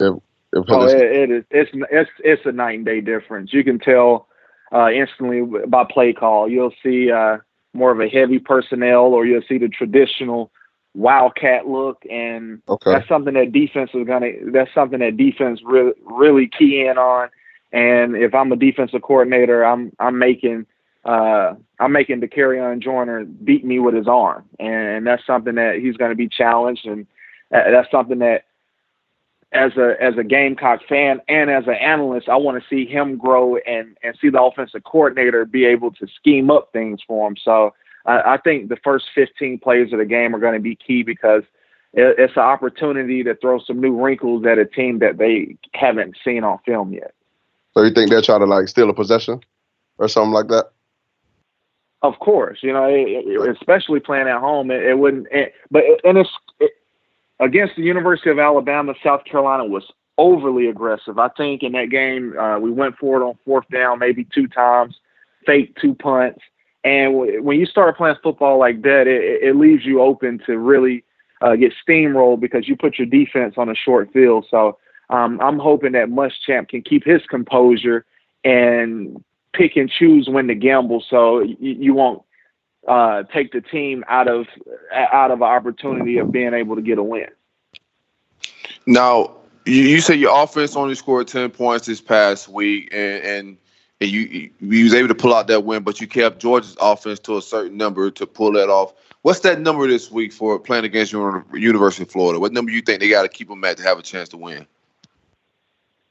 If 0.00 0.16
Oh, 0.54 0.86
it, 0.86 0.96
it 0.96 1.30
is. 1.30 1.44
It's 1.50 1.70
it's 1.90 2.10
it's 2.18 2.42
a 2.46 2.52
night 2.52 2.76
and 2.76 2.84
day 2.84 3.00
difference. 3.00 3.52
You 3.52 3.64
can 3.64 3.78
tell 3.78 4.28
uh, 4.72 4.90
instantly 4.90 5.42
by 5.66 5.84
play 5.84 6.12
call. 6.12 6.48
You'll 6.48 6.74
see 6.82 7.10
uh, 7.10 7.38
more 7.72 7.90
of 7.90 8.00
a 8.00 8.08
heavy 8.08 8.38
personnel, 8.38 9.06
or 9.06 9.26
you'll 9.26 9.42
see 9.48 9.58
the 9.58 9.68
traditional 9.68 10.50
wildcat 10.94 11.66
look, 11.66 12.02
and 12.08 12.62
okay. 12.68 12.92
that's 12.92 13.08
something 13.08 13.34
that 13.34 13.52
defense 13.52 13.90
is 13.94 14.06
gonna. 14.06 14.30
That's 14.52 14.72
something 14.74 15.00
that 15.00 15.16
defense 15.16 15.60
really 15.64 15.92
really 16.04 16.48
key 16.48 16.86
in 16.86 16.98
on. 16.98 17.30
And 17.72 18.16
if 18.16 18.34
I'm 18.34 18.52
a 18.52 18.56
defensive 18.56 19.02
coordinator, 19.02 19.64
I'm 19.64 19.92
I'm 19.98 20.18
making 20.18 20.66
uh, 21.04 21.54
I'm 21.80 21.92
making 21.92 22.20
Dakereon 22.20 22.80
Joyner 22.80 23.24
beat 23.24 23.64
me 23.64 23.78
with 23.78 23.94
his 23.94 24.08
arm, 24.08 24.44
and 24.58 25.06
that's 25.06 25.26
something 25.26 25.56
that 25.56 25.78
he's 25.82 25.96
going 25.96 26.10
to 26.10 26.16
be 26.16 26.28
challenged, 26.28 26.86
and 26.86 27.06
that's 27.50 27.90
something 27.90 28.20
that 28.20 28.44
as 29.54 29.76
a 29.76 29.94
as 30.02 30.18
a 30.18 30.24
Gamecock 30.24 30.80
fan 30.88 31.20
and 31.28 31.48
as 31.48 31.66
an 31.66 31.74
analyst, 31.74 32.28
I 32.28 32.36
want 32.36 32.60
to 32.60 32.68
see 32.68 32.84
him 32.84 33.16
grow 33.16 33.56
and 33.58 33.96
and 34.02 34.16
see 34.20 34.28
the 34.28 34.42
offensive 34.42 34.82
coordinator 34.84 35.44
be 35.44 35.64
able 35.64 35.92
to 35.92 36.06
scheme 36.14 36.50
up 36.50 36.70
things 36.72 37.00
for 37.06 37.28
him. 37.28 37.36
So 37.42 37.72
I, 38.04 38.34
I 38.34 38.36
think 38.38 38.68
the 38.68 38.76
first 38.76 39.06
15 39.14 39.60
plays 39.60 39.92
of 39.92 40.00
the 40.00 40.04
game 40.04 40.34
are 40.34 40.40
going 40.40 40.54
to 40.54 40.60
be 40.60 40.76
key 40.76 41.04
because 41.04 41.44
it, 41.92 42.16
it's 42.18 42.36
an 42.36 42.42
opportunity 42.42 43.22
to 43.22 43.36
throw 43.36 43.60
some 43.60 43.80
new 43.80 43.98
wrinkles 43.98 44.44
at 44.44 44.58
a 44.58 44.66
team 44.66 44.98
that 44.98 45.18
they 45.18 45.56
haven't 45.72 46.16
seen 46.24 46.42
on 46.42 46.58
film 46.66 46.92
yet. 46.92 47.14
So 47.74 47.82
you 47.82 47.92
think 47.92 48.10
they're 48.10 48.22
trying 48.22 48.40
to 48.40 48.46
like 48.46 48.68
steal 48.68 48.90
a 48.90 48.94
possession 48.94 49.40
or 49.98 50.08
something 50.08 50.32
like 50.32 50.48
that? 50.48 50.70
Of 52.02 52.18
course, 52.18 52.58
you 52.60 52.72
know, 52.72 52.84
it, 52.84 53.06
it, 53.08 53.56
especially 53.56 53.98
playing 53.98 54.28
at 54.28 54.38
home, 54.38 54.70
it, 54.70 54.82
it 54.82 54.98
wouldn't. 54.98 55.26
but 55.70 55.84
and 56.02 56.18
it's 56.18 56.28
against 57.40 57.76
the 57.76 57.82
University 57.82 58.30
of 58.30 58.38
Alabama, 58.38 58.94
South 59.02 59.24
Carolina 59.24 59.64
was 59.64 59.84
overly 60.18 60.68
aggressive. 60.68 61.18
I 61.18 61.28
think 61.36 61.62
in 61.62 61.72
that 61.72 61.90
game, 61.90 62.38
uh, 62.38 62.58
we 62.58 62.70
went 62.70 62.96
for 62.98 63.20
it 63.20 63.24
on 63.24 63.34
fourth 63.44 63.68
down 63.72 63.98
maybe 63.98 64.26
two 64.32 64.46
times, 64.46 64.96
fake 65.44 65.76
two 65.80 65.94
punts. 65.94 66.40
And 66.84 67.12
w- 67.14 67.42
when 67.42 67.58
you 67.58 67.66
start 67.66 67.96
playing 67.96 68.16
football 68.22 68.58
like 68.58 68.82
that, 68.82 69.06
it, 69.06 69.42
it 69.42 69.56
leaves 69.56 69.84
you 69.84 70.00
open 70.02 70.40
to 70.46 70.58
really 70.58 71.04
uh, 71.40 71.56
get 71.56 71.72
steamrolled 71.86 72.40
because 72.40 72.68
you 72.68 72.76
put 72.76 72.98
your 72.98 73.06
defense 73.06 73.54
on 73.56 73.68
a 73.68 73.74
short 73.74 74.12
field. 74.12 74.46
So 74.50 74.78
um, 75.10 75.40
I'm 75.40 75.58
hoping 75.58 75.92
that 75.92 76.08
Muschamp 76.08 76.68
can 76.68 76.82
keep 76.82 77.04
his 77.04 77.22
composure 77.28 78.04
and 78.44 79.22
pick 79.52 79.76
and 79.76 79.90
choose 79.90 80.28
when 80.28 80.46
to 80.48 80.54
gamble, 80.54 81.04
so 81.08 81.40
you, 81.40 81.56
you 81.60 81.94
won't 81.94 82.22
uh, 82.88 83.22
take 83.24 83.52
the 83.52 83.60
team 83.60 84.04
out 84.08 84.28
of 84.28 84.46
out 84.92 85.30
of 85.30 85.40
an 85.40 85.48
opportunity 85.48 86.18
of 86.18 86.32
being 86.32 86.54
able 86.54 86.76
to 86.76 86.82
get 86.82 86.98
a 86.98 87.02
win. 87.02 87.28
Now, 88.86 89.32
you, 89.64 89.82
you 89.82 90.00
say 90.00 90.14
your 90.14 90.42
offense 90.42 90.76
only 90.76 90.94
scored 90.94 91.28
ten 91.28 91.50
points 91.50 91.86
this 91.86 92.00
past 92.00 92.48
week, 92.48 92.88
and, 92.92 93.22
and 93.24 93.56
and 94.00 94.10
you 94.10 94.50
you 94.60 94.84
was 94.84 94.94
able 94.94 95.08
to 95.08 95.14
pull 95.14 95.34
out 95.34 95.46
that 95.48 95.64
win, 95.64 95.82
but 95.82 96.00
you 96.00 96.06
kept 96.06 96.40
Georgia's 96.40 96.76
offense 96.80 97.18
to 97.20 97.36
a 97.38 97.42
certain 97.42 97.76
number 97.76 98.10
to 98.10 98.26
pull 98.26 98.52
that 98.52 98.68
off. 98.68 98.92
What's 99.22 99.40
that 99.40 99.60
number 99.60 99.86
this 99.86 100.10
week 100.10 100.32
for 100.32 100.58
playing 100.58 100.84
against 100.84 101.10
your 101.10 101.46
University 101.54 102.02
of 102.02 102.10
Florida? 102.10 102.38
What 102.38 102.52
number 102.52 102.70
you 102.70 102.82
think 102.82 103.00
they 103.00 103.08
got 103.08 103.22
to 103.22 103.28
keep 103.28 103.48
them 103.48 103.64
at 103.64 103.78
to 103.78 103.82
have 103.82 103.98
a 103.98 104.02
chance 104.02 104.28
to 104.30 104.36
win? 104.36 104.66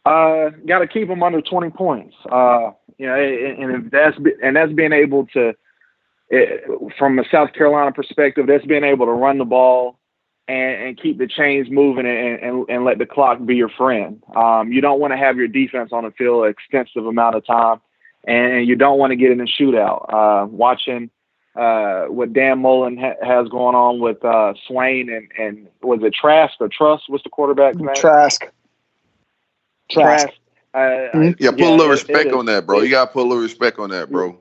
Uh, 0.05 0.49
got 0.65 0.80
to 0.80 0.88
keep 0.88 1.07
them 1.07 1.21
under 1.21 1.39
20 1.39 1.69
points. 1.69 2.15
Uh, 2.30 2.71
you 2.97 3.05
know, 3.05 3.15
and 3.15 3.91
that's 3.91 4.17
and 4.41 4.55
that's 4.55 4.74
being 4.74 4.93
able 4.93 5.28
to, 5.28 5.53
it, 6.34 6.93
from 6.97 7.19
a 7.19 7.23
South 7.29 7.53
Carolina 7.53 7.91
perspective, 7.91 8.47
that's 8.47 8.65
being 8.65 8.84
able 8.84 9.05
to 9.05 9.11
run 9.11 9.38
the 9.38 9.45
ball 9.45 9.99
and, 10.47 10.81
and 10.81 11.01
keep 11.01 11.17
the 11.17 11.27
chains 11.27 11.69
moving 11.69 12.05
and, 12.05 12.39
and, 12.39 12.65
and 12.69 12.84
let 12.84 12.97
the 12.97 13.05
clock 13.05 13.45
be 13.45 13.55
your 13.55 13.69
friend. 13.69 14.21
Um, 14.36 14.71
you 14.71 14.81
don't 14.81 14.99
want 14.99 15.13
to 15.13 15.17
have 15.17 15.38
your 15.38 15.47
defense 15.47 15.91
on 15.93 16.03
the 16.03 16.11
field 16.11 16.45
an 16.45 16.49
extensive 16.49 17.05
amount 17.05 17.36
of 17.36 17.45
time, 17.45 17.81
and 18.25 18.67
you 18.67 18.75
don't 18.75 18.97
want 18.97 19.11
to 19.11 19.15
get 19.15 19.31
in 19.31 19.39
a 19.41 19.45
shootout. 19.45 20.11
Uh, 20.11 20.47
watching 20.47 21.11
uh, 21.55 22.05
what 22.05 22.34
Dan 22.34 22.59
Mullen 22.59 22.97
ha- 22.97 23.23
has 23.23 23.47
going 23.49 23.75
on 23.75 23.99
with 23.99 24.23
uh, 24.25 24.53
Swain 24.67 25.09
and, 25.09 25.29
and 25.38 25.67
was 25.84 25.99
it 26.01 26.13
Trask 26.13 26.55
or 26.59 26.67
Truss? 26.67 27.03
What's 27.07 27.23
the 27.23 27.29
quarterback 27.29 27.75
name? 27.75 27.93
Trask. 27.95 28.43
Trask. 29.91 30.29
Uh, 30.73 30.79
mm-hmm. 30.79 31.21
Yeah, 31.38 31.51
put 31.51 31.59
yeah, 31.59 31.69
a 31.69 31.75
little 31.75 31.89
respect 31.89 32.29
it, 32.29 32.34
on 32.34 32.47
that, 32.47 32.65
bro. 32.65 32.81
you 32.81 32.89
got 32.89 33.05
to 33.05 33.11
put 33.11 33.21
a 33.21 33.29
little 33.29 33.43
respect 33.43 33.77
on 33.77 33.91
that, 33.91 34.09
bro. 34.09 34.39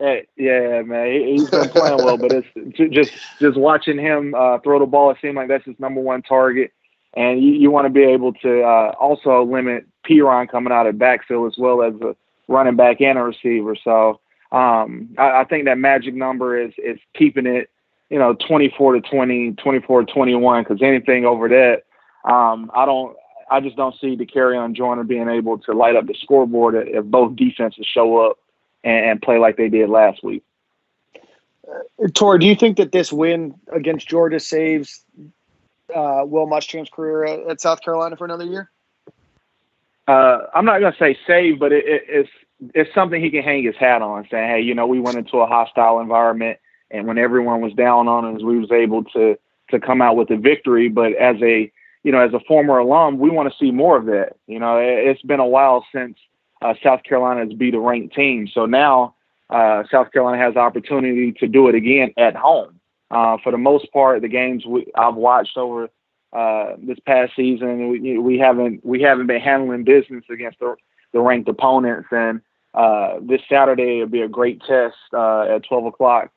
Yeah, 0.00 0.82
man, 0.82 1.06
he, 1.06 1.38
has 1.38 1.50
been 1.50 1.68
playing 1.70 1.96
well, 1.96 2.16
but 2.16 2.32
it's 2.32 2.94
just 2.94 3.12
just 3.40 3.56
watching 3.56 3.98
him 3.98 4.34
uh, 4.34 4.58
throw 4.58 4.78
the 4.78 4.86
ball. 4.86 5.10
It 5.10 5.16
seems 5.20 5.34
like 5.34 5.48
that's 5.48 5.64
his 5.64 5.78
number 5.80 6.00
one 6.00 6.22
target, 6.22 6.72
and 7.14 7.42
you, 7.42 7.52
you 7.54 7.70
want 7.70 7.86
to 7.86 7.92
be 7.92 8.04
able 8.04 8.32
to 8.34 8.62
uh, 8.62 8.92
also 9.00 9.42
limit 9.42 9.86
Perine 10.08 10.48
coming 10.48 10.72
out 10.72 10.86
of 10.86 10.98
backfield 10.98 11.52
as 11.52 11.58
well 11.58 11.82
as 11.82 11.94
a 12.00 12.14
running 12.46 12.76
back 12.76 13.00
and 13.00 13.18
a 13.18 13.22
receiver. 13.22 13.74
So 13.82 14.20
um, 14.52 15.14
I, 15.18 15.40
I, 15.40 15.44
think 15.44 15.64
that 15.64 15.78
magic 15.78 16.14
number 16.14 16.58
is 16.58 16.72
is 16.78 16.98
keeping 17.14 17.46
it, 17.46 17.68
you 18.08 18.18
know, 18.18 18.34
24 18.46 18.94
to 18.94 19.00
20, 19.00 19.52
24 19.52 20.04
to 20.04 20.12
21, 20.12 20.62
because 20.62 20.80
anything 20.80 21.26
over 21.26 21.48
that, 21.48 21.82
um, 22.30 22.70
I 22.74 22.86
don't, 22.86 23.16
I 23.50 23.60
just 23.60 23.76
don't 23.76 23.94
see 24.00 24.16
Dakereon 24.16 24.74
Joyner 24.74 25.04
being 25.04 25.28
able 25.28 25.58
to 25.58 25.72
light 25.72 25.96
up 25.96 26.06
the 26.06 26.14
scoreboard 26.22 26.76
if 26.76 27.04
both 27.04 27.36
defenses 27.36 27.86
show 27.92 28.18
up 28.18 28.38
and, 28.84 29.10
and 29.10 29.22
play 29.22 29.38
like 29.38 29.56
they 29.56 29.68
did 29.68 29.88
last 29.88 30.22
week. 30.22 30.42
Uh, 31.68 32.08
Tor, 32.14 32.38
do 32.38 32.46
you 32.46 32.54
think 32.54 32.76
that 32.78 32.92
this 32.92 33.12
win 33.12 33.54
against 33.72 34.08
Georgia 34.08 34.40
saves 34.40 35.04
uh, 35.94 36.22
Will 36.24 36.46
Muschamp's 36.46 36.90
career 36.90 37.24
at, 37.24 37.40
at, 37.50 37.60
South 37.60 37.80
Carolina 37.80 38.16
for 38.16 38.24
another 38.24 38.44
year? 38.44 38.70
Uh, 40.06 40.40
I'm 40.54 40.64
not 40.64 40.80
going 40.80 40.92
to 40.92 40.98
say 40.98 41.18
save, 41.26 41.58
but 41.58 41.72
it, 41.72 41.86
it, 41.86 42.02
it's 42.08 42.30
it's 42.74 42.94
something 42.94 43.22
he 43.22 43.30
can 43.30 43.42
hang 43.42 43.62
his 43.62 43.76
hat 43.76 44.02
on, 44.02 44.26
saying, 44.30 44.48
"Hey, 44.50 44.60
you 44.60 44.74
know, 44.74 44.86
we 44.86 45.00
went 45.00 45.16
into 45.16 45.38
a 45.38 45.46
hostile 45.46 46.00
environment, 46.00 46.58
and 46.90 47.06
when 47.06 47.18
everyone 47.18 47.60
was 47.60 47.72
down 47.74 48.08
on 48.08 48.34
us, 48.34 48.42
we 48.42 48.58
was 48.58 48.72
able 48.72 49.04
to 49.04 49.38
to 49.70 49.78
come 49.78 50.00
out 50.00 50.16
with 50.16 50.30
a 50.30 50.36
victory. 50.36 50.88
But 50.88 51.12
as 51.14 51.36
a 51.42 51.70
you 52.04 52.12
know, 52.12 52.20
as 52.20 52.32
a 52.32 52.40
former 52.40 52.78
alum, 52.78 53.18
we 53.18 53.30
want 53.30 53.52
to 53.52 53.58
see 53.58 53.70
more 53.70 53.96
of 53.96 54.06
that. 54.06 54.36
You 54.46 54.58
know, 54.58 54.78
it's 54.78 55.22
been 55.22 55.40
a 55.40 55.46
while 55.46 55.84
since 55.94 56.16
uh, 56.62 56.74
South 56.82 57.02
Carolina 57.02 57.44
has 57.44 57.52
beat 57.52 57.74
a 57.74 57.80
ranked 57.80 58.14
team, 58.14 58.48
so 58.52 58.66
now 58.66 59.14
uh, 59.50 59.84
South 59.90 60.12
Carolina 60.12 60.42
has 60.42 60.54
the 60.54 60.60
opportunity 60.60 61.32
to 61.32 61.46
do 61.46 61.68
it 61.68 61.74
again 61.74 62.12
at 62.16 62.36
home. 62.36 62.80
Uh, 63.10 63.38
for 63.42 63.52
the 63.52 63.58
most 63.58 63.90
part, 63.92 64.20
the 64.20 64.28
games 64.28 64.66
we, 64.66 64.86
I've 64.94 65.14
watched 65.14 65.56
over 65.56 65.88
uh, 66.32 66.74
this 66.78 66.98
past 67.06 67.32
season, 67.34 67.88
we, 67.88 68.18
we 68.18 68.38
haven't 68.38 68.84
we 68.84 69.00
haven't 69.00 69.28
been 69.28 69.40
handling 69.40 69.84
business 69.84 70.24
against 70.30 70.58
the, 70.58 70.76
the 71.12 71.20
ranked 71.20 71.48
opponents, 71.48 72.08
and 72.10 72.42
uh, 72.74 73.18
this 73.22 73.40
Saturday 73.48 74.00
will 74.00 74.08
be 74.08 74.20
a 74.20 74.28
great 74.28 74.60
test 74.60 74.96
uh, 75.14 75.42
at 75.42 75.64
12 75.64 75.86
o'clock 75.86 76.30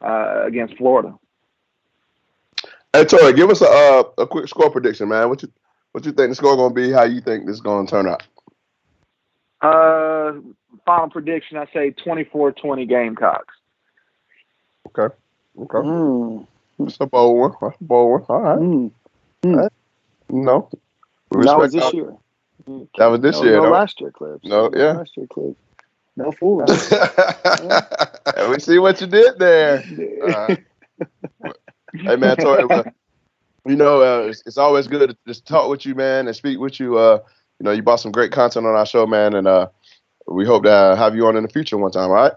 against 0.00 0.76
Florida. 0.76 1.14
Hey, 2.92 3.04
Tori, 3.04 3.32
give 3.32 3.50
us 3.50 3.60
a 3.60 4.04
a 4.18 4.26
quick 4.26 4.48
score 4.48 4.70
prediction, 4.70 5.08
man. 5.08 5.28
What 5.28 5.42
you 5.42 5.52
what 5.92 6.04
you 6.04 6.12
think 6.12 6.30
the 6.30 6.34
score 6.34 6.56
going 6.56 6.74
to 6.74 6.74
be? 6.74 6.90
How 6.90 7.04
you 7.04 7.20
think 7.20 7.46
this 7.46 7.54
is 7.56 7.60
going 7.60 7.86
to 7.86 7.90
turn 7.90 8.08
out? 8.08 8.24
Uh, 9.60 10.32
final 10.86 11.10
prediction, 11.10 11.56
I 11.56 11.66
say 11.72 11.92
24-20 11.92 12.88
Gamecocks. 12.88 13.54
Okay. 14.86 15.14
Okay. 15.58 15.78
Mm. 15.78 16.46
That's 16.78 16.96
a 17.00 17.06
bold 17.06 17.38
one. 17.38 17.52
That's 17.60 17.80
a 17.80 17.84
bold 17.84 18.28
one. 18.28 18.38
All 18.38 18.40
right. 18.40 18.58
Mm. 18.58 18.90
Mm. 19.42 19.54
All 19.54 19.62
right. 19.62 19.72
No. 20.30 20.68
That 21.30 21.58
was 21.58 21.72
this 21.72 21.92
year. 21.92 22.14
That 22.98 23.06
was 23.06 23.20
this 23.20 23.38
no, 23.38 23.44
year. 23.44 23.56
No, 23.56 23.64
no, 23.64 23.70
last 23.70 24.00
year, 24.00 24.10
Clips. 24.10 24.44
No, 24.44 24.70
yeah. 24.74 24.92
Last 24.92 25.16
year, 25.16 25.26
Clips. 25.26 25.58
No 26.16 26.32
fooling. 26.32 26.66
yeah. 26.92 28.50
we 28.50 28.58
see 28.58 28.78
what 28.78 29.00
you 29.00 29.06
did 29.06 29.38
there. 29.38 29.84
Uh, 30.26 30.56
hey 31.92 32.16
man, 32.16 32.36
Tori, 32.36 32.64
you 33.66 33.76
know 33.76 34.02
uh, 34.02 34.26
it's, 34.26 34.42
it's, 34.44 34.58
always 34.58 34.88
good 34.88 35.10
to 35.10 35.16
just 35.28 35.46
talk 35.46 35.70
with 35.70 35.86
you, 35.86 35.94
man, 35.94 36.26
and 36.26 36.34
speak 36.34 36.58
with 36.58 36.80
you. 36.80 36.98
Uh, 36.98 37.20
you 37.58 37.64
know, 37.64 37.72
you 37.72 37.82
brought 37.82 38.00
some 38.00 38.12
great 38.12 38.32
content 38.32 38.66
on 38.66 38.74
our 38.74 38.86
show, 38.86 39.06
man, 39.06 39.34
and 39.34 39.46
uh, 39.46 39.68
we 40.26 40.44
hope 40.44 40.64
to 40.64 40.94
have 40.98 41.16
you 41.16 41.26
on 41.26 41.36
in 41.36 41.42
the 41.42 41.48
future 41.48 41.76
one 41.76 41.90
time. 41.90 42.10
All 42.10 42.16
right. 42.16 42.32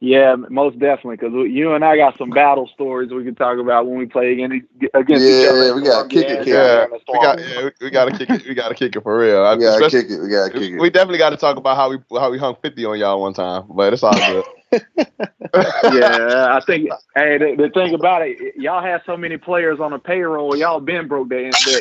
Yeah, 0.00 0.34
most 0.34 0.80
definitely. 0.80 1.16
Because 1.16 1.32
you 1.48 1.74
and 1.74 1.84
I 1.84 1.96
got 1.96 2.18
some 2.18 2.30
battle 2.30 2.68
stories 2.74 3.12
we 3.12 3.22
can 3.22 3.36
talk 3.36 3.58
about 3.58 3.86
when 3.86 3.98
we 3.98 4.06
play 4.06 4.32
against 4.32 4.66
against 4.94 5.24
yeah, 5.24 5.42
each 5.42 5.48
other. 5.48 5.66
Yeah, 5.66 5.74
we 5.74 5.82
got 5.82 6.02
to 6.02 6.08
kick 6.08 6.28
it. 6.28 6.46
Yeah, 6.48 6.86
we 6.90 7.20
got 7.20 7.38
yeah, 7.38 7.68
we, 7.80 7.90
got 7.90 8.04
to 8.06 8.18
kick 8.18 8.30
it. 8.30 8.48
We 8.48 8.54
got 8.54 8.70
to 8.70 8.74
kick 8.74 8.96
it 8.96 9.02
for 9.02 9.16
real. 9.16 9.56
We 9.56 9.62
got 9.62 9.78
to 9.78 9.90
kick 9.90 10.10
it. 10.10 10.20
We 10.20 10.28
got 10.28 10.50
to 10.50 10.58
kick 10.58 10.72
it. 10.72 10.80
We 10.80 10.90
definitely 10.90 11.18
got 11.18 11.30
to 11.30 11.36
talk 11.36 11.56
about 11.56 11.76
how 11.76 11.90
we 11.90 11.98
how 12.18 12.32
we 12.32 12.38
hung 12.38 12.56
fifty 12.60 12.84
on 12.84 12.98
y'all 12.98 13.20
one 13.20 13.32
time, 13.32 13.64
but 13.70 13.92
it's 13.92 14.02
all 14.02 14.12
good. 14.14 14.44
Yeah, 14.72 16.56
I 16.56 16.60
think. 16.66 16.88
Hey, 17.14 17.38
the, 17.38 17.54
the, 17.58 17.70
thing 17.74 17.94
about 17.94 18.22
it, 18.22 18.56
y'all 18.56 18.82
had 18.82 19.02
so 19.04 19.16
many 19.16 19.36
players 19.36 19.80
on 19.80 19.90
the 19.90 19.98
payroll. 19.98 20.56
Y'all 20.56 20.80
been 20.80 21.08
broke 21.08 21.28
the, 21.28 21.50
the 21.52 21.80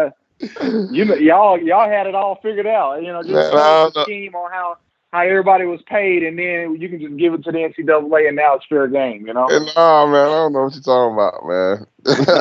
NCAA 0.00 0.12
you 0.92 1.04
know, 1.04 1.14
y'all 1.14 1.60
y'all 1.60 1.88
had 1.88 2.06
it 2.06 2.14
all 2.14 2.40
figured 2.42 2.66
out. 2.66 3.02
You 3.02 3.12
know, 3.12 3.22
just 3.22 3.32
no, 3.32 3.90
no. 3.94 4.02
scheme 4.04 4.34
on 4.34 4.50
how 4.50 4.76
how 5.12 5.20
everybody 5.20 5.66
was 5.66 5.82
paid, 5.82 6.22
and 6.22 6.38
then 6.38 6.80
you 6.80 6.88
can 6.88 6.98
just 6.98 7.16
give 7.16 7.34
it 7.34 7.44
to 7.44 7.52
the 7.52 7.58
NCAA, 7.58 8.28
and 8.28 8.36
now 8.36 8.54
it's 8.54 8.64
fair 8.66 8.88
game. 8.88 9.26
You 9.26 9.34
know? 9.34 9.46
No, 9.46 10.06
man, 10.06 10.26
I 10.26 10.30
don't 10.30 10.52
know 10.54 10.64
what 10.64 10.74
you're 10.74 10.82
talking 10.82 11.14
about, 11.14 11.46
man. 11.46 11.86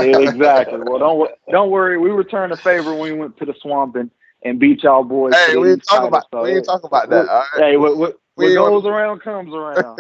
yeah, 0.07 0.29
exactly. 0.29 0.79
Well, 0.79 0.99
don't 0.99 1.31
don't 1.51 1.69
worry. 1.69 1.97
We 1.97 2.11
returned 2.11 2.53
the 2.53 2.57
favor 2.57 2.91
when 2.93 3.01
we 3.01 3.11
went 3.13 3.37
to 3.37 3.45
the 3.45 3.53
swamp 3.61 3.97
and, 3.97 4.09
and 4.43 4.59
beat 4.59 4.83
y'all 4.83 5.03
boys. 5.03 5.33
Hey, 5.33 5.57
we 5.57 5.71
ain't 5.71 5.83
talking 5.83 6.07
about 6.07 6.25
so, 6.31 6.43
we 6.43 6.55
ain't 6.55 6.65
talking 6.65 6.87
about 6.87 7.09
that. 7.09 7.27
All 7.27 7.45
right? 7.55 7.71
Hey, 7.71 7.77
what, 7.77 7.97
what, 7.97 8.19
what 8.35 8.53
goes 8.53 8.85
around 8.85 9.21
comes 9.21 9.53
around. 9.53 9.99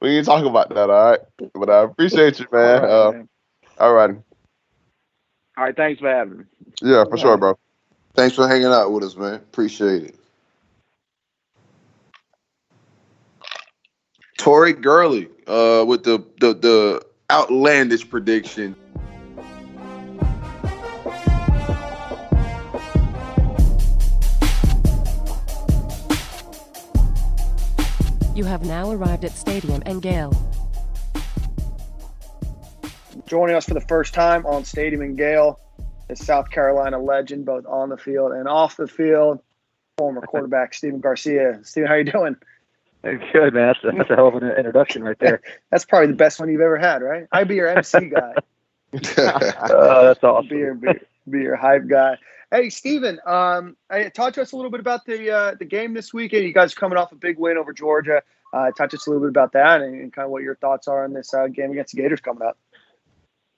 we 0.00 0.16
ain't 0.16 0.26
talking 0.26 0.48
about 0.48 0.68
that. 0.70 0.90
All 0.90 1.10
right, 1.10 1.20
but 1.54 1.70
I 1.70 1.82
appreciate 1.82 2.38
you, 2.38 2.46
man. 2.52 2.84
All 2.84 2.88
right. 2.88 2.90
Uh, 2.90 3.12
all 3.78 3.94
right. 3.94 4.10
All 5.56 5.64
right. 5.64 5.76
Thanks 5.76 6.00
for 6.00 6.08
having 6.08 6.38
me. 6.38 6.44
Yeah, 6.82 7.04
for 7.04 7.16
sure, 7.18 7.36
bro. 7.36 7.58
Thanks 8.14 8.36
for 8.36 8.46
hanging 8.46 8.66
out 8.66 8.92
with 8.92 9.04
us, 9.04 9.16
man. 9.16 9.34
Appreciate 9.34 10.04
it. 10.04 10.14
Tori 14.38 14.72
Gurley 14.72 15.28
uh, 15.46 15.84
with 15.86 16.02
the, 16.04 16.24
the 16.40 16.54
the 16.54 17.06
outlandish 17.30 18.08
prediction. 18.08 18.74
You 28.34 28.44
have 28.44 28.64
now 28.64 28.90
arrived 28.90 29.26
at 29.26 29.32
Stadium 29.32 29.82
and 29.84 30.00
Gale. 30.00 30.32
Joining 33.26 33.54
us 33.54 33.66
for 33.66 33.74
the 33.74 33.82
first 33.82 34.14
time 34.14 34.46
on 34.46 34.64
Stadium 34.64 35.02
and 35.02 35.18
Gale 35.18 35.60
is 36.08 36.24
South 36.24 36.50
Carolina 36.50 36.98
legend, 36.98 37.44
both 37.44 37.66
on 37.66 37.90
the 37.90 37.98
field 37.98 38.32
and 38.32 38.48
off 38.48 38.78
the 38.78 38.88
field. 38.88 39.40
Former 39.98 40.22
quarterback 40.22 40.72
Stephen 40.74 41.00
Garcia. 41.00 41.60
Stephen, 41.62 41.88
how 41.88 41.96
you 41.96 42.04
doing? 42.04 42.36
Good 43.02 43.52
man. 43.52 43.74
That's 43.74 43.84
a, 43.84 43.98
that's 43.98 44.10
a 44.10 44.14
hell 44.14 44.28
of 44.28 44.34
an 44.36 44.48
introduction 44.50 45.04
right 45.04 45.18
there. 45.18 45.42
that's 45.70 45.84
probably 45.84 46.06
the 46.06 46.14
best 46.14 46.40
one 46.40 46.48
you've 46.50 46.62
ever 46.62 46.78
had, 46.78 47.02
right? 47.02 47.26
I'd 47.32 47.48
be 47.48 47.56
your 47.56 47.68
MC 47.68 48.08
guy. 48.08 48.32
uh, 48.34 48.38
that's 48.92 50.24
awesome. 50.24 50.48
Be 50.48 50.56
your, 50.56 50.74
be, 50.74 50.88
be 51.28 51.40
your 51.40 51.56
hype 51.56 51.86
guy. 51.86 52.16
Hey, 52.52 52.68
Stephen, 52.68 53.18
um, 53.24 53.78
talk 54.12 54.34
to 54.34 54.42
us 54.42 54.52
a 54.52 54.56
little 54.56 54.70
bit 54.70 54.80
about 54.80 55.06
the 55.06 55.30
uh, 55.30 55.54
the 55.58 55.64
game 55.64 55.94
this 55.94 56.12
weekend. 56.12 56.44
You 56.44 56.52
guys 56.52 56.74
coming 56.74 56.98
off 56.98 57.10
a 57.10 57.14
big 57.14 57.38
win 57.38 57.56
over 57.56 57.72
Georgia. 57.72 58.20
Uh, 58.52 58.70
talk 58.72 58.90
to 58.90 58.98
us 58.98 59.06
a 59.06 59.10
little 59.10 59.22
bit 59.22 59.30
about 59.30 59.52
that 59.52 59.80
and, 59.80 59.94
and 59.98 60.12
kind 60.12 60.26
of 60.26 60.30
what 60.30 60.42
your 60.42 60.56
thoughts 60.56 60.86
are 60.86 61.04
on 61.04 61.14
this 61.14 61.32
uh, 61.32 61.46
game 61.46 61.70
against 61.70 61.94
the 61.94 62.02
Gators 62.02 62.20
coming 62.20 62.46
up. 62.46 62.58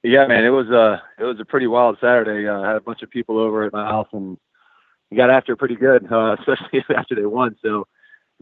Yeah, 0.05 0.29
man, 0.29 0.45
it 0.45 0.51
was 0.51 0.69
a 0.69 0.79
uh, 0.79 0.99
it 1.19 1.25
was 1.25 1.41
a 1.41 1.45
pretty 1.45 1.67
wild 1.67 1.99
Saturday. 2.01 2.47
Uh, 2.47 2.61
I 2.61 2.69
had 2.69 2.77
a 2.77 2.81
bunch 2.81 3.03
of 3.03 3.11
people 3.11 3.37
over 3.37 3.65
at 3.65 3.73
my 3.73 3.85
house 3.85 4.07
and 4.13 4.39
got 5.13 5.29
after 5.29 5.57
pretty 5.57 5.75
good, 5.75 6.07
uh, 6.13 6.37
especially 6.39 6.85
after 6.97 7.17
they 7.17 7.27
won. 7.27 7.57
So, 7.63 7.89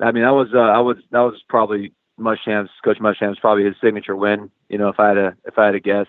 I 0.02 0.12
mean, 0.12 0.22
that 0.22 0.34
was 0.34 0.48
uh, 0.54 0.58
I 0.58 0.80
was 0.80 0.98
that 1.12 1.20
was 1.20 1.42
probably 1.48 1.94
Muschamp's 2.20 2.72
Coach 2.84 2.98
Muschamp's 2.98 3.40
probably 3.40 3.64
his 3.64 3.76
signature 3.82 4.16
win. 4.16 4.50
You 4.68 4.76
know, 4.76 4.90
if 4.90 5.00
I 5.00 5.08
had 5.08 5.14
to 5.14 5.36
if 5.46 5.58
I 5.58 5.64
had 5.64 5.72
to 5.72 5.80
guess, 5.80 6.08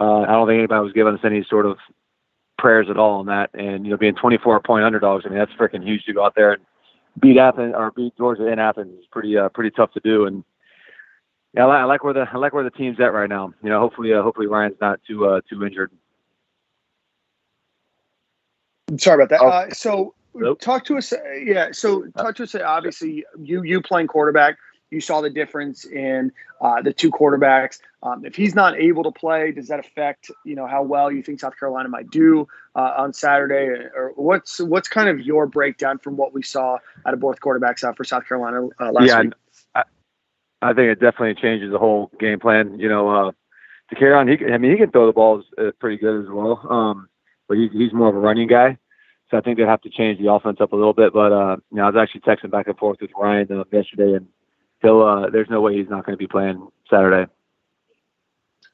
uh, 0.00 0.20
I 0.20 0.26
don't 0.26 0.46
think 0.46 0.58
anybody 0.58 0.84
was 0.84 0.92
giving 0.92 1.14
us 1.14 1.24
any 1.24 1.44
sort 1.50 1.66
of 1.66 1.78
prayers 2.62 2.86
at 2.88 2.96
all 2.96 3.18
on 3.18 3.26
that. 3.26 3.50
And 3.54 3.84
you 3.84 3.90
know, 3.90 3.98
being 3.98 4.14
24 4.14 4.60
point 4.60 4.84
underdogs, 4.84 5.26
I 5.26 5.28
mean, 5.28 5.38
that's 5.38 5.52
freaking 5.52 5.84
huge 5.84 6.04
to 6.04 6.14
go 6.14 6.24
out 6.24 6.34
there 6.36 6.52
and 6.52 6.62
beat 7.20 7.36
Athens 7.36 7.74
or 7.76 7.90
beat 7.90 8.16
Georgia 8.16 8.46
in 8.46 8.58
Athens 8.60 8.98
is 9.00 9.06
pretty 9.10 9.36
uh, 9.36 9.48
pretty 9.50 9.70
tough 9.72 9.92
to 9.92 10.00
do. 10.04 10.26
And 10.26 10.44
yeah, 11.52 11.64
I 11.64 11.66
like, 11.66 11.78
I 11.80 11.84
like 11.84 12.04
where 12.04 12.14
the 12.14 12.26
I 12.32 12.38
like 12.38 12.52
where 12.54 12.64
the 12.64 12.70
team's 12.70 13.00
at 13.00 13.12
right 13.12 13.28
now. 13.28 13.52
You 13.62 13.68
know, 13.68 13.80
hopefully 13.80 14.14
uh, 14.14 14.22
hopefully 14.22 14.46
Ryan's 14.46 14.76
not 14.80 15.00
too 15.06 15.26
uh, 15.26 15.40
too 15.50 15.64
injured. 15.66 15.90
Sorry 18.98 19.22
about 19.22 19.30
that. 19.30 19.40
Oh. 19.42 19.48
Uh, 19.48 19.70
so 19.70 20.14
Nope. 20.34 20.60
talk 20.60 20.84
to 20.86 20.96
us. 20.96 21.12
uh, 21.12 21.18
Yeah. 21.44 21.68
So 21.72 22.06
talk 22.16 22.36
to 22.36 22.44
us. 22.44 22.54
uh, 22.54 22.62
Obviously, 22.64 23.24
you 23.42 23.62
you 23.64 23.82
playing 23.82 24.06
quarterback, 24.06 24.56
you 24.92 25.00
saw 25.00 25.20
the 25.20 25.30
difference 25.30 25.84
in 25.84 26.32
uh, 26.60 26.82
the 26.82 26.92
two 26.92 27.10
quarterbacks. 27.10 27.80
Um, 28.02 28.24
if 28.24 28.34
he's 28.34 28.54
not 28.54 28.78
able 28.78 29.04
to 29.04 29.10
play, 29.10 29.52
does 29.52 29.68
that 29.68 29.80
affect 29.80 30.30
you 30.44 30.54
know 30.54 30.66
how 30.66 30.82
well 30.82 31.10
you 31.10 31.22
think 31.22 31.40
South 31.40 31.58
Carolina 31.58 31.88
might 31.88 32.10
do 32.10 32.46
uh, 32.76 32.94
on 32.98 33.12
Saturday, 33.12 33.88
or 33.96 34.12
what's 34.16 34.60
what's 34.60 34.88
kind 34.88 35.08
of 35.08 35.20
your 35.20 35.46
breakdown 35.46 35.98
from 35.98 36.16
what 36.16 36.32
we 36.32 36.42
saw 36.42 36.78
out 37.06 37.14
of 37.14 37.20
both 37.20 37.40
quarterbacks 37.40 37.82
out 37.84 37.96
for 37.96 38.04
South 38.04 38.26
Carolina 38.26 38.68
uh, 38.80 38.92
last 38.92 39.08
yeah, 39.08 39.20
week? 39.22 39.32
I, 39.74 39.82
I 40.60 40.72
think 40.74 40.90
it 40.90 41.00
definitely 41.00 41.34
changes 41.40 41.72
the 41.72 41.78
whole 41.78 42.10
game 42.20 42.38
plan. 42.38 42.78
You 42.78 42.88
know, 42.88 43.08
uh, 43.08 43.32
Dakereon, 43.92 44.38
he 44.38 44.52
I 44.52 44.58
mean, 44.58 44.72
he 44.72 44.76
can 44.76 44.90
throw 44.90 45.06
the 45.06 45.12
balls 45.12 45.44
uh, 45.58 45.70
pretty 45.80 45.96
good 45.96 46.24
as 46.24 46.30
well. 46.30 46.64
Um, 46.68 47.08
but 47.48 47.56
he's 47.56 47.72
he's 47.72 47.92
more 47.92 48.08
of 48.08 48.14
a 48.14 48.20
running 48.20 48.48
guy, 48.48 48.78
so 49.30 49.38
I 49.38 49.40
think 49.40 49.58
they 49.58 49.64
have 49.64 49.82
to 49.82 49.90
change 49.90 50.18
the 50.18 50.32
offense 50.32 50.58
up 50.60 50.72
a 50.72 50.76
little 50.76 50.92
bit. 50.92 51.12
But 51.12 51.32
uh, 51.32 51.56
you 51.70 51.78
know, 51.78 51.84
I 51.84 51.90
was 51.90 51.96
actually 51.96 52.20
texting 52.22 52.50
back 52.50 52.68
and 52.68 52.78
forth 52.78 52.98
with 53.00 53.10
Ryan 53.18 53.48
uh, 53.50 53.64
yesterday, 53.72 54.14
and 54.14 54.28
he'll 54.82 55.02
uh, 55.02 55.30
there's 55.30 55.48
no 55.48 55.60
way 55.60 55.76
he's 55.76 55.88
not 55.88 56.04
going 56.04 56.14
to 56.14 56.18
be 56.18 56.26
playing 56.26 56.68
Saturday. 56.90 57.30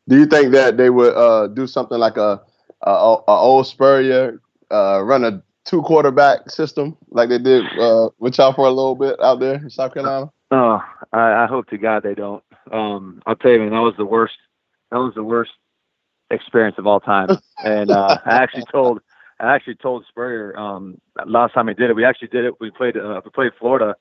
Do 0.08 0.16
you 0.16 0.26
think 0.26 0.52
that 0.52 0.76
they 0.76 0.90
would 0.90 1.14
uh, 1.14 1.48
do 1.48 1.66
something 1.66 1.98
like 1.98 2.16
a, 2.16 2.40
a, 2.82 2.90
a 2.90 3.22
old 3.26 3.66
Spurrier, 3.66 4.40
uh, 4.70 5.02
run 5.04 5.24
a 5.24 5.42
two 5.64 5.82
quarterback 5.82 6.50
system 6.50 6.96
like 7.10 7.28
they 7.28 7.38
did 7.38 7.64
uh, 7.78 8.08
with 8.18 8.38
y'all 8.38 8.54
for 8.54 8.66
a 8.66 8.70
little 8.70 8.94
bit 8.94 9.20
out 9.22 9.38
there 9.38 9.56
in 9.56 9.68
South 9.68 9.92
Carolina? 9.92 10.30
Oh, 10.50 10.82
I, 11.12 11.44
I 11.44 11.46
hope 11.46 11.68
to 11.68 11.78
God 11.78 12.02
they 12.02 12.14
don't. 12.14 12.42
Um, 12.72 13.22
I'll 13.26 13.36
tell 13.36 13.50
you, 13.50 13.58
man, 13.58 13.70
that 13.70 13.80
was 13.80 13.94
the 13.98 14.06
worst. 14.06 14.36
That 14.90 14.96
was 14.98 15.12
the 15.14 15.22
worst 15.22 15.50
experience 16.30 16.76
of 16.78 16.86
all 16.86 17.00
time. 17.00 17.28
And 17.62 17.90
uh, 17.90 18.18
I 18.24 18.36
actually 18.36 18.64
told, 18.72 19.00
I 19.40 19.54
actually 19.54 19.74
told 19.74 20.06
Spurrier 20.08 20.58
um, 20.58 20.98
last 21.26 21.52
time 21.52 21.66
we 21.66 21.74
did 21.74 21.90
it. 21.90 21.96
We 21.96 22.04
actually 22.04 22.28
did 22.28 22.46
it. 22.46 22.54
We 22.60 22.70
played. 22.70 22.96
Uh, 22.96 23.20
we 23.22 23.30
played 23.30 23.52
Florida. 23.58 23.94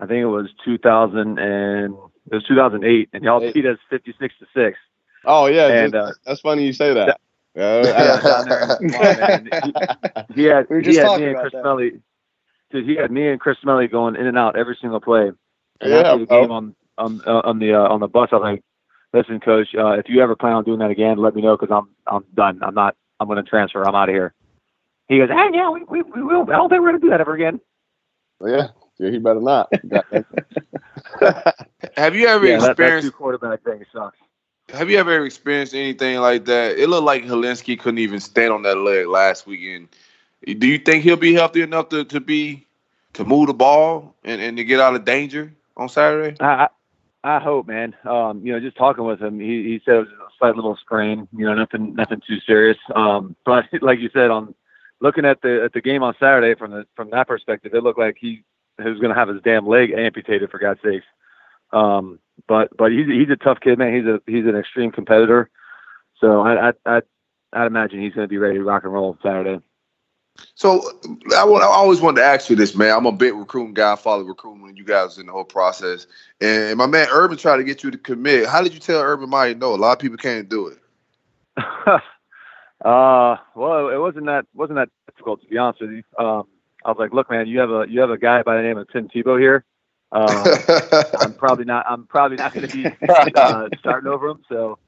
I 0.00 0.06
think 0.06 0.22
it 0.22 0.26
was 0.26 0.48
2000 0.64 1.38
and 1.38 1.94
it 2.30 2.34
was 2.34 2.44
2008, 2.44 3.10
and 3.12 3.22
y'all 3.22 3.42
Eight. 3.42 3.54
beat 3.54 3.66
us 3.66 3.78
56 3.90 4.34
to 4.38 4.46
six. 4.54 4.78
Oh 5.24 5.46
yeah, 5.46 5.66
And, 5.68 5.92
just- 5.92 6.08
uh, 6.08 6.12
that's 6.26 6.40
funny 6.40 6.64
you 6.64 6.72
say 6.72 6.94
that. 6.94 7.20
Yeah, 7.54 8.20
down 8.22 8.48
there. 8.48 8.66
Come 8.80 8.94
on, 8.94 9.16
man. 9.16 9.48
He, 9.64 10.42
he 10.42 10.44
had, 10.44 10.66
We 10.70 10.82
he 10.84 10.94
had 10.96 11.18
me 11.20 11.26
and 11.26 11.36
Chris 11.36 11.52
that. 11.52 11.62
Smelley. 11.62 12.00
Dude, 12.70 12.88
he 12.88 12.94
had 12.94 13.10
me 13.10 13.28
and 13.28 13.40
Chris 13.40 13.58
Smelley 13.60 13.88
going 13.88 14.14
in 14.14 14.26
and 14.26 14.38
out 14.38 14.56
every 14.56 14.78
single 14.80 15.00
play. 15.00 15.32
And 15.80 15.90
Yeah, 15.90 15.96
after 15.98 16.18
the 16.18 16.26
game 16.26 16.52
on 16.52 16.76
on 16.96 17.20
uh, 17.26 17.40
on 17.44 17.58
the 17.58 17.74
uh, 17.74 17.88
on 17.88 17.98
the 18.00 18.06
bus, 18.06 18.28
I 18.32 18.36
was 18.36 18.42
like, 18.42 18.62
"Listen, 19.12 19.40
coach, 19.40 19.68
uh, 19.76 19.92
if 19.98 20.08
you 20.08 20.22
ever 20.22 20.36
plan 20.36 20.52
on 20.52 20.64
doing 20.64 20.78
that 20.78 20.90
again, 20.92 21.18
let 21.18 21.34
me 21.34 21.42
know 21.42 21.56
because 21.56 21.74
I'm 21.74 21.88
I'm 22.06 22.24
done. 22.34 22.60
I'm 22.62 22.74
not. 22.74 22.94
I'm 23.18 23.26
going 23.26 23.42
to 23.42 23.50
transfer. 23.50 23.82
I'm 23.82 23.96
out 23.96 24.08
of 24.08 24.14
here." 24.14 24.32
He 25.08 25.18
goes, 25.18 25.28
"Hey, 25.28 25.48
yeah, 25.52 25.70
we 25.70 25.82
we, 25.88 26.02
we 26.02 26.22
will. 26.22 26.42
I 26.44 26.52
don't 26.56 26.68
think 26.68 26.80
we're 26.82 26.90
going 26.90 27.00
to 27.00 27.04
do 27.06 27.10
that 27.10 27.20
ever 27.20 27.34
again." 27.34 27.60
yeah, 28.46 28.68
yeah, 29.00 29.10
he 29.10 29.18
better 29.18 29.40
not. 29.40 29.72
Have 31.96 32.14
you 32.14 32.26
ever 32.28 32.46
Yeah, 32.46 32.58
that, 32.58 32.76
that 32.76 32.76
experienced? 32.76 33.08
two 33.08 33.12
quarterback 33.12 33.62
thing 33.62 33.84
sucks. 33.92 34.18
Have 34.72 34.90
you 34.90 34.98
ever 34.98 35.24
experienced 35.24 35.74
anything 35.74 36.18
like 36.20 36.44
that? 36.44 36.78
It 36.78 36.88
looked 36.88 37.04
like 37.04 37.24
Hilinski 37.24 37.78
couldn't 37.78 37.98
even 37.98 38.20
stand 38.20 38.52
on 38.52 38.62
that 38.62 38.76
leg 38.76 39.06
last 39.06 39.46
weekend. 39.46 39.88
Do 40.46 40.66
you 40.66 40.78
think 40.78 41.02
he'll 41.02 41.16
be 41.16 41.34
healthy 41.34 41.62
enough 41.62 41.88
to, 41.90 42.04
to 42.04 42.20
be 42.20 42.66
to 43.14 43.24
move 43.24 43.48
the 43.48 43.54
ball 43.54 44.14
and, 44.24 44.40
and 44.40 44.56
to 44.58 44.64
get 44.64 44.80
out 44.80 44.94
of 44.94 45.04
danger 45.04 45.52
on 45.76 45.88
Saturday? 45.88 46.36
I 46.40 46.44
I 46.44 46.68
I 47.22 47.38
hope, 47.40 47.66
man. 47.66 47.94
Um, 48.04 48.44
you 48.44 48.52
know, 48.52 48.60
just 48.60 48.76
talking 48.76 49.04
with 49.04 49.20
him, 49.20 49.40
he 49.40 49.64
he 49.64 49.80
said 49.84 49.94
it 49.94 49.98
was 50.00 50.08
a 50.08 50.30
slight 50.38 50.56
little 50.56 50.76
sprain. 50.76 51.28
You 51.36 51.46
know, 51.46 51.54
nothing 51.54 51.94
nothing 51.94 52.22
too 52.26 52.38
serious. 52.46 52.78
Um, 52.94 53.36
but 53.44 53.64
like 53.82 53.98
you 53.98 54.10
said, 54.12 54.30
on 54.30 54.54
looking 55.00 55.24
at 55.24 55.42
the 55.42 55.62
at 55.64 55.72
the 55.72 55.80
game 55.80 56.02
on 56.02 56.14
Saturday 56.20 56.54
from 56.54 56.70
the 56.70 56.86
from 56.96 57.10
that 57.10 57.28
perspective, 57.28 57.74
it 57.74 57.82
looked 57.82 57.98
like 57.98 58.16
he 58.20 58.44
was 58.88 58.98
going 58.98 59.12
to 59.12 59.18
have 59.18 59.28
his 59.28 59.42
damn 59.42 59.66
leg 59.66 59.92
amputated 59.92 60.50
for 60.50 60.58
God's 60.58 60.80
sakes. 60.82 61.06
Um, 61.72 62.18
but 62.46 62.76
but 62.76 62.90
he's 62.90 63.06
he's 63.06 63.30
a 63.30 63.36
tough 63.36 63.60
kid, 63.60 63.78
man. 63.78 63.94
He's 63.94 64.06
a 64.06 64.20
he's 64.26 64.46
an 64.46 64.56
extreme 64.56 64.90
competitor. 64.90 65.50
So 66.20 66.40
I 66.40 66.70
I 66.70 66.72
I 66.86 67.00
I'd 67.52 67.66
imagine 67.66 68.00
he's 68.00 68.14
going 68.14 68.24
to 68.24 68.28
be 68.28 68.38
ready 68.38 68.58
to 68.58 68.64
rock 68.64 68.84
and 68.84 68.92
roll 68.92 69.18
Saturday. 69.22 69.60
So 70.54 70.82
I, 71.32 71.42
I 71.42 71.64
always 71.64 72.00
wanted 72.00 72.20
to 72.20 72.26
ask 72.26 72.48
you 72.48 72.56
this, 72.56 72.74
man. 72.74 72.96
I'm 72.96 73.06
a 73.06 73.12
big 73.12 73.34
recruiting 73.34 73.74
guy. 73.74 73.92
I 73.92 73.96
follow 73.96 74.22
recruiting 74.22 74.76
you 74.76 74.84
guys 74.84 75.18
in 75.18 75.26
the 75.26 75.32
whole 75.32 75.44
process. 75.44 76.06
And 76.40 76.78
my 76.78 76.86
man 76.86 77.08
Urban 77.10 77.36
tried 77.36 77.58
to 77.58 77.64
get 77.64 77.82
you 77.82 77.90
to 77.90 77.98
commit. 77.98 78.48
How 78.48 78.62
did 78.62 78.72
you 78.72 78.80
tell 78.80 79.00
Urban 79.00 79.28
Meyer 79.28 79.54
no? 79.54 79.74
A 79.74 79.76
lot 79.76 79.92
of 79.92 79.98
people 79.98 80.16
can't 80.16 80.48
do 80.48 80.68
it. 80.68 80.78
uh, 82.84 83.36
well, 83.54 83.88
it 83.90 83.98
wasn't 83.98 84.26
that 84.26 84.46
wasn't 84.54 84.78
that 84.78 84.88
difficult 85.06 85.42
to 85.42 85.48
be 85.48 85.58
honest 85.58 85.80
with 85.80 85.90
you. 85.90 86.02
Um, 86.18 86.46
I 86.84 86.88
was 86.88 86.98
like, 86.98 87.12
look, 87.12 87.30
man, 87.30 87.46
you 87.46 87.58
have 87.60 87.70
a 87.70 87.86
you 87.88 88.00
have 88.00 88.10
a 88.10 88.18
guy 88.18 88.42
by 88.42 88.56
the 88.56 88.62
name 88.62 88.78
of 88.78 88.88
Tim 88.90 89.08
Tebow 89.08 89.38
here. 89.38 89.64
Uh, 90.12 91.02
I'm 91.20 91.34
probably 91.34 91.64
not. 91.64 91.86
I'm 91.88 92.06
probably 92.06 92.36
not 92.36 92.52
going 92.52 92.68
to 92.68 92.76
be 92.76 92.86
uh, 93.34 93.68
starting 93.78 94.10
over 94.10 94.28
him. 94.28 94.42
So, 94.48 94.78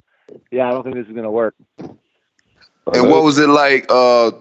yeah, 0.50 0.68
I 0.68 0.70
don't 0.70 0.82
think 0.82 0.96
this 0.96 1.06
is 1.06 1.12
going 1.12 1.24
to 1.24 1.30
work. 1.30 1.54
and 1.78 3.10
what 3.10 3.22
was 3.22 3.38
it 3.38 3.48
like 3.48 3.86
uh, 3.88 4.32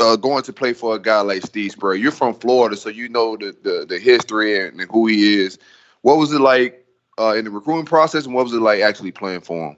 uh, 0.00 0.16
going 0.16 0.42
to 0.44 0.52
play 0.52 0.74
for 0.74 0.94
a 0.94 0.98
guy 0.98 1.20
like 1.20 1.42
Steve 1.42 1.72
Spurrier? 1.72 2.00
You're 2.00 2.12
from 2.12 2.34
Florida, 2.34 2.76
so 2.76 2.88
you 2.88 3.08
know 3.08 3.36
the 3.36 3.56
the, 3.62 3.86
the 3.88 3.98
history 3.98 4.66
and, 4.66 4.80
who 4.90 5.06
he 5.06 5.40
is. 5.40 5.58
What 6.02 6.18
was 6.18 6.32
it 6.32 6.40
like 6.40 6.84
uh, 7.18 7.34
in 7.34 7.44
the 7.44 7.50
recruiting 7.50 7.86
process, 7.86 8.26
and 8.26 8.34
what 8.34 8.44
was 8.44 8.52
it 8.52 8.60
like 8.60 8.80
actually 8.80 9.12
playing 9.12 9.40
for 9.40 9.70
him? 9.70 9.76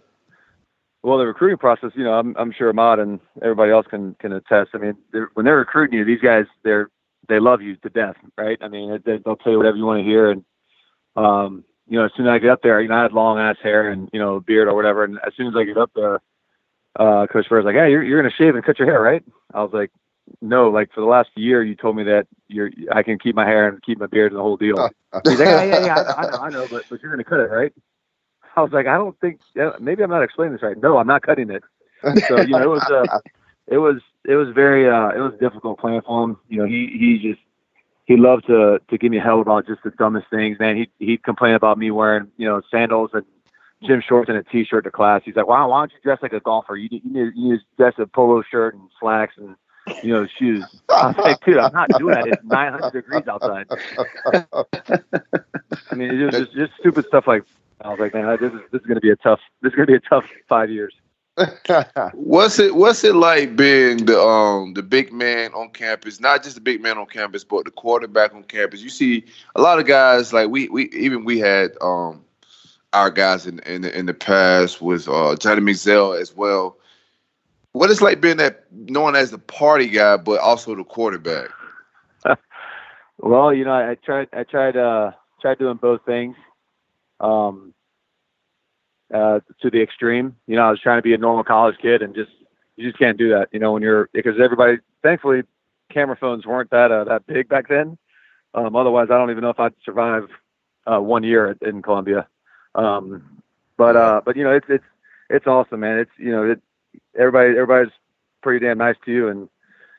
Well, 1.03 1.16
the 1.16 1.26
recruiting 1.26 1.57
process, 1.57 1.93
you 1.95 2.05
know, 2.05 2.12
I'm 2.12 2.37
I'm 2.37 2.53
sure 2.53 2.68
Ahmad 2.68 2.99
and 2.99 3.20
everybody 3.41 3.72
else 3.72 3.87
can 3.87 4.14
can 4.20 4.33
attest. 4.33 4.70
I 4.74 4.78
mean, 4.78 4.97
they're, 5.12 5.31
when 5.33 5.47
they're 5.47 5.57
recruiting 5.57 5.99
you, 5.99 6.05
these 6.05 6.20
guys 6.20 6.45
they're 6.62 6.91
they 7.29 7.39
love 7.41 7.62
you 7.62 7.77
to 7.77 7.89
death, 7.89 8.16
right? 8.37 8.59
I 8.61 8.68
mean, 8.68 9.01
they, 9.05 9.18
they'll 9.18 9.37
tell 9.37 9.53
you 9.53 9.59
whatever 9.59 9.77
you 9.77 9.85
want 9.85 10.01
to 10.01 10.05
hear, 10.05 10.31
and 10.31 10.45
um, 11.16 11.64
you 11.87 11.99
know, 11.99 12.05
as 12.05 12.12
soon 12.16 12.27
as 12.27 12.31
I 12.31 12.39
get 12.39 12.51
up 12.51 12.62
there, 12.62 12.81
you 12.81 12.89
know, 12.89 12.97
I 12.97 13.03
had 13.03 13.12
long 13.12 13.39
ass 13.39 13.57
hair 13.62 13.91
and 13.91 14.09
you 14.12 14.18
know, 14.18 14.41
beard 14.41 14.68
or 14.68 14.75
whatever, 14.75 15.05
and 15.05 15.18
as 15.27 15.33
soon 15.37 15.49
as 15.49 15.55
I 15.57 15.64
get 15.64 15.77
up 15.77 15.91
there, 15.95 16.21
uh, 16.99 17.27
Coach 17.27 17.49
Burr's 17.49 17.64
like, 17.64 17.75
"Hey, 17.75 17.91
you're 17.91 18.03
you're 18.03 18.21
gonna 18.21 18.35
shave 18.37 18.55
and 18.55 18.64
cut 18.64 18.79
your 18.79 18.89
hair, 18.89 19.01
right?" 19.01 19.23
I 19.55 19.62
was 19.62 19.73
like, 19.73 19.91
"No, 20.41 20.71
like 20.71 20.93
for 20.93 21.01
the 21.01 21.07
last 21.07 21.31
year, 21.37 21.62
you 21.62 21.75
told 21.75 21.97
me 21.97 22.05
that 22.05 22.27
you're 22.49 22.71
I 22.93 23.03
can 23.03 23.18
keep 23.18 23.35
my 23.35 23.47
hair 23.47 23.68
and 23.68 23.83
keep 23.83 23.99
my 23.99 24.07
beard 24.07 24.33
and 24.33 24.39
the 24.39 24.43
whole 24.43 24.57
deal." 24.57 24.77
He's 25.25 25.39
like, 25.39 25.49
"Yeah, 25.49 25.64
yeah, 25.64 25.85
yeah, 25.85 26.14
I 26.16 26.27
know, 26.27 26.39
I 26.39 26.51
know, 26.51 26.68
but 26.68 26.85
but 26.89 27.03
you're 27.03 27.12
gonna 27.12 27.25
cut 27.25 27.41
it, 27.41 27.51
right?" 27.51 27.73
I 28.57 28.62
was 28.62 28.73
like, 28.73 28.87
"I 28.87 28.97
don't 28.97 29.18
think. 29.21 29.41
yeah, 29.55 29.71
Maybe 29.81 30.03
I'm 30.03 30.11
not 30.11 30.23
explaining 30.23 30.55
this 30.55 30.62
right. 30.62 30.77
No, 30.81 30.99
I'm 30.99 31.07
not 31.07 31.23
cutting 31.23 31.51
it." 31.51 31.62
So 32.29 32.41
you 32.41 32.57
know, 32.57 32.62
it 32.62 32.68
was 32.68 32.83
uh, 32.91 33.18
it 33.71 33.79
was 33.79 34.03
it 34.25 34.35
was 34.35 34.49
very 34.55 34.89
uh, 34.89 35.09
it 35.11 35.21
was 35.21 35.33
difficult 35.41 35.79
playing 35.79 36.03
for 36.03 36.25
him. 36.25 36.37
You 36.49 36.59
know, 36.59 36.66
he 36.66 36.89
he 36.99 37.18
just 37.31 37.41
he 38.05 38.16
loved 38.16 38.47
to 38.49 38.81
to 38.91 38.99
give 38.99 39.11
me 39.11 39.18
hell 39.18 39.41
about 39.41 39.66
just 39.66 39.83
the 39.85 39.91
dumbest 39.93 40.27
things. 40.29 40.59
Man, 40.59 40.77
he 40.77 40.91
he'd 40.99 41.23
complain 41.23 41.55
about 41.55 41.79
me 41.79 41.91
wearing 41.91 42.31
you 42.37 42.47
know 42.47 42.61
sandals 42.71 43.11
and 43.14 43.25
gym 43.87 44.03
shorts 44.07 44.29
and 44.29 44.37
a 44.37 44.43
t-shirt 44.43 44.85
to 44.85 44.91
class. 44.91 45.23
He's 45.25 45.37
like, 45.37 45.47
"Wow, 45.47 45.71
why 45.71 45.83
don't 45.83 45.93
you 45.93 45.99
dress 46.03 46.18
like 46.21 46.33
a 46.33 46.41
golfer? 46.41 46.77
You 46.77 46.89
you 46.91 47.01
need, 47.05 47.33
you 47.37 47.53
need 47.53 47.59
to 47.59 47.64
dress 47.79 47.95
a 47.99 48.07
polo 48.07 48.42
shirt 48.42 48.75
and 48.75 48.91
slacks 48.99 49.34
and 49.38 49.55
you 50.03 50.13
know 50.13 50.26
shoes." 50.38 50.64
I 50.91 51.07
was 51.09 51.17
like, 51.18 51.45
"Dude, 51.45 51.59
I'm 51.59 51.72
not 51.72 51.91
doing 51.97 52.14
that. 52.14 52.26
It's 52.26 52.45
900 52.45 52.92
degrees 52.92 53.29
outside." 53.29 53.67
I 55.92 55.95
mean, 55.95 56.11
it 56.11 56.25
was 56.25 56.34
just, 56.34 56.53
just 56.53 56.72
stupid 56.80 57.07
stuff 57.07 57.26
like. 57.26 57.45
I 57.83 57.88
was 57.88 57.99
like, 57.99 58.13
man, 58.13 58.37
this 58.38 58.53
is 58.53 58.61
this 58.72 58.83
is 58.83 58.87
gonna 58.87 59.01
be 59.01 59.11
a 59.11 59.17
tough. 59.17 59.41
This 59.63 59.71
is 59.71 59.76
gonna 59.76 59.87
be 59.87 59.95
a 59.95 60.01
tough 60.01 60.25
five 60.49 60.68
years. 60.68 60.92
What's 62.14 62.58
it 62.58 62.75
What's 62.75 63.04
it 63.04 63.14
like 63.14 63.57
being 63.57 64.07
the 64.07 64.21
um 64.21 64.75
the 64.75 64.83
big 64.83 65.12
man 65.12 65.53
on 65.54 65.71
campus? 65.71 66.21
Not 66.21 66.42
just 66.42 66.54
the 66.54 66.61
big 66.61 66.80
man 66.80 66.99
on 66.99 67.07
campus, 67.07 67.45
but 67.45 67.64
the 67.64 67.71
quarterback 67.71 68.34
on 68.34 68.45
campus. 68.45 68.83
You 68.83 68.91
see 68.91 69.25
a 69.57 69.61
lot 69.61 69.79
of 69.79 69.87
guys 69.87 70.33
like 70.33 70.49
we 70.50 70.68
we 70.68 70.88
even 70.91 71.25
we 71.25 71.38
had 71.38 71.72
um 71.80 72.25
our 72.92 73.11
guys 73.11 73.46
in 73.46 73.61
in 73.61 73.83
the, 73.83 73.99
in 73.99 74.07
the 74.07 74.14
past 74.14 74.83
with 74.83 75.08
uh, 75.08 75.37
Johnny 75.37 75.61
Manziel 75.61 76.21
as 76.21 76.34
well. 76.34 76.76
What 77.72 77.91
it's 77.91 78.03
like 78.03 78.21
being 78.21 78.38
that 78.38 78.64
known 78.72 79.14
as 79.14 79.30
the 79.30 79.38
party 79.38 79.87
guy, 79.87 80.17
but 80.17 80.41
also 80.41 80.75
the 80.75 80.84
quarterback. 80.84 81.49
Well, 83.22 83.53
you 83.53 83.67
know, 83.67 83.72
I, 83.72 83.91
I 83.91 83.95
tried 83.96 84.29
I 84.33 84.45
tried 84.45 84.79
uh 84.79 85.12
tried 85.42 85.58
doing 85.58 85.76
both 85.76 86.04
things. 86.07 86.37
Um 87.21 87.75
uh 89.12 89.41
to 89.61 89.70
the 89.70 89.82
extreme. 89.82 90.37
You 90.46 90.57
know, 90.57 90.62
I 90.62 90.70
was 90.70 90.80
trying 90.80 90.99
to 90.99 91.03
be 91.03 91.14
a 91.14 91.18
normal 91.18 91.45
college 91.45 91.76
kid 91.80 92.03
and 92.03 92.14
just 92.14 92.30
you 92.76 92.88
just 92.88 92.99
can't 92.99 93.18
do 93.18 93.28
that, 93.30 93.49
you 93.53 93.58
know, 93.58 93.72
when 93.72 93.82
you're 93.82 94.08
because 94.12 94.34
everybody 94.42 94.78
thankfully 95.03 95.42
camera 95.92 96.16
phones 96.16 96.46
weren't 96.46 96.70
that 96.70 96.92
uh, 96.92 97.04
that 97.04 97.26
big 97.26 97.49
back 97.49 97.68
then. 97.68 97.99
Um 98.54 98.76
otherwise 98.76 99.08
I 99.11 99.18
don't 99.18 99.30
even 99.30 99.42
know 99.42 99.50
if 99.50 99.61
I'd 99.61 99.74
survive 99.84 100.28
uh 100.87 101.00
one 101.00 101.22
year 101.22 101.57
in 101.62 101.82
Columbia. 101.82 102.26
Um 102.74 103.42
but 103.76 103.96
uh 103.96 104.20
but 104.24 104.37
you 104.37 104.45
know, 104.45 104.53
it's 104.53 104.66
it's 104.68 104.84
it's 105.28 105.46
awesome, 105.46 105.80
man. 105.80 105.99
It's 105.99 106.12
you 106.18 106.32
know, 106.32 106.50
it 106.50 106.61
everybody 107.18 107.50
everybody's 107.50 107.92
pretty 108.42 108.64
damn 108.64 108.78
nice 108.78 108.96
to 109.04 109.12
you 109.12 109.28
and 109.28 109.49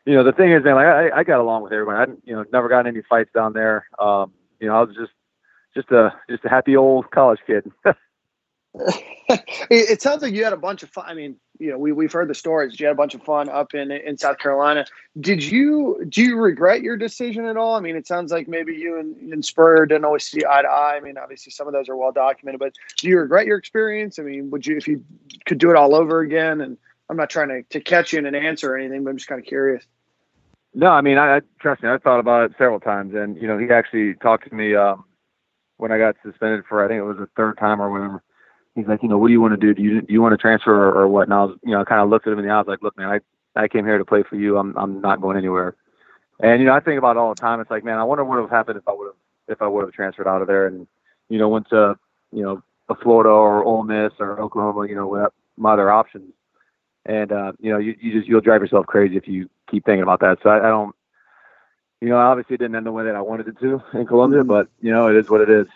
you 0.06 0.16
know, 0.16 0.24
the 0.24 0.32
thing 0.32 0.52
is, 0.52 0.64
man, 0.64 0.76
like 0.76 0.88
I, 0.88 1.20
I 1.20 1.24
got 1.24 1.40
along 1.40 1.64
with 1.64 1.74
everyone. 1.74 1.96
I, 1.96 2.06
you 2.24 2.36
know, 2.36 2.44
never 2.52 2.68
got 2.68 2.88
any 2.88 3.02
fights 3.08 3.30
down 3.34 3.54
there. 3.54 3.88
Um, 4.00 4.32
you 4.60 4.68
know, 4.68 4.76
I 4.76 4.82
was 4.82 4.96
just, 4.96 5.12
just 5.76 5.92
a, 5.92 6.14
just 6.30 6.44
a 6.46 6.50
happy 6.50 6.76
old 6.76 7.12
college 7.12 7.40
kid. 7.46 7.72
it, 9.70 10.02
sounds 10.02 10.22
like 10.22 10.34
you 10.34 10.46
had 10.46 10.54
a 10.54 10.58
bunch 10.58 10.82
of 10.82 10.90
fun. 10.90 11.06
I 11.06 11.14
mean, 11.14 11.36
you 11.60 11.72
know, 11.72 11.78
we 11.78 11.92
we've 11.92 12.12
heard 12.12 12.30
the 12.30 12.36
stories. 12.36 12.80
You 12.80 12.86
had 12.86 12.94
a 12.94 12.96
bunch 12.96 13.14
of 13.14 13.22
fun 13.24 13.50
up 13.50 13.74
in 13.74 13.92
in 13.92 14.18
South 14.18 14.38
Carolina. 14.38 14.86
Did 15.20 15.44
you 15.44 16.06
do 16.08 16.22
you 16.22 16.38
regret 16.38 16.82
your 16.82 16.96
decision 16.96 17.46
at 17.46 17.58
all? 17.58 17.76
I 17.76 17.82
mean, 17.82 17.98
it 17.98 18.08
sounds 18.08 18.32
like 18.32 18.48
maybe 18.48 18.74
you 18.74 18.98
and, 18.98 19.34
and 19.34 19.44
Spurrier 19.44 19.86
didn't 19.86 20.06
always 20.06 20.24
see 20.24 20.46
eye 20.50 20.62
to 20.62 20.70
eye. 20.70 20.96
I 20.96 21.02
mean, 21.02 21.18
obviously 21.18 21.52
some 21.52 21.68
of 21.68 21.74
those 21.74 21.90
are 21.90 21.98
well 21.98 22.14
documented, 22.14 22.60
but 22.60 22.74
do 22.98 23.10
you 23.10 23.20
regret 23.20 23.46
your 23.46 23.58
experience? 23.58 24.20
I 24.20 24.24
mean, 24.24 24.50
would 24.52 24.66
you 24.66 24.78
if 24.78 24.88
you 24.88 25.04
could 25.46 25.58
do 25.58 25.70
it 25.70 25.76
all 25.76 25.94
over 25.94 26.22
again? 26.22 26.62
And 26.62 26.78
I'm 27.10 27.18
not 27.18 27.30
trying 27.30 27.50
to, 27.50 27.64
to 27.64 27.82
catch 27.82 28.14
you 28.14 28.20
in 28.20 28.26
an 28.26 28.36
answer 28.36 28.74
or 28.74 28.78
anything, 28.78 29.04
but 29.04 29.10
I'm 29.10 29.18
just 29.18 29.28
kind 29.28 29.40
of 29.40 29.46
curious. 29.46 29.84
No, 30.74 30.88
I 30.88 31.02
mean, 31.02 31.18
I, 31.18 31.38
I 31.38 31.42
trust 31.60 31.84
me. 31.84 31.90
I 31.90 31.98
thought 31.98 32.22
about 32.22 32.50
it 32.50 32.54
several 32.58 32.80
times, 32.80 33.14
and 33.14 33.36
you 33.36 33.50
know, 33.50 33.58
he 33.58 33.70
actually 33.70 34.14
talked 34.14 34.48
to 34.48 34.56
me 34.56 34.74
um, 34.76 35.04
when 35.76 35.92
I 35.92 35.98
got 35.98 36.16
suspended 36.24 36.64
for 36.70 36.86
I 36.86 36.88
think 36.88 37.00
it 37.00 37.04
was 37.04 37.18
the 37.18 37.28
third 37.36 37.58
time 37.58 37.82
or 37.82 37.92
whatever 37.92 38.24
he's 38.76 38.88
like, 38.88 39.04
you 39.04 39.10
know, 39.10 39.18
what 39.18 39.28
do 39.28 39.34
you 39.34 39.42
want 39.42 39.54
to 39.54 39.58
do? 39.58 39.74
Do 39.74 39.82
you 39.82 40.02
do 40.02 40.14
you 40.14 40.22
want 40.22 40.34
to 40.34 40.38
transfer 40.38 40.74
or, 40.74 41.02
or 41.02 41.08
what? 41.08 41.24
And 41.24 41.34
I 41.34 41.44
was, 41.44 41.58
you 41.64 41.72
know, 41.72 41.82
I 41.82 41.84
kind 41.84 42.02
of 42.02 42.10
looked 42.10 42.28
at 42.28 42.34
him 42.34 42.40
in 42.40 42.46
the 42.46 42.52
eye. 42.52 42.56
I 42.56 42.60
was 42.60 42.68
like, 42.68 42.82
look, 42.82 42.98
man, 42.98 43.10
I 43.10 43.20
I 43.62 43.68
came 43.68 43.86
here 43.86 43.98
to 43.98 44.06
play 44.06 44.24
for 44.24 44.36
you. 44.36 44.58
I'm 44.58 44.76
I'm 44.78 45.02
not 45.02 45.22
going 45.22 45.38
anywhere. 45.38 45.76
And 46.40 46.60
you 46.60 46.68
know, 46.68 46.74
I 46.74 46.80
think 46.80 46.98
about 46.98 47.16
it 47.16 47.20
all 47.20 47.34
the 47.34 47.42
time. 47.42 47.60
It's 47.60 47.72
like, 47.72 47.84
man, 47.84 47.98
I 47.98 48.04
wonder 48.04 48.24
what 48.24 48.38
would 48.38 48.44
have 48.44 48.50
happened 48.50 48.78
if 48.78 48.88
I 48.88 48.94
would 48.94 49.08
have 49.08 49.16
if 49.48 49.62
I 49.62 49.68
would 49.68 49.84
have 49.84 49.94
transferred 49.94 50.28
out 50.28 50.42
of 50.42 50.48
there 50.48 50.68
and 50.68 50.88
you 51.30 51.38
know 51.38 51.50
went 51.50 51.70
to 51.70 51.98
you 52.32 52.44
know 52.44 52.64
a 52.90 52.96
Florida 52.96 53.30
or 53.30 53.64
Ole 53.64 53.84
Miss 53.84 54.14
or 54.20 54.40
Oklahoma. 54.40 54.88
You 54.88 54.96
know, 54.96 55.08
with 55.08 55.32
my 55.58 55.74
other 55.74 55.92
options. 55.92 56.34
And 57.06 57.32
uh, 57.32 57.54
you 57.60 57.72
know, 57.72 57.80
you, 57.80 57.96
you 58.00 58.14
just 58.14 58.28
you'll 58.28 58.42
drive 58.42 58.62
yourself 58.62 58.86
crazy 58.86 59.18
if 59.18 59.28
you 59.28 59.50
keep 59.70 59.86
thinking 59.86 60.04
about 60.04 60.20
that. 60.22 60.40
So 60.44 60.50
I, 60.50 60.60
I 60.60 60.70
don't. 60.70 60.96
You 62.00 62.10
know, 62.10 62.18
obviously 62.18 62.56
it 62.56 62.58
didn't 62.58 62.76
end 62.76 62.88
the 62.88 62.92
way 62.92 63.04
that 63.04 63.16
I 63.16 63.22
wanted 63.22 63.48
it 63.48 63.60
to 63.60 63.82
in 63.94 64.08
Columbia, 64.08 64.44
but 64.44 64.68
you 64.82 64.92
know, 64.92 65.08
it 65.08 65.16
is 65.16 65.30
what 65.30 65.42
it 65.42 65.50
is. 65.52 65.68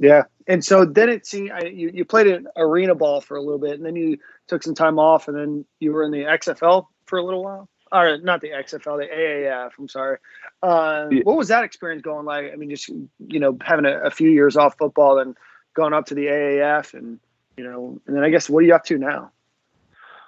Yeah, 0.00 0.22
and 0.46 0.64
so 0.64 0.86
then 0.86 1.10
it 1.10 1.26
seemed 1.26 1.52
I, 1.52 1.66
you 1.66 1.90
you 1.92 2.06
played 2.06 2.26
an 2.26 2.48
arena 2.56 2.94
ball 2.94 3.20
for 3.20 3.36
a 3.36 3.42
little 3.42 3.58
bit, 3.58 3.74
and 3.74 3.84
then 3.84 3.96
you 3.96 4.16
took 4.48 4.62
some 4.62 4.74
time 4.74 4.98
off, 4.98 5.28
and 5.28 5.36
then 5.36 5.64
you 5.78 5.92
were 5.92 6.02
in 6.02 6.10
the 6.10 6.22
XFL 6.22 6.86
for 7.04 7.18
a 7.18 7.22
little 7.22 7.44
while. 7.44 7.68
Or 7.92 8.16
not 8.18 8.40
the 8.40 8.50
XFL, 8.50 8.98
the 8.98 9.08
AAF. 9.12 9.72
I'm 9.78 9.88
sorry. 9.88 10.18
Uh, 10.62 11.08
yeah. 11.10 11.20
What 11.24 11.36
was 11.36 11.48
that 11.48 11.64
experience 11.64 12.02
going 12.02 12.24
like? 12.24 12.50
I 12.52 12.56
mean, 12.56 12.70
just 12.70 12.88
you 12.88 13.40
know, 13.40 13.58
having 13.60 13.84
a, 13.84 13.98
a, 13.98 14.10
few 14.10 14.30
years 14.30 14.56
off 14.56 14.76
football 14.78 15.18
and 15.18 15.36
going 15.74 15.92
up 15.92 16.06
to 16.06 16.14
the 16.14 16.26
AAF, 16.26 16.94
and 16.94 17.18
you 17.58 17.64
know, 17.64 18.00
and 18.06 18.16
then 18.16 18.24
I 18.24 18.30
guess 18.30 18.48
what 18.48 18.60
are 18.60 18.66
you 18.66 18.74
up 18.74 18.84
to 18.84 18.96
now? 18.96 19.32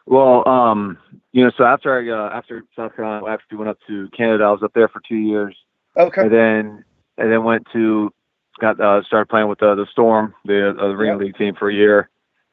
Well, 0.06 0.46
um, 0.46 0.98
you 1.32 1.44
know, 1.44 1.52
so 1.56 1.64
after 1.64 1.98
I 1.98 2.10
uh, 2.10 2.36
after 2.36 2.64
South 2.76 2.94
Carolina, 2.94 3.24
I 3.24 3.34
actually 3.34 3.58
went 3.58 3.70
up 3.70 3.78
to 3.86 4.08
Canada. 4.16 4.44
I 4.44 4.50
was 4.50 4.62
up 4.62 4.72
there 4.74 4.88
for 4.88 5.00
two 5.08 5.16
years. 5.16 5.56
Okay. 5.96 6.22
And 6.22 6.32
then 6.32 6.84
and 7.16 7.32
then 7.32 7.44
went 7.44 7.66
to 7.72 8.12
got 8.62 8.80
uh, 8.80 9.02
started 9.02 9.28
playing 9.28 9.48
with 9.48 9.62
uh, 9.62 9.74
the 9.74 9.86
Storm, 9.90 10.34
the 10.46 10.70
uh, 10.70 10.86
Arena. 10.86 11.18
League 11.18 11.36
team 11.36 11.54
for 11.54 11.68
a 11.68 11.74
year, 11.74 12.08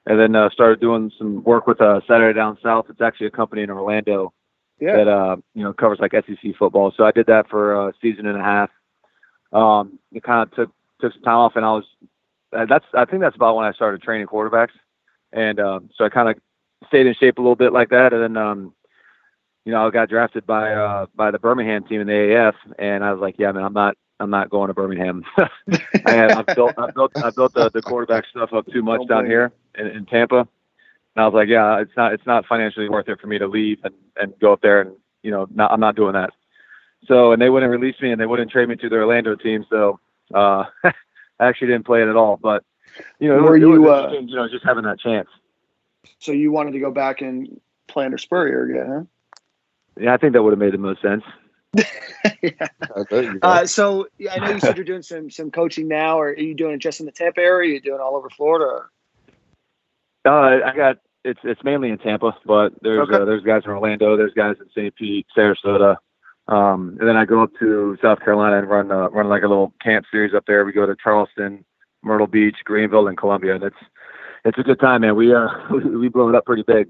and 0.05 0.19
then 0.19 0.35
uh, 0.35 0.49
started 0.49 0.81
doing 0.81 1.11
some 1.17 1.43
work 1.43 1.67
with 1.67 1.79
uh, 1.79 2.01
Saturday 2.07 2.37
Down 2.37 2.57
South. 2.61 2.87
It's 2.89 2.99
actually 2.99 3.27
a 3.27 3.31
company 3.31 3.61
in 3.61 3.69
Orlando 3.69 4.33
yeah. 4.81 4.97
that 4.97 5.07
uh, 5.07 5.37
you 5.53 5.63
know 5.63 5.71
covers 5.71 5.99
like 6.01 6.11
SEC 6.11 6.55
football. 6.57 6.91
So 6.97 7.05
I 7.05 7.11
did 7.11 7.27
that 7.27 7.47
for 7.47 7.89
a 7.89 7.93
season 8.01 8.25
and 8.25 8.37
a 8.37 8.43
half. 8.43 8.69
Um, 9.53 9.99
it 10.11 10.23
kind 10.23 10.41
of 10.41 10.53
took 10.55 10.71
took 10.99 11.13
some 11.13 11.21
time 11.21 11.37
off, 11.37 11.55
and 11.55 11.63
I 11.63 11.71
was 11.71 11.85
uh, 12.57 12.65
that's 12.67 12.85
I 12.93 13.05
think 13.05 13.21
that's 13.21 13.35
about 13.35 13.55
when 13.55 13.65
I 13.65 13.71
started 13.71 14.01
training 14.01 14.27
quarterbacks, 14.27 14.75
and 15.31 15.59
um, 15.59 15.89
so 15.95 16.05
I 16.05 16.09
kind 16.09 16.29
of 16.29 16.37
stayed 16.87 17.05
in 17.05 17.13
shape 17.13 17.37
a 17.37 17.41
little 17.41 17.55
bit 17.55 17.71
like 17.71 17.89
that, 17.89 18.13
and 18.13 18.23
then 18.23 18.37
um, 18.37 18.73
you 19.63 19.71
know 19.71 19.85
I 19.85 19.91
got 19.91 20.09
drafted 20.09 20.47
by 20.47 20.73
uh, 20.73 21.05
by 21.15 21.29
the 21.29 21.39
Birmingham 21.39 21.83
team 21.83 22.01
in 22.01 22.07
the 22.07 22.13
AAF, 22.13 22.55
and 22.79 23.03
I 23.03 23.13
was 23.13 23.21
like, 23.21 23.35
yeah, 23.37 23.51
man, 23.51 23.63
I'm 23.63 23.73
not 23.73 23.95
I'm 24.19 24.29
not 24.29 24.49
going 24.49 24.67
to 24.67 24.73
Birmingham. 24.73 25.23
I 25.37 26.11
have, 26.11 26.31
I've 26.37 26.55
built, 26.55 26.73
I've 26.77 26.93
built, 26.93 27.11
I've 27.15 27.35
built 27.35 27.53
the, 27.53 27.69
the 27.69 27.81
quarterback 27.81 28.25
stuff 28.25 28.53
up 28.53 28.67
too 28.67 28.81
much 28.81 29.07
down 29.07 29.25
here 29.25 29.51
in, 29.75 29.87
in 29.87 30.05
Tampa. 30.05 30.39
And 30.39 30.47
I 31.23 31.25
was 31.25 31.33
like, 31.33 31.47
yeah, 31.47 31.79
it's 31.79 31.95
not, 31.95 32.13
it's 32.13 32.25
not 32.25 32.45
financially 32.45 32.89
worth 32.89 33.07
it 33.07 33.19
for 33.19 33.27
me 33.27 33.37
to 33.37 33.47
leave 33.47 33.79
and, 33.83 33.93
and 34.17 34.33
go 34.39 34.53
up 34.53 34.61
there 34.61 34.81
and, 34.81 34.91
you 35.23 35.31
know, 35.31 35.47
not, 35.53 35.71
I'm 35.71 35.79
not 35.79 35.95
doing 35.95 36.13
that. 36.13 36.31
So, 37.05 37.31
and 37.31 37.41
they 37.41 37.49
wouldn't 37.49 37.71
release 37.71 37.95
me 38.01 38.11
and 38.11 38.19
they 38.19 38.25
wouldn't 38.25 38.51
trade 38.51 38.67
me 38.67 38.75
to 38.75 38.89
the 38.89 38.97
Orlando 38.97 39.35
team. 39.35 39.65
So, 39.69 39.99
uh, 40.33 40.65
I 40.83 40.93
actually 41.39 41.67
didn't 41.67 41.85
play 41.85 42.01
it 42.01 42.09
at 42.09 42.17
all, 42.17 42.37
but 42.37 42.63
you 43.19 43.29
know, 43.29 43.41
were 43.41 43.55
it, 43.55 43.61
you, 43.61 43.89
uh, 43.89 44.11
you 44.11 44.35
know, 44.35 44.49
just 44.49 44.65
having 44.65 44.83
that 44.83 44.99
chance. 44.99 45.29
So 46.19 46.33
you 46.33 46.51
wanted 46.51 46.73
to 46.73 46.79
go 46.79 46.91
back 46.91 47.21
and 47.21 47.59
play 47.87 48.05
under 48.05 48.17
Spurrier 48.17 48.63
again, 48.63 48.87
huh? 48.89 49.03
Yeah, 49.99 50.13
I 50.13 50.17
think 50.17 50.33
that 50.33 50.43
would 50.43 50.51
have 50.51 50.59
made 50.59 50.73
the 50.73 50.77
most 50.77 51.01
sense. 51.01 51.23
yeah. 52.41 52.67
Uh, 53.41 53.65
so 53.65 54.07
yeah, 54.17 54.33
I 54.33 54.39
know 54.39 54.51
you 54.51 54.59
said 54.59 54.75
you're 54.75 54.85
doing 54.85 55.03
some 55.03 55.29
some 55.29 55.51
coaching 55.51 55.87
now, 55.87 56.19
or 56.19 56.29
are 56.29 56.37
you 56.37 56.55
doing 56.55 56.75
it 56.75 56.79
just 56.79 56.99
in 56.99 57.05
the 57.05 57.11
Tampa 57.11 57.41
area? 57.41 57.71
Are 57.71 57.73
you 57.75 57.81
doing 57.81 58.01
all 58.01 58.15
over 58.15 58.29
Florida? 58.29 58.85
Uh, 60.25 60.59
I 60.65 60.75
got 60.75 60.97
it's 61.23 61.39
it's 61.43 61.63
mainly 61.63 61.89
in 61.89 61.97
Tampa, 61.97 62.35
but 62.45 62.73
there's 62.81 63.07
okay. 63.07 63.21
uh, 63.21 63.25
there's 63.25 63.43
guys 63.43 63.63
in 63.65 63.71
Orlando, 63.71 64.17
there's 64.17 64.33
guys 64.33 64.55
in 64.59 64.69
St. 64.69 64.95
Pete, 64.95 65.27
Sarasota, 65.37 65.97
um, 66.47 66.97
and 66.99 67.07
then 67.07 67.15
I 67.15 67.25
go 67.25 67.43
up 67.43 67.51
to 67.59 67.97
South 68.01 68.19
Carolina 68.19 68.57
and 68.57 68.69
run 68.69 68.91
uh, 68.91 69.09
run 69.09 69.29
like 69.29 69.43
a 69.43 69.47
little 69.47 69.73
camp 69.81 70.05
series 70.11 70.33
up 70.33 70.45
there. 70.47 70.65
We 70.65 70.73
go 70.73 70.85
to 70.85 70.95
Charleston, 71.01 71.63
Myrtle 72.03 72.27
Beach, 72.27 72.57
Greenville, 72.65 73.07
and 73.07 73.17
Columbia, 73.17 73.55
and 73.55 73.63
it's 73.63 73.77
it's 74.45 74.57
a 74.57 74.63
good 74.63 74.79
time, 74.79 75.01
man. 75.01 75.15
We 75.15 75.33
uh 75.33 75.47
we 75.71 76.09
blow 76.09 76.29
it 76.29 76.35
up 76.35 76.45
pretty 76.45 76.63
big. 76.63 76.87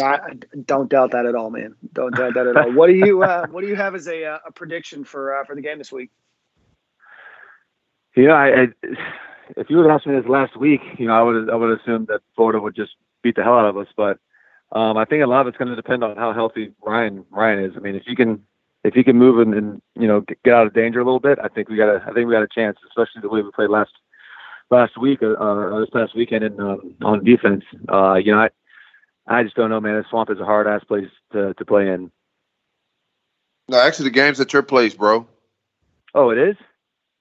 I 0.00 0.18
don't 0.64 0.88
doubt 0.88 1.12
that 1.12 1.26
at 1.26 1.34
all, 1.34 1.50
man. 1.50 1.74
Don't 1.92 2.14
doubt 2.14 2.34
that 2.34 2.46
at 2.46 2.56
all. 2.56 2.72
What 2.72 2.88
do 2.88 2.94
you 2.94 3.22
uh, 3.22 3.46
What 3.50 3.62
do 3.62 3.68
you 3.68 3.76
have 3.76 3.94
as 3.94 4.08
a, 4.08 4.24
uh, 4.24 4.38
a 4.46 4.52
prediction 4.52 5.04
for 5.04 5.36
uh, 5.36 5.44
for 5.44 5.54
the 5.54 5.62
game 5.62 5.78
this 5.78 5.92
week? 5.92 6.10
You 8.14 8.28
know, 8.28 8.34
I, 8.34 8.46
I, 8.46 8.66
if 9.56 9.68
you 9.68 9.76
would 9.76 9.86
have 9.86 9.96
asked 9.96 10.06
me 10.06 10.14
this 10.14 10.28
last 10.28 10.56
week, 10.56 10.80
you 10.98 11.06
know, 11.06 11.14
I 11.14 11.22
would 11.22 11.50
I 11.50 11.54
would 11.54 11.80
assume 11.80 12.06
that 12.06 12.20
Florida 12.34 12.60
would 12.60 12.74
just 12.74 12.92
beat 13.22 13.36
the 13.36 13.42
hell 13.42 13.58
out 13.58 13.66
of 13.66 13.76
us. 13.76 13.88
But 13.96 14.18
um, 14.72 14.96
I 14.96 15.04
think 15.04 15.22
a 15.22 15.26
lot 15.26 15.42
of 15.42 15.48
it's 15.48 15.56
going 15.56 15.68
to 15.68 15.76
depend 15.76 16.02
on 16.02 16.16
how 16.16 16.32
healthy 16.32 16.72
Ryan 16.82 17.24
Ryan 17.30 17.64
is. 17.64 17.72
I 17.76 17.80
mean, 17.80 17.94
if 17.94 18.02
you 18.06 18.16
can 18.16 18.42
if 18.84 18.94
he 18.94 19.04
can 19.04 19.16
move 19.16 19.38
and, 19.40 19.54
and 19.54 19.82
you 19.94 20.06
know 20.06 20.22
get, 20.44 20.54
out 20.54 20.66
of 20.66 20.74
danger 20.74 21.00
a 21.00 21.04
little 21.04 21.20
bit, 21.20 21.38
I 21.42 21.48
think 21.48 21.68
we 21.68 21.76
got 21.76 21.88
a 21.88 22.02
I 22.06 22.12
think 22.12 22.26
we 22.26 22.34
got 22.34 22.42
a 22.42 22.48
chance, 22.54 22.78
especially 22.88 23.22
the 23.22 23.28
way 23.28 23.42
we 23.42 23.50
played 23.52 23.70
last 23.70 23.92
last 24.70 24.98
week 24.98 25.22
uh, 25.22 25.34
or 25.36 25.80
this 25.80 25.90
past 25.90 26.16
weekend 26.16 26.44
in 26.44 26.60
um, 26.60 26.94
on 27.02 27.24
defense. 27.24 27.64
Uh, 27.92 28.14
you 28.14 28.32
know, 28.32 28.38
I 28.38 28.48
I 29.26 29.42
just 29.42 29.56
don't 29.56 29.70
know, 29.70 29.80
man. 29.80 29.94
The 29.94 30.04
swamp 30.08 30.30
is 30.30 30.40
a 30.40 30.44
hard 30.44 30.66
ass 30.66 30.84
place 30.84 31.10
to, 31.32 31.54
to 31.54 31.64
play 31.64 31.88
in. 31.88 32.10
No, 33.68 33.80
actually, 33.80 34.04
the 34.04 34.14
game's 34.14 34.40
at 34.40 34.52
your 34.52 34.62
place, 34.62 34.94
bro. 34.94 35.26
Oh, 36.14 36.30
it 36.30 36.38
is. 36.38 36.56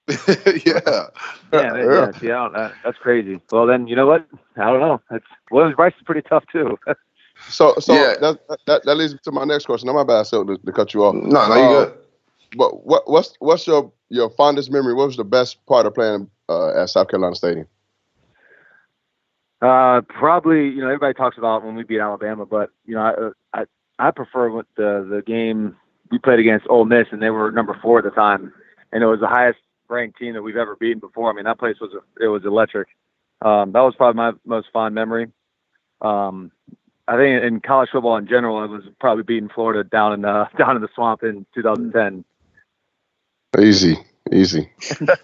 yeah. 0.65 1.07
Yeah, 1.51 1.75
yeah. 1.75 2.11
See, 2.19 2.29
uh, 2.29 2.69
that's 2.83 2.97
crazy. 2.99 3.41
Well, 3.51 3.65
then 3.65 3.87
you 3.87 3.95
know 3.95 4.05
what? 4.05 4.27
I 4.55 4.65
don't 4.65 4.79
know. 4.79 5.01
That's 5.09 5.25
well, 5.49 5.71
Brice 5.73 5.93
is 5.97 6.03
pretty 6.05 6.21
tough 6.21 6.43
too. 6.51 6.77
so, 7.49 7.73
so 7.79 7.93
yeah. 7.93 8.13
that, 8.21 8.39
that 8.67 8.85
that 8.85 8.95
leads 8.97 9.13
me 9.13 9.19
to 9.23 9.31
my 9.31 9.45
next 9.45 9.65
question. 9.65 9.87
No, 9.87 9.93
my 9.93 10.03
bad, 10.03 10.27
so 10.27 10.43
to, 10.43 10.57
to 10.57 10.71
cut 10.71 10.93
you 10.93 11.03
off. 11.03 11.15
No, 11.15 11.47
no, 11.47 11.55
you 11.55 11.61
uh, 11.61 11.85
good. 11.85 11.97
But 12.55 12.85
what 12.85 13.09
what's 13.09 13.33
what's 13.39 13.65
your 13.65 13.91
your 14.09 14.29
fondest 14.29 14.71
memory? 14.71 14.93
What 14.93 15.07
was 15.07 15.17
the 15.17 15.23
best 15.23 15.65
part 15.65 15.87
of 15.87 15.95
playing 15.95 16.29
uh, 16.49 16.83
at 16.83 16.89
South 16.89 17.07
Carolina 17.07 17.35
Stadium? 17.35 17.67
Uh, 19.61 20.01
probably, 20.01 20.67
you 20.67 20.81
know, 20.81 20.87
everybody 20.87 21.13
talks 21.13 21.37
about 21.37 21.63
when 21.63 21.75
we 21.75 21.83
beat 21.83 21.99
Alabama, 21.99 22.45
but 22.45 22.71
you 22.85 22.95
know, 22.95 23.33
I 23.53 23.61
I, 23.61 23.65
I 24.07 24.11
prefer 24.11 24.49
what 24.49 24.65
the 24.75 25.07
the 25.09 25.21
game 25.21 25.75
we 26.11 26.19
played 26.19 26.39
against 26.39 26.67
Ole 26.69 26.85
Miss, 26.85 27.07
and 27.11 27.21
they 27.21 27.29
were 27.29 27.51
number 27.51 27.77
four 27.81 27.99
at 27.99 28.03
the 28.03 28.11
time, 28.11 28.53
and 28.91 29.01
it 29.01 29.07
was 29.07 29.19
the 29.19 29.27
highest 29.27 29.59
ranked 29.87 30.17
team 30.17 30.33
that 30.33 30.41
we've 30.41 30.57
ever 30.57 30.75
beaten 30.75 30.99
before. 30.99 31.29
I 31.29 31.33
mean, 31.33 31.45
that 31.45 31.59
place 31.59 31.77
was 31.79 31.91
it 32.21 32.27
was 32.27 32.43
electric. 32.45 32.89
Um, 33.41 33.71
that 33.71 33.81
was 33.81 33.95
probably 33.95 34.17
my 34.17 34.31
most 34.45 34.67
fond 34.73 34.95
memory. 34.95 35.31
Um, 36.01 36.51
I 37.07 37.17
think 37.17 37.43
in 37.43 37.61
college 37.61 37.89
football 37.91 38.17
in 38.17 38.27
general, 38.27 38.63
it 38.63 38.67
was 38.67 38.83
probably 38.99 39.23
beating 39.23 39.49
Florida 39.49 39.87
down 39.87 40.13
in 40.13 40.21
the 40.21 40.47
down 40.57 40.75
in 40.75 40.81
the 40.81 40.89
swamp 40.93 41.23
in 41.23 41.45
2010. 41.55 42.25
Easy, 43.63 43.97
easy. 44.31 44.69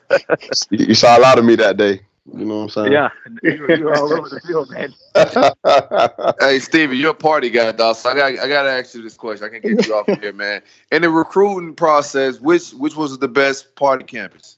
you 0.70 0.94
saw 0.94 1.18
a 1.18 1.22
lot 1.22 1.38
of 1.38 1.44
me 1.46 1.56
that 1.56 1.78
day. 1.78 2.02
You 2.26 2.46
know 2.46 2.58
what 2.58 2.64
I'm 2.64 2.70
saying? 2.70 2.92
Yeah, 2.92 3.10
you, 3.42 3.68
you 3.68 3.84
were 3.84 3.96
all 3.96 4.14
over 4.14 4.30
the 4.30 4.40
field, 4.42 4.70
man. 4.70 4.94
hey, 6.40 6.60
Stevie, 6.60 6.98
you're 6.98 7.12
a 7.12 7.16
party 7.16 7.50
guy, 7.50 7.72
dog. 7.72 7.96
So 7.96 8.12
I 8.12 8.16
got 8.16 8.40
I 8.40 8.48
got 8.48 8.64
to 8.64 8.70
ask 8.70 8.94
you 8.94 9.02
this 9.02 9.16
question. 9.16 9.46
I 9.46 9.50
can 9.50 9.76
get 9.76 9.88
you 9.88 9.96
off 9.96 10.06
here, 10.20 10.32
man. 10.32 10.62
In 10.92 11.02
the 11.02 11.10
recruiting 11.10 11.74
process, 11.74 12.40
which 12.40 12.72
which 12.72 12.96
was 12.96 13.18
the 13.18 13.28
best 13.28 13.76
party 13.76 14.06
campus? 14.06 14.58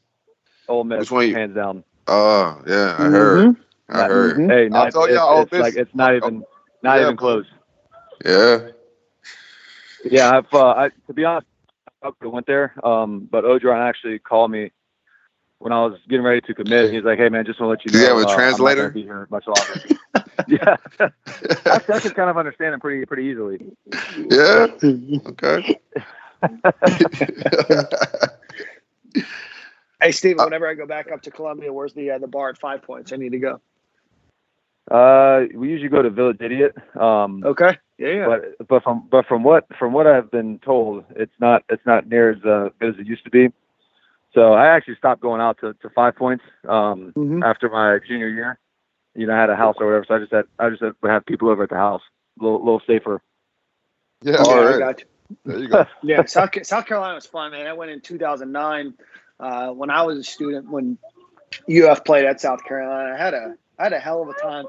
Ole 0.68 0.84
Miss, 0.84 1.00
which 1.00 1.12
one 1.12 1.28
you, 1.30 1.36
hands 1.36 1.56
down. 1.56 1.86
Oh 2.08 2.62
yeah, 2.68 2.96
I 3.00 3.04
heard. 3.04 3.48
Mm-hmm. 3.48 3.96
I 3.96 4.04
heard. 4.08 4.38
Mm-hmm. 4.38 4.50
Hey, 4.50 4.68
not, 4.68 4.88
I 4.88 4.90
told 4.90 5.10
y'all, 5.12 5.42
it's, 5.42 5.54
it's 5.54 5.62
like 5.62 5.76
it's 5.76 5.96
not 5.96 6.16
even 6.16 6.44
not 6.82 6.98
yeah. 6.98 7.04
even 7.04 7.18
close. 7.18 7.46
Yeah. 8.26 8.68
Yeah, 10.04 10.38
I've 10.38 10.54
uh, 10.54 10.68
I, 10.68 10.90
to 11.08 11.14
be 11.14 11.24
honest, 11.24 11.48
I 12.04 12.12
went 12.24 12.46
there, 12.46 12.74
um, 12.86 13.28
but 13.32 13.46
Orgeron 13.46 13.80
actually 13.80 14.20
called 14.20 14.52
me 14.52 14.72
when 15.64 15.72
I 15.72 15.86
was 15.86 15.98
getting 16.10 16.26
ready 16.26 16.42
to 16.42 16.54
commit, 16.54 16.92
he's 16.92 17.06
like, 17.06 17.18
"Hey 17.18 17.30
man, 17.30 17.46
just 17.46 17.62
want 17.62 17.70
to 17.70 17.72
let 17.72 17.86
you 17.86 17.92
know, 17.92 18.06
Do 18.06 18.12
you 18.12 18.20
have 18.20 18.28
a 18.28 18.30
uh, 18.30 18.36
translator? 18.36 18.90
be 18.90 19.04
here 19.04 19.28
much 19.32 19.46
longer." 19.48 19.82
yeah, 20.50 20.76
I, 21.00 21.10
I 21.88 22.00
can 22.02 22.12
kind 22.12 22.30
of 22.30 22.38
understand 22.38 22.74
him 22.74 22.82
pretty 22.82 23.06
pretty 23.06 23.24
easily. 23.24 23.66
Yeah. 24.30 24.68
Okay. 25.28 25.80
Hey, 30.02 30.12
Steven, 30.12 30.44
whenever 30.44 30.68
I 30.68 30.74
go 30.74 30.86
back 30.86 31.10
up 31.14 31.22
to 31.22 31.32
Columbia, 31.32 31.72
where's 31.72 31.94
the 31.94 32.12
uh, 32.12 32.18
the 32.18 32.28
bar 32.28 32.50
at 32.50 32.58
Five 32.58 32.82
Points? 32.82 33.14
I 33.14 33.16
need 33.16 33.32
to 33.32 33.40
go. 33.40 33.62
Uh, 34.92 35.46
we 35.56 35.70
usually 35.70 35.88
go 35.88 36.02
to 36.02 36.10
Village 36.10 36.42
Idiot. 36.42 36.76
Um, 37.00 37.42
Okay. 37.46 37.78
Yeah, 37.98 38.10
yeah. 38.10 38.26
but 38.26 38.68
but 38.68 38.84
from 38.84 39.08
but 39.10 39.26
from 39.28 39.44
what 39.44 39.66
from 39.80 39.94
what 39.94 40.08
I've 40.08 40.30
been 40.30 40.60
told, 40.60 41.06
it's 41.16 41.32
not 41.40 41.64
it's 41.70 41.86
not 41.86 42.10
near 42.10 42.32
as 42.32 42.44
uh, 42.44 42.68
good 42.82 42.96
as 42.96 43.00
it 43.00 43.08
used 43.08 43.24
to 43.24 43.30
be. 43.30 43.48
So 44.34 44.54
I 44.54 44.68
actually 44.68 44.96
stopped 44.96 45.22
going 45.22 45.42
out 45.42 45.60
to, 45.62 45.74
to 45.74 45.90
Five 45.90 46.16
Points 46.16 46.44
um, 46.68 47.14
Mhm. 47.16 47.44
after 47.44 47.70
my 47.70 48.00
junior 48.08 48.30
year. 48.30 48.60
You 49.16 49.28
know, 49.28 49.34
I 49.36 49.40
had 49.40 49.50
a 49.50 49.56
house 49.56 49.76
or 49.80 49.86
whatever, 49.86 50.06
so 50.08 50.16
I 50.16 50.20
just 50.20 50.32
had 50.32 50.46
I 50.58 50.70
just 50.70 50.82
had, 50.82 50.94
would 51.02 51.12
have 51.12 51.26
people 51.26 51.50
over 51.50 51.64
at 51.64 51.70
the 51.70 51.76
house, 51.76 52.02
a 52.40 52.44
little, 52.44 52.60
little 52.60 52.82
safer. 52.88 53.22
Yeah, 54.24 54.34
Yeah, 54.34 54.44
all 54.44 54.56
I 54.56 54.72
right. 54.72 54.80
got 54.80 55.00
you. 55.02 55.06
There 55.46 55.60
you 55.60 55.68
go. 55.68 55.86
yeah, 56.04 56.26
South, 56.26 56.50
South 56.64 56.86
Carolina 56.86 57.16
was 57.16 57.26
fun, 57.26 57.52
man. 57.52 57.68
I 57.68 57.74
went 57.74 57.92
in 57.92 58.02
2009 58.02 58.94
uh, 59.40 59.70
when 59.70 59.90
I 59.92 60.04
was 60.04 60.18
a 60.18 60.24
student 60.24 60.70
when 60.70 60.98
UF 61.70 62.04
played 62.04 62.26
at 62.26 62.42
South 62.42 62.64
Carolina. 62.64 63.14
I 63.14 63.18
had 63.18 63.34
a 63.34 63.56
I 63.78 63.84
had 63.84 63.94
a 63.94 64.00
hell 64.00 64.22
of 64.24 64.30
a 64.30 64.34
time. 64.34 64.66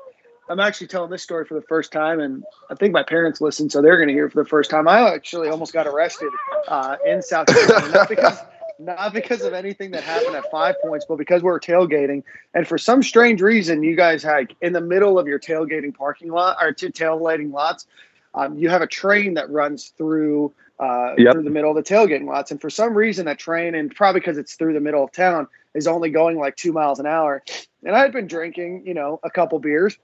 I'm 0.48 0.60
actually 0.60 0.88
telling 0.88 1.10
this 1.10 1.22
story 1.22 1.46
for 1.46 1.54
the 1.54 1.62
first 1.62 1.90
time, 1.90 2.20
and 2.20 2.44
I 2.70 2.74
think 2.74 2.92
my 2.92 3.02
parents 3.02 3.40
listened, 3.40 3.72
so 3.72 3.80
they're 3.80 3.96
going 3.96 4.08
to 4.08 4.14
hear 4.14 4.26
it 4.26 4.32
for 4.32 4.42
the 4.42 4.48
first 4.48 4.70
time. 4.70 4.86
I 4.86 5.14
actually 5.14 5.48
almost 5.48 5.72
got 5.72 5.86
arrested 5.86 6.30
uh, 6.68 6.96
in 7.06 7.22
South 7.22 7.46
Carolina, 7.46 8.04
because 8.08 8.38
not 8.78 9.12
because 9.12 9.44
of 9.44 9.52
anything 9.52 9.92
that 9.92 10.04
happened 10.04 10.36
at 10.36 10.46
Five 10.46 10.80
Points, 10.80 11.04
but 11.06 11.16
because 11.16 11.42
we 11.42 11.46
were 11.50 11.60
tailgating, 11.60 12.22
and 12.54 12.66
for 12.66 12.78
some 12.78 13.02
strange 13.02 13.40
reason, 13.40 13.82
you 13.82 13.96
guys 13.96 14.22
had 14.22 14.54
in 14.62 14.72
the 14.72 14.80
middle 14.80 15.18
of 15.18 15.26
your 15.28 15.38
tailgating 15.38 15.94
parking 15.94 16.30
lot 16.30 16.56
or 16.60 16.72
t- 16.72 16.88
tailgating 16.88 17.52
lots, 17.52 17.86
um, 18.34 18.58
you 18.58 18.68
have 18.68 18.82
a 18.82 18.86
train 18.86 19.34
that 19.34 19.50
runs 19.50 19.92
through 19.96 20.52
uh, 20.80 21.16
Yep. 21.16 21.30
through 21.30 21.44
the 21.44 21.50
middle 21.50 21.70
of 21.70 21.76
the 21.76 21.82
tailgating 21.94 22.26
lots. 22.26 22.50
And 22.50 22.60
for 22.60 22.68
some 22.68 22.94
reason, 22.96 23.26
that 23.26 23.38
train, 23.38 23.76
and 23.76 23.94
probably 23.94 24.20
because 24.20 24.38
it's 24.38 24.56
through 24.56 24.74
the 24.74 24.80
middle 24.80 25.04
of 25.04 25.12
town, 25.12 25.46
is 25.74 25.86
only 25.86 26.10
going 26.10 26.36
like 26.38 26.56
two 26.56 26.72
miles 26.72 26.98
an 26.98 27.06
hour. 27.06 27.42
And 27.84 27.94
I 27.94 28.00
had 28.00 28.12
been 28.12 28.26
drinking, 28.26 28.82
you 28.86 28.94
know, 28.94 29.20
a 29.22 29.30
couple 29.30 29.58
beers. 29.60 29.96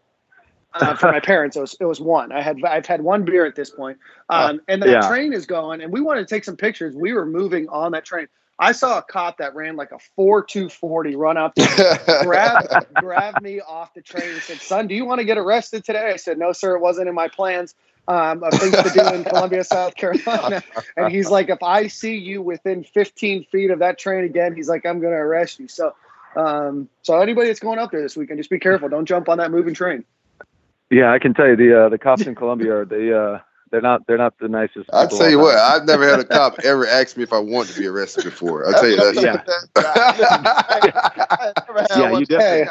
Uh, 0.73 0.95
for 0.95 1.09
my 1.09 1.19
parents, 1.21 1.57
it 1.57 1.61
was 1.61 1.77
it 1.81 1.85
was 1.85 2.01
one. 2.01 2.31
I 2.33 2.41
had 2.43 2.59
I've 2.65 2.87
had 2.87 3.03
one 3.03 3.25
beer 3.25 3.45
at 3.45 3.57
this 3.57 3.71
point, 3.71 3.99
um, 4.29 4.61
and 4.69 4.81
that 4.85 4.89
Yeah. 4.91 5.01
train 5.01 5.33
is 5.33 5.45
going, 5.47 5.81
and 5.83 5.93
we 5.93 6.01
wanted 6.01 6.21
to 6.29 6.33
take 6.33 6.45
some 6.45 6.57
pictures. 6.57 6.95
We 6.95 7.13
were 7.13 7.27
moving 7.27 7.69
on 7.69 7.93
that 7.93 8.05
train. 8.05 8.29
I 8.61 8.73
saw 8.73 8.99
a 8.99 9.03
cop 9.03 9.39
that 9.39 9.55
ran 9.55 9.77
like 9.77 9.91
a 9.91 9.99
four 10.15 10.45
two 10.45 10.69
forty 10.69 11.17
run 11.17 11.39
up 11.39 11.55
to 11.55 12.21
grab 12.23 12.87
grabbed 12.95 13.41
me 13.41 13.61
off 13.61 13.95
the 13.95 14.03
train 14.03 14.29
and 14.31 14.43
said, 14.43 14.61
"Son, 14.61 14.87
do 14.87 14.95
you 14.95 15.07
want 15.07 15.21
to 15.21 15.25
get 15.25 15.39
arrested 15.39 15.83
today?" 15.83 16.11
I 16.13 16.17
said, 16.17 16.39
"No, 16.39 16.53
sir. 16.53 16.77
It 16.77 16.81
wasn't 16.81 17.09
in 17.09 17.15
my 17.15 17.29
plans 17.29 17.75
um, 18.07 18.45
of 18.45 18.53
things 18.53 18.77
to 18.77 18.91
do 18.91 19.15
in 19.15 19.25
Columbia, 19.25 19.65
South 19.65 19.95
Carolina." 19.97 20.63
And 20.95 21.11
he's 21.11 21.31
like, 21.31 21.49
"If 21.49 21.63
I 21.63 21.87
see 21.87 22.17
you 22.17 22.43
within 22.43 22.85
15 22.85 23.45
feet 23.45 23.71
of 23.71 23.79
that 23.79 23.99
train 23.99 24.25
again, 24.25 24.55
he's 24.55 24.69
like, 24.69 24.85
I'm 24.85 25.01
going 25.01 25.15
to 25.15 25.19
arrest 25.19 25.59
you." 25.59 25.67
So, 25.67 25.95
um, 26.37 26.91
so 27.01 27.19
anybody 27.19 27.49
that's 27.49 27.61
going 27.61 27.79
up 27.79 27.91
there 27.91 28.03
this 28.03 28.17
weekend, 28.17 28.39
just 28.39 28.51
be 28.51 28.59
careful. 28.59 28.91
Don't 28.91 29.07
jump 29.07 29.31
on 29.31 29.39
that 29.39 29.51
moving 29.51 29.73
train. 29.73 30.05
Yeah, 30.91 31.11
I 31.11 31.19
can 31.19 31.33
tell 31.33 31.49
you 31.49 31.57
the 31.57 31.87
uh, 31.87 31.89
the 31.89 31.99
cops 31.99 32.23
in 32.23 32.35
Columbia 32.35 32.77
are 32.79 32.85
they 32.85 33.11
uh 33.11 33.39
they're 33.71 33.81
not 33.81 34.07
they're 34.07 34.19
not 34.19 34.37
the 34.39 34.49
nicest. 34.49 34.91
I'll 34.93 35.09
tell 35.09 35.31
you 35.31 35.39
what, 35.39 35.57
I've 35.57 35.85
never 35.85 36.09
had 36.09 36.21
a 36.21 36.25
cop 36.25 36.59
ever 36.65 36.87
ask 36.87 37.17
me 37.17 37.23
if 37.23 37.33
I 37.33 37.39
want 37.39 37.69
to 37.69 37.79
be 37.79 37.87
arrested 37.87 38.25
before. 38.25 38.67
I'll 38.67 38.73
tell 38.73 38.89
you 38.89 38.97
that. 38.97 39.15
Yeah. 39.17 39.43
Yeah, 41.97 42.19
you 42.19 42.27
definitely- 42.27 42.69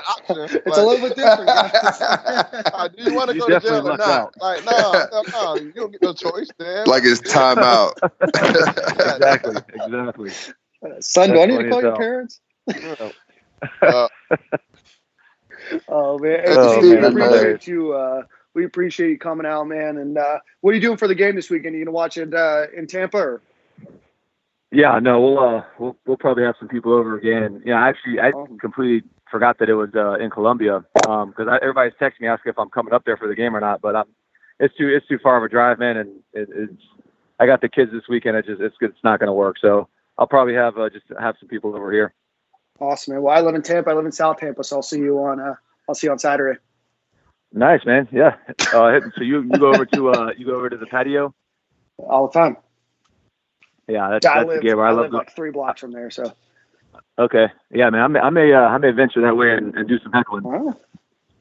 It's 0.65 0.77
a 0.77 0.83
little 0.85 1.07
bit 1.07 1.15
different. 1.15 1.47
guys. 1.47 2.89
Do 2.97 3.03
you 3.03 3.13
want 3.15 3.31
to 3.31 3.37
go 3.37 3.47
to 3.47 3.59
jail 3.59 3.87
or 3.87 3.97
not? 3.97 4.01
out. 4.01 4.33
Like, 4.39 4.63
no, 4.65 4.91
no, 5.11 5.23
no, 5.31 5.55
you 5.55 5.71
don't 5.73 5.91
get 5.91 6.01
no 6.01 6.13
choice, 6.13 6.49
man. 6.59 6.85
like 6.87 7.03
it's 7.05 7.19
time 7.21 7.59
out. 7.59 7.97
exactly, 8.23 9.55
exactly. 9.73 10.31
Son, 10.99 11.29
do 11.31 11.39
I 11.41 11.47
That's 11.47 11.51
need 11.51 11.63
to 11.63 11.69
call 11.69 11.81
your 11.81 11.95
parents? 11.97 12.39
Uh, 13.81 14.07
Oh 15.87 16.17
man, 16.19 16.39
Hey, 16.45 16.53
Steve, 16.53 16.83
Steven, 16.83 17.13
we 17.13 17.21
appreciate 17.23 17.67
you. 17.67 17.93
Uh, 17.93 18.23
we 18.53 18.65
appreciate 18.65 19.09
you 19.09 19.17
coming 19.17 19.45
out, 19.45 19.67
man. 19.67 19.97
And 19.97 20.17
uh, 20.17 20.39
what 20.61 20.71
are 20.71 20.75
you 20.75 20.81
doing 20.81 20.97
for 20.97 21.07
the 21.07 21.15
game 21.15 21.35
this 21.35 21.49
weekend? 21.49 21.75
you 21.75 21.85
gonna 21.85 21.93
watch 21.93 22.17
it 22.17 22.33
uh, 22.33 22.65
in 22.75 22.87
Tampa? 22.87 23.17
Or? 23.17 23.41
Yeah, 24.71 24.99
no, 24.99 25.19
we'll 25.19 25.39
uh 25.39 25.63
we'll 25.79 25.95
we'll 26.05 26.17
probably 26.17 26.43
have 26.43 26.55
some 26.59 26.67
people 26.67 26.93
over 26.93 27.17
again. 27.17 27.61
Yeah, 27.65 27.83
actually, 27.83 28.19
I 28.19 28.31
completely 28.59 29.09
forgot 29.31 29.57
that 29.59 29.69
it 29.69 29.73
was 29.73 29.89
uh, 29.95 30.13
in 30.15 30.29
Columbia 30.29 30.83
um 31.07 31.29
because 31.29 31.47
everybody's 31.61 31.93
texting 31.99 32.21
me 32.21 32.27
asking 32.27 32.51
if 32.51 32.59
I'm 32.59 32.69
coming 32.69 32.93
up 32.93 33.03
there 33.05 33.17
for 33.17 33.27
the 33.27 33.35
game 33.35 33.55
or 33.55 33.59
not. 33.59 33.81
But 33.81 33.95
I'm 33.95 34.05
it's 34.59 34.75
too 34.75 34.87
it's 34.87 35.07
too 35.07 35.17
far 35.23 35.37
of 35.37 35.43
a 35.43 35.49
drive, 35.49 35.79
man, 35.79 35.97
and 35.97 36.09
it, 36.33 36.49
it's 36.51 36.83
I 37.39 37.45
got 37.45 37.61
the 37.61 37.69
kids 37.69 37.91
this 37.91 38.03
weekend. 38.09 38.37
It's 38.37 38.47
just 38.47 38.61
it's 38.61 38.75
it's 38.81 39.03
not 39.03 39.19
going 39.19 39.27
to 39.27 39.33
work. 39.33 39.55
So 39.59 39.87
I'll 40.17 40.27
probably 40.27 40.53
have 40.53 40.77
uh, 40.77 40.89
just 40.89 41.05
have 41.19 41.35
some 41.39 41.49
people 41.49 41.75
over 41.75 41.91
here. 41.91 42.13
Awesome, 42.79 43.15
man. 43.15 43.23
Well, 43.23 43.35
I 43.35 43.41
live 43.41 43.55
in 43.55 43.61
Tampa. 43.61 43.89
I 43.89 43.93
live 43.93 44.05
in 44.05 44.11
South 44.11 44.37
Tampa, 44.37 44.63
so 44.63 44.77
I'll 44.77 44.83
see 44.83 44.99
you 44.99 45.17
on. 45.19 45.39
Uh, 45.39 45.55
I'll 45.87 45.95
see 45.95 46.07
you 46.07 46.11
on 46.11 46.19
Saturday. 46.19 46.59
Nice, 47.53 47.85
man. 47.85 48.07
Yeah. 48.11 48.35
Uh, 48.73 48.99
so 49.15 49.23
you 49.23 49.41
you 49.41 49.59
go 49.59 49.73
over 49.73 49.85
to 49.85 50.09
uh 50.09 50.31
you 50.37 50.45
go 50.45 50.55
over 50.55 50.69
to 50.69 50.77
the 50.77 50.85
patio. 50.85 51.33
All 51.97 52.27
the 52.27 52.33
time. 52.39 52.57
Yeah, 53.87 54.09
that's, 54.11 54.25
I 54.25 54.35
that's 54.35 54.47
live. 54.47 54.61
the 54.61 54.67
game 54.67 54.77
where 54.77 54.85
I, 54.85 54.89
I 54.89 54.93
love. 54.93 55.05
live 55.05 55.13
like 55.13 55.35
three 55.35 55.51
blocks 55.51 55.81
from 55.81 55.91
there. 55.91 56.11
So. 56.11 56.31
Okay. 57.17 57.47
Yeah, 57.71 57.89
man. 57.89 58.01
I 58.01 58.07
may 58.07 58.19
I 58.19 58.29
may, 58.29 58.53
uh, 58.53 58.59
I 58.59 58.77
may 58.77 58.91
venture 58.91 59.21
that 59.21 59.35
way 59.35 59.51
and, 59.51 59.75
and 59.75 59.87
do 59.87 59.99
some 59.99 60.11
heckling. 60.11 60.45
All 60.45 60.51
right. 60.51 60.75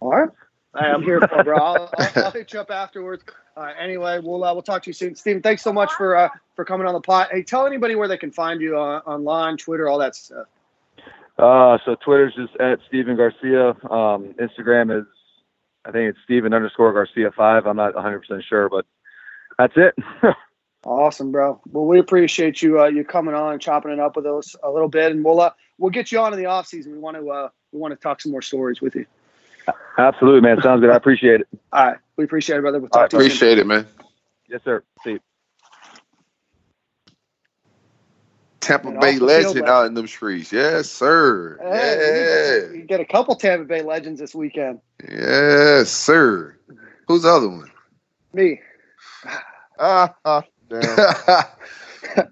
All 0.01 0.11
right. 0.11 0.29
Hey, 0.79 0.87
I'm 0.87 1.03
here 1.03 1.21
for 1.21 1.41
it, 1.41 1.45
bro. 1.45 1.57
I'll, 1.59 1.91
I'll, 1.99 2.25
I'll 2.25 2.31
hit 2.31 2.53
you 2.53 2.61
up 2.61 2.71
afterwards. 2.71 3.25
Uh, 3.57 3.73
anyway, 3.79 4.21
we'll 4.23 4.45
uh, 4.45 4.53
we'll 4.53 4.63
talk 4.63 4.83
to 4.85 4.91
you 4.91 4.95
soon, 4.95 5.15
Steven. 5.15 5.43
Thanks 5.43 5.63
so 5.63 5.73
much 5.73 5.93
for 5.93 6.17
uh, 6.17 6.29
for 6.55 6.65
coming 6.65 6.87
on 6.87 6.95
the 6.95 7.01
pot. 7.01 7.29
Hey, 7.33 7.43
tell 7.43 7.67
anybody 7.67 7.97
where 7.97 8.09
they 8.09 8.17
can 8.17 8.31
find 8.31 8.61
you 8.61 8.79
uh, 8.79 9.01
online, 9.07 9.57
Twitter, 9.57 9.89
all 9.89 9.99
that 9.99 10.15
stuff. 10.15 10.47
Uh, 11.39 11.79
so 11.85 11.95
Twitter's 11.97 12.35
just 12.35 12.57
at 12.61 12.81
Steven 12.89 13.17
Garcia. 13.17 13.71
Um, 13.91 14.35
Instagram 14.41 14.97
is, 15.01 15.07
I 15.89 15.91
think 15.91 16.11
it's 16.11 16.19
Steven 16.25 16.53
underscore 16.53 16.93
Garcia 16.93 17.31
five. 17.35 17.67
I'm 17.67 17.77
not 17.77 17.95
100 17.95 18.21
percent 18.21 18.45
sure, 18.49 18.69
but 18.69 18.85
that's 19.59 19.75
it. 19.77 19.95
Awesome, 20.85 21.33
bro. 21.33 21.61
Well, 21.67 21.87
we 21.87 21.99
appreciate 21.99 22.63
you 22.63 22.81
uh, 22.81 22.87
you 22.87 23.05
coming 23.05 23.35
on 23.35 23.53
and 23.53 23.61
chopping 23.61 23.91
it 23.91 23.99
up 23.99 24.15
with 24.15 24.27
us 24.27 24.55
a 24.63 24.71
little 24.71 24.89
bit, 24.89 25.11
and 25.11 25.25
we'll 25.25 25.41
uh, 25.41 25.51
we'll 25.77 25.91
get 25.91 26.13
you 26.13 26.21
on 26.21 26.33
in 26.33 26.39
the 26.39 26.47
off 26.47 26.69
season. 26.69 26.93
We 26.93 26.99
want 26.99 27.17
to 27.17 27.29
uh, 27.29 27.49
we 27.73 27.81
want 27.81 27.93
to 27.93 28.01
talk 28.01 28.21
some 28.21 28.31
more 28.31 28.43
stories 28.43 28.81
with 28.81 28.95
you. 28.95 29.05
Absolutely, 29.99 30.41
man. 30.41 30.63
Sounds 30.63 30.81
good. 30.81 30.91
I 30.91 30.97
appreciate 30.97 31.41
it. 31.41 31.49
All 31.73 31.85
right, 31.85 31.99
we 32.17 32.25
appreciate 32.25 32.59
it, 32.59 32.61
brother. 32.63 32.79
We'll 32.79 32.91
All 32.93 33.01
talk 33.01 33.03
right, 33.03 33.11
to 33.11 33.17
you 33.17 33.23
soon. 33.23 33.31
Appreciate 33.33 33.59
it, 33.59 33.67
man. 33.67 33.87
Yes, 34.49 34.61
sir. 34.65 34.85
See 35.03 35.11
you. 35.11 35.21
Tampa 38.61 38.89
And 38.89 39.01
Bay 39.01 39.15
off 39.15 39.21
the 39.21 39.27
field, 39.27 39.47
legend 39.47 39.69
out 39.69 39.87
in 39.87 39.95
them 39.95 40.07
streets. 40.07 40.53
Yes, 40.53 40.91
sir. 40.91 41.59
Hey, 41.61 42.77
you 42.79 42.85
get 42.85 43.01
a 43.01 43.05
couple 43.05 43.37
Tampa 43.37 43.65
Bay 43.65 43.83
legends 43.83 44.21
this 44.21 44.35
weekend. 44.35 44.81
Yes, 45.09 45.91
sir. 45.91 46.57
Who's 47.07 47.23
the 47.23 47.31
other 47.31 47.49
one? 47.49 47.71
Me, 48.33 48.61
ah, 49.79 50.15
ah, 50.25 50.43
damn. 50.69 51.45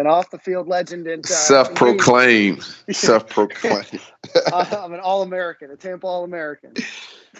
an 0.00 0.06
off 0.06 0.30
the 0.30 0.38
field 0.38 0.66
legend, 0.66 1.06
and 1.06 1.24
uh, 1.24 1.28
Self-proclaimed. 1.28 2.62
Self-proclaimed. 2.90 4.00
I'm 4.52 4.92
an 4.94 5.00
All 5.00 5.22
American, 5.22 5.70
a 5.70 5.76
Tampa 5.76 6.06
All 6.06 6.24
American. 6.24 6.74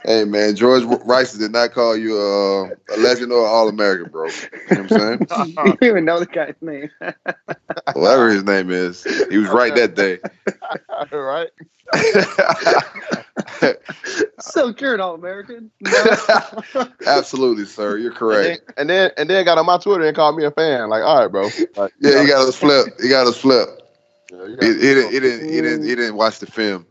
Hey 0.04 0.24
man, 0.24 0.54
George 0.56 0.84
Rice 1.04 1.32
did 1.34 1.52
not 1.52 1.72
call 1.72 1.96
you 1.96 2.16
uh, 2.16 2.94
a 2.94 2.96
legend 2.98 3.32
or 3.32 3.46
all 3.46 3.68
American, 3.68 4.10
bro. 4.10 4.32
You 4.70 4.76
know 4.76 4.82
what 4.82 4.82
I'm 4.82 4.88
saying? 4.88 5.20
you 5.36 5.54
don't 5.54 5.82
even 5.82 6.04
know 6.04 6.20
the 6.20 6.26
guy's 6.26 6.54
name. 6.60 6.90
Whatever 7.92 8.30
his 8.30 8.44
name 8.44 8.70
is, 8.70 9.06
he 9.28 9.38
was 9.38 9.50
right 9.50 9.74
that 9.74 9.94
day. 9.94 10.18
right? 11.12 11.48
so 14.38 14.72
you're 14.78 14.94
an 14.94 15.00
All 15.00 15.14
American? 15.14 15.70
No. 15.80 16.16
Absolutely, 17.06 17.64
sir. 17.64 17.96
You're 17.98 18.12
And 18.30 18.42
correct. 18.42 18.44
then, 18.44 18.58
and 18.76 18.88
then 18.90 19.10
and 19.16 19.28
then 19.30 19.44
got 19.44 19.58
on 19.58 19.66
my 19.66 19.78
Twitter 19.78 20.04
and 20.06 20.14
called 20.16 20.36
me 20.36 20.44
a 20.44 20.50
fan. 20.50 20.88
Like, 20.88 21.02
all 21.02 21.20
right, 21.22 21.30
bro. 21.30 21.54
Like, 21.76 21.92
Yeah, 22.00 22.20
he 22.20 22.26
got 22.26 22.46
us 22.48 22.56
flip. 22.56 22.86
He 23.00 23.08
got 23.08 23.26
us 23.26 23.38
flip. 23.38 23.68
yeah, 24.30 24.44
you 24.46 24.56
He, 24.60 24.66
he 24.68 24.72
didn't. 24.94 25.12
He 25.12 25.20
didn't. 25.20 25.48
He 25.48 25.60
didn't. 25.60 25.82
He 25.84 25.94
didn't 25.94 26.16
watch 26.16 26.38
the 26.38 26.46
film. 26.46 26.86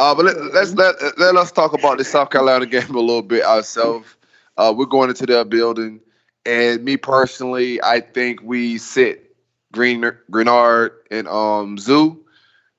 Uh, 0.00 0.14
but 0.14 0.24
let, 0.24 0.54
let's 0.54 0.72
let 0.76 0.96
let 1.18 1.36
us 1.36 1.52
talk 1.52 1.74
about 1.74 1.98
the 1.98 2.04
South 2.04 2.30
Carolina 2.30 2.64
game 2.64 2.88
a 2.94 3.00
little 3.00 3.20
bit 3.20 3.44
ourselves. 3.44 4.16
Uh, 4.56 4.72
we're 4.74 4.86
going 4.86 5.10
into 5.10 5.26
their 5.26 5.44
building, 5.44 6.00
and 6.46 6.82
me 6.82 6.96
personally, 6.96 7.82
I 7.82 8.00
think 8.00 8.40
we 8.42 8.78
sit 8.78 9.36
Green 9.72 10.00
Greenard 10.32 10.92
and 11.10 11.28
um 11.28 11.76
Zoo. 11.76 12.18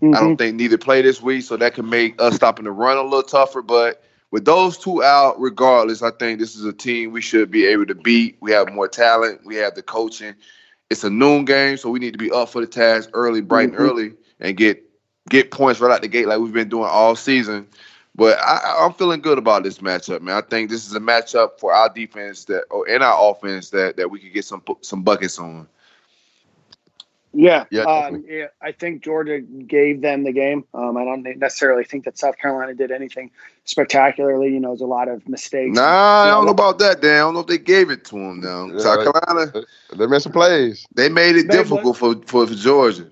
I 0.01 0.05
Mhm. 0.05 0.19
don't 0.19 0.37
think 0.37 0.55
neither 0.55 0.79
play 0.79 1.03
this 1.03 1.21
week, 1.21 1.43
so 1.43 1.57
that 1.57 1.75
can 1.75 1.87
make 1.87 2.19
us 2.19 2.35
stopping 2.35 2.65
the 2.65 2.71
run 2.71 2.97
a 2.97 3.03
little 3.03 3.21
tougher. 3.21 3.61
But 3.61 4.03
with 4.31 4.45
those 4.45 4.79
two 4.79 5.03
out, 5.03 5.39
regardless, 5.39 6.01
I 6.01 6.09
think 6.09 6.39
this 6.39 6.55
is 6.55 6.65
a 6.65 6.73
team 6.73 7.11
we 7.11 7.21
should 7.21 7.51
be 7.51 7.67
able 7.67 7.85
to 7.85 7.93
beat. 7.95 8.37
We 8.41 8.51
have 8.51 8.73
more 8.73 8.87
talent. 8.87 9.41
We 9.45 9.57
have 9.57 9.75
the 9.75 9.83
coaching. 9.83 10.33
It's 10.89 11.03
a 11.03 11.09
noon 11.11 11.45
game, 11.45 11.77
so 11.77 11.91
we 11.91 11.99
need 11.99 12.13
to 12.13 12.17
be 12.17 12.31
up 12.31 12.49
for 12.49 12.61
the 12.61 12.67
task 12.67 13.11
early, 13.13 13.41
bright 13.41 13.69
and 13.69 13.77
early, 13.77 14.13
and 14.39 14.57
get 14.57 14.90
get 15.29 15.51
points 15.51 15.79
right 15.79 15.91
out 15.91 16.01
the 16.01 16.07
gate 16.07 16.27
like 16.27 16.39
we've 16.39 16.53
been 16.53 16.69
doing 16.69 16.89
all 16.89 17.15
season. 17.15 17.67
But 18.13 18.37
I, 18.39 18.77
I'm 18.79 18.93
feeling 18.93 19.21
good 19.21 19.37
about 19.37 19.63
this 19.63 19.77
matchup, 19.77 20.21
man. 20.21 20.35
I 20.35 20.41
think 20.41 20.69
this 20.69 20.85
is 20.85 20.93
a 20.93 20.99
matchup 20.99 21.59
for 21.59 21.73
our 21.73 21.87
defense 21.87 22.43
that, 22.45 22.65
or 22.69 22.85
in 22.87 23.01
our 23.01 23.31
offense 23.31 23.69
that 23.69 23.95
that 23.97 24.11
we 24.11 24.19
could 24.19 24.33
get 24.33 24.43
some 24.45 24.61
some 24.81 25.03
buckets 25.03 25.39
on. 25.39 25.67
Yeah, 27.33 27.63
Yeah, 27.71 27.83
um, 27.83 28.25
yeah. 28.27 28.47
I 28.61 28.73
think 28.73 29.01
Georgia 29.03 29.39
gave 29.39 30.01
them 30.01 30.23
the 30.25 30.33
game. 30.33 30.65
Um, 30.73 30.97
I 30.97 31.05
don't 31.05 31.23
necessarily 31.39 31.85
think 31.85 32.03
that 32.03 32.17
South 32.17 32.37
Carolina 32.37 32.73
did 32.73 32.91
anything 32.91 33.31
spectacularly. 33.63 34.49
You 34.51 34.59
know, 34.59 34.71
there's 34.71 34.81
a 34.81 34.85
lot 34.85 35.07
of 35.07 35.25
mistakes. 35.29 35.73
Nah, 35.77 35.81
I 35.83 36.25
don't 36.27 36.45
know 36.45 36.51
well- 36.51 36.71
about 36.71 36.79
that. 36.79 37.01
Dan. 37.01 37.13
I 37.15 37.19
don't 37.19 37.33
know 37.35 37.39
if 37.39 37.47
they 37.47 37.57
gave 37.57 37.89
it 37.89 38.03
to 38.05 38.15
them. 38.15 38.41
Now, 38.41 38.65
Yeah, 38.65 38.79
South 38.79 39.05
Carolina, 39.05 39.53
They 39.95 40.07
made 40.07 40.21
some 40.21 40.33
plays. 40.33 40.85
they 40.93 41.07
made 41.07 41.37
it 41.37 41.47
They- 41.47 41.55
difficult 41.55 41.95
for, 41.95 42.15
for 42.27 42.45
for 42.47 42.53
Georgia. 42.53 43.09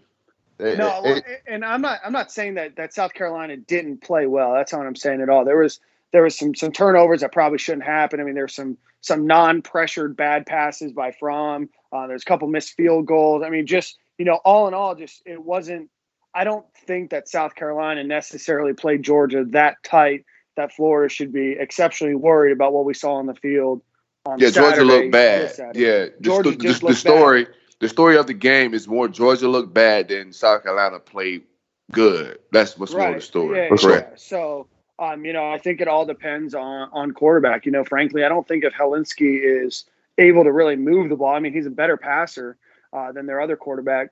No, 0.59 1.21
and 1.47 1.63
I'm 1.63 1.81
not. 1.81 1.99
I'm 2.03 2.11
not 2.11 2.31
saying 2.31 2.55
that 2.55 2.75
that 2.75 2.93
South 2.93 3.13
Carolina 3.13 3.55
didn't 3.55 4.01
play 4.01 4.27
well. 4.27 4.53
That's 4.53 4.71
not 4.71 4.79
what 4.79 4.87
I'm 4.87 4.95
saying 4.95 5.21
at 5.21 5.29
all. 5.29 5.45
There 5.45 5.57
was 5.57 5.79
there 6.11 6.23
was 6.23 6.37
some 6.37 6.53
some 6.53 6.71
turnovers 6.71 7.21
that 7.21 7.31
probably 7.31 7.57
shouldn't 7.57 7.85
happen. 7.85 8.19
I 8.19 8.23
mean, 8.23 8.35
there's 8.35 8.55
some 8.55 8.77
some 9.01 9.25
non-pressured 9.25 10.17
bad 10.17 10.45
passes 10.45 10.91
by 10.91 11.11
Fromm. 11.13 11.69
Uh, 11.93 12.07
there's 12.07 12.23
a 12.23 12.25
couple 12.25 12.47
missed 12.49 12.75
field 12.75 13.05
goals. 13.05 13.43
I 13.45 13.49
mean, 13.49 13.65
just 13.65 13.97
you 14.17 14.25
know, 14.25 14.39
all 14.43 14.67
in 14.67 14.73
all, 14.73 14.95
just 14.95 15.21
it 15.25 15.41
wasn't. 15.41 15.89
I 16.33 16.43
don't 16.43 16.65
think 16.85 17.11
that 17.11 17.29
South 17.29 17.55
Carolina 17.55 18.03
necessarily 18.03 18.73
played 18.73 19.01
Georgia 19.01 19.45
that 19.49 19.81
tight 19.83 20.25
that 20.57 20.73
Florida 20.73 21.11
should 21.11 21.31
be 21.31 21.55
exceptionally 21.57 22.15
worried 22.15 22.51
about 22.51 22.73
what 22.73 22.83
we 22.85 22.93
saw 22.93 23.13
on 23.15 23.25
the 23.25 23.33
field. 23.33 23.81
On 24.25 24.37
Yeah, 24.37 24.49
Georgia 24.49 24.83
looked 24.83 25.11
bad. 25.11 25.53
Yeah, 25.73 26.05
the, 26.05 26.13
Georgia 26.19 26.51
the- 26.51 26.57
just 26.57 26.81
the 26.81 26.87
looked 26.87 26.99
story 26.99 27.47
the 27.79 27.89
story 27.89 28.17
of 28.17 28.27
the 28.27 28.33
game 28.33 28.73
is 28.73 28.87
more 28.87 29.07
Georgia 29.07 29.47
looked 29.47 29.73
bad 29.73 30.09
than 30.09 30.33
South 30.33 30.63
Carolina 30.63 30.99
played 30.99 31.43
good. 31.91 32.39
That's 32.51 32.77
what's 32.77 32.93
more 32.93 33.13
the 33.13 33.21
story. 33.21 33.57
Yeah, 33.57 33.75
For 33.75 33.91
yeah. 33.91 34.09
So, 34.15 34.67
um, 34.97 35.25
you 35.25 35.33
know, 35.33 35.49
I 35.49 35.57
think 35.57 35.81
it 35.81 35.87
all 35.87 36.05
depends 36.05 36.53
on 36.53 36.89
on 36.91 37.11
quarterback. 37.11 37.65
You 37.65 37.71
know, 37.71 37.83
frankly, 37.83 38.23
I 38.23 38.29
don't 38.29 38.47
think 38.47 38.63
if 38.63 38.73
Hilinski 38.73 39.63
is 39.63 39.85
able 40.17 40.43
to 40.43 40.51
really 40.51 40.75
move 40.75 41.09
the 41.09 41.15
ball. 41.15 41.33
I 41.33 41.39
mean, 41.39 41.53
he's 41.53 41.65
a 41.65 41.71
better 41.71 41.97
passer 41.97 42.57
uh, 42.93 43.11
than 43.11 43.25
their 43.25 43.41
other 43.41 43.55
quarterback. 43.55 44.09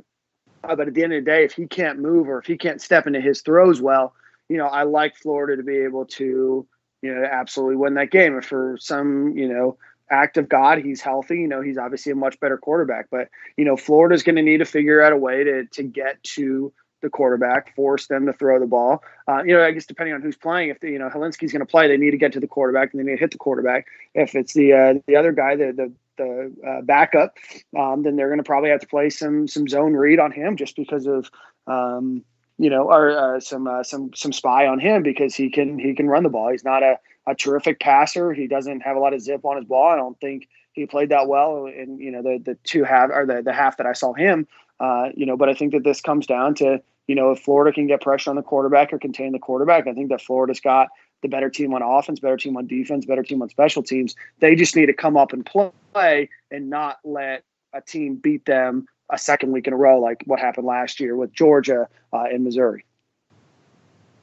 Uh, 0.64 0.76
but 0.76 0.88
at 0.88 0.94
the 0.94 1.04
end 1.04 1.14
of 1.14 1.24
the 1.24 1.30
day, 1.30 1.44
if 1.44 1.54
he 1.54 1.68
can't 1.68 2.00
move 2.00 2.28
or 2.28 2.40
if 2.40 2.46
he 2.46 2.58
can't 2.58 2.82
step 2.82 3.06
into 3.06 3.22
his 3.22 3.42
throws 3.42 3.82
well, 3.82 4.14
you 4.50 4.58
know, 4.58 4.68
I 4.68 4.84
like 4.84 5.16
Florida 5.16 5.58
to 5.58 5.64
be 5.64 5.78
able 5.78 6.06
to, 6.06 6.66
you 7.02 7.14
know, 7.14 7.24
absolutely 7.24 7.76
win 7.76 7.96
that 7.96 8.12
game. 8.12 8.38
If 8.38 8.46
for 8.46 8.78
some, 8.80 9.38
you 9.38 9.48
know, 9.48 9.78
act 10.10 10.38
of 10.38 10.50
God, 10.50 10.80
he's 10.80 11.02
healthy, 11.02 11.40
you 11.40 11.48
know, 11.48 11.62
he's 11.62 11.78
obviously 11.78 12.12
a 12.12 12.16
much 12.16 12.40
better 12.40 12.58
quarterback. 12.58 13.08
But, 13.10 13.30
you 13.58 13.66
know, 13.66 13.78
Florida's 13.78 14.24
going 14.24 14.36
to 14.36 14.42
need 14.42 14.60
to 14.60 14.66
figure 14.66 15.02
out 15.02 15.14
a 15.14 15.18
way 15.18 15.44
to 15.44 15.66
to 15.66 15.84
get 15.84 16.22
to 16.24 16.74
the 17.02 17.10
quarterback, 17.10 17.76
force 17.76 18.08
them 18.08 18.26
to 18.26 18.34
throw 18.34 18.60
the 18.60 18.66
ball. 18.66 19.04
Uh, 19.28 19.44
you 19.44 19.56
know, 19.56 19.64
I 19.64 19.72
guess 19.72 19.86
depending 19.86 20.16
on 20.16 20.22
who's 20.22 20.36
playing, 20.36 20.70
if 20.70 20.80
the, 20.80 20.90
you 20.90 21.00
know 21.00 21.10
Hilinski's 21.10 21.52
going 21.52 21.60
to 21.60 21.66
play, 21.66 21.88
they 21.88 21.98
need 21.98 22.12
to 22.12 22.18
get 22.18 22.34
to 22.34 22.40
the 22.40 22.48
quarterback 22.48 22.92
and 22.92 23.00
they 23.00 23.04
need 23.04 23.18
to 23.18 23.20
hit 23.20 23.32
the 23.32 23.38
quarterback. 23.38 23.88
If 24.14 24.36
it's 24.36 24.54
the 24.54 24.74
uh, 24.74 24.94
the 25.08 25.16
other 25.16 25.32
guy, 25.32 25.56
the 25.56 25.72
the, 25.72 25.94
the 26.18 26.68
uh, 26.68 26.82
backup, 26.82 27.38
um, 27.78 28.04
then 28.04 28.16
they're 28.16 28.30
going 28.30 28.40
to 28.40 28.44
probably 28.44 28.72
have 28.72 28.82
to 28.82 28.88
play 28.88 29.10
some 29.10 29.48
some 29.48 29.68
zone 29.68 29.94
read 29.94 30.20
on 30.20 30.32
him 30.32 30.58
just 30.58 30.76
because 30.76 31.06
of 31.06 31.30
um, 31.68 32.24
you 32.58 32.70
know, 32.70 32.90
or 32.90 33.12
uh, 33.12 33.40
some 33.40 33.68
uh, 33.68 33.84
some 33.84 34.12
some 34.16 34.34
spy 34.34 34.66
on 34.66 34.80
him 34.80 35.04
because 35.04 35.36
he 35.36 35.50
can 35.50 35.78
he 35.78 35.94
can 35.94 36.08
run 36.08 36.24
the 36.24 36.30
ball. 36.30 36.52
He's 36.52 36.64
not 36.64 36.82
a, 36.82 36.98
a 37.28 37.36
terrific 37.36 37.80
passer. 37.80 38.34
He 38.34 38.48
doesn't 38.48 38.80
have 38.82 38.96
a 38.96 39.00
lot 39.00 39.14
of 39.14 39.22
zip 39.22 39.46
on 39.46 39.58
his 39.58 39.66
ball. 39.66 39.90
I 39.90 39.98
don't 39.98 40.20
think 40.20 40.48
he 40.72 40.86
played 40.86 41.10
that 41.10 41.28
well 41.28 41.66
in 41.66 42.00
you 42.00 42.12
know 42.12 42.22
the 42.24 42.40
the 42.44 42.56
two 42.64 42.84
half 42.84 43.10
or 43.12 43.26
the 43.26 43.42
the 43.44 43.54
half 43.54 43.78
that 43.78 43.86
I 43.86 43.94
saw 43.94 44.14
him. 44.14 44.48
Uh, 44.80 45.10
you 45.16 45.26
know, 45.26 45.36
but 45.36 45.50
I 45.50 45.54
think 45.54 45.74
that 45.74 45.84
this 45.84 46.02
comes 46.02 46.26
down 46.26 46.56
to 46.56 46.82
you 47.08 47.16
know 47.16 47.32
if 47.32 47.40
Florida 47.42 47.74
can 47.74 47.88
get 47.88 48.02
pressure 48.02 48.30
on 48.30 48.36
the 48.38 48.42
quarterback 48.42 48.94
or 48.94 48.98
contain 48.98 49.34
the 49.34 49.40
quarterback. 49.40 49.86
I 49.88 49.94
think 49.94 50.10
that 50.10 50.22
Florida's 50.22 50.62
got 50.62 50.88
the 51.22 51.28
better 51.28 51.50
team 51.50 51.74
on 51.74 51.82
offense, 51.82 52.20
better 52.20 52.38
team 52.38 52.56
on 52.58 52.68
defense, 52.68 53.06
better 53.06 53.24
team 53.24 53.42
on 53.42 53.50
special 53.50 53.84
teams. 53.84 54.16
They 54.40 54.56
just 54.56 54.76
need 54.76 54.86
to 54.86 54.94
come 54.94 55.18
up 55.18 55.34
and 55.34 55.46
play 55.46 56.30
and 56.52 56.70
not 56.70 57.00
let 57.04 57.44
a 57.74 57.82
team 57.82 58.16
beat 58.16 58.46
them 58.46 58.88
a 59.10 59.18
second 59.18 59.52
week 59.52 59.68
in 59.68 59.74
a 59.74 59.78
row, 59.78 60.00
like 60.00 60.24
what 60.26 60.40
happened 60.40 60.68
last 60.68 61.00
year 61.00 61.16
with 61.16 61.34
Georgia 61.34 61.88
uh, 62.14 62.26
in 62.32 62.44
Missouri. 62.44 62.86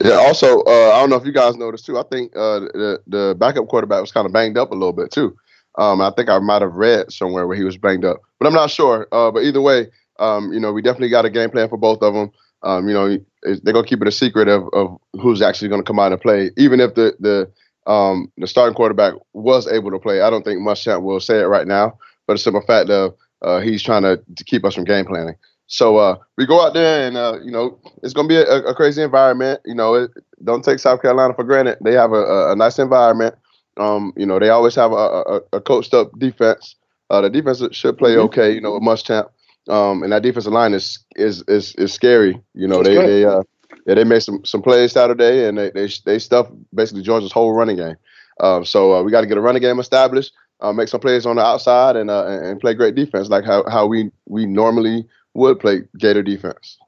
Yeah. 0.04 0.16
Also, 0.16 0.60
uh, 0.60 0.92
I 0.92 1.00
don't 1.00 1.08
know 1.10 1.16
if 1.16 1.24
you 1.24 1.32
guys 1.32 1.56
noticed 1.56 1.86
too. 1.86 1.98
I 1.98 2.02
think 2.04 2.36
uh, 2.36 2.60
the 2.60 3.00
the 3.06 3.34
backup 3.38 3.68
quarterback 3.68 4.02
was 4.02 4.12
kind 4.12 4.26
of 4.26 4.32
banged 4.32 4.58
up 4.58 4.70
a 4.70 4.74
little 4.74 4.92
bit 4.92 5.10
too. 5.10 5.34
Um, 5.76 6.00
I 6.00 6.10
think 6.10 6.28
I 6.28 6.38
might 6.38 6.62
have 6.62 6.74
read 6.74 7.10
somewhere 7.10 7.46
where 7.46 7.56
he 7.56 7.64
was 7.64 7.76
banged 7.78 8.04
up, 8.04 8.20
but 8.38 8.46
I'm 8.46 8.52
not 8.52 8.70
sure. 8.70 9.08
Uh, 9.10 9.30
but 9.30 9.42
either 9.42 9.62
way, 9.62 9.88
um, 10.20 10.52
you 10.52 10.60
know, 10.60 10.72
we 10.72 10.82
definitely 10.82 11.08
got 11.08 11.24
a 11.24 11.30
game 11.30 11.50
plan 11.50 11.68
for 11.68 11.78
both 11.78 12.02
of 12.02 12.14
them. 12.14 12.30
Um, 12.62 12.86
you 12.86 12.94
know, 12.94 13.18
they're 13.42 13.72
gonna 13.74 13.86
keep 13.86 14.02
it 14.02 14.08
a 14.08 14.12
secret 14.12 14.46
of, 14.46 14.68
of 14.74 14.96
who's 15.20 15.42
actually 15.42 15.68
gonna 15.68 15.82
come 15.82 15.98
out 15.98 16.12
and 16.12 16.20
play, 16.20 16.50
even 16.58 16.80
if 16.80 16.94
the 16.94 17.16
the 17.18 17.50
um, 17.90 18.30
the 18.36 18.46
starting 18.46 18.74
quarterback 18.74 19.14
was 19.32 19.66
able 19.66 19.90
to 19.90 19.98
play. 19.98 20.20
I 20.20 20.30
don't 20.30 20.44
think 20.44 20.60
Muschamp 20.60 21.02
will 21.02 21.20
say 21.20 21.40
it 21.40 21.46
right 21.46 21.66
now, 21.66 21.98
but 22.26 22.34
it's 22.34 22.44
simple 22.44 22.62
fact 22.62 22.90
of 22.90 23.14
uh, 23.42 23.60
he's 23.60 23.82
trying 23.82 24.02
to, 24.02 24.22
to 24.36 24.44
keep 24.44 24.64
us 24.64 24.74
from 24.74 24.84
game 24.84 25.04
planning. 25.04 25.36
So 25.66 25.96
uh, 25.96 26.16
we 26.36 26.46
go 26.46 26.64
out 26.64 26.74
there 26.74 27.06
and 27.06 27.16
uh, 27.16 27.38
you 27.42 27.50
know 27.50 27.78
it's 28.02 28.12
gonna 28.12 28.28
be 28.28 28.36
a, 28.36 28.42
a 28.64 28.74
crazy 28.74 29.02
environment. 29.02 29.60
You 29.64 29.74
know, 29.74 29.94
it, 29.94 30.10
don't 30.44 30.64
take 30.64 30.78
South 30.78 31.00
Carolina 31.02 31.34
for 31.34 31.44
granted. 31.44 31.78
They 31.82 31.92
have 31.94 32.12
a, 32.12 32.16
a, 32.22 32.52
a 32.52 32.56
nice 32.56 32.78
environment. 32.78 33.34
Um, 33.76 34.12
you 34.16 34.26
know, 34.26 34.38
they 34.38 34.50
always 34.50 34.74
have 34.76 34.92
a, 34.92 34.94
a, 34.94 35.40
a 35.54 35.60
coached 35.60 35.94
up 35.94 36.16
defense. 36.18 36.76
Uh, 37.10 37.20
the 37.22 37.30
defense 37.30 37.62
should 37.72 37.98
play 37.98 38.16
okay. 38.16 38.52
You 38.52 38.60
know, 38.60 38.72
with 38.74 38.82
Muschamp. 38.82 39.28
Um, 39.68 40.02
and 40.02 40.12
that 40.12 40.22
defensive 40.22 40.52
line 40.52 40.74
is 40.74 40.98
is 41.16 41.42
is 41.48 41.74
is 41.76 41.92
scary. 41.92 42.40
You 42.54 42.68
know, 42.68 42.80
It's 42.80 42.88
they 42.88 42.94
good. 42.94 43.06
they 43.06 43.24
uh 43.24 43.42
yeah 43.86 43.94
they 43.94 44.04
made 44.04 44.22
some 44.22 44.44
some 44.44 44.62
plays 44.62 44.92
Saturday 44.92 45.48
and 45.48 45.56
they 45.58 45.70
they 45.70 45.88
they 46.04 46.18
stuffed 46.18 46.52
basically 46.74 47.02
Georgia's 47.02 47.32
whole 47.32 47.52
running 47.54 47.76
game. 47.76 47.96
Um, 48.40 48.64
so 48.64 48.94
uh, 48.94 49.02
we 49.02 49.10
got 49.10 49.22
to 49.22 49.26
get 49.26 49.38
a 49.38 49.40
running 49.40 49.62
game 49.62 49.78
established, 49.78 50.32
uh, 50.60 50.72
make 50.72 50.88
some 50.88 51.00
plays 51.00 51.24
on 51.26 51.36
the 51.36 51.42
outside, 51.42 51.96
and 51.96 52.10
uh, 52.10 52.26
and 52.26 52.46
and 52.46 52.60
play 52.60 52.74
great 52.74 52.94
defense 52.94 53.28
like 53.28 53.44
how 53.44 53.64
how 53.70 53.86
we 53.86 54.10
we 54.26 54.44
normally 54.46 55.06
would 55.34 55.60
play 55.60 55.82
Gator 55.98 56.22
defense. 56.22 56.78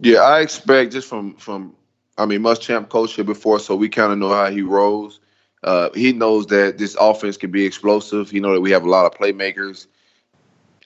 Yeah, 0.00 0.20
I 0.20 0.40
expect 0.40 0.92
just 0.92 1.08
from 1.08 1.36
from 1.36 1.74
I 2.18 2.26
mean 2.26 2.40
Muschamp 2.40 2.88
coached 2.88 3.16
here 3.16 3.24
before, 3.24 3.60
so 3.60 3.76
we 3.76 3.88
kind 3.88 4.12
of 4.12 4.18
know 4.18 4.30
how 4.30 4.50
he 4.50 4.62
rolls. 4.62 5.20
Uh, 5.62 5.88
he 5.94 6.12
knows 6.12 6.46
that 6.46 6.76
this 6.76 6.96
offense 7.00 7.36
can 7.36 7.50
be 7.50 7.64
explosive. 7.64 8.30
He 8.30 8.40
know 8.40 8.52
that 8.52 8.60
we 8.60 8.70
have 8.72 8.84
a 8.84 8.90
lot 8.90 9.06
of 9.06 9.18
playmakers. 9.18 9.86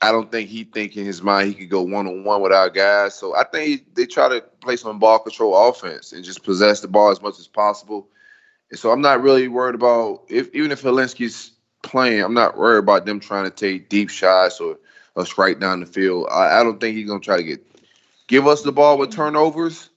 I 0.00 0.12
don't 0.12 0.30
think 0.30 0.48
he 0.48 0.62
think 0.62 0.96
in 0.96 1.04
his 1.04 1.22
mind 1.22 1.48
he 1.48 1.54
could 1.54 1.70
go 1.70 1.82
one 1.82 2.06
on 2.06 2.22
one 2.22 2.40
with 2.40 2.52
our 2.52 2.70
guys. 2.70 3.16
So 3.16 3.34
I 3.34 3.42
think 3.44 3.94
they 3.96 4.06
try 4.06 4.28
to 4.28 4.40
play 4.60 4.76
some 4.76 5.00
ball 5.00 5.18
control 5.18 5.68
offense 5.68 6.12
and 6.12 6.24
just 6.24 6.44
possess 6.44 6.80
the 6.80 6.86
ball 6.86 7.10
as 7.10 7.20
much 7.20 7.40
as 7.40 7.48
possible. 7.48 8.06
And 8.70 8.78
so 8.78 8.92
I'm 8.92 9.00
not 9.00 9.22
really 9.22 9.48
worried 9.48 9.74
about 9.74 10.22
if 10.28 10.54
even 10.54 10.70
if 10.70 10.82
Hilinski's 10.82 11.52
playing, 11.82 12.22
I'm 12.22 12.34
not 12.34 12.56
worried 12.56 12.78
about 12.78 13.06
them 13.06 13.18
trying 13.18 13.44
to 13.44 13.50
take 13.50 13.88
deep 13.88 14.10
shots 14.10 14.60
or 14.60 14.78
or 15.18 15.42
right 15.42 15.58
down 15.58 15.80
the 15.80 15.86
field. 15.86 16.28
I, 16.30 16.60
I 16.60 16.64
don't 16.64 16.80
think 16.80 16.96
he's 16.96 17.08
gonna 17.08 17.20
try 17.20 17.36
to 17.36 17.42
get 17.44 17.64
give 18.28 18.46
us 18.46 18.62
the 18.62 18.72
ball 18.72 18.98
with 18.98 19.10
turnovers 19.12 19.90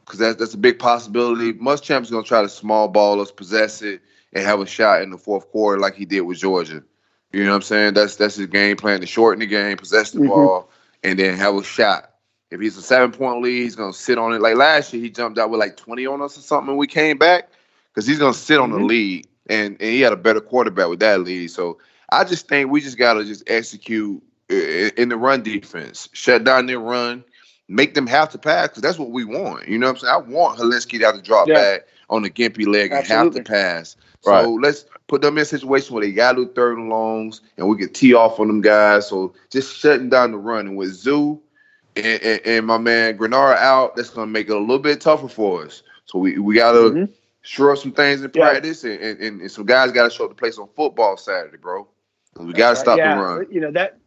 because 0.00 0.18
that's 0.18 0.36
that's 0.36 0.54
a 0.54 0.58
big 0.58 0.78
possibility. 0.78 1.52
Muschamp's 1.54 2.10
gonna 2.10 2.24
try 2.24 2.42
to 2.42 2.48
small 2.48 2.88
ball 2.88 3.20
us, 3.20 3.30
possess 3.32 3.82
it, 3.82 4.00
and 4.32 4.44
have 4.44 4.60
a 4.60 4.66
shot 4.66 5.02
in 5.02 5.10
the 5.10 5.18
fourth 5.18 5.50
quarter 5.50 5.80
like 5.80 5.94
he 5.94 6.04
did 6.04 6.22
with 6.22 6.38
Georgia. 6.38 6.82
You 7.32 7.44
know 7.44 7.50
what 7.50 7.56
I'm 7.56 7.62
saying? 7.62 7.94
That's 7.94 8.16
that's 8.16 8.36
his 8.36 8.46
game 8.46 8.76
plan 8.76 9.00
to 9.00 9.06
shorten 9.06 9.40
the 9.40 9.46
game, 9.46 9.76
possess 9.76 10.12
the 10.12 10.20
Mhm. 10.20 10.20
ball, 10.20 10.70
and 11.02 11.18
then 11.18 11.36
have 11.36 11.54
a 11.56 11.62
shot. 11.64 12.10
If 12.50 12.60
he's 12.60 12.76
a 12.76 12.82
seven 12.82 13.12
point 13.12 13.42
lead, 13.42 13.62
he's 13.62 13.76
gonna 13.76 13.92
sit 13.92 14.18
on 14.18 14.32
it. 14.32 14.40
Like 14.40 14.56
last 14.56 14.92
year, 14.92 15.02
he 15.02 15.10
jumped 15.10 15.38
out 15.38 15.50
with 15.50 15.60
like 15.60 15.76
20 15.76 16.06
on 16.06 16.22
us 16.22 16.38
or 16.38 16.42
something, 16.42 16.70
and 16.70 16.78
we 16.78 16.86
came 16.86 17.18
back 17.18 17.50
because 17.92 18.06
he's 18.06 18.18
gonna 18.18 18.34
sit 18.34 18.60
on 18.60 18.70
the 18.70 18.78
Mhm. 18.78 18.86
lead, 18.86 19.26
and 19.48 19.76
and 19.80 19.90
he 19.90 20.00
had 20.00 20.12
a 20.12 20.16
better 20.16 20.40
quarterback 20.40 20.88
with 20.88 21.00
that 21.00 21.20
lead. 21.20 21.50
So 21.50 21.78
I 22.10 22.24
just 22.24 22.48
think 22.48 22.70
we 22.70 22.80
just 22.80 22.98
gotta 22.98 23.24
just 23.24 23.44
execute 23.48 24.22
in 24.48 25.08
the 25.08 25.16
run 25.16 25.42
defense, 25.42 26.08
shut 26.12 26.44
down 26.44 26.66
their 26.66 26.78
run, 26.78 27.24
make 27.68 27.94
them 27.94 28.06
have 28.06 28.30
to 28.30 28.38
pass 28.38 28.68
because 28.68 28.82
that's 28.82 28.98
what 28.98 29.10
we 29.10 29.24
want. 29.24 29.68
You 29.68 29.78
know 29.78 29.86
what 29.86 29.96
I'm 29.96 29.98
saying? 29.98 30.14
I 30.14 30.18
want 30.18 30.58
Hilinski 30.58 30.98
to 31.00 31.06
have 31.06 31.16
to 31.16 31.22
drop 31.22 31.48
Yeah. 31.48 31.54
back 31.54 31.86
on 32.08 32.22
the 32.22 32.30
gimpy 32.30 32.66
leg 32.66 32.92
and 32.92 33.00
Absolutely. 33.00 33.38
have 33.38 33.44
to 33.44 33.50
pass. 33.50 33.96
So 34.20 34.54
let's 34.54 34.84
put 35.08 35.22
them 35.22 35.36
in 35.38 35.42
a 35.42 35.46
situation 35.46 35.94
where 35.94 36.04
they 36.04 36.12
got 36.12 36.32
to 36.32 36.46
do 36.46 36.52
third 36.52 36.78
and 36.78 36.88
longs 36.88 37.40
and 37.56 37.68
we 37.68 37.76
can 37.76 37.92
tee 37.92 38.14
off 38.14 38.38
on 38.40 38.46
them 38.48 38.60
guys. 38.60 39.08
So 39.08 39.34
just 39.50 39.76
shutting 39.76 40.08
down 40.08 40.32
the 40.32 40.38
run. 40.38 40.66
And 40.68 40.76
with 40.76 40.92
Zoo 40.92 41.40
and, 41.96 42.22
and, 42.22 42.40
and 42.44 42.66
my 42.66 42.78
man 42.78 43.18
Greenard 43.18 43.56
out, 43.56 43.96
that's 43.96 44.10
going 44.10 44.28
to 44.28 44.32
make 44.32 44.48
it 44.48 44.56
a 44.56 44.58
little 44.58 44.78
bit 44.78 45.00
tougher 45.00 45.28
for 45.28 45.64
us. 45.64 45.82
So 46.06 46.18
we, 46.18 46.38
we 46.38 46.54
got 46.54 46.72
to 46.72 46.78
Mhm. 46.78 47.08
shore 47.42 47.72
up 47.72 47.78
some 47.78 47.92
things 47.92 48.22
in 48.22 48.30
Yeah. 48.34 48.50
practice 48.52 48.84
and, 48.84 49.00
and, 49.00 49.20
and, 49.20 49.40
and 49.40 49.50
some 49.50 49.66
guys 49.66 49.92
got 49.92 50.04
to 50.04 50.10
show 50.10 50.24
up 50.24 50.30
to 50.30 50.36
play 50.36 50.50
some 50.52 50.68
football 50.76 51.16
Saturday, 51.16 51.56
bro. 51.56 51.88
We 52.38 52.52
got 52.52 52.70
to 52.70 52.76
stop 52.76 52.98
yeah, 52.98 53.14
the 53.14 53.20
run. 53.20 53.46
You 53.50 53.60
know 53.60 53.70
that 53.72 53.98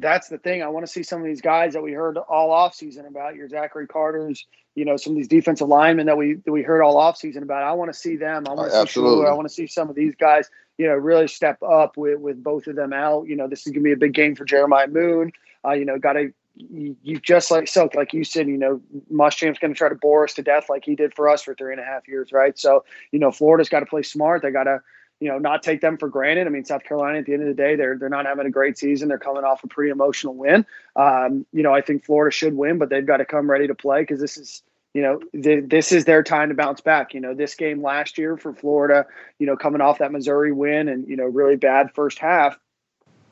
that's 0.00 0.28
the 0.28 0.38
thing. 0.38 0.62
I 0.62 0.68
want 0.68 0.86
to 0.86 0.92
see 0.92 1.02
some 1.02 1.20
of 1.20 1.26
these 1.26 1.40
guys 1.40 1.72
that 1.74 1.82
we 1.82 1.92
heard 1.92 2.16
all 2.16 2.50
off 2.50 2.74
season 2.74 3.06
about. 3.06 3.34
Your 3.34 3.48
Zachary 3.48 3.86
Carter's, 3.86 4.46
you 4.74 4.84
know, 4.84 4.96
some 4.96 5.12
of 5.12 5.16
these 5.16 5.28
defensive 5.28 5.68
linemen 5.68 6.06
that 6.06 6.16
we 6.16 6.34
that 6.34 6.52
we 6.52 6.62
heard 6.62 6.82
all 6.82 6.96
off 6.96 7.16
season 7.16 7.42
about. 7.42 7.62
I 7.62 7.72
want 7.72 7.92
to 7.92 7.98
see 7.98 8.16
them. 8.16 8.46
I 8.48 8.52
want 8.52 8.68
to 8.68 8.72
see 8.72 8.80
Absolutely. 8.80 9.24
Shula. 9.24 9.30
I 9.30 9.34
want 9.34 9.48
to 9.48 9.54
see 9.54 9.66
some 9.66 9.88
of 9.88 9.96
these 9.96 10.14
guys, 10.14 10.50
you 10.78 10.86
know, 10.86 10.94
really 10.94 11.28
step 11.28 11.62
up 11.62 11.96
with 11.96 12.18
with 12.18 12.42
both 12.42 12.66
of 12.66 12.76
them 12.76 12.92
out. 12.92 13.26
You 13.26 13.36
know, 13.36 13.48
this 13.48 13.66
is 13.66 13.72
gonna 13.72 13.84
be 13.84 13.92
a 13.92 13.96
big 13.96 14.14
game 14.14 14.34
for 14.34 14.44
Jeremiah 14.44 14.88
Moon. 14.88 15.32
Uh, 15.64 15.72
you 15.72 15.84
know, 15.84 15.98
got 15.98 16.14
to 16.14 16.32
you, 16.56 16.96
you 17.02 17.18
just 17.18 17.50
like 17.50 17.68
so 17.68 17.88
like 17.94 18.12
you 18.12 18.24
said, 18.24 18.48
you 18.48 18.56
know, 18.56 18.80
Muschamp's 19.12 19.58
going 19.58 19.72
to 19.72 19.78
try 19.78 19.88
to 19.88 19.94
bore 19.94 20.24
us 20.24 20.34
to 20.34 20.42
death 20.42 20.68
like 20.68 20.84
he 20.84 20.94
did 20.94 21.14
for 21.14 21.28
us 21.28 21.42
for 21.42 21.54
three 21.54 21.72
and 21.72 21.80
a 21.80 21.84
half 21.84 22.08
years, 22.08 22.32
right? 22.32 22.58
So 22.58 22.84
you 23.12 23.18
know, 23.18 23.30
Florida's 23.30 23.68
got 23.68 23.80
to 23.80 23.86
play 23.86 24.02
smart. 24.02 24.42
They 24.42 24.50
got 24.50 24.64
to 24.64 24.80
you 25.20 25.28
know 25.28 25.38
not 25.38 25.62
take 25.62 25.80
them 25.80 25.98
for 25.98 26.08
granted. 26.08 26.46
I 26.46 26.50
mean, 26.50 26.64
South 26.64 26.82
Carolina 26.82 27.18
at 27.18 27.26
the 27.26 27.34
end 27.34 27.42
of 27.42 27.48
the 27.48 27.54
day, 27.54 27.76
they're 27.76 27.96
they're 27.96 28.08
not 28.08 28.26
having 28.26 28.46
a 28.46 28.50
great 28.50 28.78
season. 28.78 29.08
They're 29.08 29.18
coming 29.18 29.44
off 29.44 29.62
a 29.62 29.68
pretty 29.68 29.90
emotional 29.90 30.34
win. 30.34 30.66
Um, 30.96 31.46
you 31.52 31.62
know, 31.62 31.72
I 31.72 31.80
think 31.80 32.04
Florida 32.04 32.34
should 32.34 32.56
win, 32.56 32.78
but 32.78 32.88
they've 32.88 33.06
got 33.06 33.18
to 33.18 33.24
come 33.24 33.50
ready 33.50 33.66
to 33.68 33.74
play 33.74 34.00
because 34.00 34.20
this 34.20 34.36
is 34.36 34.62
you 34.94 35.02
know, 35.02 35.20
th- 35.40 35.68
this 35.68 35.92
is 35.92 36.04
their 36.04 36.22
time 36.22 36.48
to 36.48 36.54
bounce 36.54 36.80
back. 36.80 37.14
You 37.14 37.20
know, 37.20 37.34
this 37.34 37.54
game 37.54 37.82
last 37.82 38.18
year 38.18 38.36
for 38.36 38.52
Florida, 38.52 39.06
you 39.38 39.46
know, 39.46 39.56
coming 39.56 39.80
off 39.80 39.98
that 39.98 40.12
Missouri 40.12 40.52
win 40.52 40.88
and, 40.88 41.06
you 41.06 41.16
know, 41.16 41.26
really 41.26 41.56
bad 41.56 41.94
first 41.94 42.18
half 42.18 42.58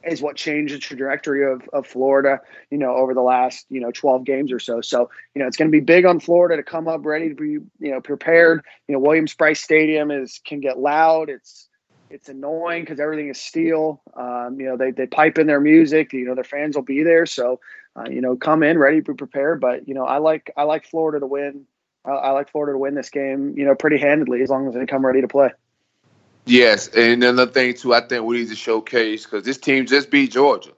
is 0.04 0.22
what 0.22 0.36
changed 0.36 0.72
the 0.72 0.78
trajectory 0.78 1.44
of, 1.44 1.68
of 1.72 1.84
Florida, 1.84 2.40
you 2.70 2.78
know, 2.78 2.94
over 2.94 3.14
the 3.14 3.20
last, 3.22 3.66
you 3.68 3.80
know, 3.80 3.90
12 3.90 4.24
games 4.24 4.52
or 4.52 4.60
so. 4.60 4.80
So, 4.80 5.10
you 5.34 5.42
know, 5.42 5.48
it's 5.48 5.56
going 5.56 5.68
to 5.68 5.72
be 5.72 5.80
big 5.80 6.04
on 6.04 6.20
Florida 6.20 6.56
to 6.56 6.62
come 6.62 6.86
up 6.86 7.04
ready 7.04 7.28
to 7.28 7.34
be, 7.34 7.50
you 7.50 7.90
know, 7.90 8.00
prepared. 8.00 8.64
You 8.86 8.92
know, 8.92 9.00
Williams-Brice 9.00 9.60
Stadium 9.60 10.12
is 10.12 10.40
can 10.44 10.60
get 10.60 10.78
loud. 10.78 11.28
It's 11.28 11.67
it's 12.10 12.28
annoying 12.28 12.82
because 12.82 13.00
everything 13.00 13.28
is 13.28 13.40
steel. 13.40 14.02
Um, 14.14 14.58
you 14.58 14.66
know, 14.66 14.76
they, 14.76 14.90
they 14.90 15.06
pipe 15.06 15.38
in 15.38 15.46
their 15.46 15.60
music, 15.60 16.12
you 16.12 16.24
know, 16.24 16.34
their 16.34 16.44
fans 16.44 16.76
will 16.76 16.82
be 16.82 17.02
there. 17.02 17.26
So, 17.26 17.60
uh, 17.96 18.08
you 18.10 18.20
know, 18.20 18.36
come 18.36 18.62
in 18.62 18.78
ready 18.78 19.02
to 19.02 19.14
prepare. 19.14 19.56
But 19.56 19.88
you 19.88 19.94
know, 19.94 20.04
I 20.04 20.18
like 20.18 20.50
I 20.56 20.64
like 20.64 20.86
Florida 20.86 21.20
to 21.20 21.26
win. 21.26 21.64
I, 22.04 22.10
I 22.10 22.30
like 22.30 22.50
Florida 22.50 22.72
to 22.72 22.78
win 22.78 22.94
this 22.94 23.10
game. 23.10 23.54
You 23.56 23.64
know, 23.64 23.74
pretty 23.74 23.98
handedly 23.98 24.42
as 24.42 24.50
long 24.50 24.68
as 24.68 24.74
they 24.74 24.86
come 24.86 25.04
ready 25.04 25.20
to 25.20 25.28
play. 25.28 25.50
Yes, 26.46 26.88
and 26.88 27.22
another 27.22 27.50
thing 27.50 27.74
too, 27.74 27.92
I 27.94 28.00
think 28.00 28.24
we 28.24 28.38
need 28.38 28.48
to 28.48 28.56
showcase 28.56 29.24
because 29.24 29.44
this 29.44 29.58
team 29.58 29.84
just 29.86 30.10
beat 30.10 30.32
Georgia. 30.32 30.72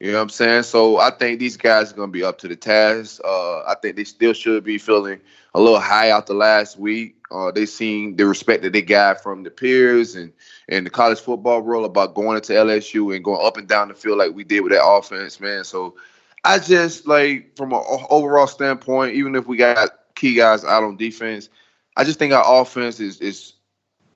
You 0.00 0.12
know 0.12 0.18
what 0.18 0.22
I'm 0.22 0.28
saying? 0.28 0.62
So 0.62 0.98
I 0.98 1.10
think 1.10 1.40
these 1.40 1.56
guys 1.56 1.92
are 1.92 1.96
going 1.96 2.08
to 2.08 2.12
be 2.12 2.22
up 2.22 2.38
to 2.38 2.48
the 2.48 2.56
task. 2.56 3.20
Uh, 3.24 3.60
I 3.60 3.74
think 3.82 3.96
they 3.96 4.04
still 4.04 4.32
should 4.32 4.62
be 4.62 4.78
feeling 4.78 5.20
a 5.54 5.60
little 5.60 5.80
high 5.80 6.10
out 6.10 6.26
the 6.26 6.34
last 6.34 6.78
week. 6.78 7.16
Uh, 7.30 7.50
they 7.50 7.66
seen 7.66 8.16
the 8.16 8.26
respect 8.26 8.62
that 8.62 8.72
they 8.72 8.82
got 8.82 9.22
from 9.22 9.42
the 9.42 9.50
peers 9.50 10.14
and 10.14 10.32
and 10.68 10.86
the 10.86 10.90
college 10.90 11.20
football 11.20 11.60
world 11.60 11.84
about 11.84 12.14
going 12.14 12.36
into 12.36 12.52
LSU 12.52 13.14
and 13.14 13.24
going 13.24 13.44
up 13.44 13.56
and 13.56 13.68
down 13.68 13.88
the 13.88 13.94
field 13.94 14.18
like 14.18 14.34
we 14.34 14.44
did 14.44 14.60
with 14.60 14.72
that 14.72 14.84
offense, 14.84 15.40
man. 15.40 15.64
So 15.64 15.96
I 16.44 16.58
just 16.58 17.06
like 17.06 17.56
from 17.56 17.72
an 17.72 17.82
overall 18.08 18.46
standpoint, 18.46 19.14
even 19.14 19.34
if 19.34 19.46
we 19.46 19.56
got 19.56 19.90
key 20.14 20.34
guys 20.34 20.64
out 20.64 20.84
on 20.84 20.96
defense, 20.96 21.48
I 21.96 22.04
just 22.04 22.18
think 22.18 22.32
our 22.32 22.62
offense 22.62 23.00
is 23.00 23.20
is 23.20 23.54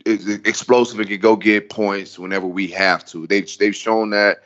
is 0.07 0.29
explosive 0.29 1.01
and 1.01 1.09
can 1.09 1.21
go 1.21 1.37
get 1.37 1.71
points 1.71 2.19
whenever 2.19 2.47
we 2.47 2.69
have 2.69 3.05
to. 3.07 3.27
They 3.27 3.43
they've 3.43 3.77
shown 3.77 4.11
that 4.11 4.43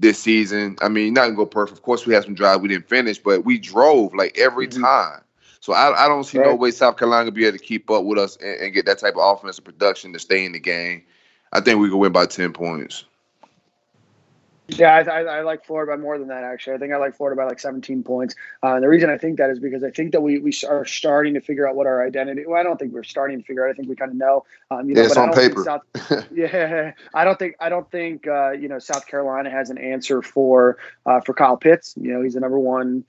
this 0.00 0.18
season. 0.18 0.76
I 0.80 0.88
mean, 0.88 1.14
not 1.14 1.26
gonna 1.26 1.36
go 1.36 1.46
perfect. 1.46 1.78
Of 1.78 1.84
course, 1.84 2.06
we 2.06 2.14
had 2.14 2.24
some 2.24 2.34
drive 2.34 2.60
we 2.62 2.68
didn't 2.68 2.88
finish, 2.88 3.18
but 3.18 3.44
we 3.44 3.58
drove 3.58 4.14
like 4.14 4.36
every 4.38 4.66
mm-hmm. 4.66 4.82
time. 4.82 5.20
So 5.60 5.74
I, 5.74 6.04
I 6.04 6.08
don't 6.08 6.24
see 6.24 6.38
right. 6.38 6.48
no 6.48 6.54
way 6.54 6.70
South 6.70 6.96
Carolina 6.96 7.26
will 7.26 7.32
be 7.32 7.44
able 7.44 7.58
to 7.58 7.62
keep 7.62 7.90
up 7.90 8.04
with 8.04 8.18
us 8.18 8.36
and, 8.36 8.60
and, 8.60 8.72
get 8.72 8.86
that 8.86 8.98
type 8.98 9.14
of 9.14 9.36
offensive 9.38 9.62
production 9.62 10.10
to 10.14 10.18
stay 10.18 10.46
in 10.46 10.52
the 10.52 10.58
game. 10.58 11.02
I 11.52 11.60
think 11.60 11.78
we 11.78 11.90
can 11.90 11.98
win 11.98 12.12
by 12.12 12.26
ten 12.26 12.52
points. 12.52 13.04
Yeah, 14.78 14.94
I, 14.94 15.00
I, 15.00 15.20
I, 15.22 15.40
like 15.42 15.64
Florida 15.64 15.92
by 15.92 16.00
more 16.00 16.18
than 16.18 16.28
that. 16.28 16.44
Actually, 16.44 16.74
I 16.74 16.78
think 16.78 16.92
I 16.92 16.96
like 16.96 17.16
Florida 17.16 17.36
by 17.40 17.46
like 17.46 17.60
17 17.60 18.02
points. 18.02 18.34
Uh, 18.62 18.74
and 18.74 18.82
the 18.82 18.88
reason 18.88 19.10
I 19.10 19.18
think 19.18 19.38
that 19.38 19.50
is 19.50 19.58
because 19.58 19.82
I 19.84 19.90
think 19.90 20.12
that 20.12 20.20
we 20.20 20.38
we 20.38 20.52
are 20.68 20.84
starting 20.84 21.34
to 21.34 21.40
figure 21.40 21.68
out 21.68 21.76
what 21.76 21.86
our 21.86 22.04
identity. 22.06 22.44
Well, 22.46 22.58
I 22.58 22.62
don't 22.62 22.78
think 22.78 22.92
we're 22.92 23.02
starting 23.02 23.38
to 23.38 23.44
figure 23.44 23.66
out. 23.66 23.70
I 23.70 23.74
think 23.74 23.88
we 23.88 23.96
kind 23.96 24.10
of 24.10 24.16
know. 24.16 24.44
Um, 24.70 24.88
you 24.88 24.94
know, 24.94 25.00
yeah, 25.00 25.06
it's 25.06 25.16
on 25.16 25.32
paper. 25.32 25.64
South, 25.64 25.82
yeah, 26.32 26.92
I 27.14 27.24
don't 27.24 27.38
think 27.38 27.56
I 27.60 27.68
don't 27.68 27.90
think 27.90 28.26
uh, 28.26 28.52
you 28.52 28.68
know 28.68 28.78
South 28.78 29.06
Carolina 29.06 29.50
has 29.50 29.70
an 29.70 29.78
answer 29.78 30.22
for 30.22 30.78
uh, 31.06 31.20
for 31.20 31.34
Kyle 31.34 31.56
Pitts. 31.56 31.94
You 32.00 32.12
know, 32.12 32.22
he's 32.22 32.34
the 32.34 32.40
number 32.40 32.58
one 32.58 33.04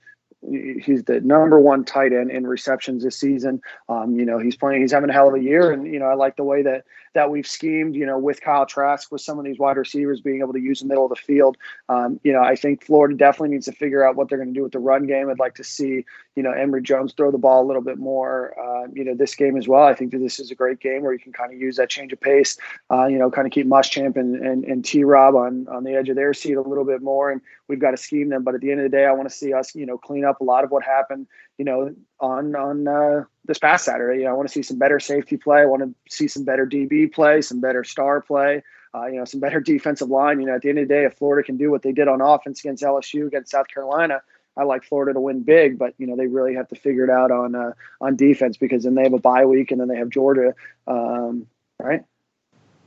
he's 0.50 1.04
the 1.04 1.20
number 1.20 1.58
one 1.58 1.84
tight 1.84 2.12
end 2.12 2.30
in 2.30 2.46
receptions 2.46 3.04
this 3.04 3.18
season. 3.18 3.62
Um, 3.88 4.18
you 4.18 4.24
know, 4.24 4.38
he's 4.38 4.56
playing, 4.56 4.80
he's 4.80 4.92
having 4.92 5.10
a 5.10 5.12
hell 5.12 5.28
of 5.28 5.34
a 5.34 5.40
year. 5.40 5.70
And, 5.70 5.86
you 5.86 5.98
know, 5.98 6.06
I 6.06 6.14
like 6.14 6.36
the 6.36 6.44
way 6.44 6.62
that 6.62 6.84
that 7.14 7.30
we've 7.30 7.46
schemed, 7.46 7.94
you 7.94 8.06
know, 8.06 8.18
with 8.18 8.40
Kyle 8.40 8.66
Trask, 8.66 9.12
with 9.12 9.20
some 9.20 9.38
of 9.38 9.44
these 9.44 9.58
wide 9.58 9.76
receivers 9.76 10.20
being 10.20 10.40
able 10.40 10.52
to 10.52 10.60
use 10.60 10.80
the 10.80 10.86
middle 10.86 11.04
of 11.04 11.10
the 11.10 11.16
field. 11.16 11.56
Um, 11.88 12.18
you 12.22 12.32
know, 12.32 12.42
I 12.42 12.56
think 12.56 12.84
Florida 12.84 13.14
definitely 13.14 13.50
needs 13.50 13.66
to 13.66 13.72
figure 13.72 14.06
out 14.06 14.16
what 14.16 14.28
they're 14.28 14.38
going 14.38 14.52
to 14.52 14.58
do 14.58 14.62
with 14.62 14.72
the 14.72 14.78
run 14.78 15.06
game. 15.06 15.28
I'd 15.28 15.38
like 15.38 15.54
to 15.56 15.64
see, 15.64 16.04
you 16.36 16.42
know, 16.42 16.52
Emory 16.52 16.82
Jones 16.82 17.12
throw 17.12 17.30
the 17.30 17.38
ball 17.38 17.64
a 17.64 17.66
little 17.66 17.82
bit 17.82 17.98
more, 17.98 18.58
uh, 18.58 18.88
you 18.92 19.04
know, 19.04 19.14
this 19.14 19.34
game 19.34 19.56
as 19.56 19.68
well. 19.68 19.84
I 19.84 19.94
think 19.94 20.12
that 20.12 20.18
this 20.18 20.40
is 20.40 20.50
a 20.50 20.54
great 20.54 20.80
game 20.80 21.02
where 21.02 21.12
you 21.12 21.18
can 21.18 21.32
kind 21.32 21.52
of 21.52 21.60
use 21.60 21.76
that 21.76 21.90
change 21.90 22.12
of 22.12 22.20
pace, 22.20 22.56
uh, 22.90 23.06
you 23.06 23.18
know, 23.18 23.30
kind 23.30 23.46
of 23.46 23.52
keep 23.52 23.66
Muschamp 23.66 24.16
and, 24.16 24.36
and, 24.36 24.64
and 24.64 24.84
T 24.84 25.04
Rob 25.04 25.34
on, 25.34 25.68
on 25.68 25.84
the 25.84 25.94
edge 25.94 26.08
of 26.08 26.16
their 26.16 26.32
seat 26.32 26.54
a 26.54 26.62
little 26.62 26.84
bit 26.84 27.02
more. 27.02 27.30
And 27.30 27.40
we've 27.68 27.78
got 27.80 27.92
to 27.92 27.96
scheme 27.96 28.30
them. 28.30 28.42
But 28.42 28.54
at 28.54 28.60
the 28.60 28.70
end 28.70 28.80
of 28.80 28.90
the 28.90 28.96
day, 28.96 29.06
I 29.06 29.12
want 29.12 29.28
to 29.28 29.34
see 29.34 29.52
us, 29.52 29.74
you 29.74 29.86
know, 29.86 29.98
clean 29.98 30.24
up 30.24 30.40
a 30.40 30.44
lot 30.44 30.64
of 30.64 30.70
what 30.70 30.82
happened, 30.82 31.26
you 31.58 31.64
know, 31.64 31.94
on, 32.20 32.54
on, 32.56 32.88
uh, 32.88 33.24
this 33.44 33.58
past 33.58 33.84
Saturday. 33.84 34.20
You 34.20 34.24
know, 34.24 34.30
I 34.30 34.34
want 34.34 34.48
to 34.48 34.52
see 34.52 34.62
some 34.62 34.78
better 34.78 35.00
safety 35.00 35.36
play. 35.36 35.60
I 35.60 35.66
want 35.66 35.82
to 35.82 35.94
see 36.08 36.28
some 36.28 36.44
better 36.44 36.66
DB 36.66 37.12
play, 37.12 37.42
some 37.42 37.60
better 37.60 37.84
star 37.84 38.20
play. 38.20 38.62
Uh, 38.94 39.06
you 39.06 39.18
know, 39.18 39.24
some 39.24 39.40
better 39.40 39.60
defensive 39.72 40.08
line. 40.08 40.40
You 40.40 40.46
know, 40.46 40.54
at 40.54 40.62
the 40.62 40.68
end 40.68 40.78
of 40.78 40.88
the 40.88 40.94
day, 40.94 41.04
if 41.04 41.14
Florida 41.14 41.44
can 41.44 41.56
do 41.56 41.70
what 41.70 41.82
they 41.82 41.92
did 41.92 42.08
on 42.08 42.20
offense 42.20 42.60
against 42.60 42.82
LSU, 42.82 43.26
against 43.26 43.50
South 43.50 43.68
Carolina, 43.68 44.22
I 44.56 44.64
like 44.64 44.84
Florida 44.84 45.14
to 45.14 45.20
win 45.20 45.42
big. 45.42 45.78
But 45.78 45.94
you 45.98 46.06
know, 46.06 46.16
they 46.16 46.26
really 46.26 46.54
have 46.54 46.68
to 46.68 46.76
figure 46.76 47.04
it 47.04 47.10
out 47.10 47.30
on 47.30 47.54
uh, 47.54 47.72
on 48.00 48.16
defense 48.16 48.56
because 48.56 48.84
then 48.84 48.94
they 48.94 49.02
have 49.02 49.14
a 49.14 49.18
bye 49.18 49.44
week 49.44 49.70
and 49.70 49.80
then 49.80 49.88
they 49.88 49.96
have 49.96 50.10
Georgia. 50.10 50.54
Um, 50.86 51.46
right? 51.78 52.04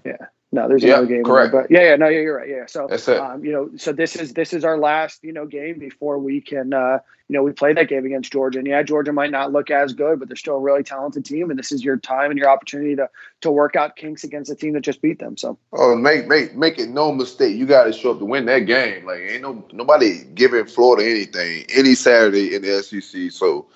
Yeah. 0.05 0.27
No, 0.55 0.67
there's 0.69 0.83
yeah, 0.83 0.93
another 0.93 1.07
game. 1.07 1.23
Correct. 1.23 1.51
There, 1.51 1.61
but 1.63 1.71
yeah, 1.71 1.89
yeah, 1.89 1.95
no, 1.97 2.07
yeah, 2.07 2.21
you're 2.21 2.37
right. 2.37 2.49
Yeah. 2.49 2.65
So 2.65 2.87
That's 2.89 3.07
it. 3.07 3.17
Um, 3.17 3.43
you 3.43 3.51
know, 3.51 3.69
so 3.77 3.91
this 3.91 4.15
is 4.15 4.33
this 4.33 4.53
is 4.53 4.63
our 4.63 4.77
last, 4.77 5.23
you 5.23 5.33
know, 5.33 5.45
game 5.45 5.79
before 5.79 6.17
we 6.17 6.41
can 6.41 6.73
uh, 6.73 6.99
you 7.27 7.33
know, 7.33 7.43
we 7.43 7.51
play 7.51 7.73
that 7.73 7.89
game 7.89 8.05
against 8.05 8.31
Georgia. 8.31 8.59
And 8.59 8.67
yeah, 8.67 8.83
Georgia 8.83 9.11
might 9.11 9.31
not 9.31 9.51
look 9.51 9.71
as 9.71 9.93
good, 9.93 10.19
but 10.19 10.29
they're 10.29 10.35
still 10.35 10.55
a 10.55 10.59
really 10.59 10.83
talented 10.83 11.25
team. 11.25 11.49
And 11.49 11.57
this 11.57 11.71
is 11.71 11.83
your 11.83 11.97
time 11.97 12.29
and 12.29 12.37
your 12.37 12.49
opportunity 12.49 12.95
to 12.95 13.09
to 13.41 13.51
work 13.51 13.75
out 13.75 13.95
kinks 13.95 14.23
against 14.23 14.51
a 14.51 14.55
team 14.55 14.73
that 14.73 14.81
just 14.81 15.01
beat 15.01 15.19
them. 15.19 15.35
So 15.35 15.57
Oh 15.73 15.95
make 15.95 16.27
make 16.27 16.55
make 16.55 16.79
it 16.79 16.89
no 16.89 17.11
mistake. 17.11 17.57
You 17.57 17.65
gotta 17.65 17.91
show 17.91 18.11
up 18.11 18.19
to 18.19 18.25
win 18.25 18.45
that 18.45 18.59
game. 18.59 19.05
Like 19.05 19.19
ain't 19.19 19.41
no 19.41 19.65
nobody 19.73 20.23
giving 20.35 20.65
Florida 20.65 21.09
anything 21.09 21.65
any 21.73 21.95
Saturday 21.95 22.55
in 22.55 22.61
the 22.61 22.81
SEC. 22.81 23.31
So 23.31 23.67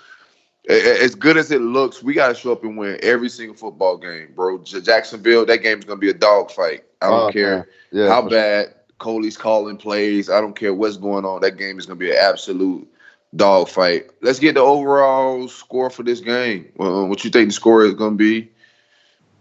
as 0.69 1.15
good 1.15 1.37
as 1.37 1.51
it 1.51 1.61
looks, 1.61 2.03
we 2.03 2.13
gotta 2.13 2.35
show 2.35 2.51
up 2.51 2.63
and 2.63 2.77
win 2.77 2.99
every 3.01 3.29
single 3.29 3.55
football 3.55 3.97
game, 3.97 4.31
bro. 4.35 4.59
Jacksonville, 4.59 5.45
that 5.45 5.63
game's 5.63 5.85
gonna 5.85 5.99
be 5.99 6.09
a 6.09 6.13
dogfight. 6.13 6.83
I 7.01 7.09
don't 7.09 7.29
uh, 7.29 7.31
care 7.31 7.69
yeah, 7.91 8.07
how 8.07 8.21
bad 8.21 8.65
sure. 8.65 8.75
Coley's 8.99 9.37
calling 9.37 9.77
plays. 9.77 10.29
I 10.29 10.39
don't 10.39 10.55
care 10.55 10.73
what's 10.73 10.97
going 10.97 11.25
on. 11.25 11.41
That 11.41 11.57
game 11.57 11.79
is 11.79 11.85
gonna 11.85 11.97
be 11.97 12.11
an 12.11 12.17
absolute 12.19 12.87
dogfight. 13.35 14.11
Let's 14.21 14.39
get 14.39 14.55
the 14.55 14.61
overall 14.61 15.47
score 15.47 15.89
for 15.89 16.03
this 16.03 16.19
game. 16.19 16.71
Uh, 16.79 17.05
what 17.05 17.23
you 17.23 17.31
think 17.31 17.49
the 17.49 17.53
score 17.53 17.83
is 17.83 17.95
gonna 17.95 18.15
be? 18.15 18.49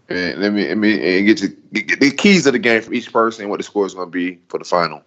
And 0.07 0.41
let 0.41 0.53
me, 0.53 0.67
let 0.67 0.77
me 0.77 1.19
and 1.19 1.27
get, 1.27 1.41
you, 1.41 1.81
get 1.83 1.99
the 1.99 2.09
keys 2.09 2.47
of 2.47 2.53
the 2.53 2.59
game 2.59 2.81
for 2.81 2.91
each 2.91 3.13
person 3.13 3.43
and 3.43 3.51
what 3.51 3.57
the 3.57 3.63
score 3.63 3.85
is 3.85 3.93
gonna 3.93 4.09
be 4.09 4.39
for 4.47 4.57
the 4.57 4.65
final. 4.65 5.03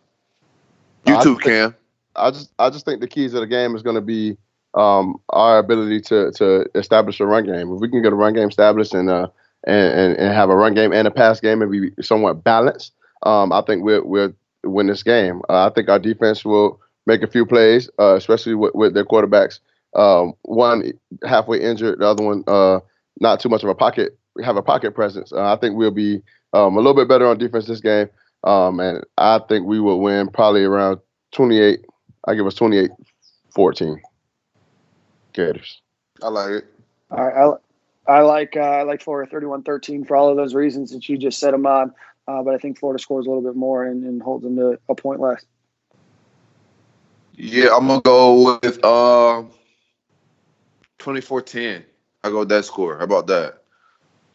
You 1.05 1.17
uh, 1.17 1.23
too, 1.25 1.37
Cam. 1.39 1.75
I 2.15 2.31
just 2.31 2.53
I 2.61 2.71
just 2.71 2.85
think 2.85 3.01
the 3.01 3.09
keys 3.09 3.35
of 3.35 3.41
the 3.41 3.49
game 3.49 3.75
is 3.75 3.83
gonna 3.83 4.01
be 4.01 4.37
um, 4.75 5.17
our 5.31 5.59
ability 5.59 6.01
to 6.03 6.33
to 6.33 6.67
establish 6.75 7.21
a 7.21 7.27
run 7.27 7.45
game. 7.45 7.73
If 7.73 7.81
we 7.81 7.89
can 7.89 8.03
get 8.03 8.13
a 8.13 8.17
run 8.17 8.35
game 8.35 8.49
established 8.49 8.95
and 8.95 9.11
uh 9.11 9.29
and, 9.65 10.17
and, 10.17 10.35
have 10.35 10.51
a 10.51 10.57
run 10.57 10.75
game 10.75 10.93
and 10.93 11.07
a 11.07 11.11
pass 11.11 11.39
game 11.39 11.63
and 11.63 11.71
be 11.71 11.93
somewhat 12.03 12.43
balanced, 12.43 12.93
um, 13.23 13.53
I 13.53 13.63
think 13.63 13.85
we'll 13.85 14.05
we'll 14.05 14.33
win 14.65 14.89
this 14.89 15.03
game. 15.03 15.41
Uh, 15.49 15.67
I 15.67 15.71
think 15.71 15.89
our 15.89 16.01
defense 16.01 16.45
will 16.45 16.81
make 17.07 17.23
a 17.23 17.29
few 17.29 17.47
plays, 17.47 17.89
uh, 17.99 18.17
especially 18.17 18.55
with, 18.55 18.75
with 18.75 18.95
their 18.95 19.05
quarterbacks. 19.05 19.61
Um, 19.95 20.33
one 20.43 20.93
halfway 21.25 21.61
injured, 21.61 22.01
the 22.01 22.07
other 22.07 22.25
one 22.25 22.45
uh, 22.47 22.81
not 23.21 23.41
too 23.41 23.49
much 23.49 23.63
of 23.63 23.69
a 23.69 23.75
pocket 23.75 24.19
have 24.43 24.57
a 24.57 24.63
pocket 24.63 24.95
presence. 24.95 25.33
Uh, 25.33 25.53
I 25.53 25.57
think 25.57 25.77
we'll 25.77 25.91
be 25.91 26.23
um, 26.53 26.77
a 26.77 26.81
little 26.81 26.95
bit 26.95 27.09
better 27.09 27.27
on 27.27 27.39
defense 27.39 27.67
this 27.67 27.81
game, 27.81 28.09
um, 28.45 28.81
and 28.81 29.05
I 29.19 29.41
think 29.49 29.67
we 29.67 29.81
will 29.81 30.01
win 30.01 30.29
probably 30.29 30.65
around 30.65 30.99
28. 31.33 31.85
I 32.27 32.35
give 32.35 32.47
us 32.47 32.55
28 32.55 32.91
14. 33.55 34.01
Gators. 35.33 35.81
I 36.23 36.29
like 36.29 36.51
it. 36.51 36.67
All 37.11 37.25
right. 37.25 37.59
I, 38.07 38.19
I 38.19 38.21
like 38.23 38.57
uh, 38.57 38.61
I 38.61 38.83
like 38.83 39.03
Florida 39.03 39.31
31-13 39.33 40.07
for 40.07 40.17
all 40.17 40.31
of 40.31 40.37
those 40.37 40.55
reasons 40.55 40.91
that 40.93 41.09
you 41.09 41.17
just 41.17 41.39
set 41.39 41.53
them 41.53 41.67
on. 41.67 41.93
Uh, 42.27 42.43
but 42.43 42.55
I 42.55 42.59
think 42.59 42.79
Florida 42.79 43.03
scores 43.03 43.27
a 43.27 43.29
little 43.29 43.43
bit 43.43 43.57
more 43.57 43.85
and, 43.85 44.05
and 44.05 44.23
holds 44.23 44.45
them 44.45 44.57
to 44.57 44.79
a 44.89 44.95
point 44.95 45.21
less. 45.21 45.45
Yeah, 47.35 47.75
I'm 47.75 47.87
gonna 47.89 48.01
go 48.03 48.59
with 48.63 48.79
uh 48.85 49.43
24-10. 50.99 51.83
I 52.23 52.31
go 52.31 52.41
with 52.41 52.49
that 52.51 52.65
score. 52.65 52.99
How 52.99 53.05
about 53.05 53.27
that? 53.29 53.63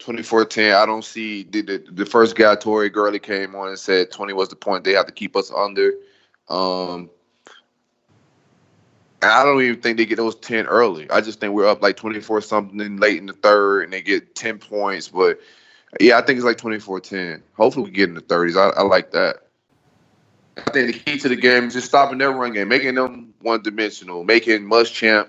24-10. 0.00 0.74
I 0.74 0.86
don't 0.86 1.04
see 1.04 1.44
the, 1.44 1.62
the, 1.62 1.84
the 1.90 2.06
first 2.06 2.36
guy 2.36 2.54
Tori 2.54 2.90
Gurley 2.90 3.18
came 3.18 3.54
on 3.54 3.68
and 3.68 3.78
said 3.78 4.12
20 4.12 4.32
was 4.34 4.48
the 4.48 4.56
point 4.56 4.84
they 4.84 4.92
have 4.92 5.06
to 5.06 5.12
keep 5.12 5.36
us 5.36 5.50
under. 5.50 5.92
Um 6.48 7.10
I 9.22 9.44
don't 9.44 9.60
even 9.62 9.80
think 9.80 9.98
they 9.98 10.06
get 10.06 10.16
those 10.16 10.36
10 10.36 10.66
early. 10.66 11.10
I 11.10 11.20
just 11.20 11.40
think 11.40 11.52
we're 11.52 11.66
up 11.68 11.82
like 11.82 11.96
24 11.96 12.40
something 12.40 12.96
late 12.98 13.18
in 13.18 13.26
the 13.26 13.32
third 13.32 13.82
and 13.82 13.92
they 13.92 14.00
get 14.00 14.34
10 14.34 14.58
points. 14.58 15.08
But 15.08 15.40
yeah, 16.00 16.18
I 16.18 16.22
think 16.22 16.36
it's 16.36 16.46
like 16.46 16.58
24 16.58 17.00
10. 17.00 17.42
Hopefully 17.56 17.86
we 17.86 17.90
get 17.90 18.08
in 18.08 18.14
the 18.14 18.20
30s. 18.20 18.56
I, 18.56 18.80
I 18.80 18.82
like 18.82 19.10
that. 19.12 19.42
I 20.56 20.70
think 20.70 20.92
the 20.92 20.98
key 20.98 21.18
to 21.18 21.28
the 21.28 21.36
game 21.36 21.64
is 21.64 21.74
just 21.74 21.88
stopping 21.88 22.18
their 22.18 22.32
run 22.32 22.52
game, 22.52 22.68
making 22.68 22.94
them 22.94 23.32
one 23.40 23.62
dimensional, 23.62 24.24
making 24.24 24.62
Muschamp 24.62 25.28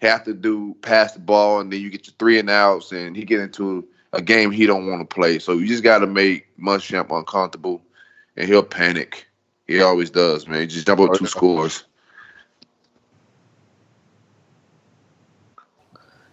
have 0.00 0.24
to 0.24 0.34
do 0.34 0.76
pass 0.82 1.12
the 1.12 1.20
ball, 1.20 1.60
and 1.60 1.72
then 1.72 1.80
you 1.80 1.90
get 1.90 2.06
your 2.06 2.14
three 2.18 2.38
and 2.38 2.48
outs, 2.48 2.92
and 2.92 3.16
he 3.16 3.24
get 3.24 3.40
into 3.40 3.86
a 4.12 4.22
game 4.22 4.50
he 4.50 4.66
don't 4.66 4.86
want 4.86 5.08
to 5.08 5.14
play. 5.14 5.38
So 5.40 5.54
you 5.54 5.66
just 5.66 5.82
got 5.82 5.98
to 5.98 6.06
make 6.06 6.46
Muschamp 6.58 7.16
uncomfortable, 7.16 7.82
and 8.36 8.48
he'll 8.48 8.62
panic. 8.62 9.26
He 9.66 9.82
always 9.82 10.10
does, 10.10 10.46
man. 10.46 10.60
He 10.60 10.66
just 10.68 10.86
jump 10.86 11.00
up 11.00 11.14
two 11.14 11.26
scores. 11.26 11.84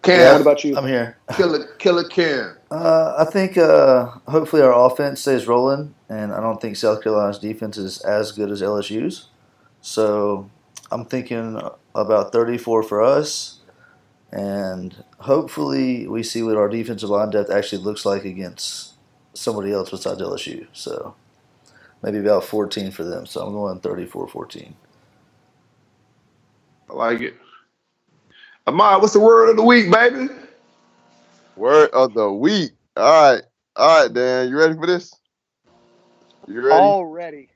Cam, 0.06 0.20
Yeah. 0.20 0.32
What 0.32 0.40
about 0.40 0.64
you? 0.64 0.76
I'm 0.76 0.86
here. 0.86 1.16
killer, 1.32 1.66
killer 1.78 2.08
Cam. 2.08 2.56
Uh, 2.70 3.14
I 3.18 3.30
think 3.30 3.58
uh, 3.58 4.06
hopefully 4.28 4.62
our 4.62 4.86
offense 4.86 5.20
stays 5.20 5.46
rolling, 5.46 5.94
and 6.08 6.32
I 6.32 6.40
don't 6.40 6.60
think 6.60 6.76
South 6.76 7.02
Carolina's 7.02 7.38
defense 7.38 7.76
is 7.76 8.00
as 8.02 8.32
good 8.32 8.50
as 8.50 8.62
LSU's. 8.62 9.28
So 9.80 10.50
I'm 10.90 11.04
thinking 11.04 11.60
about 11.94 12.32
34 12.32 12.82
for 12.82 13.02
us, 13.02 13.60
and 14.32 15.04
hopefully 15.18 16.06
we 16.08 16.22
see 16.22 16.42
what 16.42 16.56
our 16.56 16.68
defensive 16.68 17.10
line 17.10 17.30
depth 17.30 17.50
actually 17.50 17.82
looks 17.82 18.04
like 18.04 18.24
against 18.24 18.94
somebody 19.34 19.72
else 19.72 19.90
besides 19.90 20.20
LSU. 20.20 20.66
So 20.72 21.14
maybe 22.02 22.18
about 22.18 22.44
14 22.44 22.90
for 22.90 23.04
them. 23.04 23.26
So 23.26 23.42
I'm 23.46 23.52
going 23.52 23.80
34-14. 23.80 24.72
I 26.88 26.92
like 26.92 27.20
it. 27.20 27.36
Ahmad, 28.66 29.00
what's 29.02 29.12
the 29.12 29.20
word 29.20 29.50
of 29.50 29.56
the 29.56 29.62
week, 29.62 29.90
baby? 29.92 30.28
Word 31.56 31.90
of 31.92 32.14
the 32.14 32.32
week. 32.32 32.72
All 32.96 33.34
right. 33.34 33.42
All 33.76 34.02
right, 34.02 34.12
Dan. 34.12 34.48
You 34.48 34.58
ready 34.58 34.74
for 34.74 34.86
this? 34.86 35.14
You 36.48 36.62
ready? 36.62 36.96
Already. 36.96 37.50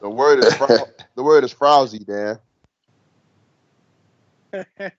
The 0.00 0.10
word 0.10 0.38
is 0.40 0.50
frou- 0.50 0.86
the 1.16 1.22
word 1.22 1.44
is 1.44 1.52
frowsy, 1.52 2.00
Dan. 2.06 2.38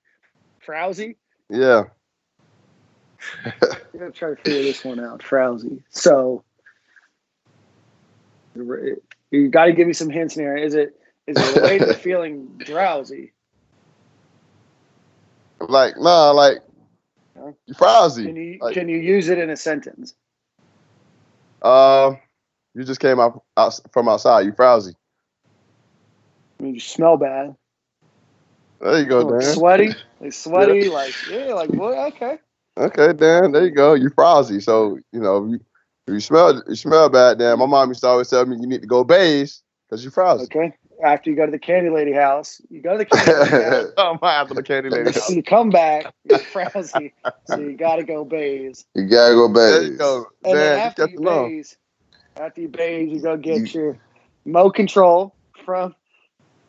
Frowsy. 0.68 1.18
Yeah. 1.49 1.84
I'm 3.94 3.99
gonna 3.99 4.11
try 4.11 4.30
to 4.31 4.35
figure 4.35 4.64
this 4.64 4.84
one 4.84 4.99
out. 4.99 5.22
Frowsy. 5.23 5.84
So 5.90 6.44
you 9.31 9.49
got 9.49 9.65
to 9.65 9.73
give 9.73 9.88
me 9.88 9.94
some 9.94 10.10
hints 10.10 10.35
here. 10.35 10.56
Is 10.57 10.76
it 10.76 10.95
is 11.27 11.40
it 11.40 11.45
related 11.45 11.88
to 11.88 11.95
feeling 11.95 12.61
drowsy? 12.64 13.34
Like, 15.69 15.98
nah, 15.98 16.31
like 16.31 16.57
you 17.68 17.73
frowsy. 17.73 18.26
Can 18.26 18.35
you 18.35 18.60
Like, 18.60 18.73
can 18.73 18.90
you 18.90 18.98
use 18.98 19.30
it 19.30 19.38
in 19.38 19.49
a 19.49 19.56
sentence? 19.56 20.15
uh, 21.61 22.15
you 22.73 22.84
just 22.84 22.99
came 22.99 23.19
out, 23.19 23.44
out 23.57 23.80
from 23.91 24.10
outside. 24.10 24.45
You 24.45 24.52
frowsy. 24.52 24.95
I 26.60 26.64
mean, 26.64 26.73
you 26.76 26.80
smell 26.80 27.18
bad. 27.18 27.56
There 28.81 28.99
you 28.99 29.06
go, 29.06 29.23
Dan. 29.23 29.41
sweaty, 29.41 29.94
like 30.19 30.34
sweaty, 30.34 30.90
like 30.90 31.15
yeah, 31.26 31.53
like 31.53 31.69
what? 31.69 32.14
Okay. 32.14 32.38
Okay, 32.77 33.14
Dan. 33.14 33.52
There 33.52 33.65
you 33.65 33.72
go. 33.72 33.94
You 33.94 34.10
frowsy. 34.10 34.61
So 34.61 34.98
you 35.11 35.19
know, 35.19 35.45
you, 35.45 35.60
you 36.07 36.19
smell 36.19 36.61
you 36.68 36.76
smell 36.76 37.10
bad, 37.10 37.40
Dan. 37.40 37.60
My 37.60 37.65
mom 37.65 37.90
used 37.90 38.02
to 38.02 38.07
always 38.07 38.30
tell 38.30 38.45
me 38.45 38.57
you 38.60 38.68
need 38.68 38.81
to 38.81 38.88
go 38.88 39.03
bathe 39.03 39.49
because 39.88 40.03
you 40.03 40.11
frowsy. 40.11 40.44
Okay. 40.44 40.73
After 41.03 41.30
you 41.30 41.36
go 41.36 41.45
to 41.45 41.52
the 41.52 41.60
candy 41.60 41.90
lady 41.90 42.11
house, 42.14 42.61
you 42.70 42.82
go 42.82 42.91
to 42.91 42.98
the 42.99 43.06
candy 43.06 43.32
lady 43.34 43.64
house. 43.64 43.86
oh 43.98 44.18
my, 44.22 44.34
after 44.34 44.53
the 44.53 44.64
candy 44.64 44.90
lady. 44.90 45.11
house. 45.11 45.30
you 45.30 45.41
come 45.44 45.70
back, 45.70 46.14
you're 46.26 46.40
frowsy, 46.40 47.14
so 47.45 47.57
you 47.60 47.74
got 47.78 47.95
to 47.98 48.03
go 48.03 48.24
bathe. 48.26 48.78
You 48.94 49.07
gotta 49.07 49.34
go 49.34 49.48
There 49.52 49.82
back. 49.82 49.91
you 49.91 49.98
go, 49.98 50.26
And 50.45 50.57
then 50.57 50.65
Dan. 50.65 50.78
You 50.78 50.84
after 50.84 51.02
got 51.03 51.11
you 51.11 51.18
to 51.18 51.24
bathe, 51.24 51.65
after 52.38 52.61
you 52.61 52.68
bathe, 52.68 53.10
you 53.10 53.22
go 53.22 53.38
get 53.38 53.74
your 53.74 53.98
Mo 54.45 54.70
control 54.70 55.34
from 55.65 55.95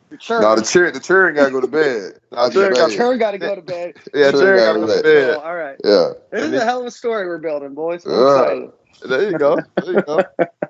your 0.09 0.17
church. 0.17 0.41
No, 0.41 0.55
the 0.55 0.61
children, 0.63 0.93
the 0.93 0.99
children 1.01 1.35
gotta 1.35 1.51
go 1.51 1.61
to 1.61 1.67
bed. 1.67 2.13
Nah, 2.31 2.39
I'll 2.43 2.51
children 2.51 2.73
get 2.73 2.79
got- 2.79 2.87
back. 2.89 2.97
Church 2.97 3.19
got 3.19 3.31
to 3.31 3.37
go 3.37 3.55
to 3.55 3.61
bed. 3.73 3.93
Yeah, 4.13 4.31
Sure, 4.31 4.41
Jerry 4.41 4.57
gotta 4.59 4.79
go 4.79 4.87
go 4.87 4.91
to 4.95 4.97
to 4.97 5.03
bed. 5.03 5.37
All 5.37 5.55
right. 5.55 5.77
Yeah. 5.83 6.11
This 6.31 6.43
is 6.45 6.53
a 6.53 6.63
hell 6.65 6.81
of 6.81 6.87
a 6.87 6.91
story 6.91 7.27
we're 7.27 7.37
building, 7.37 7.73
boys. 7.73 8.05
I'm 8.05 8.11
Yeah. 8.11 8.41
excited. 8.41 8.71
There 9.09 9.31
you 9.31 9.37
go. 9.37 9.57
There 9.83 9.93
you 9.93 10.01
go. 10.01 10.19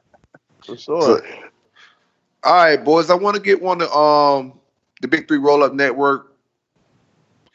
For 0.66 0.78
sure. 0.78 1.02
So- 1.02 1.22
all 2.46 2.56
right, 2.56 2.84
boys. 2.84 3.10
I 3.10 3.16
want 3.16 3.36
to 3.36 3.42
get 3.42 3.62
one 3.62 3.82
of 3.82 3.92
um 3.92 4.54
the 5.02 5.08
Big 5.08 5.28
Three 5.28 5.38
Roll 5.38 5.64
Up 5.64 5.74
Network 5.74 6.36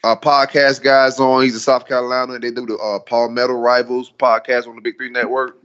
uh, 0.03 0.15
podcast 0.15 0.83
guys 0.83 1.19
on. 1.19 1.43
He's 1.43 1.53
in 1.53 1.59
South 1.59 1.87
Carolina. 1.87 2.33
And 2.33 2.43
they 2.43 2.51
do 2.51 2.65
the 2.65 2.77
uh, 2.77 2.99
Palmetto 2.99 3.53
Rivals 3.53 4.11
podcast 4.19 4.67
on 4.67 4.75
the 4.75 4.81
Big 4.81 4.97
Three 4.97 5.09
Network. 5.09 5.57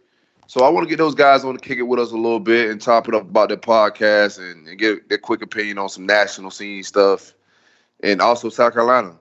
So 0.46 0.64
I 0.64 0.68
want 0.68 0.86
to 0.86 0.88
get 0.88 0.98
those 0.98 1.14
guys 1.14 1.44
on 1.44 1.54
to 1.54 1.60
kick 1.60 1.78
it 1.78 1.82
with 1.82 1.98
us 1.98 2.12
a 2.12 2.16
little 2.16 2.38
bit 2.38 2.70
and 2.70 2.80
top 2.80 3.08
it 3.08 3.14
up 3.14 3.22
about 3.22 3.48
their 3.48 3.58
podcast 3.58 4.38
and, 4.38 4.66
and 4.68 4.78
get 4.78 5.08
their 5.08 5.18
quick 5.18 5.42
opinion 5.42 5.78
on 5.78 5.88
some 5.88 6.06
national 6.06 6.52
scene 6.52 6.84
stuff 6.84 7.34
and 8.02 8.22
also 8.22 8.48
South 8.48 8.72
Carolina. 8.72 9.16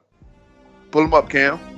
Pull 0.92 1.02
them 1.02 1.14
up, 1.16 1.30
Cam. 1.30 1.75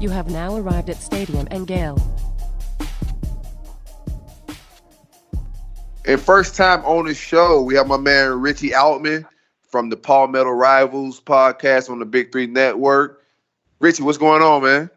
You 0.00 0.08
have 0.08 0.30
now 0.30 0.56
arrived 0.56 0.88
at 0.88 0.96
Stadium 0.96 1.46
and 1.50 1.66
Gale. 1.66 1.98
And 6.06 6.18
first 6.18 6.56
time 6.56 6.82
on 6.86 7.04
the 7.04 7.12
show, 7.12 7.60
we 7.60 7.74
have 7.74 7.86
my 7.86 7.98
man 7.98 8.40
Richie 8.40 8.74
Altman 8.74 9.26
from 9.68 9.90
the 9.90 9.98
Palmetto 9.98 10.48
Rivals 10.48 11.20
podcast 11.20 11.90
on 11.90 11.98
the 11.98 12.06
Big 12.06 12.32
Three 12.32 12.46
Network. 12.46 13.26
Richie, 13.78 14.02
what's 14.02 14.16
going 14.16 14.40
on, 14.40 14.62
man? 14.62 14.90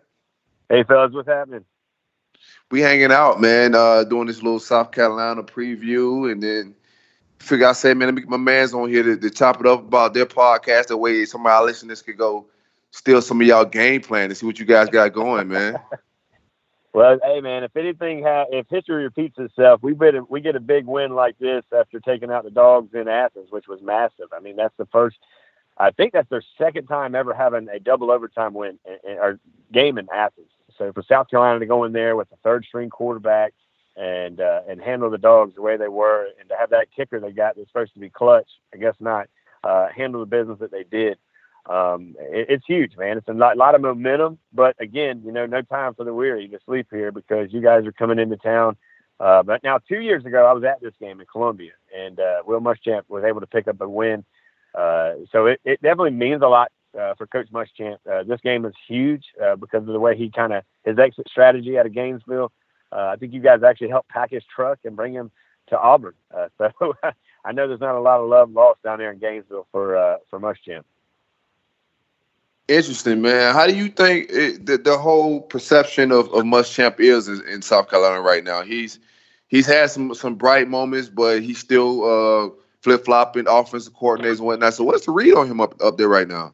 Hey, 0.70 0.84
fellas, 0.84 1.12
what's 1.12 1.28
happening? 1.28 1.66
We 2.72 2.80
hanging 2.80 3.12
out, 3.12 3.42
man, 3.42 3.76
uh, 3.76 4.06
doing 4.06 4.28
this 4.28 4.42
little 4.42 4.62
South 4.62 4.94
Carolina 4.94 5.44
preview, 5.44 6.32
and 6.32 6.42
then 6.42 6.76
figure 7.40 7.68
I 7.68 7.74
say, 7.74 7.94
man, 7.94 8.08
let 8.08 8.16
me 8.16 8.22
get 8.22 8.30
my 8.30 8.38
man's 8.38 8.74
on 8.74 8.88
here 8.88 9.04
to, 9.04 9.18
to 9.18 9.30
chop 9.30 9.60
it 9.60 9.68
up 9.68 9.82
about 9.82 10.14
their 10.14 10.26
podcast. 10.26 10.88
The 10.88 10.96
way 10.96 11.26
some 11.26 11.42
of 11.42 11.48
our 11.48 11.66
listeners 11.66 12.02
could 12.02 12.18
go 12.18 12.48
steal 12.94 13.22
some 13.22 13.42
of 13.42 13.48
y'all 13.48 13.66
game 13.66 14.02
plan 14.02 14.26
and 14.26 14.38
see 14.38 14.46
what 14.46 14.60
you 14.60 14.66
guys 14.66 14.88
got 14.90 15.12
going, 15.14 15.50
man. 15.50 15.80
Well, 16.96 17.18
hey 17.24 17.42
man, 17.42 17.64
if 17.64 17.76
anything, 17.76 18.22
ha- 18.22 18.46
if 18.52 18.68
history 18.70 19.04
repeats 19.06 19.40
itself, 19.40 19.82
we 19.82 19.96
get 19.96 20.14
a, 20.14 20.24
we 20.30 20.42
get 20.42 20.56
a 20.56 20.60
big 20.60 20.86
win 20.86 21.16
like 21.16 21.36
this 21.40 21.64
after 21.76 22.00
taking 22.00 22.30
out 22.32 22.44
the 22.44 22.52
dogs 22.52 22.94
in 22.94 23.08
Athens, 23.08 23.48
which 23.50 23.68
was 23.68 23.82
massive. 23.82 24.28
I 24.32 24.40
mean, 24.40 24.56
that's 24.56 24.78
the 24.78 24.86
first. 24.86 25.18
I 25.76 25.90
think 25.90 26.14
that's 26.14 26.30
their 26.30 26.44
second 26.56 26.86
time 26.86 27.16
ever 27.16 27.34
having 27.34 27.68
a 27.68 27.80
double 27.80 28.12
overtime 28.12 28.54
win 28.54 28.78
in, 28.86 29.12
in, 29.12 29.18
or 29.18 29.40
game 29.72 29.98
in 29.98 30.08
Athens. 30.14 30.52
So 30.78 30.94
for 30.94 31.02
South 31.02 31.32
Carolina 31.32 31.62
to 31.62 31.66
go 31.66 31.84
in 31.84 31.94
there 31.94 32.16
with 32.16 32.30
the 32.30 32.38
third 32.44 32.64
string 32.64 32.92
quarterback 32.92 33.56
and 33.96 34.40
uh, 34.40 34.62
and 34.70 34.80
handle 34.80 35.10
the 35.10 35.18
dogs 35.18 35.56
the 35.56 35.64
way 35.64 35.78
they 35.78 35.88
were, 35.88 36.28
and 36.40 36.48
to 36.50 36.56
have 36.56 36.70
that 36.70 36.90
kicker 36.96 37.20
they 37.20 37.32
got 37.32 37.56
that's 37.56 37.70
supposed 37.70 37.96
to 37.96 38.00
be 38.00 38.12
clutch, 38.12 38.52
I 38.72 38.78
guess 38.78 38.96
not, 39.00 39.30
uh, 39.64 39.88
handle 39.88 40.20
the 40.20 40.28
business 40.28 40.60
that 40.60 40.70
they 40.70 40.84
did. 40.84 41.18
Um, 41.66 42.16
it, 42.20 42.48
it's 42.50 42.66
huge, 42.66 42.98
man. 42.98 43.18
It's 43.18 43.28
a 43.28 43.34
lot, 43.34 43.58
lot 43.58 43.76
of 43.76 43.82
momentum, 43.82 44.38
but 44.54 44.76
again, 44.80 45.22
you 45.26 45.32
know, 45.32 45.46
no 45.46 45.62
time 45.62 45.94
for 45.94 46.04
the 46.04 46.14
weary 46.14 46.48
to 46.50 46.60
sleep 46.66 46.88
here 46.92 47.12
because 47.12 47.54
you 47.54 47.62
guys 47.62 47.86
are 47.86 47.92
coming 47.92 48.20
into 48.20 48.38
town. 48.38 48.78
Uh, 49.20 49.44
but 49.44 49.64
now, 49.64 49.78
two 49.78 50.02
years 50.02 50.26
ago, 50.26 50.46
I 50.46 50.54
was 50.54 50.64
at 50.64 50.82
this 50.82 50.94
game 51.00 51.22
in 51.22 51.26
Columbia, 51.26 51.72
and 51.96 52.20
uh, 52.20 52.42
Will 52.46 52.60
Muschamp 52.60 53.04
was 53.08 53.24
able 53.24 53.40
to 53.40 53.48
pick 53.48 53.68
up 53.68 53.80
a 53.80 53.88
win. 53.88 54.26
Uh, 54.76 55.14
so 55.32 55.46
it, 55.46 55.62
it 55.64 55.82
definitely 55.82 56.12
means 56.12 56.42
a 56.42 56.48
lot 56.48 56.72
uh, 57.00 57.14
for 57.16 57.28
Coach 57.28 57.48
Muschamp. 57.52 57.98
Uh, 58.10 58.24
this 58.24 58.42
game 58.42 58.66
is 58.66 58.74
huge 58.88 59.26
uh, 59.44 59.56
because 59.56 59.82
of 59.82 59.94
the 59.94 60.00
way 60.00 60.18
he 60.18 60.30
kind 60.30 60.54
of 60.54 60.64
his 60.84 60.98
exit 61.00 61.28
strategy 61.30 61.78
out 61.78 61.86
of 61.86 61.94
Gainesville. 61.94 62.52
Uh, 62.92 63.12
I 63.14 63.16
think 63.16 63.34
you 63.34 63.40
guys 63.40 63.64
actually 63.64 63.90
helped 63.90 64.10
pack 64.10 64.32
his 64.32 64.44
truck 64.54 64.80
and 64.84 64.96
bring 64.96 65.14
him 65.14 65.32
to 65.68 65.80
Auburn. 65.80 66.14
Uh, 66.36 66.48
so 66.58 66.96
I 67.46 67.52
know 67.52 67.68
there's 67.68 67.80
not 67.80 67.96
a 67.96 68.02
lot 68.02 68.20
of 68.20 68.30
love 68.30 68.52
lost 68.52 68.84
down 68.84 69.00
there 69.00 69.12
in 69.12 69.20
Gainesville 69.20 69.68
for 69.72 69.98
uh, 69.98 70.18
for 70.30 70.40
Muschamp. 70.40 70.84
Interesting, 72.68 73.22
man. 73.22 73.54
How 73.54 73.68
do 73.68 73.76
you 73.76 73.90
think 73.90 74.28
it, 74.30 74.66
the, 74.66 74.78
the 74.78 74.98
whole 74.98 75.42
perception 75.42 76.12
of, 76.12 76.28
of 76.34 76.44
Muschamp 76.44 77.00
is 77.00 77.28
in, 77.28 77.46
in 77.48 77.62
South 77.62 77.90
Carolina 77.90 78.22
right 78.22 78.44
now? 78.44 78.62
He's 78.64 79.00
he's 79.48 79.66
had 79.68 79.92
some 79.92 80.16
some 80.16 80.36
bright 80.36 80.70
moments, 80.70 81.10
but 81.10 81.44
he's 81.44 81.60
still 81.60 82.04
uh, 82.06 82.50
flip 82.82 83.04
flopping 83.04 83.48
offensive 83.50 83.94
coordinators 83.94 84.38
and 84.38 84.48
whatnot. 84.48 84.74
So 84.76 84.86
what's 84.86 85.06
the 85.06 85.12
read 85.12 85.34
on 85.34 85.48
him 85.48 85.60
up 85.60 85.82
up 85.84 85.98
there 85.98 86.08
right 86.08 86.28
now? 86.28 86.54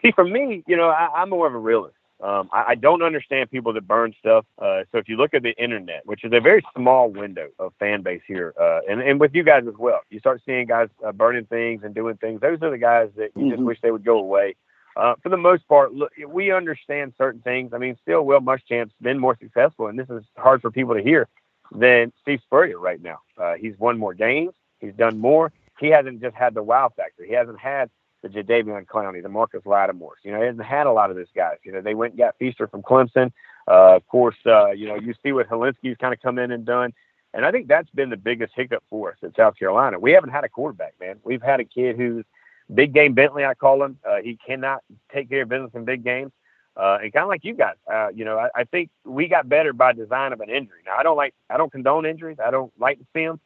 See, 0.00 0.10
for 0.12 0.24
me, 0.24 0.62
you 0.66 0.76
know, 0.76 0.88
I, 0.88 1.08
I'm 1.16 1.30
more 1.30 1.46
of 1.46 1.54
a 1.54 1.58
realist. 1.58 1.96
Um, 2.22 2.48
I, 2.52 2.64
I 2.68 2.74
don't 2.74 3.02
understand 3.02 3.50
people 3.50 3.74
that 3.74 3.86
burn 3.86 4.14
stuff. 4.18 4.46
Uh, 4.58 4.84
so 4.90 4.98
if 4.98 5.08
you 5.08 5.16
look 5.16 5.34
at 5.34 5.42
the 5.42 5.52
internet, 5.62 6.06
which 6.06 6.24
is 6.24 6.32
a 6.32 6.40
very 6.40 6.64
small 6.74 7.10
window 7.10 7.48
of 7.58 7.74
fan 7.78 8.02
base 8.02 8.22
here, 8.26 8.54
uh, 8.58 8.80
and, 8.88 9.02
and 9.02 9.20
with 9.20 9.34
you 9.34 9.42
guys 9.42 9.64
as 9.68 9.74
well, 9.78 10.00
you 10.08 10.18
start 10.18 10.40
seeing 10.46 10.66
guys 10.66 10.88
uh, 11.06 11.12
burning 11.12 11.44
things 11.44 11.82
and 11.84 11.94
doing 11.94 12.16
things. 12.16 12.40
Those 12.40 12.62
are 12.62 12.70
the 12.70 12.78
guys 12.78 13.10
that 13.16 13.30
you 13.36 13.50
just 13.50 13.60
Mhm. 13.60 13.66
wish 13.66 13.78
they 13.82 13.90
would 13.90 14.04
go 14.04 14.18
away. 14.18 14.54
Uh, 14.96 15.14
for 15.22 15.28
the 15.28 15.36
most 15.36 15.66
part, 15.66 15.92
look, 15.92 16.12
we 16.28 16.52
understand 16.52 17.12
certain 17.18 17.40
things. 17.40 17.72
I 17.72 17.78
mean, 17.78 17.96
still, 18.02 18.24
Will 18.24 18.40
Muschamp's 18.40 18.94
been 19.00 19.18
more 19.18 19.36
successful, 19.40 19.88
and 19.88 19.98
this 19.98 20.08
is 20.08 20.22
hard 20.36 20.62
for 20.62 20.70
people 20.70 20.94
to 20.94 21.02
hear 21.02 21.28
than 21.72 22.12
Steve 22.22 22.40
Spurrier 22.44 22.78
right 22.78 23.02
now. 23.02 23.18
Uh, 23.36 23.54
he's 23.54 23.78
won 23.78 23.98
more 23.98 24.14
games. 24.14 24.52
He's 24.80 24.94
done 24.94 25.18
more. 25.18 25.52
He 25.80 25.88
hasn't 25.88 26.20
just 26.20 26.36
had 26.36 26.54
the 26.54 26.62
wow 26.62 26.92
factor. 26.96 27.24
He 27.24 27.32
hasn't 27.32 27.58
had 27.58 27.90
the 28.22 28.28
Jadeveon 28.28 28.86
Clowney, 28.86 29.22
the 29.22 29.28
Marcus 29.28 29.62
Lattimore. 29.66 30.14
You 30.22 30.32
know, 30.32 30.40
he 30.40 30.46
hasn't 30.46 30.64
had 30.64 30.86
a 30.86 30.92
lot 30.92 31.10
of 31.10 31.16
those 31.16 31.26
guys. 31.34 31.56
You 31.64 31.72
know, 31.72 31.80
they 31.80 31.94
went 31.94 32.12
and 32.12 32.18
got 32.18 32.36
Feaster 32.38 32.68
from 32.68 32.82
Clemson. 32.82 33.32
Uh, 33.66 33.96
of 33.96 34.06
course, 34.06 34.36
uh, 34.46 34.70
you 34.70 34.86
know, 34.86 34.96
you 34.96 35.14
see 35.22 35.32
what 35.32 35.48
Hilinski's 35.48 35.96
kind 35.98 36.14
of 36.14 36.20
come 36.20 36.38
in 36.38 36.50
and 36.50 36.64
done. 36.64 36.92
And 37.32 37.44
I 37.44 37.50
think 37.50 37.66
that's 37.66 37.90
been 37.90 38.10
the 38.10 38.16
biggest 38.16 38.52
hiccup 38.54 38.84
for 38.88 39.10
us 39.10 39.16
at 39.22 39.34
South 39.36 39.58
Carolina. 39.58 39.98
We 39.98 40.12
haven't 40.12 40.30
had 40.30 40.44
a 40.44 40.48
quarterback, 40.48 40.94
man. 41.00 41.18
We've 41.24 41.42
had 41.42 41.58
a 41.60 41.64
kid 41.64 41.96
who's 41.96 42.24
big 42.72 42.92
game 42.92 43.14
Bentley, 43.14 43.44
I 43.44 43.54
call 43.54 43.82
him. 43.82 43.98
Uh, 44.08 44.16
he 44.22 44.38
cannot 44.46 44.82
take 45.12 45.28
care 45.28 45.42
of 45.42 45.48
business 45.48 45.70
in 45.74 45.84
big 45.84 46.04
games. 46.04 46.32
Uh, 46.76 46.98
and 47.02 47.12
kind 47.12 47.22
of 47.22 47.28
like 47.28 47.44
you 47.44 47.54
guys, 47.54 47.76
uh, 47.92 48.08
you 48.12 48.24
know, 48.24 48.36
I, 48.36 48.48
I 48.54 48.64
think 48.64 48.90
we 49.04 49.28
got 49.28 49.48
better 49.48 49.72
by 49.72 49.92
design 49.92 50.32
of 50.32 50.40
an 50.40 50.50
injury. 50.50 50.80
Now, 50.84 50.96
I 50.98 51.04
don't 51.04 51.16
like, 51.16 51.32
I 51.48 51.56
don't 51.56 51.70
condone 51.70 52.04
injuries. 52.04 52.38
I 52.44 52.50
don't 52.50 52.72
like 52.80 52.98
to 52.98 53.04
see 53.14 53.24
them, 53.24 53.38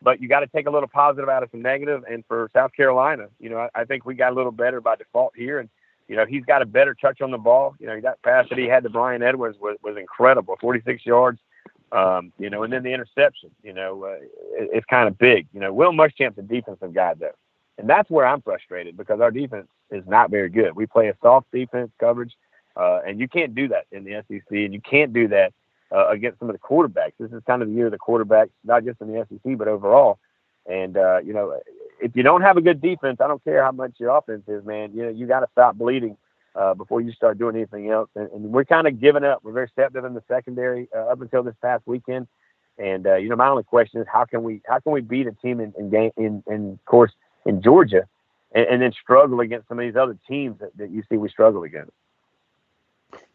but 0.00 0.20
you 0.20 0.28
got 0.28 0.40
to 0.40 0.46
take 0.46 0.68
a 0.68 0.70
little 0.70 0.88
positive 0.88 1.28
out 1.28 1.42
of 1.42 1.50
some 1.50 1.62
negative. 1.62 2.04
And 2.08 2.24
for 2.28 2.48
South 2.54 2.72
Carolina, 2.72 3.26
you 3.40 3.50
know, 3.50 3.58
I, 3.58 3.70
I 3.74 3.84
think 3.86 4.04
we 4.04 4.14
got 4.14 4.30
a 4.30 4.36
little 4.36 4.52
better 4.52 4.80
by 4.80 4.94
default 4.94 5.32
here. 5.34 5.58
And 5.58 5.68
you 6.08 6.14
know, 6.14 6.24
he's 6.24 6.44
got 6.44 6.62
a 6.62 6.66
better 6.66 6.94
touch 6.94 7.20
on 7.20 7.30
the 7.30 7.38
ball. 7.38 7.74
You 7.80 7.88
know, 7.88 8.00
that 8.00 8.22
pass 8.22 8.46
that 8.48 8.58
he 8.58 8.66
had 8.66 8.84
to 8.84 8.90
Bryan 8.90 9.22
Edwards 9.22 9.58
was, 9.60 9.76
was 9.82 9.96
incredible, 9.96 10.56
46 10.60 11.04
yards. 11.04 11.40
Um, 11.92 12.32
you 12.38 12.50
know, 12.50 12.62
and 12.62 12.72
then 12.72 12.82
the 12.82 12.92
interception, 12.92 13.50
you 13.62 13.72
know, 13.72 14.04
uh, 14.04 14.18
it, 14.60 14.70
it's 14.72 14.86
kind 14.86 15.08
of 15.08 15.18
big. 15.18 15.46
You 15.52 15.60
know, 15.60 15.72
Will 15.72 15.92
Muschamp's 15.92 16.38
a 16.38 16.42
defensive 16.42 16.92
guy, 16.94 17.14
though. 17.14 17.30
And 17.78 17.88
that's 17.88 18.08
where 18.10 18.26
I'm 18.26 18.40
frustrated 18.40 18.96
because 18.96 19.20
our 19.20 19.30
defense 19.30 19.68
is 19.90 20.04
not 20.06 20.30
very 20.30 20.48
good. 20.48 20.74
We 20.74 20.86
play 20.86 21.08
a 21.08 21.16
soft 21.22 21.50
defense 21.52 21.90
coverage, 22.00 22.32
uh, 22.76 23.00
and 23.06 23.20
you 23.20 23.28
can't 23.28 23.54
do 23.54 23.68
that 23.68 23.84
in 23.92 24.04
the 24.04 24.22
SEC, 24.28 24.42
and 24.50 24.72
you 24.72 24.80
can't 24.80 25.12
do 25.12 25.28
that 25.28 25.52
uh, 25.92 26.08
against 26.08 26.38
some 26.38 26.48
of 26.48 26.54
the 26.54 26.60
quarterbacks. 26.60 27.12
This 27.18 27.32
is 27.32 27.42
kind 27.46 27.62
of 27.62 27.68
the 27.68 27.74
year 27.74 27.86
of 27.86 27.92
the 27.92 27.98
quarterbacks, 27.98 28.50
not 28.64 28.84
just 28.84 29.00
in 29.00 29.08
the 29.08 29.26
SEC, 29.28 29.58
but 29.58 29.68
overall. 29.68 30.18
And, 30.66 30.96
uh, 30.96 31.18
you 31.24 31.32
know, 31.32 31.58
if 32.00 32.16
you 32.16 32.22
don't 32.22 32.42
have 32.42 32.56
a 32.56 32.60
good 32.60 32.80
defense, 32.80 33.18
I 33.20 33.28
don't 33.28 33.42
care 33.44 33.62
how 33.62 33.72
much 33.72 33.92
your 33.98 34.16
offense 34.16 34.42
is, 34.48 34.64
man. 34.64 34.92
You 34.94 35.04
know, 35.04 35.08
you 35.10 35.26
got 35.26 35.40
to 35.40 35.48
stop 35.52 35.76
bleeding 35.76 36.16
uh, 36.54 36.74
before 36.74 37.00
you 37.00 37.12
start 37.12 37.38
doing 37.38 37.56
anything 37.56 37.90
else. 37.90 38.08
And, 38.16 38.30
and 38.32 38.44
we're 38.52 38.64
kind 38.64 38.86
of 38.86 39.00
giving 39.00 39.24
up. 39.24 39.40
We're 39.44 39.52
very 39.52 39.70
receptive 39.76 40.04
in 40.04 40.14
the 40.14 40.22
secondary 40.26 40.88
uh, 40.94 41.06
up 41.06 41.20
until 41.20 41.42
this 41.42 41.54
past 41.62 41.84
weekend. 41.86 42.26
And 42.78 43.06
uh, 43.06 43.16
you 43.16 43.28
know, 43.28 43.36
my 43.36 43.48
only 43.48 43.62
question 43.62 44.00
is 44.00 44.06
how 44.12 44.24
can 44.26 44.42
we 44.42 44.60
how 44.66 44.80
can 44.80 44.92
we 44.92 45.00
beat 45.00 45.26
a 45.26 45.32
team 45.32 45.60
in 45.60 45.72
in 45.78 45.88
game 45.88 46.10
in, 46.18 46.42
in 46.46 46.78
course 46.84 47.12
in 47.46 47.62
Georgia, 47.62 48.06
and, 48.54 48.66
and, 48.66 48.82
then 48.82 48.92
struggle 48.92 49.40
against 49.40 49.68
some 49.68 49.78
of 49.78 49.84
these 49.84 49.96
other 49.96 50.18
teams 50.28 50.58
that, 50.60 50.76
that 50.76 50.90
you 50.90 51.02
see 51.08 51.16
we 51.16 51.28
struggle 51.28 51.62
against. 51.62 51.92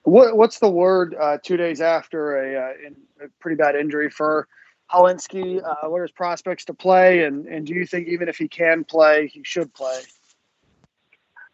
What 0.03 0.35
what's 0.35 0.59
the 0.59 0.69
word 0.69 1.15
uh, 1.19 1.37
two 1.43 1.57
days 1.57 1.79
after 1.79 2.37
a, 2.37 2.59
uh, 2.59 3.25
a, 3.25 3.27
pretty 3.39 3.55
bad 3.55 3.75
injury 3.75 4.09
for 4.09 4.47
Hilinski? 4.91 5.63
Uh, 5.63 5.89
what 5.89 5.99
are 5.99 6.03
his 6.03 6.11
prospects 6.11 6.65
to 6.65 6.73
play, 6.73 7.23
and 7.23 7.45
and 7.47 7.65
do 7.67 7.73
you 7.73 7.85
think 7.85 8.07
even 8.07 8.27
if 8.27 8.37
he 8.37 8.47
can 8.47 8.83
play, 8.83 9.27
he 9.27 9.43
should 9.43 9.73
play? 9.73 10.01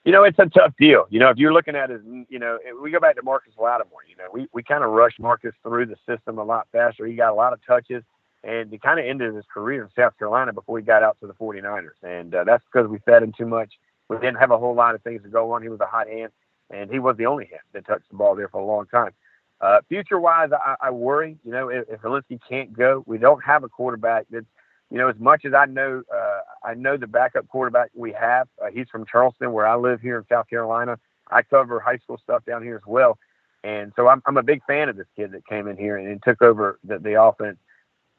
You 0.06 0.14
know, 0.14 0.24
it's 0.24 0.40
a 0.40 0.46
tough 0.46 0.74
deal. 0.80 1.06
You 1.10 1.20
know, 1.20 1.30
if 1.30 1.38
you're 1.38 1.52
looking 1.52 1.76
at 1.76 1.90
his, 1.90 2.02
you 2.30 2.40
know, 2.40 2.58
we 2.82 2.92
go 2.92 3.00
back 3.02 3.18
to 3.18 3.24
Marcus 3.24 3.54
Lattimore. 3.58 4.08
You 4.08 4.16
know, 4.16 4.30
we 4.32 4.48
we 4.54 4.64
kind 4.64 4.86
of 4.86 4.92
rushed 4.92 5.20
Marcus 5.20 5.54
through 5.64 5.88
the 5.88 5.98
system 6.08 6.38
a 6.38 6.44
lot 6.44 6.68
faster. 6.72 7.06
He 7.06 7.16
got 7.16 7.34
a 7.34 7.36
lot 7.36 7.52
of 7.52 7.60
touches, 7.66 8.04
and 8.44 8.72
he 8.72 8.78
kind 8.78 9.00
of 9.00 9.06
ended 9.06 9.34
his 9.34 9.46
career 9.52 9.84
in 9.84 9.90
South 9.96 10.18
Carolina 10.18 10.54
before 10.54 10.78
he 10.78 10.86
got 10.86 11.04
out 11.04 11.18
to 11.20 11.28
the 11.28 11.34
49ers. 11.34 11.90
And 12.04 12.34
uh, 12.34 12.44
that's 12.44 12.64
because 12.72 12.88
we 12.88 13.00
fed 13.00 13.24
him 13.24 13.34
too 13.38 13.46
much. 13.46 13.74
We 14.10 14.18
didn't 14.18 14.38
have 14.38 14.52
a 14.52 14.58
whole 14.58 14.76
lot 14.76 14.96
of 14.96 15.02
things 15.02 15.24
to 15.24 15.30
go 15.30 15.52
on. 15.52 15.62
He 15.62 15.70
was 15.70 15.82
a 15.82 15.86
hot 15.86 16.08
hand, 16.08 16.32
and 16.70 16.90
he 16.90 17.00
was 17.00 17.18
the 17.18 17.26
only 17.26 17.46
hand 17.46 17.62
that 17.74 17.86
touched 17.86 18.10
the 18.10 18.18
ball 18.18 18.36
there 18.36 18.48
for 18.48 18.62
a 18.62 18.66
long 18.66 18.86
time. 18.88 19.12
Uh, 19.60 19.80
future 19.90 20.20
wise, 20.20 20.52
I, 20.54 20.76
I 20.82 20.92
worry. 20.92 21.38
You 21.44 21.52
know, 21.52 21.70
if, 21.70 21.90
if 21.90 22.02
Hilinski 22.02 22.40
can't 22.48 22.74
go, 22.74 23.04
we 23.06 23.18
don't 23.18 23.44
have 23.44 23.64
a 23.64 23.70
quarterback 23.70 24.28
that's 24.30 24.46
you 24.90 24.98
know, 24.98 25.10
as 25.10 25.20
much 25.20 25.44
as 25.46 25.54
I 25.54 25.66
know, 25.66 26.04
uh, 26.14 26.40
I 26.64 26.74
know 26.74 26.96
the 26.98 27.08
backup 27.08 27.48
quarterback 27.50 27.90
we 27.94 28.14
have. 28.14 28.48
Uh, 28.62 28.68
he's 28.74 28.88
from 28.90 29.06
Charleston, 29.06 29.52
where 29.52 29.68
I 29.68 29.76
live 29.76 30.00
here 30.02 30.18
in 30.18 30.26
South 30.30 30.50
Carolina. 30.50 30.98
I 31.30 31.42
cover 31.42 31.80
high 31.80 31.98
school 31.98 32.18
stuff 32.24 32.46
down 32.46 32.64
here 32.64 32.78
as 32.78 32.88
well, 32.88 33.18
and 33.64 33.92
so 33.98 34.08
I'm 34.08 34.22
I'm 34.26 34.38
a 34.38 34.44
big 34.44 34.64
fan 34.66 34.88
of 34.88 34.96
this 34.96 35.08
kid 35.16 35.32
that 35.34 35.46
came 35.46 35.68
in 35.68 35.76
here 35.76 35.98
and, 35.98 36.08
and 36.08 36.24
took 36.24 36.42
over 36.42 36.80
the, 36.86 37.00
the 37.00 37.22
offense. 37.22 37.58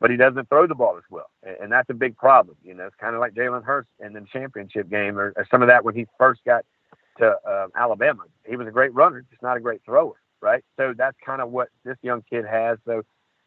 But 0.01 0.11
he 0.11 0.17
doesn't 0.17 0.49
throw 0.49 0.67
the 0.67 0.77
ball 0.77 0.97
as 0.97 1.03
well, 1.11 1.29
and, 1.43 1.73
that's 1.73 1.91
a 1.91 1.95
big 1.95 2.17
problem. 2.17 2.57
You 2.63 2.75
know, 2.75 2.87
it's 2.87 2.95
kind 3.01 3.15
of 3.15 3.21
like 3.21 3.35
Jalen 3.35 3.65
Hurts 3.65 3.89
in 3.99 4.13
the 4.13 4.25
championship 4.33 4.89
game, 4.89 5.19
or, 5.19 5.33
or 5.37 5.47
some 5.51 5.61
of 5.61 5.69
that 5.69 5.85
when 5.85 5.97
he 5.97 6.07
first 6.19 6.41
got 6.45 6.65
to 7.19 7.37
uh, 7.47 7.67
Alabama. 7.75 8.23
He 8.49 8.57
was 8.57 8.69
a 8.69 8.71
great 8.71 8.95
runner, 8.95 9.25
just 9.29 9.43
not 9.43 9.57
a 9.57 9.61
great 9.61 9.83
thrower, 9.85 10.15
right? 10.41 10.65
So 10.77 10.95
that's 10.97 11.17
kind 11.25 11.43
of 11.43 11.51
what 11.51 11.69
this 11.85 11.97
young 12.03 12.23
kid 12.31 12.45
has. 12.47 12.79
So 12.87 13.03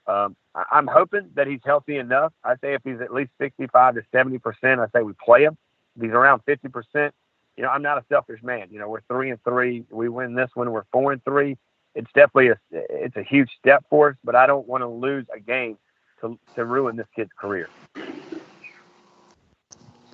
um, 0.07 0.35
I, 0.53 0.77
am 0.77 0.87
hoping 0.87 1.29
that 1.35 1.47
he's 1.47 1.61
healthy 1.63 1.97
enough. 1.97 2.33
I 2.43 2.55
say 2.55 2.73
if 2.73 2.81
he's 2.83 2.99
at 3.01 3.13
least 3.13 3.31
65 3.39 3.95
to 3.95 4.01
70 4.11 4.39
percent, 4.39 4.81
I 4.81 4.87
say 4.93 5.03
we 5.03 5.13
play 5.23 5.43
him. 5.43 5.57
If 5.95 6.03
he's 6.03 6.11
around 6.11 6.41
50 6.45 6.67
percent, 6.69 7.13
you 7.57 7.63
know, 7.63 7.69
I'm 7.69 7.81
not 7.81 7.97
a 7.97 8.05
selfish 8.09 8.41
man. 8.43 8.67
You 8.71 8.79
know, 8.79 8.89
we're 8.89 9.01
three 9.07 9.29
and 9.29 9.41
three. 9.43 9.85
We 9.89 10.09
win 10.09 10.35
this 10.35 10.49
one. 10.53 10.71
We're 10.71 10.85
four 10.91 11.11
and 11.11 11.23
three. 11.23 11.57
It's 11.95 12.11
definitely 12.13 12.49
a 12.49 12.57
it's 12.71 13.15
a 13.17 13.23
huge 13.23 13.49
step 13.59 13.85
for 13.89 14.09
us, 14.09 14.15
but 14.23 14.35
I 14.35 14.47
don't 14.47 14.67
want 14.67 14.81
to 14.81 14.87
lose 14.87 15.25
a 15.33 15.39
game 15.39 15.77
to 16.21 16.39
to 16.55 16.65
ruin 16.65 16.95
this 16.95 17.07
kid's 17.15 17.31
career. 17.39 17.67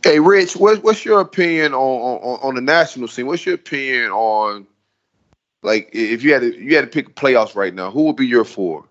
Hey, 0.03 0.19
Rich, 0.19 0.55
what, 0.55 0.83
what's 0.83 1.03
your 1.03 1.19
opinion 1.19 1.73
on, 1.73 2.21
on 2.21 2.39
on 2.41 2.55
the 2.55 2.61
national 2.61 3.07
scene? 3.07 3.27
What's 3.27 3.45
your 3.45 3.55
opinion 3.55 4.11
on 4.11 4.67
like 5.63 5.89
if 5.91 6.23
you 6.23 6.33
had 6.33 6.41
to 6.41 6.57
you 6.57 6.75
had 6.75 6.81
to 6.81 6.87
pick 6.87 7.15
playoffs 7.15 7.55
right 7.55 7.73
now? 7.73 7.91
Who 7.91 8.03
would 8.03 8.15
be 8.15 8.27
your 8.27 8.45
four? 8.45 8.85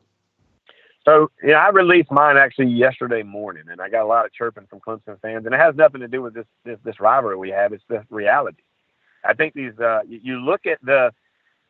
So, 1.06 1.30
you 1.40 1.50
know, 1.50 1.54
I 1.54 1.68
released 1.68 2.10
mine 2.10 2.36
actually 2.36 2.66
yesterday 2.66 3.22
morning, 3.22 3.62
and 3.70 3.80
I 3.80 3.88
got 3.88 4.02
a 4.02 4.06
lot 4.06 4.26
of 4.26 4.32
chirping 4.32 4.66
from 4.66 4.80
Clemson 4.80 5.20
fans, 5.20 5.46
and 5.46 5.54
it 5.54 5.58
has 5.58 5.76
nothing 5.76 6.00
to 6.00 6.08
do 6.08 6.20
with 6.20 6.34
this 6.34 6.46
this, 6.64 6.78
this 6.84 6.98
rivalry 6.98 7.36
we 7.36 7.50
have. 7.50 7.72
It's 7.72 7.84
the 7.88 8.04
reality. 8.10 8.62
I 9.24 9.34
think 9.34 9.54
these 9.54 9.78
uh, 9.78 10.00
you, 10.06 10.20
you 10.22 10.40
look 10.40 10.66
at 10.66 10.78
the 10.82 11.12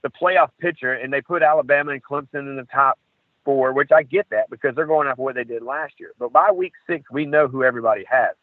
the 0.02 0.08
playoff 0.08 0.48
picture, 0.58 0.94
and 0.94 1.12
they 1.12 1.20
put 1.20 1.42
Alabama 1.42 1.92
and 1.92 2.02
Clemson 2.02 2.48
in 2.48 2.56
the 2.56 2.66
top 2.72 2.98
four, 3.46 3.72
which 3.72 3.90
I 3.90 4.02
get 4.02 4.28
that 4.30 4.50
because 4.50 4.74
they're 4.74 4.84
going 4.84 5.08
off 5.08 5.16
what 5.16 5.36
they 5.36 5.44
did 5.44 5.62
last 5.62 5.94
year. 5.98 6.12
But 6.18 6.32
by 6.32 6.50
week 6.50 6.74
six, 6.86 7.10
we 7.10 7.24
know 7.24 7.48
who 7.48 7.64
everybody 7.64 8.04
has, 8.10 8.34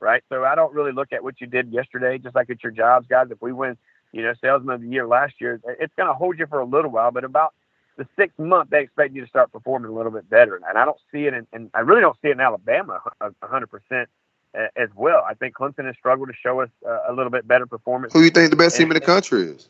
right? 0.00 0.22
So 0.28 0.44
I 0.44 0.54
don't 0.54 0.74
really 0.74 0.92
look 0.92 1.14
at 1.14 1.24
what 1.24 1.40
you 1.40 1.46
did 1.46 1.72
yesterday, 1.72 2.18
just 2.18 2.34
like 2.34 2.50
at 2.50 2.62
your 2.62 2.72
jobs, 2.72 3.06
guys. 3.08 3.28
If 3.30 3.40
we 3.40 3.52
win, 3.52 3.78
you 4.12 4.22
know, 4.22 4.34
salesman 4.42 4.74
of 4.74 4.82
the 4.82 4.88
year 4.88 5.06
last 5.06 5.40
year, 5.40 5.58
it's 5.80 5.94
going 5.96 6.08
to 6.08 6.14
hold 6.14 6.38
you 6.38 6.46
for 6.46 6.60
a 6.60 6.64
little 6.66 6.90
while, 6.90 7.10
but 7.10 7.24
about 7.24 7.54
the 7.96 8.06
sixth 8.16 8.38
month, 8.38 8.70
they 8.70 8.82
expect 8.82 9.14
you 9.14 9.22
to 9.22 9.28
start 9.28 9.50
performing 9.50 9.90
a 9.90 9.94
little 9.94 10.12
bit 10.12 10.28
better. 10.28 10.56
And 10.56 10.76
I 10.76 10.84
don't 10.84 10.98
see 11.10 11.26
it, 11.26 11.34
in, 11.34 11.46
and 11.52 11.70
I 11.72 11.80
really 11.80 12.00
don't 12.00 12.16
see 12.20 12.28
it 12.28 12.32
in 12.32 12.40
Alabama 12.40 13.00
100% 13.22 14.06
as 14.76 14.88
well. 14.94 15.24
I 15.28 15.34
think 15.34 15.54
Clemson 15.54 15.86
has 15.86 15.96
struggled 15.96 16.28
to 16.28 16.34
show 16.34 16.60
us 16.60 16.70
a 17.08 17.12
little 17.12 17.30
bit 17.30 17.46
better 17.46 17.66
performance. 17.66 18.12
Who 18.12 18.20
do 18.20 18.24
you 18.24 18.30
think 18.30 18.50
the 18.50 18.56
best 18.56 18.76
team 18.76 18.90
in 18.90 18.94
the 18.94 19.00
country 19.00 19.42
is? 19.42 19.68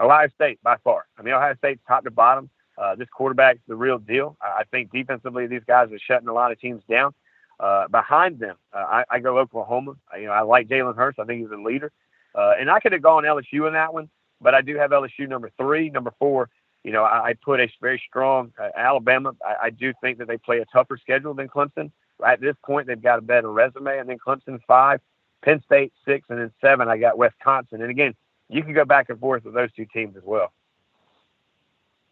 Ohio 0.00 0.28
State, 0.34 0.62
by 0.62 0.76
far. 0.82 1.06
I 1.18 1.22
mean, 1.22 1.34
Ohio 1.34 1.54
State's 1.56 1.80
top 1.86 2.04
to 2.04 2.10
bottom. 2.10 2.50
Uh, 2.82 2.96
this 2.96 3.08
quarterback's 3.10 3.60
the 3.68 3.76
real 3.76 3.98
deal. 3.98 4.36
I 4.42 4.64
think 4.70 4.90
defensively, 4.90 5.46
these 5.46 5.62
guys 5.66 5.92
are 5.92 5.98
shutting 6.00 6.26
a 6.26 6.32
lot 6.32 6.50
of 6.50 6.60
teams 6.60 6.82
down. 6.90 7.14
Uh, 7.60 7.86
behind 7.86 8.40
them, 8.40 8.56
uh, 8.72 8.78
I, 8.78 9.04
I, 9.08 9.18
go 9.20 9.38
Oklahoma. 9.38 9.94
You 10.18 10.26
know, 10.26 10.32
I 10.32 10.40
like 10.40 10.66
Jalen 10.66 10.96
Hurts. 10.96 11.20
I 11.20 11.24
think 11.24 11.42
he's 11.42 11.50
a 11.52 11.62
leader. 11.62 11.92
Uh, 12.34 12.54
and 12.58 12.68
I 12.68 12.80
could 12.80 12.90
have 12.90 13.02
gone 13.02 13.22
LSU 13.22 13.68
in 13.68 13.74
that 13.74 13.94
one, 13.94 14.10
but 14.40 14.52
I 14.52 14.62
do 14.62 14.76
have 14.78 14.90
LSU 14.90 15.28
number 15.28 15.48
three. 15.56 15.90
Number 15.90 16.12
four, 16.18 16.48
you 16.82 16.90
know, 16.90 17.04
I, 17.04 17.28
I 17.28 17.34
put 17.34 17.60
a 17.60 17.68
very 17.80 18.02
strong 18.08 18.52
uh, 18.60 18.70
Alabama. 18.76 19.36
I, 19.46 19.66
I 19.66 19.70
do 19.70 19.92
think 20.00 20.18
that 20.18 20.26
they 20.26 20.38
play 20.38 20.58
a 20.58 20.64
tougher 20.64 20.98
schedule 21.00 21.34
than 21.34 21.48
Clemson. 21.48 21.92
At 22.26 22.40
this 22.40 22.56
point, 22.64 22.88
they've 22.88 23.00
got 23.00 23.20
a 23.20 23.22
better 23.22 23.52
resume, 23.52 23.96
and 23.96 24.08
then 24.08 24.18
Clemson 24.18 24.58
five, 24.66 25.00
Penn 25.44 25.62
State 25.64 25.92
six, 26.04 26.26
and 26.30 26.40
then 26.40 26.50
seven. 26.60 26.88
I 26.88 26.98
got 26.98 27.16
Wisconsin, 27.16 27.80
and 27.80 27.90
again, 27.90 28.14
you 28.48 28.64
can 28.64 28.72
go 28.72 28.84
back 28.84 29.08
and 29.08 29.20
forth 29.20 29.44
with 29.44 29.54
those 29.54 29.72
two 29.72 29.86
teams 29.86 30.16
as 30.16 30.24
well. 30.24 30.52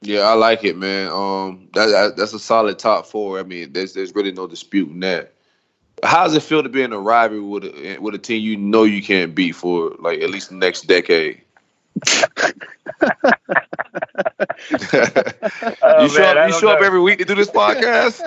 Yeah, 0.02 0.20
I 0.20 0.32
like 0.32 0.64
it, 0.64 0.78
man. 0.78 1.08
Um, 1.08 1.68
that, 1.74 1.86
that, 1.86 2.16
that's 2.16 2.32
a 2.32 2.38
solid 2.38 2.78
top 2.78 3.06
four. 3.06 3.38
I 3.38 3.42
mean, 3.42 3.72
there's 3.72 3.92
there's 3.92 4.14
really 4.14 4.32
no 4.32 4.46
disputing 4.46 5.00
that. 5.00 5.34
How 6.02 6.24
does 6.24 6.34
it 6.34 6.42
feel 6.42 6.62
to 6.62 6.70
be 6.70 6.82
in 6.82 6.94
a 6.94 6.98
rivalry 6.98 7.42
with 7.42 7.64
a, 7.64 7.98
with 7.98 8.14
a 8.14 8.18
team 8.18 8.40
you 8.40 8.56
know 8.56 8.84
you 8.84 9.02
can't 9.02 9.34
beat 9.34 9.52
for 9.52 9.90
like 9.98 10.20
at 10.20 10.30
least 10.30 10.48
the 10.48 10.54
next 10.54 10.86
decade? 10.86 11.42
you 14.70 14.78
oh, 15.82 16.08
show 16.08 16.20
man, 16.20 16.38
up, 16.38 16.48
you 16.48 16.58
show 16.58 16.70
up 16.70 16.80
every 16.80 17.00
week 17.00 17.18
to 17.18 17.24
do 17.24 17.34
this 17.34 17.50
podcast? 17.50 18.20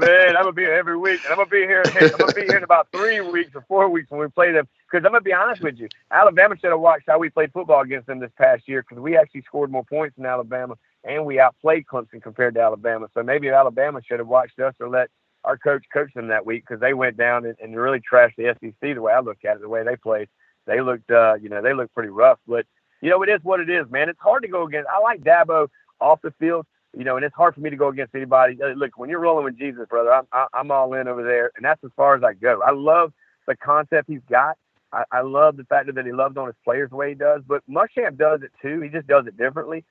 man, 0.00 0.36
I'm 0.36 0.42
gonna 0.42 0.52
be 0.52 0.62
here 0.62 0.74
every 0.74 0.98
week, 0.98 1.20
and 1.24 1.32
I'm 1.32 1.38
gonna 1.38 1.48
be 1.48 1.60
here. 1.60 1.82
I'm 1.86 2.18
gonna 2.18 2.32
be 2.32 2.42
here 2.42 2.58
in 2.58 2.64
about 2.64 2.88
three 2.92 3.20
weeks 3.22 3.54
or 3.54 3.62
four 3.62 3.88
weeks 3.88 4.10
when 4.10 4.20
we 4.20 4.28
play 4.28 4.52
them. 4.52 4.68
Because 4.90 5.06
I'm 5.06 5.12
gonna 5.12 5.22
be 5.22 5.32
honest 5.32 5.62
with 5.62 5.78
you, 5.78 5.88
Alabama 6.10 6.56
should 6.56 6.70
have 6.70 6.80
watched 6.80 7.04
how 7.08 7.18
we 7.18 7.30
played 7.30 7.52
football 7.52 7.80
against 7.80 8.06
them 8.06 8.18
this 8.18 8.32
past 8.36 8.68
year 8.68 8.82
because 8.82 9.00
we 9.00 9.16
actually 9.16 9.42
scored 9.42 9.70
more 9.70 9.84
points 9.84 10.16
than 10.16 10.26
Alabama, 10.26 10.76
and 11.04 11.24
we 11.24 11.38
outplayed 11.38 11.84
Clemson 11.86 12.22
compared 12.22 12.54
to 12.54 12.60
Alabama. 12.60 13.08
So 13.14 13.22
maybe 13.22 13.48
Alabama 13.48 14.00
should 14.06 14.18
have 14.18 14.28
watched 14.28 14.58
us 14.58 14.74
or 14.80 14.88
let 14.88 15.08
our 15.44 15.58
coach 15.58 15.84
coach 15.92 16.12
them 16.14 16.28
that 16.28 16.46
week 16.46 16.64
because 16.66 16.80
they 16.80 16.94
went 16.94 17.16
down 17.16 17.44
and, 17.44 17.54
and 17.62 17.76
really 17.76 18.00
trashed 18.00 18.36
the 18.36 18.54
SEC 18.60 18.74
the 18.80 19.00
way 19.00 19.12
I 19.12 19.20
look 19.20 19.38
at 19.44 19.56
it, 19.56 19.60
the 19.60 19.68
way 19.68 19.84
they 19.84 19.96
played. 19.96 20.28
They 20.66 20.80
looked, 20.80 21.10
uh, 21.10 21.34
you 21.34 21.50
know, 21.50 21.60
they 21.60 21.74
looked 21.74 21.94
pretty 21.94 22.08
rough, 22.08 22.38
but 22.46 22.64
you 23.02 23.10
know, 23.10 23.22
it 23.22 23.28
is 23.28 23.40
what 23.42 23.60
it 23.60 23.68
is, 23.68 23.84
man. 23.90 24.08
It's 24.08 24.20
hard 24.20 24.42
to 24.44 24.48
go 24.48 24.66
against. 24.66 24.88
I 24.88 24.98
like 25.00 25.22
Dabo 25.22 25.68
off 26.00 26.22
the 26.22 26.32
field, 26.40 26.64
you 26.96 27.04
know, 27.04 27.16
and 27.16 27.24
it's 27.24 27.34
hard 27.34 27.54
for 27.54 27.60
me 27.60 27.68
to 27.68 27.76
go 27.76 27.88
against 27.88 28.14
anybody. 28.14 28.56
Uh, 28.62 28.68
look, 28.68 28.96
when 28.96 29.10
you're 29.10 29.20
rolling 29.20 29.44
with 29.44 29.58
Jesus, 29.58 29.86
brother, 29.90 30.10
I'm 30.32 30.46
I'm 30.54 30.70
all 30.70 30.94
in 30.94 31.06
over 31.06 31.22
there, 31.22 31.50
and 31.56 31.64
that's 31.64 31.84
as 31.84 31.90
far 31.96 32.16
as 32.16 32.22
I 32.24 32.32
go. 32.32 32.62
I 32.64 32.70
love 32.70 33.12
the 33.46 33.56
concept 33.56 34.08
he's 34.08 34.24
got. 34.30 34.56
I, 34.90 35.04
I 35.12 35.20
love 35.20 35.58
the 35.58 35.64
fact 35.64 35.94
that 35.94 36.06
he 36.06 36.12
loves 36.12 36.38
on 36.38 36.46
his 36.46 36.56
players 36.64 36.88
the 36.90 36.96
way 36.96 37.10
he 37.10 37.14
does. 37.14 37.42
But 37.46 37.62
Muschamp 37.68 38.16
does 38.16 38.40
it 38.42 38.52
too. 38.62 38.80
He 38.80 38.88
just 38.88 39.06
does 39.06 39.26
it 39.26 39.36
differently. 39.36 39.84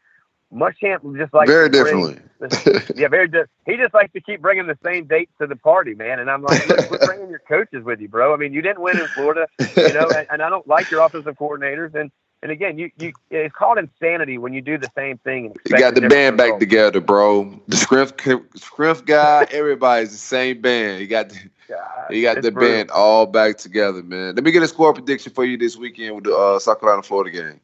Muschamp 0.54 1.18
just 1.18 1.34
like 1.34 1.48
Very 1.48 1.70
differently. 1.70 2.18
yeah, 2.96 3.08
very. 3.08 3.28
Di- 3.28 3.46
he 3.66 3.78
just 3.78 3.94
likes 3.94 4.12
to 4.14 4.22
keep 4.22 4.42
bringing 4.42 4.68
the 4.68 4.78
same 4.84 5.06
dates 5.06 5.32
to 5.40 5.48
the 5.48 5.56
party, 5.56 5.94
man. 5.94 6.20
And 6.20 6.30
I'm 6.30 6.42
like, 6.42 6.66
look, 6.68 6.88
quit 6.88 7.02
bringing 7.06 7.30
your 7.30 7.40
coaches 7.40 7.84
with 7.84 8.00
you, 8.02 8.10
bro. 8.10 8.34
I 8.34 8.38
mean, 8.38 8.54
you 8.54 8.62
didn't 8.62 8.82
win 8.82 9.00
in 9.00 9.08
Florida, 9.10 9.48
you 9.76 9.94
know, 9.94 10.12
and, 10.16 10.28
and 10.32 10.42
I 10.42 10.50
don't 10.50 10.68
like 10.68 10.92
your 10.92 11.02
offensive 11.02 11.36
coordinators. 11.36 11.96
And 11.96 12.12
and 12.42 12.52
again, 12.52 12.78
you 12.78 12.92
you 12.98 13.14
it's 13.32 13.56
called 13.56 13.78
insanity 13.78 14.38
when 14.38 14.54
you 14.54 14.62
do 14.62 14.78
the 14.78 14.92
same 14.96 15.18
thing. 15.20 15.46
And 15.46 15.56
You 15.66 15.78
got 15.78 15.96
the 15.96 16.02
band 16.02 16.38
back 16.38 16.60
together, 16.60 17.00
bro. 17.00 17.60
The 17.68 17.78
script 17.78 18.28
script 18.56 19.06
guy, 19.06 19.48
everybody's 19.52 20.12
the 20.12 20.18
same 20.18 20.62
band. 20.62 21.00
You 21.00 21.08
got 21.08 21.30
the, 21.30 21.38
God, 21.70 21.80
you 22.10 22.22
got 22.22 22.42
the 22.42 22.52
brutal. 22.52 22.60
band 22.60 22.92
all 22.92 23.26
back 23.26 23.58
together, 23.58 24.04
man. 24.04 24.36
Let 24.36 24.44
me 24.44 24.52
get 24.52 24.62
a 24.62 24.68
score 24.68 24.94
prediction 24.94 25.32
for 25.32 25.46
you 25.46 25.58
this 25.58 25.78
weekend 25.78 26.16
with 26.16 26.26
the 26.26 26.36
uh, 26.36 26.60
South 26.60 26.82
Carolina 26.82 27.04
Florida 27.04 27.32
game. 27.32 27.62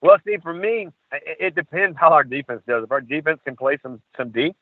Well, 0.00 0.16
see, 0.24 0.36
for 0.38 0.54
me, 0.54 0.88
it, 1.12 1.36
it 1.40 1.54
depends 1.54 1.96
how 1.98 2.10
our 2.10 2.24
defense 2.24 2.62
does. 2.66 2.84
If 2.84 2.90
our 2.92 3.00
defense 3.00 3.40
can 3.44 3.56
play 3.56 3.78
some 3.82 4.00
some 4.16 4.30
deep, 4.30 4.56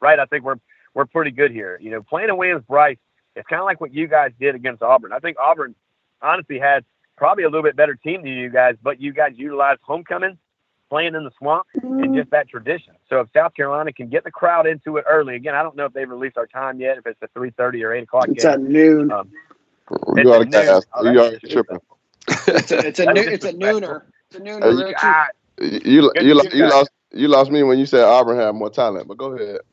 right? 0.00 0.18
I 0.18 0.24
think 0.26 0.44
we're 0.44 0.56
we're 0.94 1.06
pretty 1.06 1.30
good 1.30 1.52
here. 1.52 1.78
You 1.80 1.90
know, 1.92 2.02
playing 2.02 2.30
a 2.30 2.34
Williams-Brice, 2.34 2.98
it's 3.36 3.46
kind 3.46 3.60
of 3.60 3.66
like 3.66 3.80
what 3.80 3.94
you 3.94 4.08
guys 4.08 4.32
did 4.40 4.54
against 4.56 4.82
Auburn. 4.82 5.12
I 5.12 5.20
think 5.20 5.36
Auburn 5.38 5.74
honestly 6.20 6.58
had 6.58 6.84
probably 7.16 7.44
a 7.44 7.48
little 7.48 7.62
bit 7.62 7.76
better 7.76 7.94
team 7.94 8.22
than 8.22 8.32
you 8.32 8.50
guys, 8.50 8.74
but 8.82 9.00
you 9.00 9.12
guys 9.12 9.34
utilized 9.36 9.80
homecoming, 9.82 10.36
playing 10.88 11.14
in 11.14 11.22
the 11.22 11.30
swamp, 11.38 11.66
and 11.74 12.14
just 12.14 12.30
that 12.30 12.48
tradition. 12.48 12.94
So 13.08 13.20
if 13.20 13.28
South 13.32 13.54
Carolina 13.54 13.92
can 13.92 14.08
get 14.08 14.24
the 14.24 14.32
crowd 14.32 14.66
into 14.66 14.96
it 14.96 15.04
early, 15.08 15.36
again, 15.36 15.54
I 15.54 15.62
don't 15.62 15.76
know 15.76 15.84
if 15.84 15.92
they've 15.92 16.10
released 16.10 16.36
our 16.36 16.46
time 16.48 16.80
yet, 16.80 16.98
if 16.98 17.06
it's 17.06 17.22
a 17.22 17.28
three 17.28 17.50
thirty 17.50 17.84
or 17.84 17.92
eight 17.92 18.02
o'clock 18.04 18.28
It's 18.28 18.42
game. 18.42 18.52
at 18.54 18.60
noon. 18.60 19.12
Um, 19.12 19.30
You 20.16 20.30
It's 20.30 20.30
ought 20.30 20.42
a 20.42 20.44
to 20.46 20.50
noon. 20.50 20.66
cast. 20.66 20.88
Oh, 20.94 21.04
You 21.04 21.12
that's 21.14 21.36
ought 21.36 21.40
to 21.40 21.48
tripping. 21.48 21.78
It's 22.48 22.72
a, 22.72 22.78
it's 22.86 23.00
a, 23.00 23.04
That's 23.04 23.26
it's 23.28 23.44
a 23.44 23.52
nooner. 23.52 24.02
It's 24.30 24.38
a 24.38 24.42
nooner. 24.42 24.94
Hey, 25.58 25.66
You 25.66 25.80
you, 25.84 26.12
you, 26.14 26.28
to 26.28 26.34
lo- 26.34 26.42
see 26.50 26.56
you 26.58 26.68
lost 26.68 26.90
you 27.12 27.26
lost 27.26 27.50
me 27.50 27.64
when 27.64 27.76
you 27.80 27.86
said 27.86 28.04
Auburn 28.04 28.36
had 28.38 28.54
more 28.54 28.70
talent. 28.70 29.08
But 29.08 29.16
go 29.18 29.32
ahead. 29.32 29.58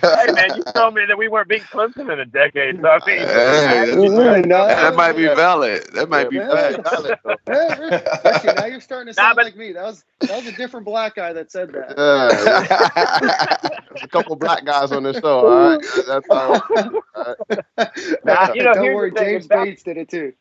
hey 0.00 0.32
man, 0.32 0.56
you 0.56 0.62
told 0.72 0.94
me 0.94 1.04
that 1.06 1.18
we 1.18 1.26
weren't 1.26 1.48
beating 1.48 1.64
Clemson 1.66 2.12
in 2.12 2.20
a 2.20 2.24
decade. 2.24 2.80
So 2.80 2.86
I 2.88 2.98
mean, 3.04 3.18
Hey, 3.18 3.88
Yeah, 3.88 4.40
no, 4.46 4.66
That 4.68 4.94
might 4.94 5.14
be 5.16 5.24
valid. 5.26 5.82
That 5.94 6.08
might 6.08 6.30
be 6.30 6.36
Yeah. 6.36 6.76
fact. 6.80 7.20
Hey, 7.48 7.68
Rich- 7.80 8.02
Richie, 8.24 8.54
now 8.56 8.64
you're 8.66 8.80
starting 8.80 9.12
to 9.12 9.20
Nah, 9.20 9.26
sound 9.26 9.36
but- 9.36 9.44
like 9.46 9.56
me. 9.56 9.72
That 9.72 9.82
was 9.82 10.04
that 10.20 10.36
was 10.44 10.46
a 10.46 10.56
different 10.56 10.86
black 10.86 11.16
guy 11.16 11.32
that 11.32 11.50
said 11.50 11.72
that. 11.72 11.94
Yeah, 11.98 13.72
there's 13.90 14.04
a 14.04 14.08
couple 14.08 14.36
black 14.36 14.64
guys 14.64 14.92
on 14.92 15.02
this 15.02 15.18
show. 15.18 15.48
All 15.48 15.76
right, 15.76 15.84
that's 16.06 16.28
all. 16.30 16.62
Nah, 18.24 18.52
you 18.54 18.62
know, 18.62 18.74
Don't 18.74 18.94
worry, 18.94 19.10
James 19.12 19.46
Bates 19.48 19.82
did 19.82 19.96
it 19.96 20.08
too. 20.08 20.32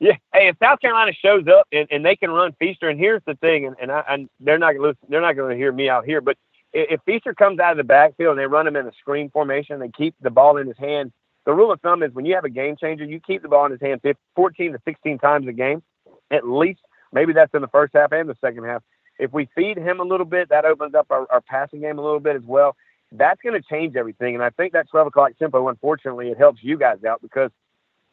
Yeah. 0.00 0.16
Hey, 0.32 0.48
if 0.48 0.56
South 0.62 0.80
Carolina 0.80 1.12
shows 1.12 1.46
up 1.48 1.66
and, 1.72 1.88
and 1.90 2.04
they 2.04 2.14
can 2.14 2.30
run 2.30 2.54
Feaster, 2.58 2.88
and 2.88 2.98
here's 2.98 3.22
the 3.26 3.34
thing, 3.34 3.66
and, 3.66 3.76
and 3.80 3.90
I, 3.90 4.04
and 4.08 4.28
they're 4.38 4.58
not 4.58 4.76
gonna 4.76 4.94
they're 5.08 5.20
not 5.20 5.32
to 5.32 5.56
hear 5.56 5.72
me 5.72 5.88
out 5.88 6.04
here, 6.04 6.20
but 6.20 6.36
if 6.72 7.00
Feaster 7.04 7.34
comes 7.34 7.58
out 7.58 7.72
of 7.72 7.78
the 7.78 7.84
backfield 7.84 8.32
and 8.32 8.38
they 8.38 8.46
run 8.46 8.66
him 8.66 8.76
in 8.76 8.86
a 8.86 8.92
screen 9.00 9.30
formation, 9.30 9.80
they 9.80 9.88
keep 9.88 10.14
the 10.20 10.30
ball 10.30 10.58
in 10.58 10.66
his 10.66 10.76
hand. 10.76 11.12
The 11.46 11.52
rule 11.54 11.72
of 11.72 11.80
thumb 11.80 12.02
is 12.02 12.12
when 12.12 12.26
you 12.26 12.34
have 12.34 12.44
a 12.44 12.50
game 12.50 12.76
changer, 12.76 13.04
you 13.04 13.20
keep 13.20 13.42
the 13.42 13.48
ball 13.48 13.64
in 13.66 13.72
his 13.72 13.80
hand 13.80 14.02
15, 14.02 14.20
14 14.36 14.72
to 14.72 14.78
16 14.84 15.18
times 15.18 15.48
a 15.48 15.52
game, 15.52 15.82
at 16.30 16.46
least. 16.46 16.80
Maybe 17.10 17.32
that's 17.32 17.54
in 17.54 17.62
the 17.62 17.68
first 17.68 17.94
half 17.94 18.12
and 18.12 18.28
the 18.28 18.36
second 18.40 18.64
half. 18.64 18.82
If 19.18 19.32
we 19.32 19.48
feed 19.54 19.78
him 19.78 19.98
a 19.98 20.04
little 20.04 20.26
bit, 20.26 20.50
that 20.50 20.66
opens 20.66 20.94
up 20.94 21.06
our, 21.10 21.26
our 21.32 21.40
passing 21.40 21.80
game 21.80 21.98
a 21.98 22.02
little 22.02 22.20
bit 22.20 22.36
as 22.36 22.42
well. 22.42 22.76
That's 23.10 23.40
going 23.40 23.60
to 23.60 23.66
change 23.66 23.96
everything. 23.96 24.34
And 24.34 24.44
I 24.44 24.50
think 24.50 24.74
that 24.74 24.90
12 24.90 25.06
o'clock 25.06 25.32
tempo, 25.38 25.68
unfortunately, 25.68 26.28
it 26.28 26.36
helps 26.36 26.62
you 26.62 26.76
guys 26.76 27.02
out 27.02 27.22
because 27.22 27.50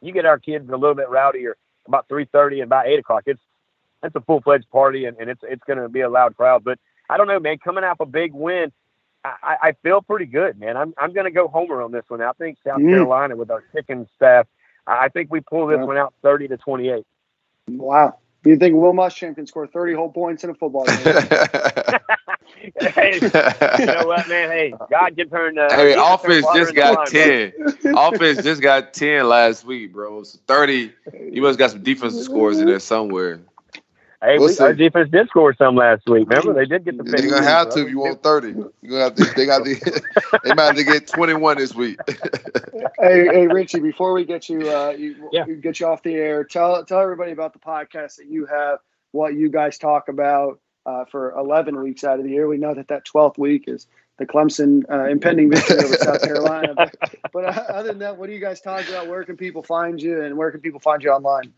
you 0.00 0.12
get 0.12 0.24
our 0.24 0.38
kids 0.38 0.66
a 0.70 0.76
little 0.76 0.94
bit 0.94 1.08
rowdier 1.08 1.52
about 1.86 2.08
3.30 2.08 2.54
and 2.54 2.62
about 2.64 2.86
8 2.86 2.98
o'clock. 2.98 3.22
It's 3.26 3.40
it's 4.02 4.14
a 4.14 4.20
full-fledged 4.20 4.70
party, 4.70 5.06
and, 5.06 5.16
and 5.18 5.28
it's 5.30 5.40
it's 5.42 5.64
going 5.64 5.78
to 5.78 5.88
be 5.88 6.00
a 6.02 6.08
loud 6.08 6.36
crowd. 6.36 6.62
But 6.64 6.78
I 7.10 7.16
don't 7.16 7.26
know, 7.26 7.40
man. 7.40 7.58
Coming 7.58 7.82
off 7.84 7.98
a 8.00 8.06
big 8.06 8.32
win, 8.34 8.70
I, 9.24 9.32
I- 9.42 9.68
I 9.68 9.72
feel 9.82 10.02
pretty 10.02 10.26
good, 10.26 10.58
man. 10.60 10.76
I'm 10.76 10.94
I'm 10.98 11.12
going 11.12 11.24
to 11.24 11.30
go 11.32 11.48
homer 11.48 11.82
on 11.82 11.92
this 11.92 12.04
one. 12.08 12.20
I 12.22 12.32
think 12.32 12.58
South 12.64 12.78
Mm. 12.78 12.90
Carolina 12.90 13.36
with 13.36 13.50
our 13.50 13.62
kicking 13.72 14.06
staff, 14.14 14.46
I 14.86 15.06
I 15.06 15.08
think 15.08 15.30
we 15.32 15.40
pull 15.40 15.66
this 15.66 15.78
Yeah. 15.78 15.84
one 15.84 15.96
out 15.96 16.14
30 16.22 16.48
to 16.48 16.56
28. 16.56 17.04
Wow. 17.68 18.18
Do 18.44 18.50
you 18.50 18.56
think 18.58 18.76
Will 18.76 18.92
Muschamp 18.92 19.34
can 19.36 19.46
score 19.46 19.66
30 19.66 19.94
whole 19.94 20.12
points 20.12 20.44
in 20.44 20.50
a 20.50 20.54
football 20.54 20.84
game? 20.84 20.96
hey, 22.78 23.14
you 23.78 23.86
know 23.86 24.06
what, 24.06 24.28
man? 24.28 24.50
Hey, 24.50 24.74
God 24.90 25.16
can 25.16 25.28
turn. 25.28 25.58
Uh, 25.58 25.68
Hey, 25.70 25.90
he 25.90 25.94
can 25.94 26.04
turn 26.04 26.14
offense 26.14 26.46
just 26.54 26.74
got 26.74 26.96
wine, 26.96 27.06
ten. 27.06 27.52
offense 27.96 28.42
just 28.42 28.62
got 28.62 28.92
ten 28.94 29.28
last 29.28 29.64
week, 29.64 29.92
bro. 29.92 30.22
So 30.22 30.38
thirty. 30.46 30.92
You 31.32 31.42
must 31.42 31.58
got 31.58 31.70
some 31.70 31.82
defensive 31.82 32.24
scores 32.24 32.58
in 32.58 32.66
there 32.66 32.78
somewhere. 32.80 33.40
Hey, 34.22 34.38
We'll 34.38 34.48
we, 34.48 34.58
our 34.58 34.72
defense 34.72 35.10
did 35.10 35.28
score 35.28 35.54
some 35.54 35.76
last 35.76 36.08
week. 36.08 36.28
Remember, 36.28 36.54
they 36.54 36.64
did 36.64 36.84
get 36.84 36.96
the 36.96 37.04
You're 37.04 37.30
gonna 37.30 37.44
have 37.44 37.68
to 37.70 37.82
if 37.82 37.90
you 37.90 37.98
want 37.98 38.22
thirty. 38.22 38.48
You're 38.48 38.70
gonna 38.90 39.02
have 39.04 39.14
to. 39.16 39.24
They 39.34 39.44
got 39.46 39.62
the. 39.64 40.38
they 40.42 40.54
might 40.54 40.66
have 40.66 40.76
to 40.76 40.84
get 40.84 41.06
twenty 41.06 41.34
one 41.34 41.58
this 41.58 41.74
week. 41.74 41.98
hey, 42.98 43.26
hey, 43.26 43.46
Richie, 43.46 43.80
before 43.80 44.14
we 44.14 44.24
get 44.24 44.48
you, 44.48 44.68
uh, 44.70 44.94
you, 44.96 45.28
Yeah. 45.32 45.44
you 45.46 45.56
get 45.56 45.80
you 45.80 45.86
off 45.86 46.02
the 46.02 46.14
air, 46.14 46.44
tell 46.44 46.84
tell 46.86 47.00
everybody 47.00 47.32
about 47.32 47.52
the 47.52 47.58
podcast 47.58 48.16
that 48.16 48.26
you 48.26 48.46
have, 48.46 48.78
what 49.12 49.34
you 49.34 49.50
guys 49.50 49.76
talk 49.76 50.08
about 50.08 50.60
uh, 50.86 51.04
for 51.06 51.32
11 51.32 51.78
weeks 51.82 52.04
out 52.04 52.18
of 52.18 52.24
the 52.24 52.30
year. 52.30 52.46
We 52.48 52.56
know 52.58 52.72
that 52.74 52.88
that 52.88 53.04
12th 53.04 53.36
week 53.38 53.64
is 53.66 53.86
the 54.18 54.24
Clemson 54.26 54.84
uh, 54.90 55.04
impending 55.10 55.50
victory 55.50 55.78
over 55.84 55.94
South 55.96 56.22
Carolina. 56.22 56.74
But, 56.74 56.94
but 57.32 57.44
uh, 57.44 57.64
other 57.68 57.88
than 57.88 57.98
that, 57.98 58.16
what 58.16 58.28
do 58.28 58.32
you 58.32 58.40
guys 58.40 58.60
talk 58.60 58.88
about? 58.88 59.08
Where 59.08 59.24
can 59.24 59.36
people 59.36 59.62
find 59.62 60.00
you, 60.00 60.22
and 60.22 60.36
where 60.36 60.50
can 60.50 60.60
people 60.60 60.80
find 60.80 61.02
you 61.02 61.10
online? 61.10 61.52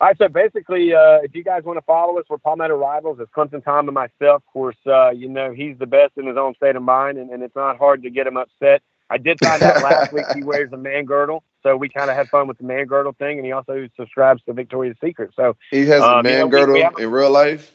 All 0.00 0.08
right, 0.08 0.18
so 0.18 0.26
basically, 0.26 0.92
uh, 0.92 1.18
if 1.22 1.36
you 1.36 1.44
guys 1.44 1.62
want 1.62 1.76
to 1.76 1.82
follow 1.82 2.18
us, 2.18 2.24
we're 2.28 2.38
Palmetto 2.38 2.74
Rivals. 2.76 3.18
It's 3.20 3.30
Clemson 3.30 3.62
Tom 3.64 3.86
and 3.86 3.94
myself. 3.94 4.42
Of 4.42 4.46
course, 4.52 4.76
uh, 4.86 5.10
you 5.10 5.28
know, 5.28 5.52
he's 5.52 5.78
the 5.78 5.86
best 5.86 6.14
in 6.16 6.26
his 6.26 6.36
own 6.36 6.54
state 6.56 6.74
of 6.74 6.82
mind, 6.82 7.18
and, 7.18 7.30
and 7.30 7.44
it's 7.44 7.54
not 7.54 7.78
hard 7.78 8.02
to 8.02 8.10
get 8.10 8.26
him 8.26 8.36
upset. 8.36 8.82
I 9.08 9.18
did 9.18 9.38
find 9.38 9.62
out 9.62 9.82
last 9.82 10.12
week 10.12 10.24
he 10.34 10.42
wears 10.42 10.72
a 10.72 10.76
man 10.76 11.04
girdle, 11.04 11.44
so 11.62 11.76
we 11.76 11.88
kind 11.88 12.10
of 12.10 12.16
had 12.16 12.28
fun 12.28 12.48
with 12.48 12.58
the 12.58 12.64
man 12.64 12.86
girdle 12.86 13.12
thing, 13.12 13.36
and 13.38 13.46
he 13.46 13.52
also 13.52 13.86
subscribes 13.96 14.42
to 14.44 14.52
Victoria's 14.52 14.96
Secret. 15.00 15.30
So 15.36 15.56
He 15.70 15.86
has 15.86 16.02
Um, 16.02 16.10
a 16.10 16.16
you 16.16 16.22
man 16.24 16.38
know, 16.40 16.48
girdle 16.48 16.74
we 16.74 16.80
have- 16.80 16.98
in 16.98 17.10
real 17.12 17.30
life. 17.30 17.70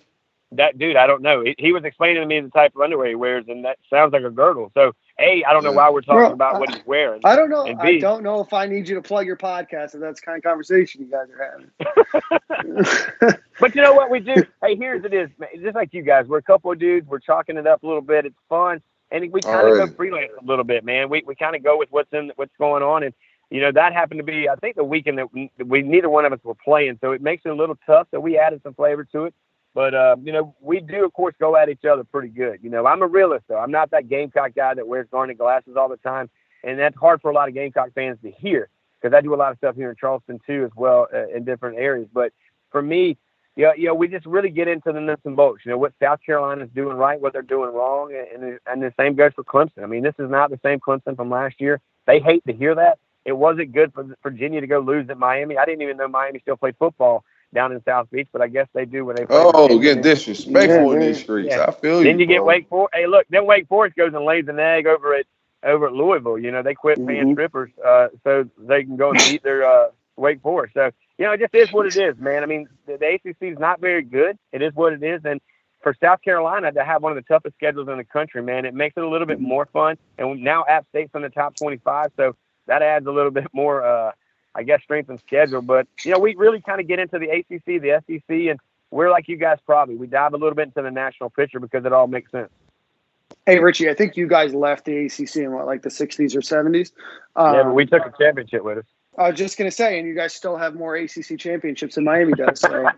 That 0.53 0.77
dude, 0.77 0.95
I 0.95 1.05
don't 1.07 1.21
know. 1.21 1.41
He, 1.43 1.55
he 1.57 1.71
was 1.73 1.83
explaining 1.83 2.21
to 2.21 2.25
me 2.25 2.39
the 2.39 2.49
type 2.49 2.75
of 2.75 2.81
underwear 2.81 3.07
he 3.07 3.15
wears, 3.15 3.45
and 3.47 3.65
that 3.65 3.77
sounds 3.89 4.13
like 4.13 4.23
a 4.23 4.31
girdle. 4.31 4.71
So, 4.73 4.93
A, 5.19 5.43
I 5.43 5.53
don't 5.53 5.63
know 5.63 5.71
why 5.71 5.89
we're 5.91 6.01
talking 6.01 6.21
Bro, 6.21 6.31
about 6.33 6.55
I- 6.55 6.59
what 6.59 6.73
he's 6.73 6.85
wearing. 6.85 7.21
I 7.23 7.35
don't 7.35 7.49
know. 7.49 7.65
And 7.65 7.79
I 7.79 7.85
B- 7.85 7.99
don't 7.99 8.23
know 8.23 8.39
if 8.41 8.51
I 8.53 8.65
need 8.65 8.87
you 8.89 8.95
to 8.95 9.01
plug 9.01 9.27
your 9.27 9.37
podcast 9.37 9.93
if 9.93 10.01
that's 10.01 10.19
the 10.21 10.25
kind 10.25 10.37
of 10.37 10.43
conversation 10.43 11.01
you 11.01 11.07
guys 11.11 11.27
are 11.29 11.51
having. 11.51 13.33
But 13.59 13.75
you 13.75 13.81
know 13.81 13.93
what 13.93 14.09
we 14.09 14.21
do? 14.21 14.35
hey, 14.63 14.75
here's 14.77 15.03
it 15.03 15.13
is, 15.13 15.29
man. 15.37 15.49
Just 15.61 15.75
like 15.75 15.93
you 15.93 16.01
guys, 16.01 16.27
we're 16.27 16.37
a 16.37 16.41
couple 16.43 16.71
of 16.71 16.79
dudes. 16.79 17.07
We're 17.07 17.19
chalking 17.19 17.57
it 17.57 17.67
up 17.67 17.83
a 17.83 17.85
little 17.87 18.01
bit. 18.01 18.25
It's 18.25 18.35
fun, 18.47 18.81
and 19.11 19.31
we 19.33 19.41
kind 19.41 19.67
of 19.67 19.73
Alright. 19.73 19.89
go 19.89 19.95
freelance 19.95 20.31
a 20.41 20.45
little 20.45 20.63
bit, 20.63 20.85
man. 20.85 21.09
We 21.09 21.23
we 21.27 21.35
kind 21.35 21.55
of 21.55 21.63
go 21.63 21.77
with 21.77 21.89
what's 21.91 22.11
in 22.13 22.31
what's 22.37 22.55
going 22.57 22.83
on, 22.83 23.03
and 23.03 23.13
you 23.49 23.59
know 23.59 23.71
that 23.73 23.91
happened 23.91 24.19
to 24.19 24.23
be 24.23 24.47
I 24.47 24.55
think 24.55 24.77
the 24.77 24.83
weekend 24.85 25.17
that 25.17 25.33
we, 25.33 25.51
we 25.63 25.81
neither 25.81 26.09
one 26.09 26.23
of 26.25 26.31
us 26.31 26.39
were 26.43 26.55
playing, 26.55 26.97
so 27.01 27.11
it 27.11 27.21
makes 27.21 27.45
it 27.45 27.49
a 27.49 27.53
little 27.55 27.77
tough. 27.85 28.07
So 28.11 28.19
we 28.21 28.37
added 28.37 28.61
some 28.63 28.73
flavor 28.73 29.03
to 29.11 29.25
it. 29.25 29.33
But 29.73 29.93
uh, 29.93 30.15
you 30.23 30.33
know, 30.33 30.55
we 30.61 30.79
do 30.79 31.05
of 31.05 31.13
course 31.13 31.35
go 31.39 31.55
at 31.55 31.69
each 31.69 31.85
other 31.85 32.03
pretty 32.03 32.29
good. 32.29 32.59
You 32.63 32.69
know, 32.69 32.85
I'm 32.85 33.01
a 33.01 33.07
realist 33.07 33.45
though. 33.47 33.59
I'm 33.59 33.71
not 33.71 33.91
that 33.91 34.09
Gamecock 34.09 34.55
guy 34.55 34.73
that 34.73 34.87
wears 34.87 35.07
garnet 35.11 35.37
glasses 35.37 35.75
all 35.77 35.89
the 35.89 35.97
time, 35.97 36.29
and 36.63 36.79
that's 36.79 36.97
hard 36.97 37.21
for 37.21 37.29
a 37.31 37.33
lot 37.33 37.47
of 37.47 37.53
Gamecock 37.53 37.93
fans 37.93 38.17
to 38.23 38.31
hear 38.31 38.69
because 39.01 39.15
I 39.15 39.21
do 39.21 39.33
a 39.33 39.37
lot 39.37 39.51
of 39.51 39.57
stuff 39.57 39.75
here 39.75 39.89
in 39.89 39.95
Charleston 39.95 40.39
too, 40.45 40.65
as 40.65 40.71
well 40.75 41.07
uh, 41.13 41.27
in 41.27 41.45
different 41.45 41.77
areas. 41.77 42.07
But 42.11 42.33
for 42.71 42.81
me, 42.81 43.17
yeah, 43.55 43.73
you 43.77 43.87
know, 43.87 43.93
we 43.93 44.07
just 44.07 44.25
really 44.25 44.49
get 44.49 44.67
into 44.67 44.91
the 44.91 45.01
nuts 45.01 45.21
and 45.25 45.35
bolts. 45.35 45.61
You 45.65 45.71
know, 45.71 45.77
what 45.77 45.93
South 46.01 46.19
Carolina's 46.25 46.69
doing 46.73 46.97
right, 46.97 47.19
what 47.19 47.33
they're 47.33 47.41
doing 47.41 47.73
wrong, 47.73 48.13
and 48.13 48.59
and 48.65 48.81
the 48.81 48.93
same 48.99 49.15
goes 49.15 49.33
for 49.35 49.43
Clemson. 49.43 49.83
I 49.83 49.85
mean, 49.85 50.03
this 50.03 50.15
is 50.17 50.29
not 50.29 50.49
the 50.49 50.59
same 50.63 50.79
Clemson 50.79 51.15
from 51.15 51.29
last 51.29 51.55
year. 51.59 51.79
They 52.07 52.19
hate 52.19 52.43
to 52.47 52.53
hear 52.53 52.73
that. 52.75 52.97
It 53.25 53.33
wasn't 53.33 53.73
good 53.73 53.93
for 53.93 54.05
Virginia 54.23 54.61
to 54.61 54.67
go 54.67 54.79
lose 54.79 55.09
at 55.09 55.17
Miami. 55.17 55.57
I 55.57 55.65
didn't 55.65 55.81
even 55.81 55.97
know 55.97 56.07
Miami 56.07 56.39
still 56.39 56.57
played 56.57 56.75
football 56.79 57.23
down 57.53 57.71
in 57.71 57.83
South 57.83 58.09
Beach, 58.11 58.27
but 58.31 58.41
I 58.41 58.47
guess 58.47 58.67
they 58.73 58.85
do 58.85 59.05
when 59.05 59.15
they 59.15 59.25
play. 59.25 59.35
Oh, 59.37 59.63
Virginia. 59.67 59.83
getting 59.83 60.03
disrespectful 60.03 60.91
in 60.93 60.99
these 60.99 61.19
streets. 61.19 61.49
yeah. 61.49 61.65
I 61.67 61.71
feel 61.71 61.99
you. 61.99 62.05
Then 62.05 62.19
you 62.19 62.25
get. 62.25 62.43
Wake 62.43 62.67
Forest. 62.69 62.93
Hey, 62.95 63.07
look, 63.07 63.25
then 63.29 63.45
Wake 63.45 63.67
Forest 63.67 63.95
goes 63.95 64.13
and 64.13 64.25
lays 64.25 64.47
an 64.47 64.59
egg 64.59 64.87
over 64.87 65.15
at 65.15 65.25
over 65.63 65.87
at 65.87 65.93
Louisville. 65.93 66.37
You 66.37 66.51
know, 66.51 66.61
they 66.63 66.73
quit 66.75 66.97
paying 67.05 67.29
Mhm. 67.29 67.33
strippers 67.33 67.71
uh, 67.85 68.07
so 68.23 68.47
they 68.57 68.83
can 68.83 68.95
go 68.97 69.09
and 69.11 69.19
beat 69.19 69.43
their 69.43 69.65
uh, 69.65 69.87
Wake 70.15 70.41
Forest. 70.41 70.73
So 70.75 70.91
you 71.17 71.25
know, 71.25 71.31
it 71.33 71.39
just 71.41 71.53
is 71.55 71.71
what 71.73 71.85
it 71.85 71.97
is, 71.97 72.17
man. 72.17 72.43
I 72.43 72.45
mean, 72.45 72.67
the, 72.87 72.97
the 72.97 73.05
ACC 73.15 73.51
is 73.53 73.59
not 73.59 73.81
very 73.81 74.03
good. 74.03 74.37
It 74.53 74.61
is 74.61 74.73
what 74.73 74.93
it 74.93 75.03
is, 75.03 75.21
and 75.25 75.41
for 75.81 75.95
South 76.01 76.21
Carolina 76.21 76.71
to 76.73 76.83
have 76.83 77.01
one 77.03 77.11
of 77.11 77.15
the 77.17 77.21
toughest 77.27 77.55
schedules 77.55 77.87
in 77.89 77.97
the 77.97 78.03
country, 78.03 78.41
man, 78.43 78.65
it 78.65 78.73
makes 78.73 78.95
it 78.97 79.03
a 79.03 79.07
little 79.09 79.27
bit 79.27 79.39
more 79.39 79.65
fun. 79.65 79.97
And 80.17 80.43
now 80.43 80.65
App 80.67 80.85
State's 80.89 81.11
in 81.15 81.21
the 81.21 81.29
top 81.29 81.55
25, 81.55 82.11
so 82.17 82.35
that 82.67 82.81
adds 82.81 83.05
a 83.07 83.11
little 83.11 83.31
bit 83.31 83.47
more, 83.53 83.81
uh, 83.85 84.11
I 84.59 84.63
guess, 84.63 84.83
strength 84.83 85.09
and 85.09 85.19
schedule. 85.19 85.61
But 85.61 85.87
you 86.03 86.11
know, 86.11 86.19
we 86.19 86.35
really 86.35 86.61
kind 86.61 86.81
of 86.81 86.87
get 86.87 86.99
into 86.99 87.17
the 87.17 87.29
ACC, 87.29 87.81
the 87.81 88.03
SEC, 88.05 88.35
and 88.51 88.59
we're 88.91 89.09
like 89.09 89.27
you 89.27 89.37
guys 89.37 89.57
probably. 89.65 89.95
We 89.95 90.07
dive 90.07 90.33
a 90.33 90.37
little 90.37 90.55
bit 90.55 90.67
into 90.67 90.81
the 90.81 90.91
national 90.91 91.29
picture 91.29 91.59
because 91.59 91.85
it 91.85 91.93
all 91.93 92.07
makes 92.07 92.31
sense. 92.31 92.49
hey, 93.45 93.59
Richie, 93.59 93.89
I 93.89 93.93
think 93.93 94.17
you 94.17 94.27
guys 94.27 94.53
left 94.53 94.85
the 94.85 95.05
ACC 95.05 95.37
in 95.37 95.51
what, 95.51 95.65
like 95.65 95.81
the 95.81 95.89
60s 95.89 96.35
or 96.35 96.41
70s? 96.41 96.91
Um, 97.35 97.55
yeah, 97.55 97.63
but 97.63 97.73
we 97.73 97.85
took 97.85 98.05
a 98.05 98.13
championship 98.19 98.63
with 98.63 98.79
us. 98.79 98.85
I 99.17 99.29
was 99.29 99.37
just 99.37 99.57
going 99.57 99.69
to 99.69 99.75
say, 99.75 99.97
and 99.99 100.07
you 100.07 100.13
guys 100.15 100.33
still 100.33 100.55
have 100.57 100.75
more 100.75 100.95
ACC 100.95 101.37
championships 101.37 101.95
than 101.95 102.03
Miami 102.03 102.33
does. 102.33 102.59
So, 102.59 102.69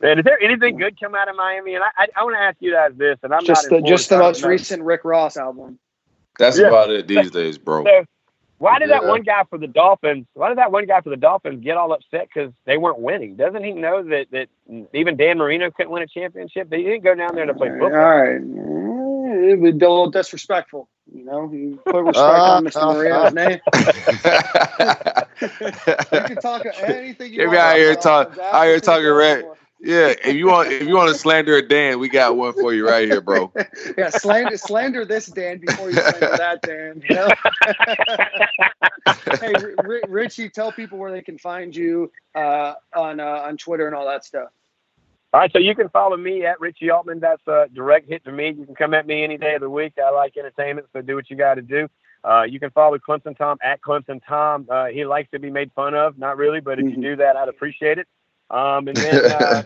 Man, 0.00 0.18
is 0.18 0.24
there 0.24 0.42
anything 0.42 0.76
good 0.76 0.98
come 0.98 1.14
out 1.14 1.28
of 1.28 1.36
Miami? 1.36 1.74
And 1.74 1.84
I, 1.84 1.88
I, 1.96 2.06
I 2.16 2.24
want 2.24 2.36
to 2.36 2.40
ask 2.40 2.56
you 2.60 2.72
guys 2.72 2.92
this, 2.96 3.18
and 3.22 3.32
I'm 3.32 3.44
just 3.44 3.70
not 3.70 3.82
the 3.82 3.88
just 3.88 4.08
the 4.08 4.16
so 4.16 4.16
I 4.16 4.18
don't 4.20 4.32
most 4.32 4.42
recent 4.42 4.82
Rick 4.82 5.04
Ross 5.04 5.36
album. 5.36 5.78
That's 6.38 6.58
Yeah. 6.58 6.68
about 6.68 6.90
it 6.90 7.06
these 7.06 7.30
days, 7.30 7.58
bro. 7.58 7.84
So, 7.84 8.04
why 8.58 8.78
did 8.78 8.90
that 8.90 9.04
one 9.04 9.22
guy 9.22 9.42
for 9.50 9.58
the 9.58 9.66
Dolphins? 9.66 10.26
Why 10.34 10.48
did 10.48 10.58
that 10.58 10.70
one 10.72 10.86
guy 10.86 11.00
for 11.00 11.10
the 11.10 11.16
Dolphins 11.16 11.62
get 11.62 11.76
all 11.76 11.92
upset 11.92 12.28
because 12.32 12.52
they 12.66 12.76
weren't 12.78 12.98
winning? 13.00 13.36
Doesn't 13.36 13.62
he 13.64 13.72
know 13.72 14.02
that 14.02 14.26
that 14.32 14.48
even 14.94 15.16
Dan 15.16 15.38
Marino 15.38 15.70
couldn't 15.70 15.92
win 15.92 16.02
a 16.02 16.06
championship? 16.06 16.72
He 16.72 16.82
didn't 16.82 17.02
go 17.04 17.14
down 17.14 17.34
there 17.34 17.46
to 17.46 17.54
play 17.54 17.68
All 17.70 17.78
football. 17.78 17.98
right, 18.00 18.40
Eh, 18.40 19.52
it 19.52 19.58
was 19.60 19.70
a 19.72 19.76
little 19.76 20.10
disrespectful. 20.10 20.88
You 21.14 21.24
know, 21.24 21.50
you 21.52 21.78
put 21.84 22.02
respect 22.02 22.16
Uh, 22.16 22.54
on 22.56 22.64
Mr. 22.64 22.76
uh, 22.76 22.94
Marino's 22.94 23.26
uh. 23.26 23.30
name. 23.30 23.60
You 26.12 26.20
can 26.20 26.36
talk 26.36 26.64
anything 26.82 27.32
you 27.32 27.38
Get 27.38 27.46
want. 27.48 27.52
me 27.52 27.58
out 27.58 27.76
here 27.76 27.92
about 27.92 28.02
talk- 28.02 28.26
Dolphins. 28.36 28.54
out 28.54 28.64
here 28.64 28.80
talking 28.80 29.04
what 29.06 29.12
red. 29.14 29.44
Want. 29.84 30.18
yeah, 30.22 30.28
if 30.30 30.34
you 30.36 30.46
want 30.46 30.72
if 30.72 30.82
you 30.88 30.94
want 30.96 31.12
to 31.12 31.18
slander 31.18 31.56
a 31.56 31.62
Dan, 31.66 31.98
we 31.98 32.08
got 32.08 32.36
one 32.36 32.52
for 32.52 32.72
you 32.74 32.86
right 32.88 33.08
here, 33.08 33.20
bro. 33.20 33.52
Yeah, 33.98 34.10
slander 34.10 34.56
slander 34.56 35.04
this 35.04 35.26
Dan 35.26 35.58
before 35.58 35.90
you 35.90 35.96
slander 35.96 36.20
that 36.36 36.62
Dan. 36.62 37.02
You 37.08 37.14
know? 37.14 37.28
hey, 39.40 39.52
R- 39.54 39.74
R- 39.78 40.00
Richie, 40.08 40.48
tell 40.50 40.72
people 40.72 40.98
where 40.98 41.12
they 41.12 41.22
can 41.22 41.38
find 41.38 41.74
you 41.74 42.10
uh, 42.34 42.74
on 42.94 43.20
uh, 43.20 43.24
on 43.24 43.56
Twitter 43.56 43.86
and 43.86 43.94
all 43.94 44.06
that 44.06 44.24
stuff. 44.24 44.48
All 45.32 45.40
right, 45.40 45.50
so 45.52 45.58
you 45.58 45.74
can 45.74 45.88
follow 45.88 46.16
me 46.16 46.44
at 46.46 46.60
Richie 46.60 46.90
Altman. 46.90 47.18
That's 47.18 47.42
a 47.48 47.66
direct 47.74 48.08
hit 48.08 48.24
to 48.24 48.30
me. 48.32 48.52
You 48.56 48.64
can 48.66 48.76
come 48.76 48.94
at 48.94 49.04
me 49.06 49.24
any 49.24 49.36
day 49.36 49.54
of 49.56 49.62
the 49.62 49.70
week. 49.70 49.94
I 49.98 50.10
like 50.10 50.36
entertainment, 50.36 50.86
so 50.92 51.02
do 51.02 51.16
what 51.16 51.28
you 51.28 51.36
got 51.36 51.54
to 51.54 51.62
do. 51.62 51.88
Uh, 52.22 52.44
you 52.44 52.60
can 52.60 52.70
follow 52.70 52.96
Clemson 52.98 53.36
Tom 53.36 53.58
at 53.62 53.80
Clemson 53.82 54.20
Tom. 54.26 54.66
Uh, 54.70 54.86
he 54.86 55.04
likes 55.04 55.28
to 55.32 55.40
be 55.40 55.50
made 55.50 55.72
fun 55.74 55.92
of, 55.94 56.16
not 56.18 56.36
really, 56.36 56.60
but 56.60 56.78
if 56.78 56.84
Mhm. 56.86 56.96
you 56.96 57.02
do 57.02 57.16
that, 57.16 57.36
I'd 57.36 57.48
appreciate 57.48 57.98
it. 57.98 58.06
Um, 58.54 58.88
and 58.88 58.96
then 58.96 59.24
uh, 59.32 59.62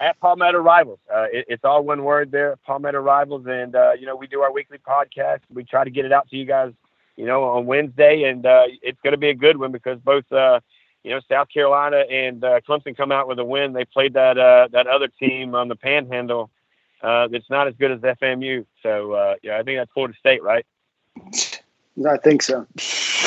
at 0.00 0.20
Palmetto 0.20 0.58
Rivals, 0.58 0.98
uh, 1.12 1.26
it, 1.32 1.46
it's 1.48 1.64
all 1.64 1.84
one 1.84 2.04
word 2.04 2.30
there, 2.30 2.56
Palmetto 2.66 3.00
Rivals, 3.00 3.46
and 3.46 3.74
uh, 3.74 3.92
you 3.98 4.06
know 4.06 4.16
we 4.16 4.26
do 4.26 4.40
our 4.42 4.52
weekly 4.52 4.78
podcast. 4.78 5.40
We 5.52 5.64
try 5.64 5.84
to 5.84 5.90
get 5.90 6.04
it 6.04 6.12
out 6.12 6.28
to 6.30 6.36
you 6.36 6.44
guys, 6.44 6.72
you 7.16 7.26
know, 7.26 7.44
on 7.44 7.66
Wednesday, 7.66 8.24
and 8.24 8.44
uh, 8.44 8.64
it's 8.82 9.00
going 9.02 9.12
to 9.12 9.18
be 9.18 9.30
a 9.30 9.34
good 9.34 9.56
one 9.56 9.72
because 9.72 9.98
both. 10.00 10.30
Uh, 10.30 10.60
you 11.02 11.12
know, 11.12 11.20
South 11.28 11.46
Carolina 11.54 11.98
and 12.10 12.42
uh, 12.42 12.60
Clemson 12.68 12.96
come 12.96 13.12
out 13.12 13.28
with 13.28 13.38
a 13.38 13.44
win. 13.44 13.72
They 13.72 13.84
played 13.84 14.14
that 14.14 14.36
uh, 14.36 14.66
that 14.72 14.88
other 14.88 15.06
team 15.06 15.54
on 15.54 15.68
the 15.68 15.76
Panhandle 15.76 16.50
uh, 17.00 17.28
that's 17.28 17.48
not 17.48 17.68
as 17.68 17.74
good 17.78 17.92
as 17.92 18.00
FMU. 18.00 18.66
So 18.82 19.12
uh, 19.12 19.34
yeah, 19.40 19.56
I 19.56 19.62
think 19.62 19.78
that's 19.78 19.92
Florida 19.92 20.14
State, 20.18 20.42
right? 20.42 20.66
I 22.04 22.16
think 22.18 22.42
so. 22.42 22.66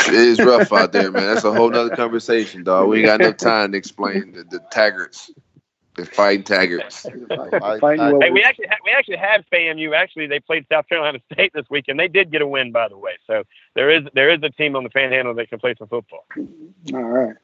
It 0.08 0.14
is 0.14 0.44
rough 0.44 0.72
out 0.74 0.92
there, 0.94 1.12
man. 1.12 1.28
That's 1.28 1.44
a 1.44 1.52
whole 1.52 1.70
nother 1.70 1.92
conversation, 1.92 2.64
dog. 2.64 2.90
We 2.90 2.98
ain't 3.00 3.06
got 3.06 3.22
enough 3.22 3.38
time 3.38 3.72
to 3.74 3.78
explain 3.78 4.34
the, 4.34 4.44
the 4.44 4.60
taggarts, 4.60 5.32
the 5.96 6.06
fighting 6.06 6.44
taggarts. 6.44 7.06
I- 7.62 7.80
Fighting 7.80 8.02
I- 8.02 8.12
Will- 8.14 8.22
Hey, 8.22 8.32
we 8.32 8.44
actually 8.44 8.68
ha- 8.68 8.78
we 8.86 8.92
actually 8.92 9.18
have 9.18 9.46
FAMU. 9.52 9.96
Actually, 9.96 10.28
they 10.28 10.40
played 10.40 10.66
South 10.72 10.88
Carolina 10.88 11.20
State 11.34 11.52
this 11.54 11.66
week, 11.70 11.86
and 11.88 12.00
they 12.00 12.08
did 12.08 12.32
get 12.32 12.42
a 12.42 12.48
win, 12.48 12.72
by 12.72 12.88
the 12.88 12.98
way. 12.98 13.18
So 13.28 13.44
there 13.76 13.90
is 13.90 14.04
there 14.14 14.30
is 14.32 14.40
a 14.44 14.50
team 14.50 14.76
on 14.76 14.84
the 14.84 14.90
Panhandle 14.90 15.34
that 15.36 15.50
can 15.50 15.60
play 15.60 15.76
some 15.78 15.88
football. 15.88 16.26
All 16.94 17.04
right. 17.04 17.36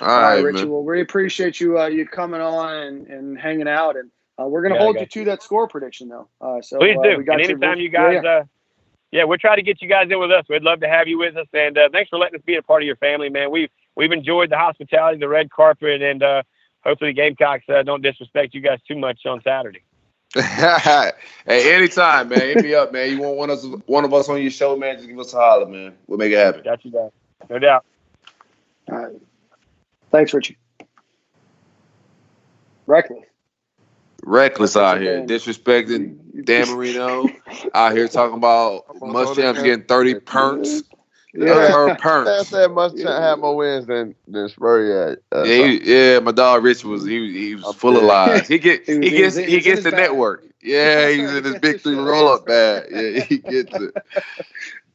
All 0.00 0.08
All 0.08 0.22
right, 0.22 0.34
right, 0.36 0.44
Richie. 0.44 0.64
man. 0.64 0.70
Well, 0.70 0.84
we 0.84 1.00
appreciate 1.00 1.60
you 1.60 1.78
uh, 1.78 1.86
you 1.86 2.06
coming 2.06 2.40
on 2.40 2.74
and, 2.74 3.06
and 3.08 3.38
hanging 3.38 3.68
out, 3.68 3.96
and 3.96 4.10
uh, 4.40 4.46
we're 4.46 4.62
going 4.62 4.72
to 4.72 4.78
Yeah, 4.78 4.84
hold 4.84 4.96
you 5.00 5.06
to 5.06 5.24
that 5.26 5.42
score 5.42 5.68
prediction, 5.68 6.08
though. 6.08 6.28
Uh, 6.40 6.62
so 6.62 6.78
Please 6.78 6.96
uh, 6.98 7.02
do. 7.02 7.18
We 7.18 7.24
got 7.24 7.40
And 7.40 7.48
your- 7.48 7.58
anytime 7.58 7.78
you 7.80 7.90
yeah, 7.90 8.12
guys, 8.12 8.24
yeah. 8.24 8.30
uh, 8.30 8.44
yeah, 9.12 9.24
we'll 9.24 9.38
try 9.38 9.54
to 9.54 9.62
get 9.62 9.82
you 9.82 9.88
guys 9.88 10.08
in 10.10 10.18
with 10.18 10.32
us. 10.32 10.46
We'd 10.48 10.62
love 10.62 10.80
to 10.80 10.88
have 10.88 11.06
you 11.06 11.18
with 11.18 11.36
us, 11.36 11.46
and 11.52 11.76
uh, 11.76 11.90
thanks 11.92 12.08
for 12.08 12.18
letting 12.18 12.38
us 12.38 12.44
be 12.44 12.56
a 12.56 12.62
part 12.62 12.82
of 12.82 12.86
your 12.86 12.96
family, 12.96 13.28
man. 13.28 13.50
We've 13.50 13.68
we've 13.94 14.10
enjoyed 14.10 14.50
the 14.50 14.56
hospitality, 14.56 15.18
the 15.18 15.28
red 15.28 15.50
carpet, 15.50 16.00
and 16.00 16.22
uh, 16.22 16.42
hopefully 16.82 17.10
the 17.10 17.14
Gamecocks 17.14 17.64
uh, 17.68 17.82
don't 17.82 18.02
disrespect 18.02 18.54
you 18.54 18.62
guys 18.62 18.80
too 18.88 18.96
much 18.96 19.26
on 19.26 19.42
Saturday. 19.42 19.82
hey, 20.34 21.12
anytime, 21.46 22.30
man. 22.30 22.40
Hit 22.40 22.64
me 22.64 22.74
up, 22.74 22.90
man. 22.90 23.10
You 23.10 23.20
want 23.20 23.36
one 23.36 23.50
of 23.50 23.58
us, 23.58 23.64
one 23.84 24.04
of 24.06 24.14
us 24.14 24.30
on 24.30 24.40
your 24.40 24.50
show, 24.50 24.76
man? 24.76 24.96
Just 24.96 25.08
give 25.08 25.18
us 25.18 25.34
a 25.34 25.36
holler, 25.36 25.66
man. 25.66 25.92
We'll 26.06 26.18
make 26.18 26.32
it 26.32 26.38
happen. 26.38 26.62
Got 26.64 26.82
you 26.82 26.90
guys, 26.90 27.10
no 27.50 27.58
doubt. 27.58 27.84
All 28.90 28.96
right. 28.96 29.16
Thanks, 30.10 30.32
Richie. 30.32 30.56
Reckless. 32.86 33.24
Reckless 34.24 34.76
out 34.76 35.00
here, 35.00 35.18
Dan. 35.18 35.26
disrespecting 35.28 36.44
Dan 36.44 36.70
Marino. 36.74 37.28
Out 37.74 37.92
here 37.92 38.06
talking 38.08 38.36
about 38.36 38.86
Muschamps 39.00 39.62
getting 39.64 39.82
thirty 39.84 40.14
perks. 40.14 40.82
Yeah. 41.34 41.70
Per 41.72 41.88
That 41.88 41.98
perks. 42.00 42.48
said 42.48 42.70
must 42.70 42.98
have 42.98 43.38
more 43.40 43.56
wins 43.56 43.86
than 43.86 44.14
than 44.28 44.48
Spurrier 44.48 45.08
had. 45.08 45.18
Uh, 45.40 45.42
Yeah, 45.44 45.66
he, 45.66 45.80
yeah, 46.12 46.18
my 46.20 46.30
dog 46.30 46.62
Rich 46.62 46.84
was 46.84 47.04
he, 47.04 47.32
he 47.48 47.54
was 47.56 47.64
I'm 47.64 47.72
full 47.74 47.96
of 47.96 48.02
lies. 48.04 48.46
He 48.46 48.58
get 48.58 48.84
He 48.86 48.98
was- 48.98 49.04
he 49.08 49.10
he 49.10 49.16
gets 49.18 49.36
he 49.36 49.42
he 49.44 49.56
was 49.56 49.66
in 49.66 49.72
gets 49.72 49.82
the 49.84 49.90
network. 49.90 50.44
Yeah, 50.62 51.08
he's 51.10 51.34
in 51.34 51.44
his 51.44 51.58
big 51.60 51.80
three 51.80 51.96
roll 51.96 52.28
up 52.28 52.46
bag. 52.46 52.86
Yeah, 52.92 53.20
he 53.24 53.38
gets 53.38 53.74
it. 53.74 53.94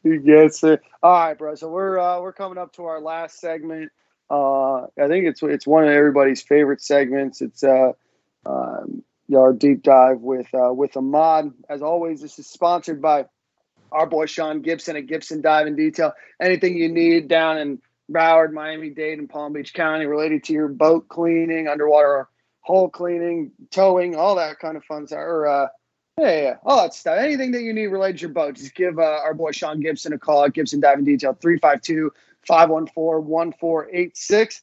He 0.04 0.20
gets 0.20 0.64
it. 0.64 0.82
All 1.04 1.12
right, 1.12 1.38
bro. 1.38 1.56
So 1.56 1.70
we're 1.70 2.00
uh, 2.00 2.22
we're 2.22 2.32
coming 2.32 2.58
up 2.58 2.72
to 2.74 2.86
our 2.86 3.02
last 3.02 3.40
segment. 3.42 3.92
Uh, 4.30 4.84
I 4.84 5.08
think 5.10 5.26
it's 5.26 5.44
it's 5.44 5.68
one 5.68 5.84
of 5.84 5.90
everybody's 5.90 6.42
favorite 6.42 6.82
segments. 6.82 7.42
It's 7.42 7.62
uh, 7.64 7.92
um, 8.46 9.04
our 9.36 9.54
deep 9.54 9.84
dive 9.84 10.22
with 10.22 10.48
uh, 10.54 10.74
with 10.74 10.96
Ahmad. 10.96 11.52
As 11.70 11.82
always, 11.82 12.22
this 12.22 12.40
is 12.40 12.48
sponsored 12.48 13.02
by 13.02 13.26
our 13.92 14.06
boy 14.06 14.26
Sean 14.26 14.62
Gibson 14.62 14.96
at 14.96 15.08
Gibson 15.08 15.42
Dive 15.42 15.68
in 15.68 15.76
Detail. 15.76 16.14
Anything 16.42 16.78
you 16.78 16.90
need 16.90 17.28
down 17.28 17.58
in 17.58 17.82
Broward, 18.12 18.54
Miami 18.54 18.90
Dade, 18.90 19.20
and 19.20 19.30
Palm 19.30 19.54
Beach 19.54 19.74
County 19.74 20.06
related 20.06 20.44
to 20.46 20.54
your 20.54 20.68
boat 20.68 21.08
cleaning, 21.10 21.68
underwater 21.68 22.28
hull 22.62 22.90
cleaning, 22.90 23.52
towing, 23.72 24.16
all 24.16 24.36
that 24.36 24.60
kind 24.60 24.78
of 24.78 24.84
fun 24.84 25.08
stuff. 25.08 25.20
Or 25.20 25.48
uh, 25.48 25.68
yeah, 26.20 26.42
yeah, 26.42 26.56
all 26.64 26.82
that 26.82 26.94
stuff. 26.94 27.18
Anything 27.18 27.52
that 27.52 27.62
you 27.62 27.74
need 27.74 27.88
related 27.88 28.18
to 28.18 28.22
your 28.22 28.30
boat, 28.32 28.56
just 28.56 28.76
give 28.76 29.00
uh, 29.00 29.20
our 29.24 29.34
boy 29.34 29.52
Sean 29.52 29.80
Gibson 29.80 30.14
a 30.14 30.18
call 30.18 30.44
at 30.44 30.54
Gibson 30.54 30.80
Dive 30.80 31.00
in 31.00 31.06
Detail 31.06 31.38
352 31.40 32.12
514 32.48 33.26
1486. 33.28 34.62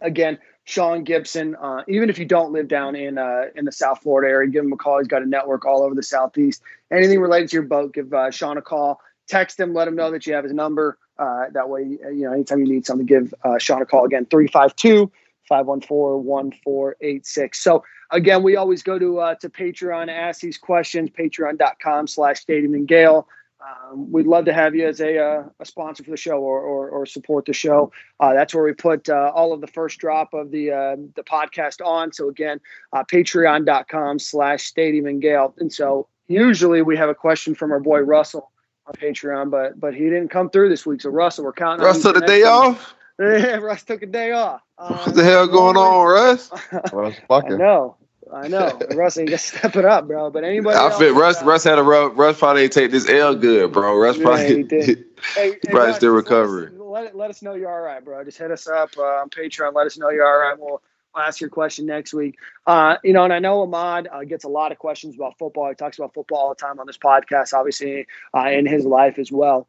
Again, 0.00 0.38
Sean 0.68 1.02
Gibson. 1.02 1.56
Uh, 1.56 1.82
even 1.88 2.10
if 2.10 2.18
you 2.18 2.26
don't 2.26 2.52
live 2.52 2.68
down 2.68 2.94
in 2.94 3.16
uh, 3.16 3.44
in 3.56 3.64
the 3.64 3.72
South 3.72 4.02
Florida 4.02 4.30
area, 4.30 4.50
give 4.50 4.62
him 4.62 4.72
a 4.74 4.76
call. 4.76 4.98
He's 4.98 5.08
got 5.08 5.22
a 5.22 5.26
network 5.26 5.64
all 5.64 5.82
over 5.82 5.94
the 5.94 6.02
Southeast. 6.02 6.62
Anything 6.92 7.20
related 7.20 7.48
to 7.50 7.56
your 7.56 7.62
boat, 7.62 7.94
give 7.94 8.12
uh, 8.12 8.30
Sean 8.30 8.58
a 8.58 8.62
call. 8.62 9.00
Text 9.28 9.58
him, 9.58 9.72
let 9.72 9.88
him 9.88 9.96
know 9.96 10.10
that 10.10 10.26
you 10.26 10.34
have 10.34 10.44
his 10.44 10.52
number. 10.52 10.98
Uh, 11.18 11.46
that 11.54 11.70
way, 11.70 11.98
uh, 12.04 12.10
you 12.10 12.24
know, 12.24 12.34
anytime 12.34 12.60
you 12.60 12.68
need 12.68 12.84
something, 12.84 13.06
give 13.06 13.32
uh, 13.44 13.56
Sean 13.56 13.80
a 13.80 13.86
call. 13.86 14.04
Again, 14.04 14.26
352 14.26 15.10
514 15.48 16.24
1486. 16.24 17.58
So, 17.58 17.82
again, 18.10 18.42
we 18.42 18.56
always 18.56 18.82
go 18.82 18.98
to 18.98 19.34
to 19.40 19.48
Patreon, 19.48 20.10
ask 20.10 20.42
these 20.42 20.58
questions, 20.58 21.08
patreon.com 21.08 22.06
slash 22.08 22.40
Stadium 22.40 22.74
and 22.74 22.86
Gale. 22.86 23.26
Um, 23.60 24.12
we'd 24.12 24.26
love 24.26 24.44
to 24.44 24.52
have 24.52 24.74
you 24.74 24.86
as 24.86 25.00
a, 25.00 25.18
uh, 25.18 25.42
a 25.58 25.64
sponsor 25.64 26.04
for 26.04 26.10
the 26.12 26.16
show 26.16 26.38
or, 26.38 26.60
or, 26.60 26.88
or 26.90 27.06
support 27.06 27.44
the 27.44 27.52
show. 27.52 27.90
Uh, 28.20 28.32
that's 28.32 28.54
where 28.54 28.62
we 28.64 28.72
put 28.72 29.08
uh, 29.08 29.32
all 29.34 29.52
of 29.52 29.60
the 29.60 29.66
first 29.66 29.98
drop 29.98 30.32
of 30.32 30.50
the 30.52 30.70
uh, 30.70 30.96
the 31.16 31.24
podcast 31.24 31.84
on. 31.84 32.12
So 32.12 32.28
again, 32.28 32.60
uh, 32.92 33.02
patreon.com 33.04 34.18
slash 34.20 34.62
stadium 34.64 35.06
and 35.06 35.20
gale. 35.20 35.54
And 35.58 35.72
so 35.72 36.06
usually 36.28 36.82
we 36.82 36.96
have 36.96 37.08
a 37.08 37.14
question 37.14 37.54
from 37.54 37.72
our 37.72 37.80
boy 37.80 38.00
Russell 38.00 38.50
on 38.86 38.94
Patreon, 38.94 39.50
but 39.50 39.78
but 39.80 39.92
he 39.94 40.04
didn't 40.04 40.28
come 40.28 40.50
through 40.50 40.68
this 40.68 40.86
week. 40.86 41.00
So 41.02 41.10
Russell, 41.10 41.44
we're 41.44 41.52
counting 41.52 41.80
on 41.80 41.86
Russ 41.86 41.96
you 41.98 42.02
took 42.04 42.14
for 42.14 42.20
the 42.20 42.26
day 42.26 42.38
week. 42.42 42.46
off. 42.46 42.94
Yeah, 43.20 43.56
Russ 43.56 43.82
took 43.82 44.02
a 44.02 44.06
day 44.06 44.30
off. 44.30 44.60
Uh, 44.78 45.02
What 45.02 45.16
the 45.16 45.24
hell 45.24 45.48
going 45.48 45.76
on, 45.76 46.06
Russ? 46.06 46.50
Well, 46.92 47.08
it's 47.08 47.18
I 47.18 47.24
fucking. 47.26 47.58
know. 47.58 47.96
I 48.32 48.48
know. 48.48 48.78
Russ, 48.94 49.16
you 49.16 49.24
got 49.26 49.32
to 49.32 49.38
step 49.38 49.76
it 49.76 49.84
up, 49.84 50.06
bro. 50.06 50.30
But 50.30 50.44
anybody 50.44 50.76
I 50.76 50.84
else, 50.84 50.98
fit 50.98 51.14
Russ. 51.14 51.42
uh, 51.42 51.46
Russ 51.46 51.64
had 51.64 51.78
a 51.78 51.82
rough. 51.82 52.12
Russ 52.16 52.38
probably 52.38 52.62
ain't 52.64 52.72
take 52.72 52.90
this 52.90 53.08
L 53.08 53.34
good, 53.34 53.72
bro. 53.72 53.96
Russ 53.96 54.16
Yeah, 54.16 54.22
probably. 54.24 54.56
he 54.56 54.62
did. 54.62 55.04
Hey, 55.34 55.50
hey, 55.50 55.58
probably 55.70 55.86
Russ, 55.88 55.96
still 55.96 56.16
just 56.20 56.30
let 56.30 56.38
us- 56.38 56.48
recovering. 56.48 56.78
Let, 56.78 57.16
let 57.16 57.30
us 57.30 57.42
know 57.42 57.54
you're 57.54 57.70
all 57.70 57.80
right, 57.80 58.04
bro. 58.04 58.22
Just 58.24 58.38
hit 58.38 58.50
us 58.50 58.66
up 58.68 58.90
uh, 58.96 59.02
on 59.02 59.30
Patreon. 59.30 59.74
Let 59.74 59.86
us 59.86 59.98
know 59.98 60.10
you're 60.10 60.26
all 60.26 60.38
right. 60.38 60.58
We'll, 60.58 60.80
we'll 61.14 61.24
ask 61.24 61.40
your 61.40 61.50
question 61.50 61.86
next 61.86 62.14
week. 62.14 62.36
Uh, 62.66 62.96
you 63.04 63.12
know, 63.12 63.24
and 63.24 63.32
I 63.32 63.40
know 63.40 63.60
Ahmad 63.62 64.08
uh, 64.10 64.24
gets 64.24 64.44
a 64.44 64.48
lot 64.48 64.70
of 64.72 64.78
questions 64.78 65.14
about 65.16 65.36
football. 65.38 65.68
He 65.68 65.74
talks 65.74 65.98
about 65.98 66.14
football 66.14 66.38
all 66.38 66.48
the 66.50 66.54
time 66.54 66.78
on 66.80 66.86
this 66.86 66.96
podcast, 66.98 67.52
obviously, 67.52 68.06
uh, 68.34 68.48
in 68.48 68.64
his 68.66 68.84
life 68.84 69.18
as 69.18 69.30
well. 69.32 69.66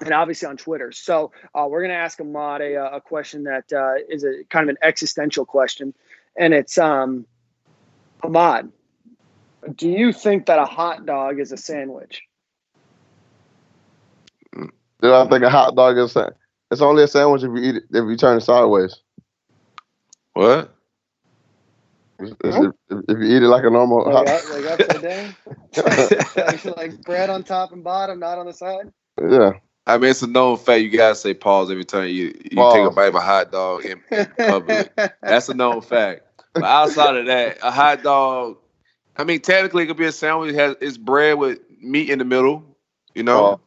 And 0.00 0.12
obviously 0.12 0.46
on 0.48 0.56
Twitter. 0.56 0.92
So 0.92 1.32
uh, 1.54 1.66
we're 1.70 1.80
going 1.80 1.90
to 1.90 1.96
ask 1.96 2.20
Ahmad 2.20 2.60
a, 2.60 2.96
a 2.96 3.00
question 3.00 3.44
that 3.44 3.72
uh, 3.72 3.94
is 4.08 4.24
a 4.24 4.44
kind 4.50 4.64
of 4.68 4.68
an 4.70 4.78
existential 4.82 5.44
question. 5.46 5.94
And 6.36 6.52
it's 6.54 6.76
um, 6.78 7.26
Ahmad, 8.22 8.70
do 9.76 9.88
you 9.88 10.12
think 10.12 10.46
that 10.46 10.58
a 10.58 10.64
hot 10.64 11.06
dog 11.06 11.40
is 11.40 11.52
a 11.52 11.56
sandwich? 11.56 12.22
Do 15.00 15.12
I 15.12 15.28
think 15.28 15.42
a 15.42 15.50
hot 15.50 15.74
dog 15.74 15.98
is 15.98 16.04
a, 16.04 16.08
sandwich? 16.08 16.34
it's 16.70 16.80
only 16.80 17.02
a 17.02 17.08
sandwich 17.08 17.42
if 17.42 17.48
you 17.50 17.56
eat 17.58 17.76
it 17.76 17.82
if 17.90 18.04
you 18.08 18.16
turn 18.16 18.36
it 18.38 18.42
sideways. 18.42 18.96
What? 20.34 20.74
It's- 22.20 22.36
it's- 22.44 22.72
if, 22.90 22.98
if 23.08 23.18
you 23.18 23.36
eat 23.36 23.42
it 23.42 23.48
like 23.48 23.64
a 23.64 23.70
normal 23.70 24.04
Like, 24.04 24.28
hot, 24.28 24.28
up- 24.28 24.50
like 24.52 24.64
upside 24.66 25.02
down? 25.02 25.36
like, 26.36 26.76
like 26.76 27.02
bread 27.02 27.30
on 27.30 27.42
top 27.42 27.72
and 27.72 27.82
bottom, 27.82 28.20
not 28.20 28.38
on 28.38 28.46
the 28.46 28.52
side? 28.52 28.92
yeah. 29.20 29.52
I 29.84 29.98
mean, 29.98 30.10
it's 30.10 30.22
a 30.22 30.28
known 30.28 30.56
fact. 30.58 30.82
You 30.82 30.96
gotta 30.96 31.16
say 31.16 31.34
pause 31.34 31.68
every 31.68 31.84
time 31.84 32.06
you 32.06 32.26
you 32.26 32.72
take 32.72 32.86
a 32.86 32.90
bite 32.94 33.06
of 33.08 33.16
a 33.16 33.20
hot 33.20 33.50
dog 33.50 33.84
in, 33.84 34.00
in 34.12 34.26
public. 34.38 34.92
That's 35.22 35.48
a 35.48 35.54
known 35.54 35.80
fact. 35.80 36.22
But 36.54 36.64
outside 36.64 37.16
of 37.16 37.26
that, 37.26 37.58
a 37.62 37.70
hot 37.70 38.02
dog. 38.02 38.58
I 39.16 39.24
mean, 39.24 39.40
technically, 39.40 39.84
it 39.84 39.86
could 39.86 39.96
be 39.96 40.06
a 40.06 40.12
sandwich. 40.12 40.54
It 40.54 40.58
has 40.58 40.76
it's 40.80 40.96
bread 40.98 41.38
with 41.38 41.60
meat 41.80 42.10
in 42.10 42.18
the 42.18 42.24
middle. 42.24 42.64
You 43.14 43.22
know. 43.22 43.44
Oh. 43.46 43.60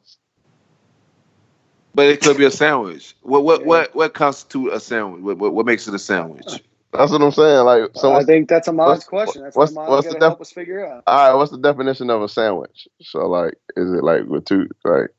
But 1.94 2.08
it 2.08 2.22
could 2.22 2.38
be 2.38 2.46
a 2.46 2.52
sandwich. 2.52 3.16
What 3.22 3.44
what 3.44 3.66
what 3.66 3.96
what 3.96 4.14
constitutes 4.14 4.76
a 4.76 4.80
sandwich? 4.80 5.22
What, 5.24 5.38
what 5.38 5.54
what 5.54 5.66
makes 5.66 5.88
it 5.88 5.94
a 5.94 6.00
sandwich? 6.00 6.46
That's 6.92 7.12
what 7.12 7.22
I'm 7.22 7.32
saying. 7.32 7.66
Like, 7.66 7.92
so 7.96 8.14
I 8.14 8.24
think 8.24 8.48
that's 8.50 8.68
Ahmad's 8.68 9.04
question. 9.04 9.44
That's 9.44 9.56
what's- 9.56 9.74
what 9.74 9.90
what's 9.90 10.08
the 10.08 10.14
def- 10.14 10.22
help 10.22 10.42
us 10.42 10.52
figure 10.52 10.86
out. 10.86 11.04
all 11.08 11.30
right, 11.30 11.36
what's 11.36 11.52
the 11.52 11.58
definition 11.58 12.10
of 12.10 12.22
a 12.22 12.30
sandwich? 12.30 12.88
So, 13.02 13.28
like, 13.28 13.56
is 13.76 13.92
it 13.92 14.04
like 14.04 14.26
with 14.26 14.46
two, 14.46 14.70
like, 14.86 15.10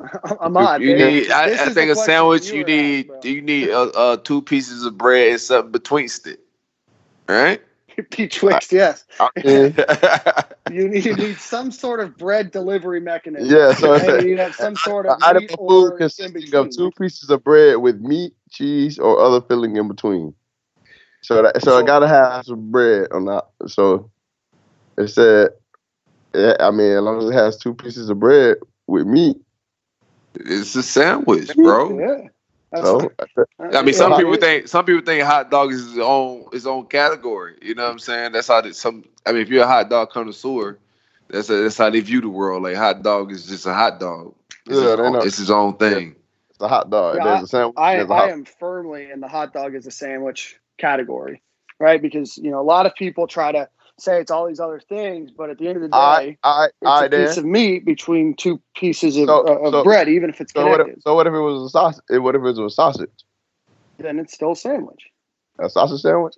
Ahmad. 0.40 0.82
You 0.82 0.96
baby. 0.96 1.20
need. 1.20 1.30
I, 1.30 1.66
I 1.66 1.68
think 1.70 1.90
a 1.90 1.96
sandwich. 1.96 2.50
you 2.50 2.58
You 2.58 2.64
need. 2.64 3.10
asked, 3.10 3.24
you 3.24 3.42
need 3.42 3.70
uh, 3.70 3.88
uh, 3.88 4.16
two 4.16 4.42
pieces 4.42 4.84
of 4.84 4.96
bread 4.96 5.30
and 5.30 5.40
something 5.40 5.72
betwixt 5.72 6.26
it. 6.26 6.40
Right. 7.28 7.60
Betwixt, 8.10 8.72
yes. 8.72 9.04
You 10.70 10.88
need, 10.88 11.06
you 11.06 11.16
need 11.16 11.38
some 11.38 11.70
sort 11.70 12.00
of 12.00 12.18
bread 12.18 12.50
delivery 12.50 13.00
mechanism. 13.00 13.56
yeah. 13.56 13.72
So 13.72 13.94
And 13.94 14.28
you 14.28 14.36
have 14.36 14.54
some 14.54 14.76
sort 14.76 15.06
of 15.06 15.18
item 15.22 15.42
meat 15.42 15.52
of 15.52 15.58
or 15.58 15.70
food 15.70 15.92
in 15.92 15.98
consisting 15.98 16.54
of 16.54 16.70
two 16.70 16.90
pieces 16.92 17.30
of 17.30 17.42
bread 17.42 17.78
with 17.78 18.00
meat, 18.00 18.34
cheese, 18.50 18.98
or 18.98 19.18
other 19.18 19.40
filling 19.40 19.76
in 19.76 19.88
between. 19.88 20.34
So 21.22 21.42
that 21.42 21.62
so 21.62 21.78
I 21.78 21.82
gotta 21.82 22.06
have 22.06 22.44
some 22.44 22.70
bread 22.70 23.08
on 23.12 23.24
that. 23.24 23.44
So 23.66 24.10
it 24.98 25.08
said, 25.08 25.50
yeah, 26.34 26.56
I 26.60 26.70
mean, 26.70 26.92
as 26.92 27.02
long 27.02 27.18
as 27.18 27.30
it 27.30 27.34
has 27.34 27.56
two 27.56 27.74
pieces 27.74 28.10
of 28.10 28.20
bread 28.20 28.58
with 28.86 29.06
meat. 29.06 29.38
It's 30.38 30.74
a 30.76 30.82
sandwich, 30.82 31.54
bro. 31.56 31.98
Yeah. 31.98 32.28
That's 32.72 32.86
So 32.86 33.10
I 33.58 33.82
mean, 33.82 33.94
some 33.94 34.14
people 34.16 34.34
it- 34.34 34.40
think 34.40 34.68
some 34.68 34.84
people 34.84 35.02
think 35.02 35.24
hot 35.24 35.50
dog 35.50 35.72
is 35.72 35.88
its 35.92 35.98
own 35.98 36.46
its 36.52 36.66
own 36.66 36.86
category. 36.86 37.56
You 37.62 37.74
know 37.74 37.84
what 37.84 37.92
I'm 37.92 37.98
saying? 37.98 38.32
That's 38.32 38.48
how 38.48 38.60
they, 38.60 38.72
some. 38.72 39.04
I 39.26 39.32
mean, 39.32 39.42
if 39.42 39.48
you're 39.48 39.64
a 39.64 39.66
hot 39.66 39.88
dog 39.88 40.10
connoisseur, 40.10 40.78
that's 41.28 41.48
a, 41.50 41.62
that's 41.62 41.78
how 41.78 41.90
they 41.90 42.00
view 42.00 42.20
the 42.20 42.28
world. 42.28 42.62
Like 42.62 42.76
hot 42.76 43.02
dog 43.02 43.32
is 43.32 43.46
just 43.46 43.66
a 43.66 43.72
hot 43.72 43.98
dog. 44.00 44.34
It's, 44.66 44.76
Yeah, 44.76 44.90
his, 44.90 45.00
own, 45.00 45.26
it's 45.26 45.38
his 45.38 45.50
own 45.50 45.76
thing. 45.78 46.16
it's 46.50 46.60
a 46.60 46.68
hot 46.68 46.90
dog. 46.90 47.16
Yeah, 47.16 47.24
There's 47.24 47.44
a 47.44 47.46
sandwich. 47.48 47.74
I, 47.78 47.96
there's 47.96 48.10
a 48.10 48.12
I 48.12 48.16
hot 48.16 48.30
am 48.30 48.44
firmly 48.44 49.10
in 49.10 49.20
the 49.20 49.28
hot 49.28 49.54
dog 49.54 49.74
is 49.74 49.86
a 49.86 49.90
sandwich 49.90 50.58
category, 50.76 51.42
right? 51.78 52.02
Because 52.02 52.36
you 52.36 52.50
know 52.50 52.60
a 52.60 52.62
lot 52.62 52.84
of 52.86 52.94
people 52.94 53.26
try 53.26 53.50
to 53.52 53.68
say 54.00 54.20
it's 54.20 54.30
all 54.30 54.46
these 54.46 54.60
other 54.60 54.80
things, 54.80 55.30
but 55.36 55.50
at 55.50 55.58
the 55.58 55.66
end 55.68 55.76
of 55.76 55.82
the 55.82 55.88
day, 55.88 55.96
I, 55.96 56.36
I, 56.42 56.64
it's 56.66 56.74
I, 56.84 57.04
a 57.06 57.08
piece 57.10 57.36
of 57.36 57.44
meat 57.44 57.84
between 57.84 58.34
two 58.34 58.60
pieces 58.76 59.16
of, 59.16 59.26
So- 59.26 59.46
uh, 59.46 59.58
of 59.66 59.72
so- 59.72 59.84
bread, 59.84 60.08
even 60.08 60.30
if 60.30 60.40
it's 60.40 60.52
So 60.52 60.66
what, 60.66 60.80
if, 60.80 60.86
so 61.02 61.14
what 61.14 61.26
if 61.26 61.32
it 61.34 61.38
was 61.40 61.62
a 61.64 61.68
sausage? 61.70 62.04
What 62.08 62.34
if 62.34 62.40
it 62.40 62.42
was 62.44 62.58
a 62.58 62.70
sausage? 62.70 63.10
then 63.98 64.18
it's 64.20 64.32
still 64.34 64.52
a 64.52 64.56
sandwich. 64.56 65.10
A 65.58 65.68
sausage 65.68 66.00
sandwich? 66.02 66.34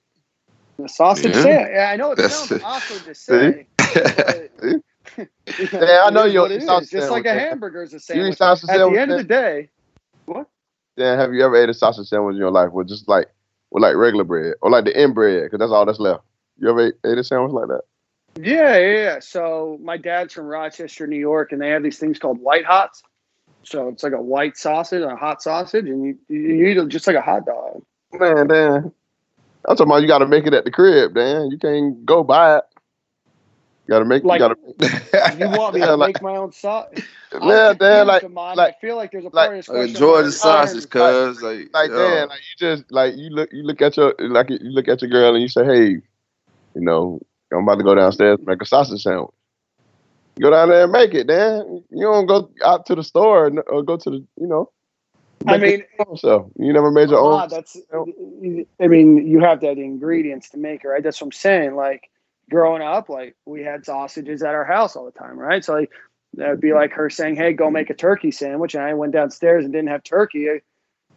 A 0.83 0.89
sausage 0.89 1.35
Yeah. 1.37 1.43
sandwich. 1.43 1.69
Yeah, 1.75 1.91
I 1.93 1.97
know 1.97 2.13
it 2.13 2.17
That's- 2.17 2.49
sounds 2.49 2.63
awkward 2.65 3.05
to 3.05 3.15
say. 3.15 3.67
but, 3.77 4.51
you 4.63 5.69
Yeah, 5.73 6.03
I 6.07 6.11
know 6.11 6.25
it 6.25 6.29
is 6.29 6.35
you 6.35 6.41
what 6.41 6.51
eat 6.51 6.55
it 6.55 6.59
is. 6.63 6.67
sausage 6.67 6.91
Just 6.91 7.11
like 7.11 7.27
a 7.27 7.35
hamburger 7.35 7.83
is 7.83 7.93
a 7.93 7.97
You 7.97 7.99
eat 7.99 8.37
sandwich. 8.37 8.37
sausage 8.39 8.71
At 8.71 8.77
sandwich? 8.77 8.95
the 8.97 9.01
end 9.03 9.11
of 9.13 9.19
the 9.19 9.25
day, 9.25 9.69
what? 10.25 10.47
Dan, 10.97 11.19
have 11.19 11.33
you 11.35 11.45
ever 11.45 11.57
ate 11.57 11.69
a 11.69 11.75
sausage 11.75 12.09
sandwich 12.09 12.35
in 12.35 12.39
your 12.39 12.51
life 12.51 12.73
with 12.73 12.89
just 12.89 13.09
like 13.09 13.29
with 13.71 13.83
like 13.83 13.95
regular 13.97 14.25
bread 14.25 14.55
or 14.63 14.71
like 14.71 14.85
the 14.85 14.97
end 14.97 15.15
bread? 15.15 15.45
Because 15.45 15.59
that's 15.59 15.73
all 15.73 15.85
that's 15.87 16.01
left. 16.01 16.23
You 16.61 16.71
ever 16.71 16.87
ate, 16.89 16.95
ate 17.05 17.19
a 17.19 17.25
sandwich 17.25 17.53
like 17.53 17.69
that? 17.69 17.83
Yeah, 18.41 18.79
yeah, 18.79 19.03
yeah. 19.03 19.19
So 19.21 19.79
my 19.83 19.97
dad's 19.97 20.35
from 20.35 20.47
Rochester, 20.47 21.07
New 21.07 21.19
York, 21.19 21.53
and 21.53 21.61
they 21.61 21.71
have 21.71 21.83
these 21.83 21.99
things 21.99 22.19
called 22.19 22.39
white 22.39 22.65
hots. 22.65 23.03
So 23.63 23.89
it's 23.89 24.03
like 24.03 24.13
a 24.13 24.23
white 24.23 24.57
sausage, 24.57 25.03
a 25.03 25.17
hot 25.17 25.43
sausage, 25.43 25.87
and 25.87 26.05
you, 26.05 26.19
you 26.29 26.67
eat 26.67 26.77
it 26.77 26.89
just 26.89 27.07
like 27.07 27.17
a 27.17 27.21
hot 27.21 27.45
dog. 27.47 27.83
Man, 28.13 28.47
Dan. 28.47 28.93
I'm 29.69 29.77
talking 29.77 29.91
about 29.91 30.03
you 30.03 30.09
got 30.09 30.19
to 30.19 30.27
make 30.27 30.47
it 30.47 30.55
at 30.55 30.65
the 30.65 30.71
crib, 30.71 31.15
Dan. 31.15 31.51
You 31.51 31.59
can't 31.59 32.05
go 32.07 32.23
buy 32.25 32.59
it. 32.59 32.65
You 33.87 33.93
got 33.93 33.99
to 33.99 34.05
make. 34.07 34.25
Like- 34.25 34.41
you 34.41 34.49
got 34.81 35.39
You 35.39 35.49
want 35.51 35.75
me 35.75 35.81
to 35.81 35.97
like- 35.97 36.15
make 36.15 36.23
my 36.23 36.37
own 36.37 36.53
sauce? 36.53 36.89
to. 37.31 37.41
Man, 37.41 37.77
Dan, 37.77 38.07
like, 38.07 38.23
like, 38.23 38.57
like- 38.57 38.75
I 38.77 38.81
feel 38.81 38.97
like 38.97 39.11
there's 39.13 39.25
a 39.25 39.29
like- 39.29 39.49
part 39.49 39.59
of 39.59 39.67
this 39.67 39.69
Like 39.69 39.91
a. 39.91 39.93
Georgia 39.93 40.33
sausage, 40.33 40.89
cuz 40.89 41.43
like, 41.43 41.69
like 41.75 41.91
yo. 41.91 41.97
Dan, 42.11 42.29
like 42.29 42.39
you 42.39 42.57
just 42.59 42.91
like 42.91 43.15
you 43.17 43.29
look 43.31 43.51
you 43.53 43.63
look 43.63 43.83
at 43.83 43.97
your 43.97 44.15
like 44.19 44.49
you 44.51 44.59
look 44.63 44.89
at 44.89 45.03
your 45.03 45.11
girl 45.11 45.35
and 45.35 45.43
you 45.43 45.49
say, 45.49 45.65
hey, 45.65 46.01
you 46.75 46.83
know, 46.83 47.21
I'm 47.53 47.65
about 47.65 47.77
to 47.77 47.85
go 47.85 47.95
downstairs 47.95 48.39
and 48.39 48.47
make 48.47 48.63
a 48.63 48.67
sausage 48.67 49.03
sandwich. 49.03 49.31
Go 50.41 50.51
down 50.51 50.71
there 50.71 50.85
and 50.85 50.93
make 50.93 51.13
it, 51.15 51.27
Dan. 51.27 51.85
You 51.91 52.03
don't 52.03 52.27
go 52.27 52.51
out 52.65 52.87
to 52.87 52.95
the 52.95 53.03
store 53.03 53.51
or 53.67 53.83
go 53.83 53.97
to 53.97 54.11
the, 54.11 54.27
you 54.37 54.47
know. 54.47 54.71
I 55.47 55.59
mean, 55.59 55.71
it 55.71 55.89
your 55.99 56.09
own 56.09 56.17
self. 56.17 56.47
You 56.59 56.73
never 56.73 56.91
made 56.91 57.11
your 57.11 57.21
Ah, 57.21 57.43
own. 57.43 57.49
that's. 57.49 57.77
I 58.81 58.87
mean, 58.87 59.27
you 59.27 59.41
have 59.41 59.61
to 59.61 59.69
have 59.69 59.77
the 59.77 59.85
ingredients 59.85 60.51
to 60.51 60.59
make 60.59 60.85
it, 60.85 60.89
right? 60.89 61.03
That's 61.03 61.21
what 61.21 61.27
I'm 61.29 61.33
saying. 61.33 61.77
Like 61.77 62.11
growing 62.51 62.83
up, 62.83 63.09
like 63.09 63.37
we 63.47 63.63
had 63.63 63.85
sausages 63.85 64.43
at 64.43 64.55
our 64.55 64.65
house 64.65 64.97
all 64.97 65.05
the 65.07 65.19
time, 65.19 65.39
right? 65.39 65.65
So 65.65 65.75
like 65.75 65.91
that 66.35 66.51
would 66.51 66.61
be 66.61 66.73
like 66.73 66.93
her 66.93 67.11
saying, 67.11 67.37
"Hey, 67.37 67.53
go 67.53 67.71
make 67.71 67.91
a 67.91 67.95
turkey 67.95 68.31
sandwich," 68.31 68.75
and 68.75 68.85
I 68.85 68.95
went 68.95 69.13
downstairs 69.13 69.65
and 69.65 69.73
didn't 69.73 69.89
have 69.89 70.05
turkey. 70.05 70.49
I 70.51 70.61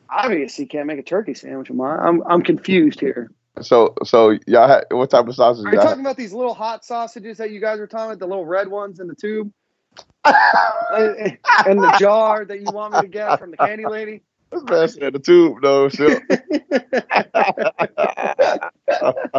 obviously 0.09 0.65
can't 0.65 0.87
make 0.87 0.99
a 0.99 1.03
turkey 1.03 1.33
sandwich. 1.33 1.69
I'm 1.69 2.23
I'm 2.25 2.41
confused 2.41 2.99
here. 2.99 3.29
So 3.61 3.93
so 4.03 4.37
y'all 4.47 4.67
had 4.67 4.85
what 4.89 5.09
type 5.09 5.27
of 5.27 5.35
sausage? 5.35 5.65
Are 5.65 5.73
you 5.73 5.79
talking 5.79 6.01
about 6.01 6.17
these 6.17 6.33
little 6.33 6.53
hot 6.53 6.83
sausages 6.83 7.37
that 7.37 7.51
you 7.51 7.59
guys 7.59 7.79
were 7.79 7.87
talking 7.87 8.07
about, 8.07 8.19
the 8.19 8.27
little 8.27 8.45
red 8.45 8.67
ones 8.67 8.99
in 8.99 9.07
the 9.07 9.15
tube? 9.15 9.51
and 10.25 11.79
the 11.79 11.95
jar 11.99 12.45
that 12.45 12.59
you 12.59 12.71
want 12.71 12.93
me 12.95 13.01
to 13.01 13.07
get 13.07 13.39
from 13.39 13.51
the 13.51 13.57
candy 13.57 13.85
lady? 13.85 14.23
This 14.53 14.63
man 14.63 14.87
said 14.87 15.13
the 15.13 15.19
tube 15.19 15.57
though. 15.61 15.89
Shit. 15.89 16.21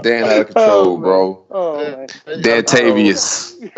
Dan 0.03 0.24
out 0.24 0.32
of 0.32 0.41
oh, 0.41 0.45
control, 0.45 0.57
Oh, 0.57 0.97
man. 0.97 1.03
bro. 1.03 1.47
Oh 1.51 1.77
man. 1.78 2.07
Dan 2.43 2.62
Tavius. 2.65 3.55
you 3.61 3.70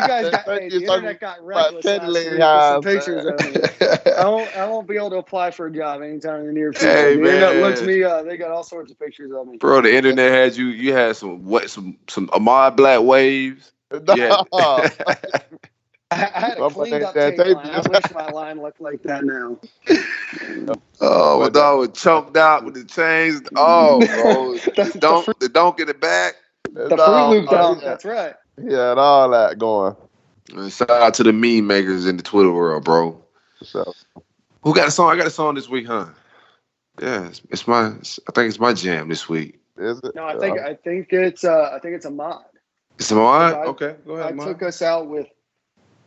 guys 0.00 0.30
got 0.30 0.44
hey, 0.44 0.68
the 0.68 0.76
internet 0.76 1.18
got 1.20 1.44
reckless 1.44 1.84
Candy 1.84 2.06
last 2.06 2.14
lady 2.14 2.30
week 2.30 2.38
with 2.38 2.62
some 2.62 2.82
pictures 2.82 3.24
of 3.24 3.40
me. 3.40 3.56
I 4.18 4.28
won't, 4.28 4.56
I 4.56 4.66
won't 4.66 4.86
be 4.86 4.96
able 4.96 5.10
to 5.10 5.16
apply 5.16 5.50
for 5.50 5.66
a 5.66 5.72
job 5.72 6.02
anytime 6.02 6.40
in 6.40 6.46
the 6.48 6.52
near 6.52 6.72
future. 6.72 6.92
Hey, 6.92 7.16
the 7.16 7.22
internet 7.22 7.54
man. 7.54 7.62
looks 7.62 7.80
me 7.82 8.02
up. 8.02 8.26
They 8.26 8.36
got 8.36 8.50
all 8.50 8.64
sorts 8.64 8.92
of 8.92 8.98
pictures 8.98 9.32
of 9.32 9.46
me. 9.46 9.56
Bro, 9.56 9.80
the 9.82 9.94
internet 9.94 10.30
had 10.30 10.56
you. 10.56 10.66
You 10.66 10.92
had 10.92 11.16
some 11.16 11.44
what? 11.44 11.70
Some 11.70 11.96
some 12.08 12.28
Ahmad 12.32 12.76
Black 12.76 13.00
waves. 13.00 13.72
Yeah. 14.14 14.42
I, 16.10 16.16
I 16.34 16.40
had 16.40 16.56
a 16.58 16.60
Well, 16.60 16.70
cleaned 16.70 17.02
up 17.02 17.14
that- 17.14 17.36
tape 17.36 17.56
line. 17.56 17.66
I 17.70 17.80
wish 17.88 18.14
my 18.14 18.26
line 18.32 18.60
looked 18.62 18.80
like 18.80 19.02
that 19.02 19.24
now. 19.24 19.58
oh, 21.00 21.40
with 21.40 21.56
all 21.56 21.78
was 21.78 21.90
choked 21.94 22.36
out 22.36 22.64
with 22.64 22.74
the 22.74 22.84
chains. 22.84 23.42
Oh, 23.56 23.98
bro. 23.98 24.54
The- 24.84 24.90
the 24.92 24.98
don't 24.98 25.24
fruit- 25.24 25.40
the 25.40 25.48
don't 25.48 25.76
get 25.76 25.88
it 25.88 26.00
back. 26.00 26.34
The 26.72 26.88
Fruit 26.88 27.28
Loop 27.30 27.48
dog. 27.50 27.80
That's 27.82 28.04
right. 28.04 28.34
Yeah, 28.62 28.90
and 28.90 29.00
all 29.00 29.30
that 29.30 29.58
going. 29.58 29.96
And 30.54 30.72
shout 30.72 30.90
out 30.90 31.14
to 31.14 31.22
the 31.22 31.32
meme 31.32 31.66
makers 31.66 32.06
in 32.06 32.16
the 32.16 32.22
Twitter 32.22 32.50
world, 32.52 32.84
bro. 32.84 33.22
So 33.62 33.92
Who 34.62 34.74
got 34.74 34.88
a 34.88 34.90
song? 34.90 35.10
I 35.10 35.16
got 35.16 35.26
a 35.26 35.30
song 35.30 35.54
this 35.54 35.68
week, 35.68 35.86
huh? 35.86 36.06
Yeah, 37.00 37.28
it's, 37.28 37.40
it's 37.50 37.66
my. 37.68 37.88
It's, 37.98 38.18
I 38.28 38.32
think 38.32 38.48
it's 38.48 38.58
my 38.58 38.72
jam 38.72 39.08
this 39.08 39.28
week. 39.28 39.58
is 39.76 40.00
it? 40.02 40.14
No, 40.14 40.24
I 40.24 40.38
think 40.38 40.58
Uh, 40.58 40.62
I 40.64 40.74
think 40.74 41.08
it's 41.12 41.44
uh 41.44 41.70
I 41.74 41.78
think 41.78 41.94
it's 41.94 42.06
Ahmad. 42.06 42.42
It's 42.98 43.12
mine. 43.12 43.54
I- 43.54 43.64
Okay, 43.66 43.94
go 44.06 44.16
I 44.16 44.20
ahead, 44.20 44.36
man. 44.36 44.46
took 44.46 44.62
us 44.62 44.82
out 44.82 45.06
with 45.08 45.26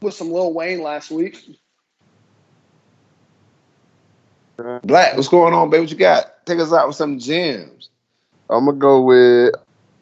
with 0.02 0.14
some 0.14 0.32
Lil 0.32 0.54
Wayne 0.54 0.82
last 0.82 1.12
week. 1.12 1.58
Black, 4.84 5.16
what's 5.16 5.28
going 5.28 5.54
on, 5.54 5.70
baby? 5.70 5.82
What 5.82 5.92
you 5.92 5.98
got? 5.98 6.46
Take 6.46 6.60
us 6.60 6.74
out 6.74 6.88
with 6.88 6.96
some 6.96 7.20
gems. 7.20 7.90
I'm 8.50 8.66
gonna 8.66 8.78
go 8.78 9.02
with. 9.02 9.54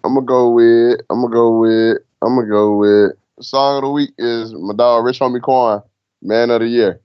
I'm 0.03 0.15
gonna 0.15 0.26
go 0.26 0.49
with. 0.49 1.01
I'm 1.09 1.21
gonna 1.21 1.34
go 1.34 1.59
with. 1.59 1.97
I'm 2.21 2.35
gonna 2.35 2.47
go 2.47 2.76
with. 2.77 3.11
Song 3.41 3.77
of 3.77 3.84
the 3.84 3.89
week 3.89 4.11
is 4.17 4.53
my 4.53 4.73
dog 4.73 5.05
Rich 5.05 5.19
Homie 5.19 5.41
Quan, 5.41 5.81
Man 6.21 6.49
of 6.49 6.59
the 6.61 6.67
Year. 6.67 6.99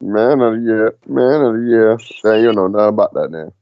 Man 0.00 0.40
of 0.40 0.54
the 0.54 0.60
Year. 0.60 0.96
Man 1.06 1.42
of 1.42 1.54
the 1.54 1.66
Year. 1.68 1.98
Damn, 2.22 2.44
you 2.44 2.52
know 2.52 2.68
nothing 2.68 2.88
about 2.88 3.12
that, 3.14 3.30
man. 3.30 3.52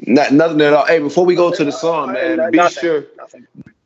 Not 0.00 0.32
nothing 0.32 0.60
at 0.62 0.72
all. 0.72 0.86
Hey, 0.86 0.98
before 0.98 1.24
we 1.24 1.34
go 1.34 1.52
to 1.52 1.64
the 1.64 1.72
song, 1.72 2.12
man, 2.12 2.50
be 2.50 2.68
sure. 2.68 3.04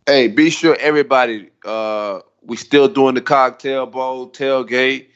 Hey, 0.06 0.28
be 0.28 0.48
sure 0.48 0.76
everybody. 0.76 1.50
Uh, 1.64 2.20
we 2.46 2.56
still 2.56 2.88
doing 2.88 3.14
the 3.14 3.20
cocktail 3.20 3.86
bowl 3.86 4.28
tailgate. 4.28 5.06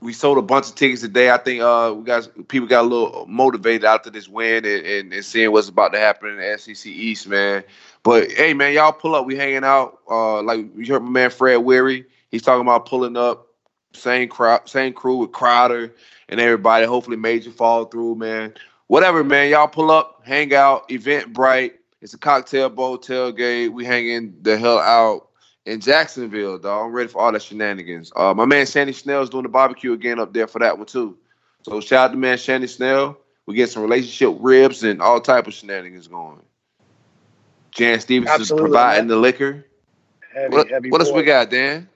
We 0.00 0.12
sold 0.12 0.38
a 0.38 0.42
bunch 0.42 0.68
of 0.68 0.74
tickets 0.74 1.02
today. 1.02 1.30
I 1.30 1.38
think 1.38 1.62
uh, 1.62 1.94
we 1.96 2.04
got 2.04 2.28
people 2.48 2.66
got 2.66 2.84
a 2.84 2.88
little 2.88 3.24
motivated 3.28 3.84
after 3.84 4.10
this 4.10 4.28
win 4.28 4.64
and, 4.64 4.84
and, 4.84 5.12
and 5.12 5.24
seeing 5.24 5.52
what's 5.52 5.68
about 5.68 5.92
to 5.92 5.98
happen 6.00 6.30
in 6.30 6.36
the 6.38 6.58
SEC 6.58 6.86
East, 6.86 7.28
man. 7.28 7.62
But 8.02 8.32
hey, 8.32 8.52
man, 8.52 8.72
y'all 8.72 8.92
pull 8.92 9.14
up. 9.14 9.26
We 9.26 9.36
hanging 9.36 9.64
out. 9.64 10.00
Uh, 10.10 10.42
like 10.42 10.66
you 10.76 10.92
heard 10.92 11.04
my 11.04 11.10
man 11.10 11.30
Fred 11.30 11.58
Weary. 11.58 12.04
He's 12.30 12.42
talking 12.42 12.62
about 12.62 12.86
pulling 12.86 13.16
up. 13.16 13.46
Same 13.94 14.28
crowd, 14.28 14.68
same 14.68 14.92
crew 14.94 15.18
with 15.18 15.32
Crowder 15.32 15.94
and 16.28 16.40
everybody. 16.40 16.86
Hopefully, 16.86 17.16
Major 17.16 17.50
fall 17.50 17.84
through, 17.84 18.14
man. 18.16 18.54
Whatever, 18.86 19.22
man. 19.22 19.50
Y'all 19.50 19.68
pull 19.68 19.90
up, 19.90 20.22
hang 20.24 20.52
out. 20.54 20.88
Eventbrite. 20.88 21.74
It's 22.00 22.14
a 22.14 22.18
cocktail 22.18 22.70
bowl 22.70 22.98
tailgate. 22.98 23.70
We 23.70 23.84
hanging 23.84 24.34
the 24.42 24.58
hell 24.58 24.78
out 24.78 25.28
in 25.66 25.80
Jacksonville, 25.80 26.58
dog. 26.58 26.86
I'm 26.86 26.92
ready 26.92 27.08
for 27.08 27.22
all 27.22 27.32
that 27.32 27.42
shenanigans. 27.42 28.12
Uh, 28.14 28.34
my 28.34 28.44
man 28.44 28.66
Shanny 28.66 28.92
Snell's 28.92 29.30
doing 29.30 29.44
the 29.44 29.48
barbecue 29.48 29.92
again 29.92 30.18
up 30.18 30.32
there 30.32 30.46
for 30.46 30.58
that 30.58 30.76
one 30.76 30.86
too. 30.86 31.16
So 31.62 31.80
shout 31.80 32.10
out 32.10 32.12
to 32.12 32.18
man 32.18 32.38
Shanny 32.38 32.66
Snell. 32.66 33.18
We 33.46 33.54
get 33.54 33.70
some 33.70 33.82
relationship 33.82 34.36
ribs 34.40 34.82
and 34.84 35.00
all 35.02 35.20
type 35.20 35.46
of 35.46 35.54
shenanigans 35.54 36.08
going. 36.08 36.40
Jan 37.72 38.00
Stevens 38.00 38.30
Absolutely, 38.30 38.68
providing 38.68 39.02
man. 39.02 39.08
the 39.08 39.16
liquor. 39.16 39.66
Heavy, 40.34 40.54
What, 40.54 40.70
heavy 40.70 40.90
what 40.90 41.00
else 41.00 41.12
we 41.12 41.22
got, 41.22 41.50
Dan? 41.50 41.88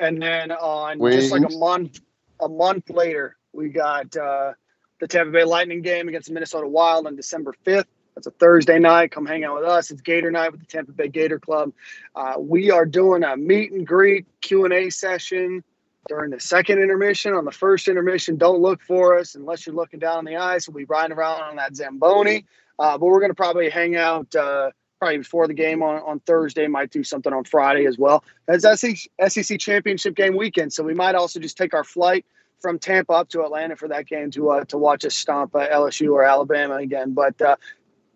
And 0.00 0.20
then 0.22 0.52
on 0.52 0.98
just 1.12 1.32
like 1.32 1.42
a 1.42 1.56
month, 1.56 2.00
a 2.40 2.48
month 2.48 2.88
later, 2.90 3.36
we 3.52 3.68
got 3.68 4.16
uh, 4.16 4.52
the 5.00 5.08
Tampa 5.08 5.32
Bay 5.32 5.44
Lightning 5.44 5.82
game 5.82 6.08
against 6.08 6.28
the 6.28 6.34
Minnesota 6.34 6.66
Wild 6.66 7.06
on 7.06 7.16
December 7.16 7.54
fifth. 7.64 7.88
That's 8.18 8.26
a 8.26 8.30
Thursday 8.32 8.80
night. 8.80 9.12
Come 9.12 9.26
hang 9.26 9.44
out 9.44 9.60
with 9.60 9.64
us. 9.64 9.92
It's 9.92 10.00
Gator 10.00 10.32
night 10.32 10.50
with 10.50 10.58
the 10.58 10.66
Tampa 10.66 10.90
Bay 10.90 11.06
Gator 11.06 11.38
Club. 11.38 11.72
Uh, 12.16 12.34
we 12.36 12.68
are 12.68 12.84
doing 12.84 13.22
a 13.22 13.36
meet 13.36 13.70
and 13.70 13.86
greet 13.86 14.26
Q 14.40 14.64
and 14.64 14.74
A 14.74 14.90
session 14.90 15.62
during 16.08 16.32
the 16.32 16.40
second 16.40 16.80
intermission. 16.80 17.32
On 17.32 17.44
the 17.44 17.52
first 17.52 17.86
intermission, 17.86 18.36
don't 18.36 18.60
look 18.60 18.82
for 18.82 19.16
us 19.16 19.36
unless 19.36 19.64
you're 19.64 19.76
looking 19.76 20.00
down 20.00 20.18
on 20.18 20.24
the 20.24 20.34
ice. 20.34 20.66
We'll 20.66 20.78
be 20.78 20.84
riding 20.86 21.16
around 21.16 21.42
on 21.42 21.56
that 21.56 21.76
Zamboni. 21.76 22.44
Uh, 22.80 22.98
but 22.98 23.06
we're 23.06 23.20
going 23.20 23.30
to 23.30 23.36
probably 23.36 23.70
hang 23.70 23.94
out 23.94 24.34
uh, 24.34 24.72
probably 24.98 25.18
before 25.18 25.46
the 25.46 25.54
game 25.54 25.84
on, 25.84 26.02
on 26.02 26.18
Thursday. 26.18 26.66
Might 26.66 26.90
do 26.90 27.04
something 27.04 27.32
on 27.32 27.44
Friday 27.44 27.86
as 27.86 27.98
well. 27.98 28.24
SEC, 28.58 28.96
SEC 29.28 29.60
championship 29.60 30.16
game 30.16 30.36
weekend, 30.36 30.72
so 30.72 30.82
we 30.82 30.92
might 30.92 31.14
also 31.14 31.38
just 31.38 31.56
take 31.56 31.72
our 31.72 31.84
flight 31.84 32.26
from 32.60 32.78
Tampa 32.78 33.12
up 33.12 33.28
to 33.30 33.42
Atlanta 33.44 33.76
for 33.76 33.88
that 33.88 34.06
game 34.06 34.30
to 34.32 34.50
uh, 34.50 34.64
to 34.64 34.78
watch 34.78 35.04
us 35.04 35.14
stomp 35.14 35.54
uh, 35.54 35.68
LSU 35.68 36.12
or 36.12 36.24
Alabama 36.24 36.76
again. 36.76 37.12
But 37.12 37.40
uh, 37.40 37.56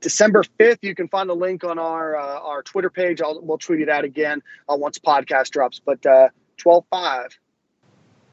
December 0.02 0.44
fifth, 0.58 0.80
you 0.82 0.94
can 0.94 1.08
find 1.08 1.28
the 1.28 1.34
link 1.34 1.64
on 1.64 1.78
our 1.78 2.16
uh, 2.16 2.40
our 2.40 2.62
Twitter 2.62 2.90
page. 2.90 3.22
I'll, 3.22 3.40
we'll 3.40 3.58
tweet 3.58 3.80
it 3.80 3.88
out 3.88 4.04
again 4.04 4.42
uh, 4.68 4.76
once 4.76 4.98
podcast 4.98 5.50
drops. 5.50 5.80
But 5.84 6.04
uh, 6.04 6.28
twelve 6.56 6.84
five. 6.90 7.38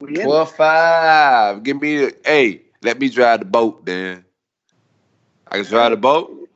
We 0.00 0.18
in. 0.18 0.24
12 0.24 0.56
5. 0.56 1.62
Give 1.62 1.80
me 1.80 1.96
the, 1.98 2.16
hey, 2.24 2.62
let 2.82 2.98
me 2.98 3.10
drive 3.10 3.40
the 3.40 3.44
boat, 3.44 3.84
Dan. 3.84 4.24
I 5.46 5.56
can 5.56 5.66
drive 5.66 5.90
the 5.90 5.98
boat? 5.98 6.48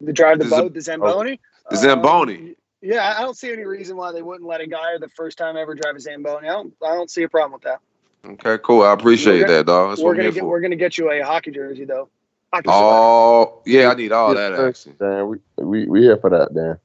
the 0.00 0.12
drive 0.12 0.38
the 0.38 0.44
the 0.44 0.50
boat, 0.50 0.74
the 0.74 0.80
Zamboni. 0.80 1.40
The 1.70 1.76
Zamboni. 1.76 2.36
Um, 2.36 2.54
yeah, 2.80 3.14
I 3.18 3.22
don't 3.22 3.36
see 3.36 3.52
any 3.52 3.64
reason 3.64 3.96
why 3.96 4.12
they 4.12 4.22
wouldn't 4.22 4.48
let 4.48 4.60
a 4.60 4.66
guy 4.66 4.96
the 4.98 5.08
first 5.08 5.36
time 5.36 5.56
ever 5.56 5.74
drive 5.74 5.96
a 5.96 6.00
Zamboni. 6.00 6.48
I 6.48 6.52
don't, 6.52 6.72
I 6.82 6.94
don't 6.94 7.10
see 7.10 7.24
a 7.24 7.28
problem 7.28 7.52
with 7.52 7.62
that. 7.62 7.80
Okay, 8.24 8.62
cool. 8.62 8.82
I 8.82 8.92
appreciate 8.92 9.40
gonna- 9.40 9.52
that, 9.52 9.66
dog. 9.66 9.90
That's 9.90 10.00
we're 10.00 10.14
gonna 10.14 10.30
get 10.30 10.40
for. 10.40 10.46
we're 10.46 10.60
gonna 10.60 10.76
get 10.76 10.98
you 10.98 11.10
a 11.10 11.20
hockey 11.20 11.50
jersey 11.50 11.84
though. 11.84 12.08
Hockey 12.52 12.68
Oh, 12.68 13.62
yeah, 13.66 13.90
I 13.90 13.94
need 13.94 14.12
all 14.12 14.34
Yeah, 14.34 14.50
that 14.50 14.56
sir. 14.56 14.68
action. 14.68 14.96
Dan, 14.98 15.28
we, 15.28 15.38
we 15.64 15.86
we 15.86 16.02
here 16.02 16.16
for 16.16 16.30
that, 16.30 16.54
Dan. 16.54 16.78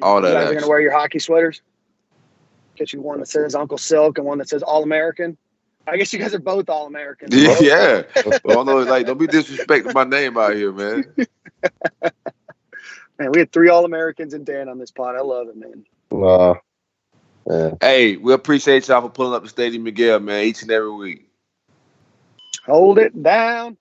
all 0.00 0.20
you 0.20 0.28
that 0.28 0.34
guys 0.34 0.50
are 0.50 0.54
gonna 0.54 0.68
wear 0.68 0.80
your 0.80 0.92
hockey 0.92 1.18
sweaters. 1.18 1.62
Get 2.76 2.92
you 2.92 3.00
one 3.02 3.18
that 3.20 3.28
says 3.28 3.54
Uncle 3.54 3.78
Silk 3.78 4.18
and 4.18 4.26
one 4.26 4.38
that 4.38 4.48
says 4.48 4.62
All 4.62 4.82
American. 4.82 5.36
I 5.86 5.96
guess 5.96 6.12
you 6.12 6.18
guys 6.20 6.34
are 6.34 6.38
both 6.38 6.68
All 6.70 6.86
Americans. 6.86 7.34
Yeah, 7.36 7.56
yeah. 7.60 8.02
Well, 8.44 8.64
no, 8.64 8.78
like, 8.78 9.06
don't 9.06 9.18
be 9.18 9.26
disrespecting 9.26 9.92
my 9.92 10.04
name 10.04 10.38
out 10.38 10.54
here, 10.54 10.72
man. 10.72 11.04
Man, 13.18 13.30
we 13.30 13.40
had 13.40 13.52
three 13.52 13.68
All 13.68 13.84
Americans 13.84 14.32
and 14.32 14.44
Dan 14.46 14.68
on 14.70 14.78
this 14.78 14.90
pod. 14.90 15.16
I 15.16 15.20
love 15.20 15.48
it, 15.48 15.56
man. 15.56 15.84
Nah. 16.10 16.54
Yeah. 17.48 17.72
Hey, 17.80 18.16
we 18.16 18.32
appreciate 18.32 18.88
y'all 18.88 19.02
for 19.02 19.10
pulling 19.10 19.34
up 19.34 19.42
the 19.42 19.48
Stadium 19.50 19.82
Miguel, 19.82 20.18
man, 20.18 20.44
each 20.44 20.62
and 20.62 20.70
every 20.70 20.92
week. 20.92 21.28
Hold 22.66 22.98
it 22.98 23.22
down. 23.22 23.76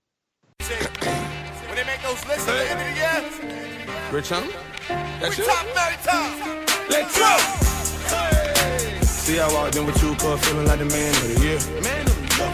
When 2.12 2.20
they 2.20 2.28
make 2.28 2.28
those 2.28 2.28
lists 2.28 2.48
at 2.50 2.56
the 2.58 2.66
end 2.72 2.80
of 2.82 2.88
the 2.88 2.96
year, 3.00 4.12
Rich 4.12 4.30
homie? 4.30 4.52
That's 5.22 5.38
we 5.38 5.44
it? 5.44 5.48
top 5.48 5.64
30 5.64 5.96
times. 6.04 6.38
Let's 6.90 7.16
go! 7.18 7.32
See, 9.06 9.38
how 9.38 9.48
I 9.48 9.54
walked 9.54 9.76
in 9.78 9.86
with 9.86 10.02
you, 10.04 10.16
cuz 10.16 10.42
feeling 10.46 10.68
like 10.68 10.80
the 10.80 10.86
man 10.92 11.16
of 11.16 11.28
the 11.32 11.40
year. 11.40 11.60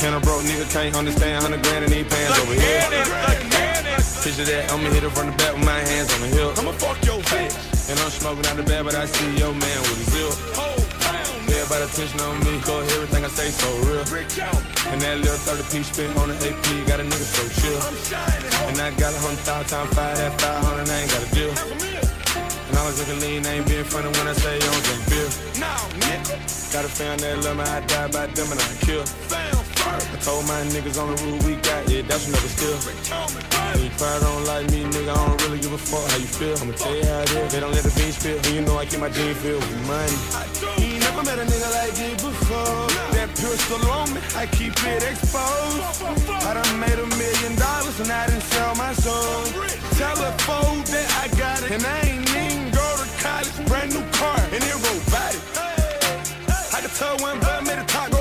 And 0.06 0.16
a 0.16 0.20
broke 0.20 0.44
nigga 0.44 0.72
can't 0.72 0.96
understand 0.96 1.42
100 1.44 1.64
grand 1.64 1.86
in 1.86 1.92
these 1.92 2.06
pants 2.06 2.40
over 2.40 2.54
here. 2.54 2.86
Picture 4.22 4.46
that, 4.46 4.72
I'ma 4.72 4.90
hit 4.90 5.04
it 5.04 5.10
from 5.10 5.28
the 5.28 5.38
back 5.38 5.54
with 5.56 5.66
my 5.66 5.80
hands 5.80 6.14
on 6.14 6.22
the 6.22 6.28
hill. 6.28 6.54
I'ma 6.58 6.74
fuck 6.74 7.04
your 7.04 7.20
bitch. 7.22 7.90
And 7.90 8.00
I'm 8.00 8.12
smoking 8.12 8.46
out 8.46 8.58
the 8.58 8.64
bed, 8.64 8.86
but 8.86 8.94
I 8.94 9.06
see 9.06 9.38
your 9.38 9.54
man 9.54 9.80
with 9.90 10.06
a 10.06 10.12
zip. 10.12 10.87
Everybody 11.68 11.92
attention 11.92 12.22
on 12.22 12.40
me, 12.48 12.62
cause 12.64 12.88
everything 12.96 13.26
I 13.26 13.28
say 13.28 13.52
so 13.52 13.68
real. 13.92 14.00
And 14.00 15.04
that 15.04 15.20
little 15.20 15.36
30 15.36 15.68
piece 15.68 15.92
spit 15.92 16.08
on 16.16 16.32
the 16.32 16.40
AP, 16.40 16.64
got 16.88 17.02
a 17.02 17.04
nigga 17.04 17.28
so 17.28 17.44
chill. 17.60 17.76
And 18.72 18.80
I 18.80 18.96
got 18.96 19.12
a 19.12 19.20
hundred 19.20 19.44
thousand 19.44 19.68
times 19.68 19.92
five, 19.92 20.16
that 20.16 20.40
500, 20.40 20.88
I 20.88 20.96
ain't 20.96 21.12
got 21.12 21.28
a 21.28 21.32
deal. 21.36 21.52
And 21.52 22.72
I 22.72 22.88
was 22.88 22.96
looking 23.04 23.20
lean, 23.20 23.44
I 23.44 23.60
ain't 23.60 23.68
being 23.68 23.84
funny 23.84 24.08
when 24.16 24.32
I 24.32 24.36
say 24.40 24.56
you 24.56 24.64
don't 24.64 24.80
drink 24.80 25.04
beer. 25.12 25.28
Got 26.72 26.88
a 26.88 26.92
fan 26.96 27.20
that 27.20 27.36
love 27.44 27.60
me, 27.60 27.68
I 27.68 27.84
die 27.84 28.16
by 28.16 28.32
them 28.32 28.48
and 28.48 28.62
I 28.64 28.72
kill. 28.88 29.04
I 29.04 30.16
told 30.24 30.48
my 30.48 30.64
niggas 30.72 30.96
on 30.96 31.12
the 31.12 31.20
rule 31.20 31.40
we 31.44 31.60
got, 31.68 31.84
yeah, 31.92 32.08
that's 32.08 32.32
another 32.32 32.48
still. 32.48 32.80
And 32.80 33.84
you 33.84 33.92
probably 34.00 34.24
don't 34.24 34.46
like 34.48 34.72
me, 34.72 34.88
nigga, 34.88 35.12
I 35.12 35.20
don't 35.20 35.36
really 35.44 35.60
give 35.60 35.76
a 35.76 35.78
fuck 35.78 36.08
how 36.16 36.16
you 36.16 36.32
feel. 36.32 36.56
I'ma 36.64 36.80
tell 36.80 36.96
you 36.96 37.04
how 37.04 37.28
it 37.28 37.32
is. 37.36 37.52
They 37.52 37.60
don't 37.60 37.76
let 37.76 37.84
the 37.84 37.92
beans 37.92 38.16
spill, 38.16 38.40
and 38.40 38.56
you 38.56 38.64
know 38.64 38.80
I 38.80 38.88
keep 38.88 39.04
my 39.04 39.12
jeans 39.12 39.36
filled 39.44 39.60
with 39.60 39.84
money. 39.84 40.87
You 41.18 41.24
never 41.24 41.36
met 41.36 41.48
a 41.48 41.52
nigga 41.52 41.70
like 41.74 41.96
this 41.96 42.22
before. 42.22 42.88
That 43.18 43.30
pistol 43.30 43.90
on 43.90 44.14
me, 44.14 44.22
I 44.36 44.46
keep 44.46 44.78
it 44.86 45.02
exposed. 45.02 46.06
I 46.46 46.54
done 46.54 46.80
made 46.80 46.94
a 46.94 47.08
million 47.18 47.56
dollars 47.58 48.00
and 48.00 48.12
I 48.12 48.28
didn't 48.28 48.44
sell 48.44 48.76
my 48.76 48.94
soul. 48.94 49.42
Tell 49.98 50.14
a 50.14 50.32
fool 50.46 50.78
that 50.94 51.10
I 51.18 51.28
got 51.36 51.64
it, 51.64 51.72
and 51.72 51.84
I 51.84 51.98
ain't 52.06 52.30
even 52.30 52.70
go 52.70 52.86
to 53.02 53.08
college. 53.18 53.50
Brand 53.66 53.98
new 53.98 54.06
car, 54.14 54.38
and 54.54 54.62
it 54.62 54.78
robotic. 54.78 55.42
I 56.78 56.82
can 56.86 56.92
tell 56.94 57.18
when 57.18 57.40
blood 57.40 57.66
made 57.66 57.80
a 57.80 57.86
talk 57.86 58.14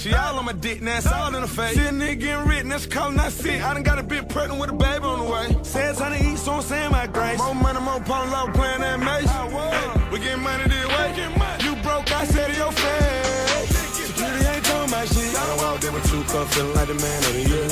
She 0.00 0.14
all 0.14 0.38
on 0.38 0.46
my 0.46 0.52
dick, 0.52 0.80
now 0.80 0.96
it's 0.96 1.06
all 1.12 1.34
in 1.34 1.42
the 1.42 1.46
face. 1.46 1.74
See 1.74 1.84
a 1.84 1.90
nigga 1.92 2.20
getting 2.20 2.48
rich, 2.48 2.64
that's 2.64 2.86
calling 2.86 3.18
I 3.20 3.28
see. 3.28 3.60
I 3.60 3.74
done 3.74 3.82
got 3.82 3.98
a 3.98 4.02
bit 4.02 4.30
pregnant 4.30 4.58
with 4.58 4.70
a 4.70 4.72
baby 4.72 5.04
on 5.04 5.18
the 5.20 5.30
way. 5.30 5.62
Said 5.62 5.94
time 5.96 6.16
to 6.16 6.24
eat, 6.24 6.38
so 6.38 6.52
I'm 6.54 6.62
saying 6.62 6.90
my 6.90 7.06
grace. 7.06 7.36
More 7.36 7.54
money, 7.54 7.80
more 7.80 8.00
pound, 8.00 8.32
love 8.32 8.54
playing 8.54 8.80
that 8.80 8.98
mace. 8.98 9.28
Hey, 9.28 10.08
we 10.10 10.18
getting 10.18 10.42
money 10.42 10.64
this 10.72 10.88
way. 10.88 11.12
You 11.60 11.76
broke, 11.84 12.10
I 12.16 12.24
said 12.24 12.48
to 12.48 12.56
your 12.56 12.72
face. 12.72 13.76
Security 13.92 14.46
ain't 14.46 14.64
talking 14.64 14.90
my 14.90 15.04
shit. 15.04 15.36
I 15.36 15.44
done 15.44 15.58
walked 15.68 15.84
in 15.84 15.92
with 15.92 16.08
two 16.08 16.24
cups, 16.32 16.56
feeling 16.56 16.74
like 16.74 16.88
the 16.88 16.94
man 16.96 17.20
of 17.20 17.32
the 17.36 17.44
year. 17.44 17.68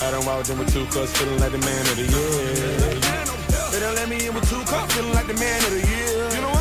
I 0.00 0.10
done 0.10 0.24
walked 0.24 0.48
in 0.48 0.58
with 0.58 0.72
two 0.72 0.86
cups, 0.86 1.12
feeling 1.18 1.38
like 1.38 1.52
the 1.52 1.58
man 1.68 1.84
of 1.84 1.96
the 2.00 2.06
year. 2.08 3.28
They 3.72 3.80
done 3.80 3.94
let 3.94 4.08
me 4.08 4.24
in 4.24 4.32
with 4.32 4.48
two 4.48 4.64
cups, 4.64 4.94
feeling 4.96 5.12
like 5.12 5.26
the 5.26 5.36
man 5.36 5.60
of 5.68 5.70
the 5.70 5.84
year. 5.84 6.32
You 6.32 6.40
know 6.40 6.48
I'm 6.48 6.57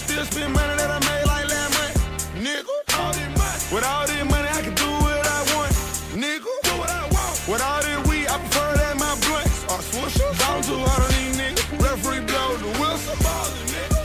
still 0.00 0.24
spending 0.24 0.52
money 0.52 0.74
that 0.80 0.90
I 0.90 0.98
made 1.04 1.24
like 1.28 1.46
last 1.52 1.70
month. 1.76 1.96
Nigga. 2.40 2.74
All 2.98 3.12
this 3.12 3.30
money. 3.36 3.60
With 3.74 3.84
all 3.84 4.06
this 4.08 4.24
money, 4.32 4.48
I 4.48 4.60
can 4.64 4.74
do 4.74 4.88
what 5.04 5.20
I 5.20 5.40
want. 5.52 5.72
Nigga. 6.16 6.50
Do 6.64 6.72
what 6.80 6.90
I 6.90 7.04
want. 7.12 7.32
With 7.50 7.62
all 7.62 7.80
this 7.84 8.00
weed, 8.08 8.26
I 8.26 8.36
prefer 8.40 8.70
that 8.80 8.94
my 8.96 9.12
blunts. 9.28 9.56
Or 9.68 9.78
uh, 9.78 9.88
swishers. 9.90 10.34
Down 10.40 10.58
too 10.64 10.80
hard 10.80 11.02
on 11.04 11.10
these 11.16 11.36
niggas. 11.36 11.68
Referee 11.84 12.24
blow 12.24 12.50
the 12.64 12.70
whistle. 12.80 13.16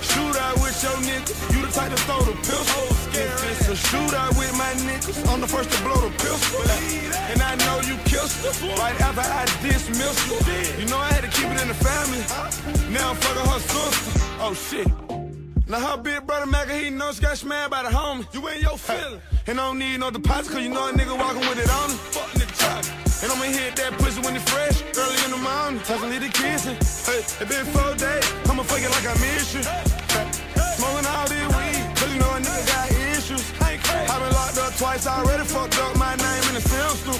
Shoot 0.04 0.36
out 0.46 0.56
with 0.60 0.78
your 0.84 0.98
niggas. 1.08 1.38
You 1.54 1.60
the 1.66 1.72
type 1.72 1.92
to 1.96 2.00
throw 2.08 2.22
the 2.28 2.36
pistol. 2.44 2.86
If 3.16 3.40
it's 3.52 3.68
a 3.72 3.76
shootout 3.88 4.36
with 4.38 4.54
my 4.60 4.72
niggas, 4.88 5.18
I'm 5.32 5.40
the 5.40 5.48
first 5.48 5.72
to 5.72 5.78
blow 5.84 6.00
the 6.04 6.12
pistol. 6.20 6.62
And 7.32 7.40
I 7.42 7.56
know 7.64 7.80
you 7.88 7.96
kissed 8.04 8.44
her 8.44 8.76
right 8.76 8.98
after 9.00 9.24
I 9.24 9.44
dismissed 9.64 10.28
her. 10.28 10.80
You 10.80 10.88
know 10.92 11.00
I 11.00 11.10
had 11.16 11.24
to 11.24 11.32
keep 11.32 11.48
it 11.48 11.60
in 11.62 11.68
the 11.68 11.80
family. 11.80 12.22
Now 12.92 13.12
I'm 13.12 13.16
fucking 13.16 13.48
her 13.50 13.60
sister. 13.60 14.22
Oh 14.44 14.54
shit. 14.54 15.25
Now 15.68 15.80
her 15.80 15.98
big 15.98 16.28
brother 16.28 16.46
Macca, 16.46 16.80
he 16.80 16.92
knows 16.92 17.16
she 17.16 17.24
got 17.24 17.38
smashed 17.38 17.72
by 17.72 17.82
the 17.82 17.90
homie. 17.90 18.32
You 18.34 18.48
ain't 18.50 18.62
your 18.62 18.78
feeling. 18.78 19.20
And 19.48 19.60
I 19.60 19.66
don't 19.66 19.80
need 19.80 20.00
no 20.00 20.12
deposit, 20.12 20.54
cause 20.54 20.62
you 20.62 20.70
know 20.70 20.90
a 20.90 20.94
nigga 20.94 21.18
walking 21.18 21.42
with 21.42 21.58
it 21.58 21.70
on 21.74 21.90
him. 21.90 21.98
Nigga 22.38 22.54
talking. 22.54 22.94
And 23.24 23.32
I'ma 23.34 23.46
hit 23.50 23.76
that 23.78 23.98
pussy 23.98 24.22
when 24.22 24.36
it's 24.36 24.46
fresh, 24.46 24.86
early 24.94 25.18
in 25.26 25.32
the 25.32 25.42
morning. 25.42 25.82
Talking 25.82 26.10
little 26.14 26.30
kissing. 26.30 26.78
Hey, 27.10 27.26
it 27.42 27.50
been 27.50 27.66
four 27.74 27.98
days, 27.98 28.26
I'ma 28.46 28.62
fuck 28.62 28.78
it 28.78 28.94
like 28.94 29.10
I 29.10 29.18
miss 29.18 29.58
you. 29.58 29.64
Smoking 30.78 31.08
all 31.10 31.26
this 31.34 31.48
weed, 31.58 31.82
cause 31.98 32.14
you 32.14 32.20
know 32.22 32.30
a 32.30 32.40
nigga 32.46 32.64
got 32.70 32.92
issues. 33.18 33.46
I 33.58 34.20
been 34.22 34.34
locked 34.38 34.62
up 34.62 34.74
twice 34.78 35.08
already, 35.08 35.46
fucked 35.50 35.80
up 35.82 35.98
my 35.98 36.14
name 36.14 36.44
in 36.46 36.62
the 36.62 36.62
system. 36.62 37.18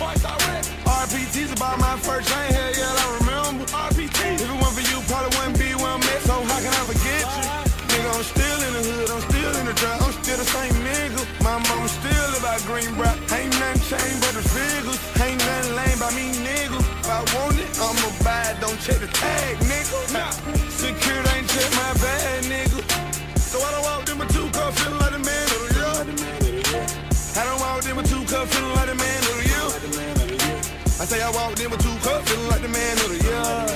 RPT's 0.86 1.52
about 1.58 1.80
my 1.80 1.98
first 1.98 2.30
chain, 2.30 2.54
hell 2.54 2.74
yeah, 2.78 2.94
I 2.94 3.06
remember. 3.18 3.66
RPT. 3.74 4.05
Check 18.86 19.00
the 19.00 19.08
tag, 19.08 19.58
nigga. 19.66 20.70
Security 20.70 21.30
ain't 21.34 21.50
check 21.50 21.72
my 21.74 21.92
bag, 22.06 22.44
nigga. 22.46 22.80
So 23.36 23.58
I 23.58 23.72
done 23.72 23.82
walked 23.82 24.10
in 24.10 24.20
with 24.20 24.32
two 24.32 24.48
cups, 24.52 24.80
feeling 24.80 25.00
like 25.00 25.12
the 25.12 25.20
man 25.26 25.46
of 25.56 25.60
the 25.66 25.74
year. 25.74 26.06
I 27.36 27.46
done 27.46 27.60
walked 27.60 27.88
in 27.88 27.96
with 27.96 28.08
two 28.08 28.24
cups, 28.26 28.54
feeling 28.54 28.76
like 28.76 28.90
the 28.90 28.96
man 28.96 29.22
of 29.26 29.36
the 29.42 29.46
year. 29.50 29.66
I 31.02 31.06
say 31.06 31.20
I 31.20 31.32
walked 31.32 31.60
in 31.62 31.72
with 31.72 31.82
two 31.82 31.98
cups, 32.08 32.30
feeling 32.30 32.48
like 32.48 32.62
the 32.62 32.70
man 32.70 32.94
of 32.98 33.10
the 33.10 33.18
year. 33.26 33.75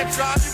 Around 0.00 0.49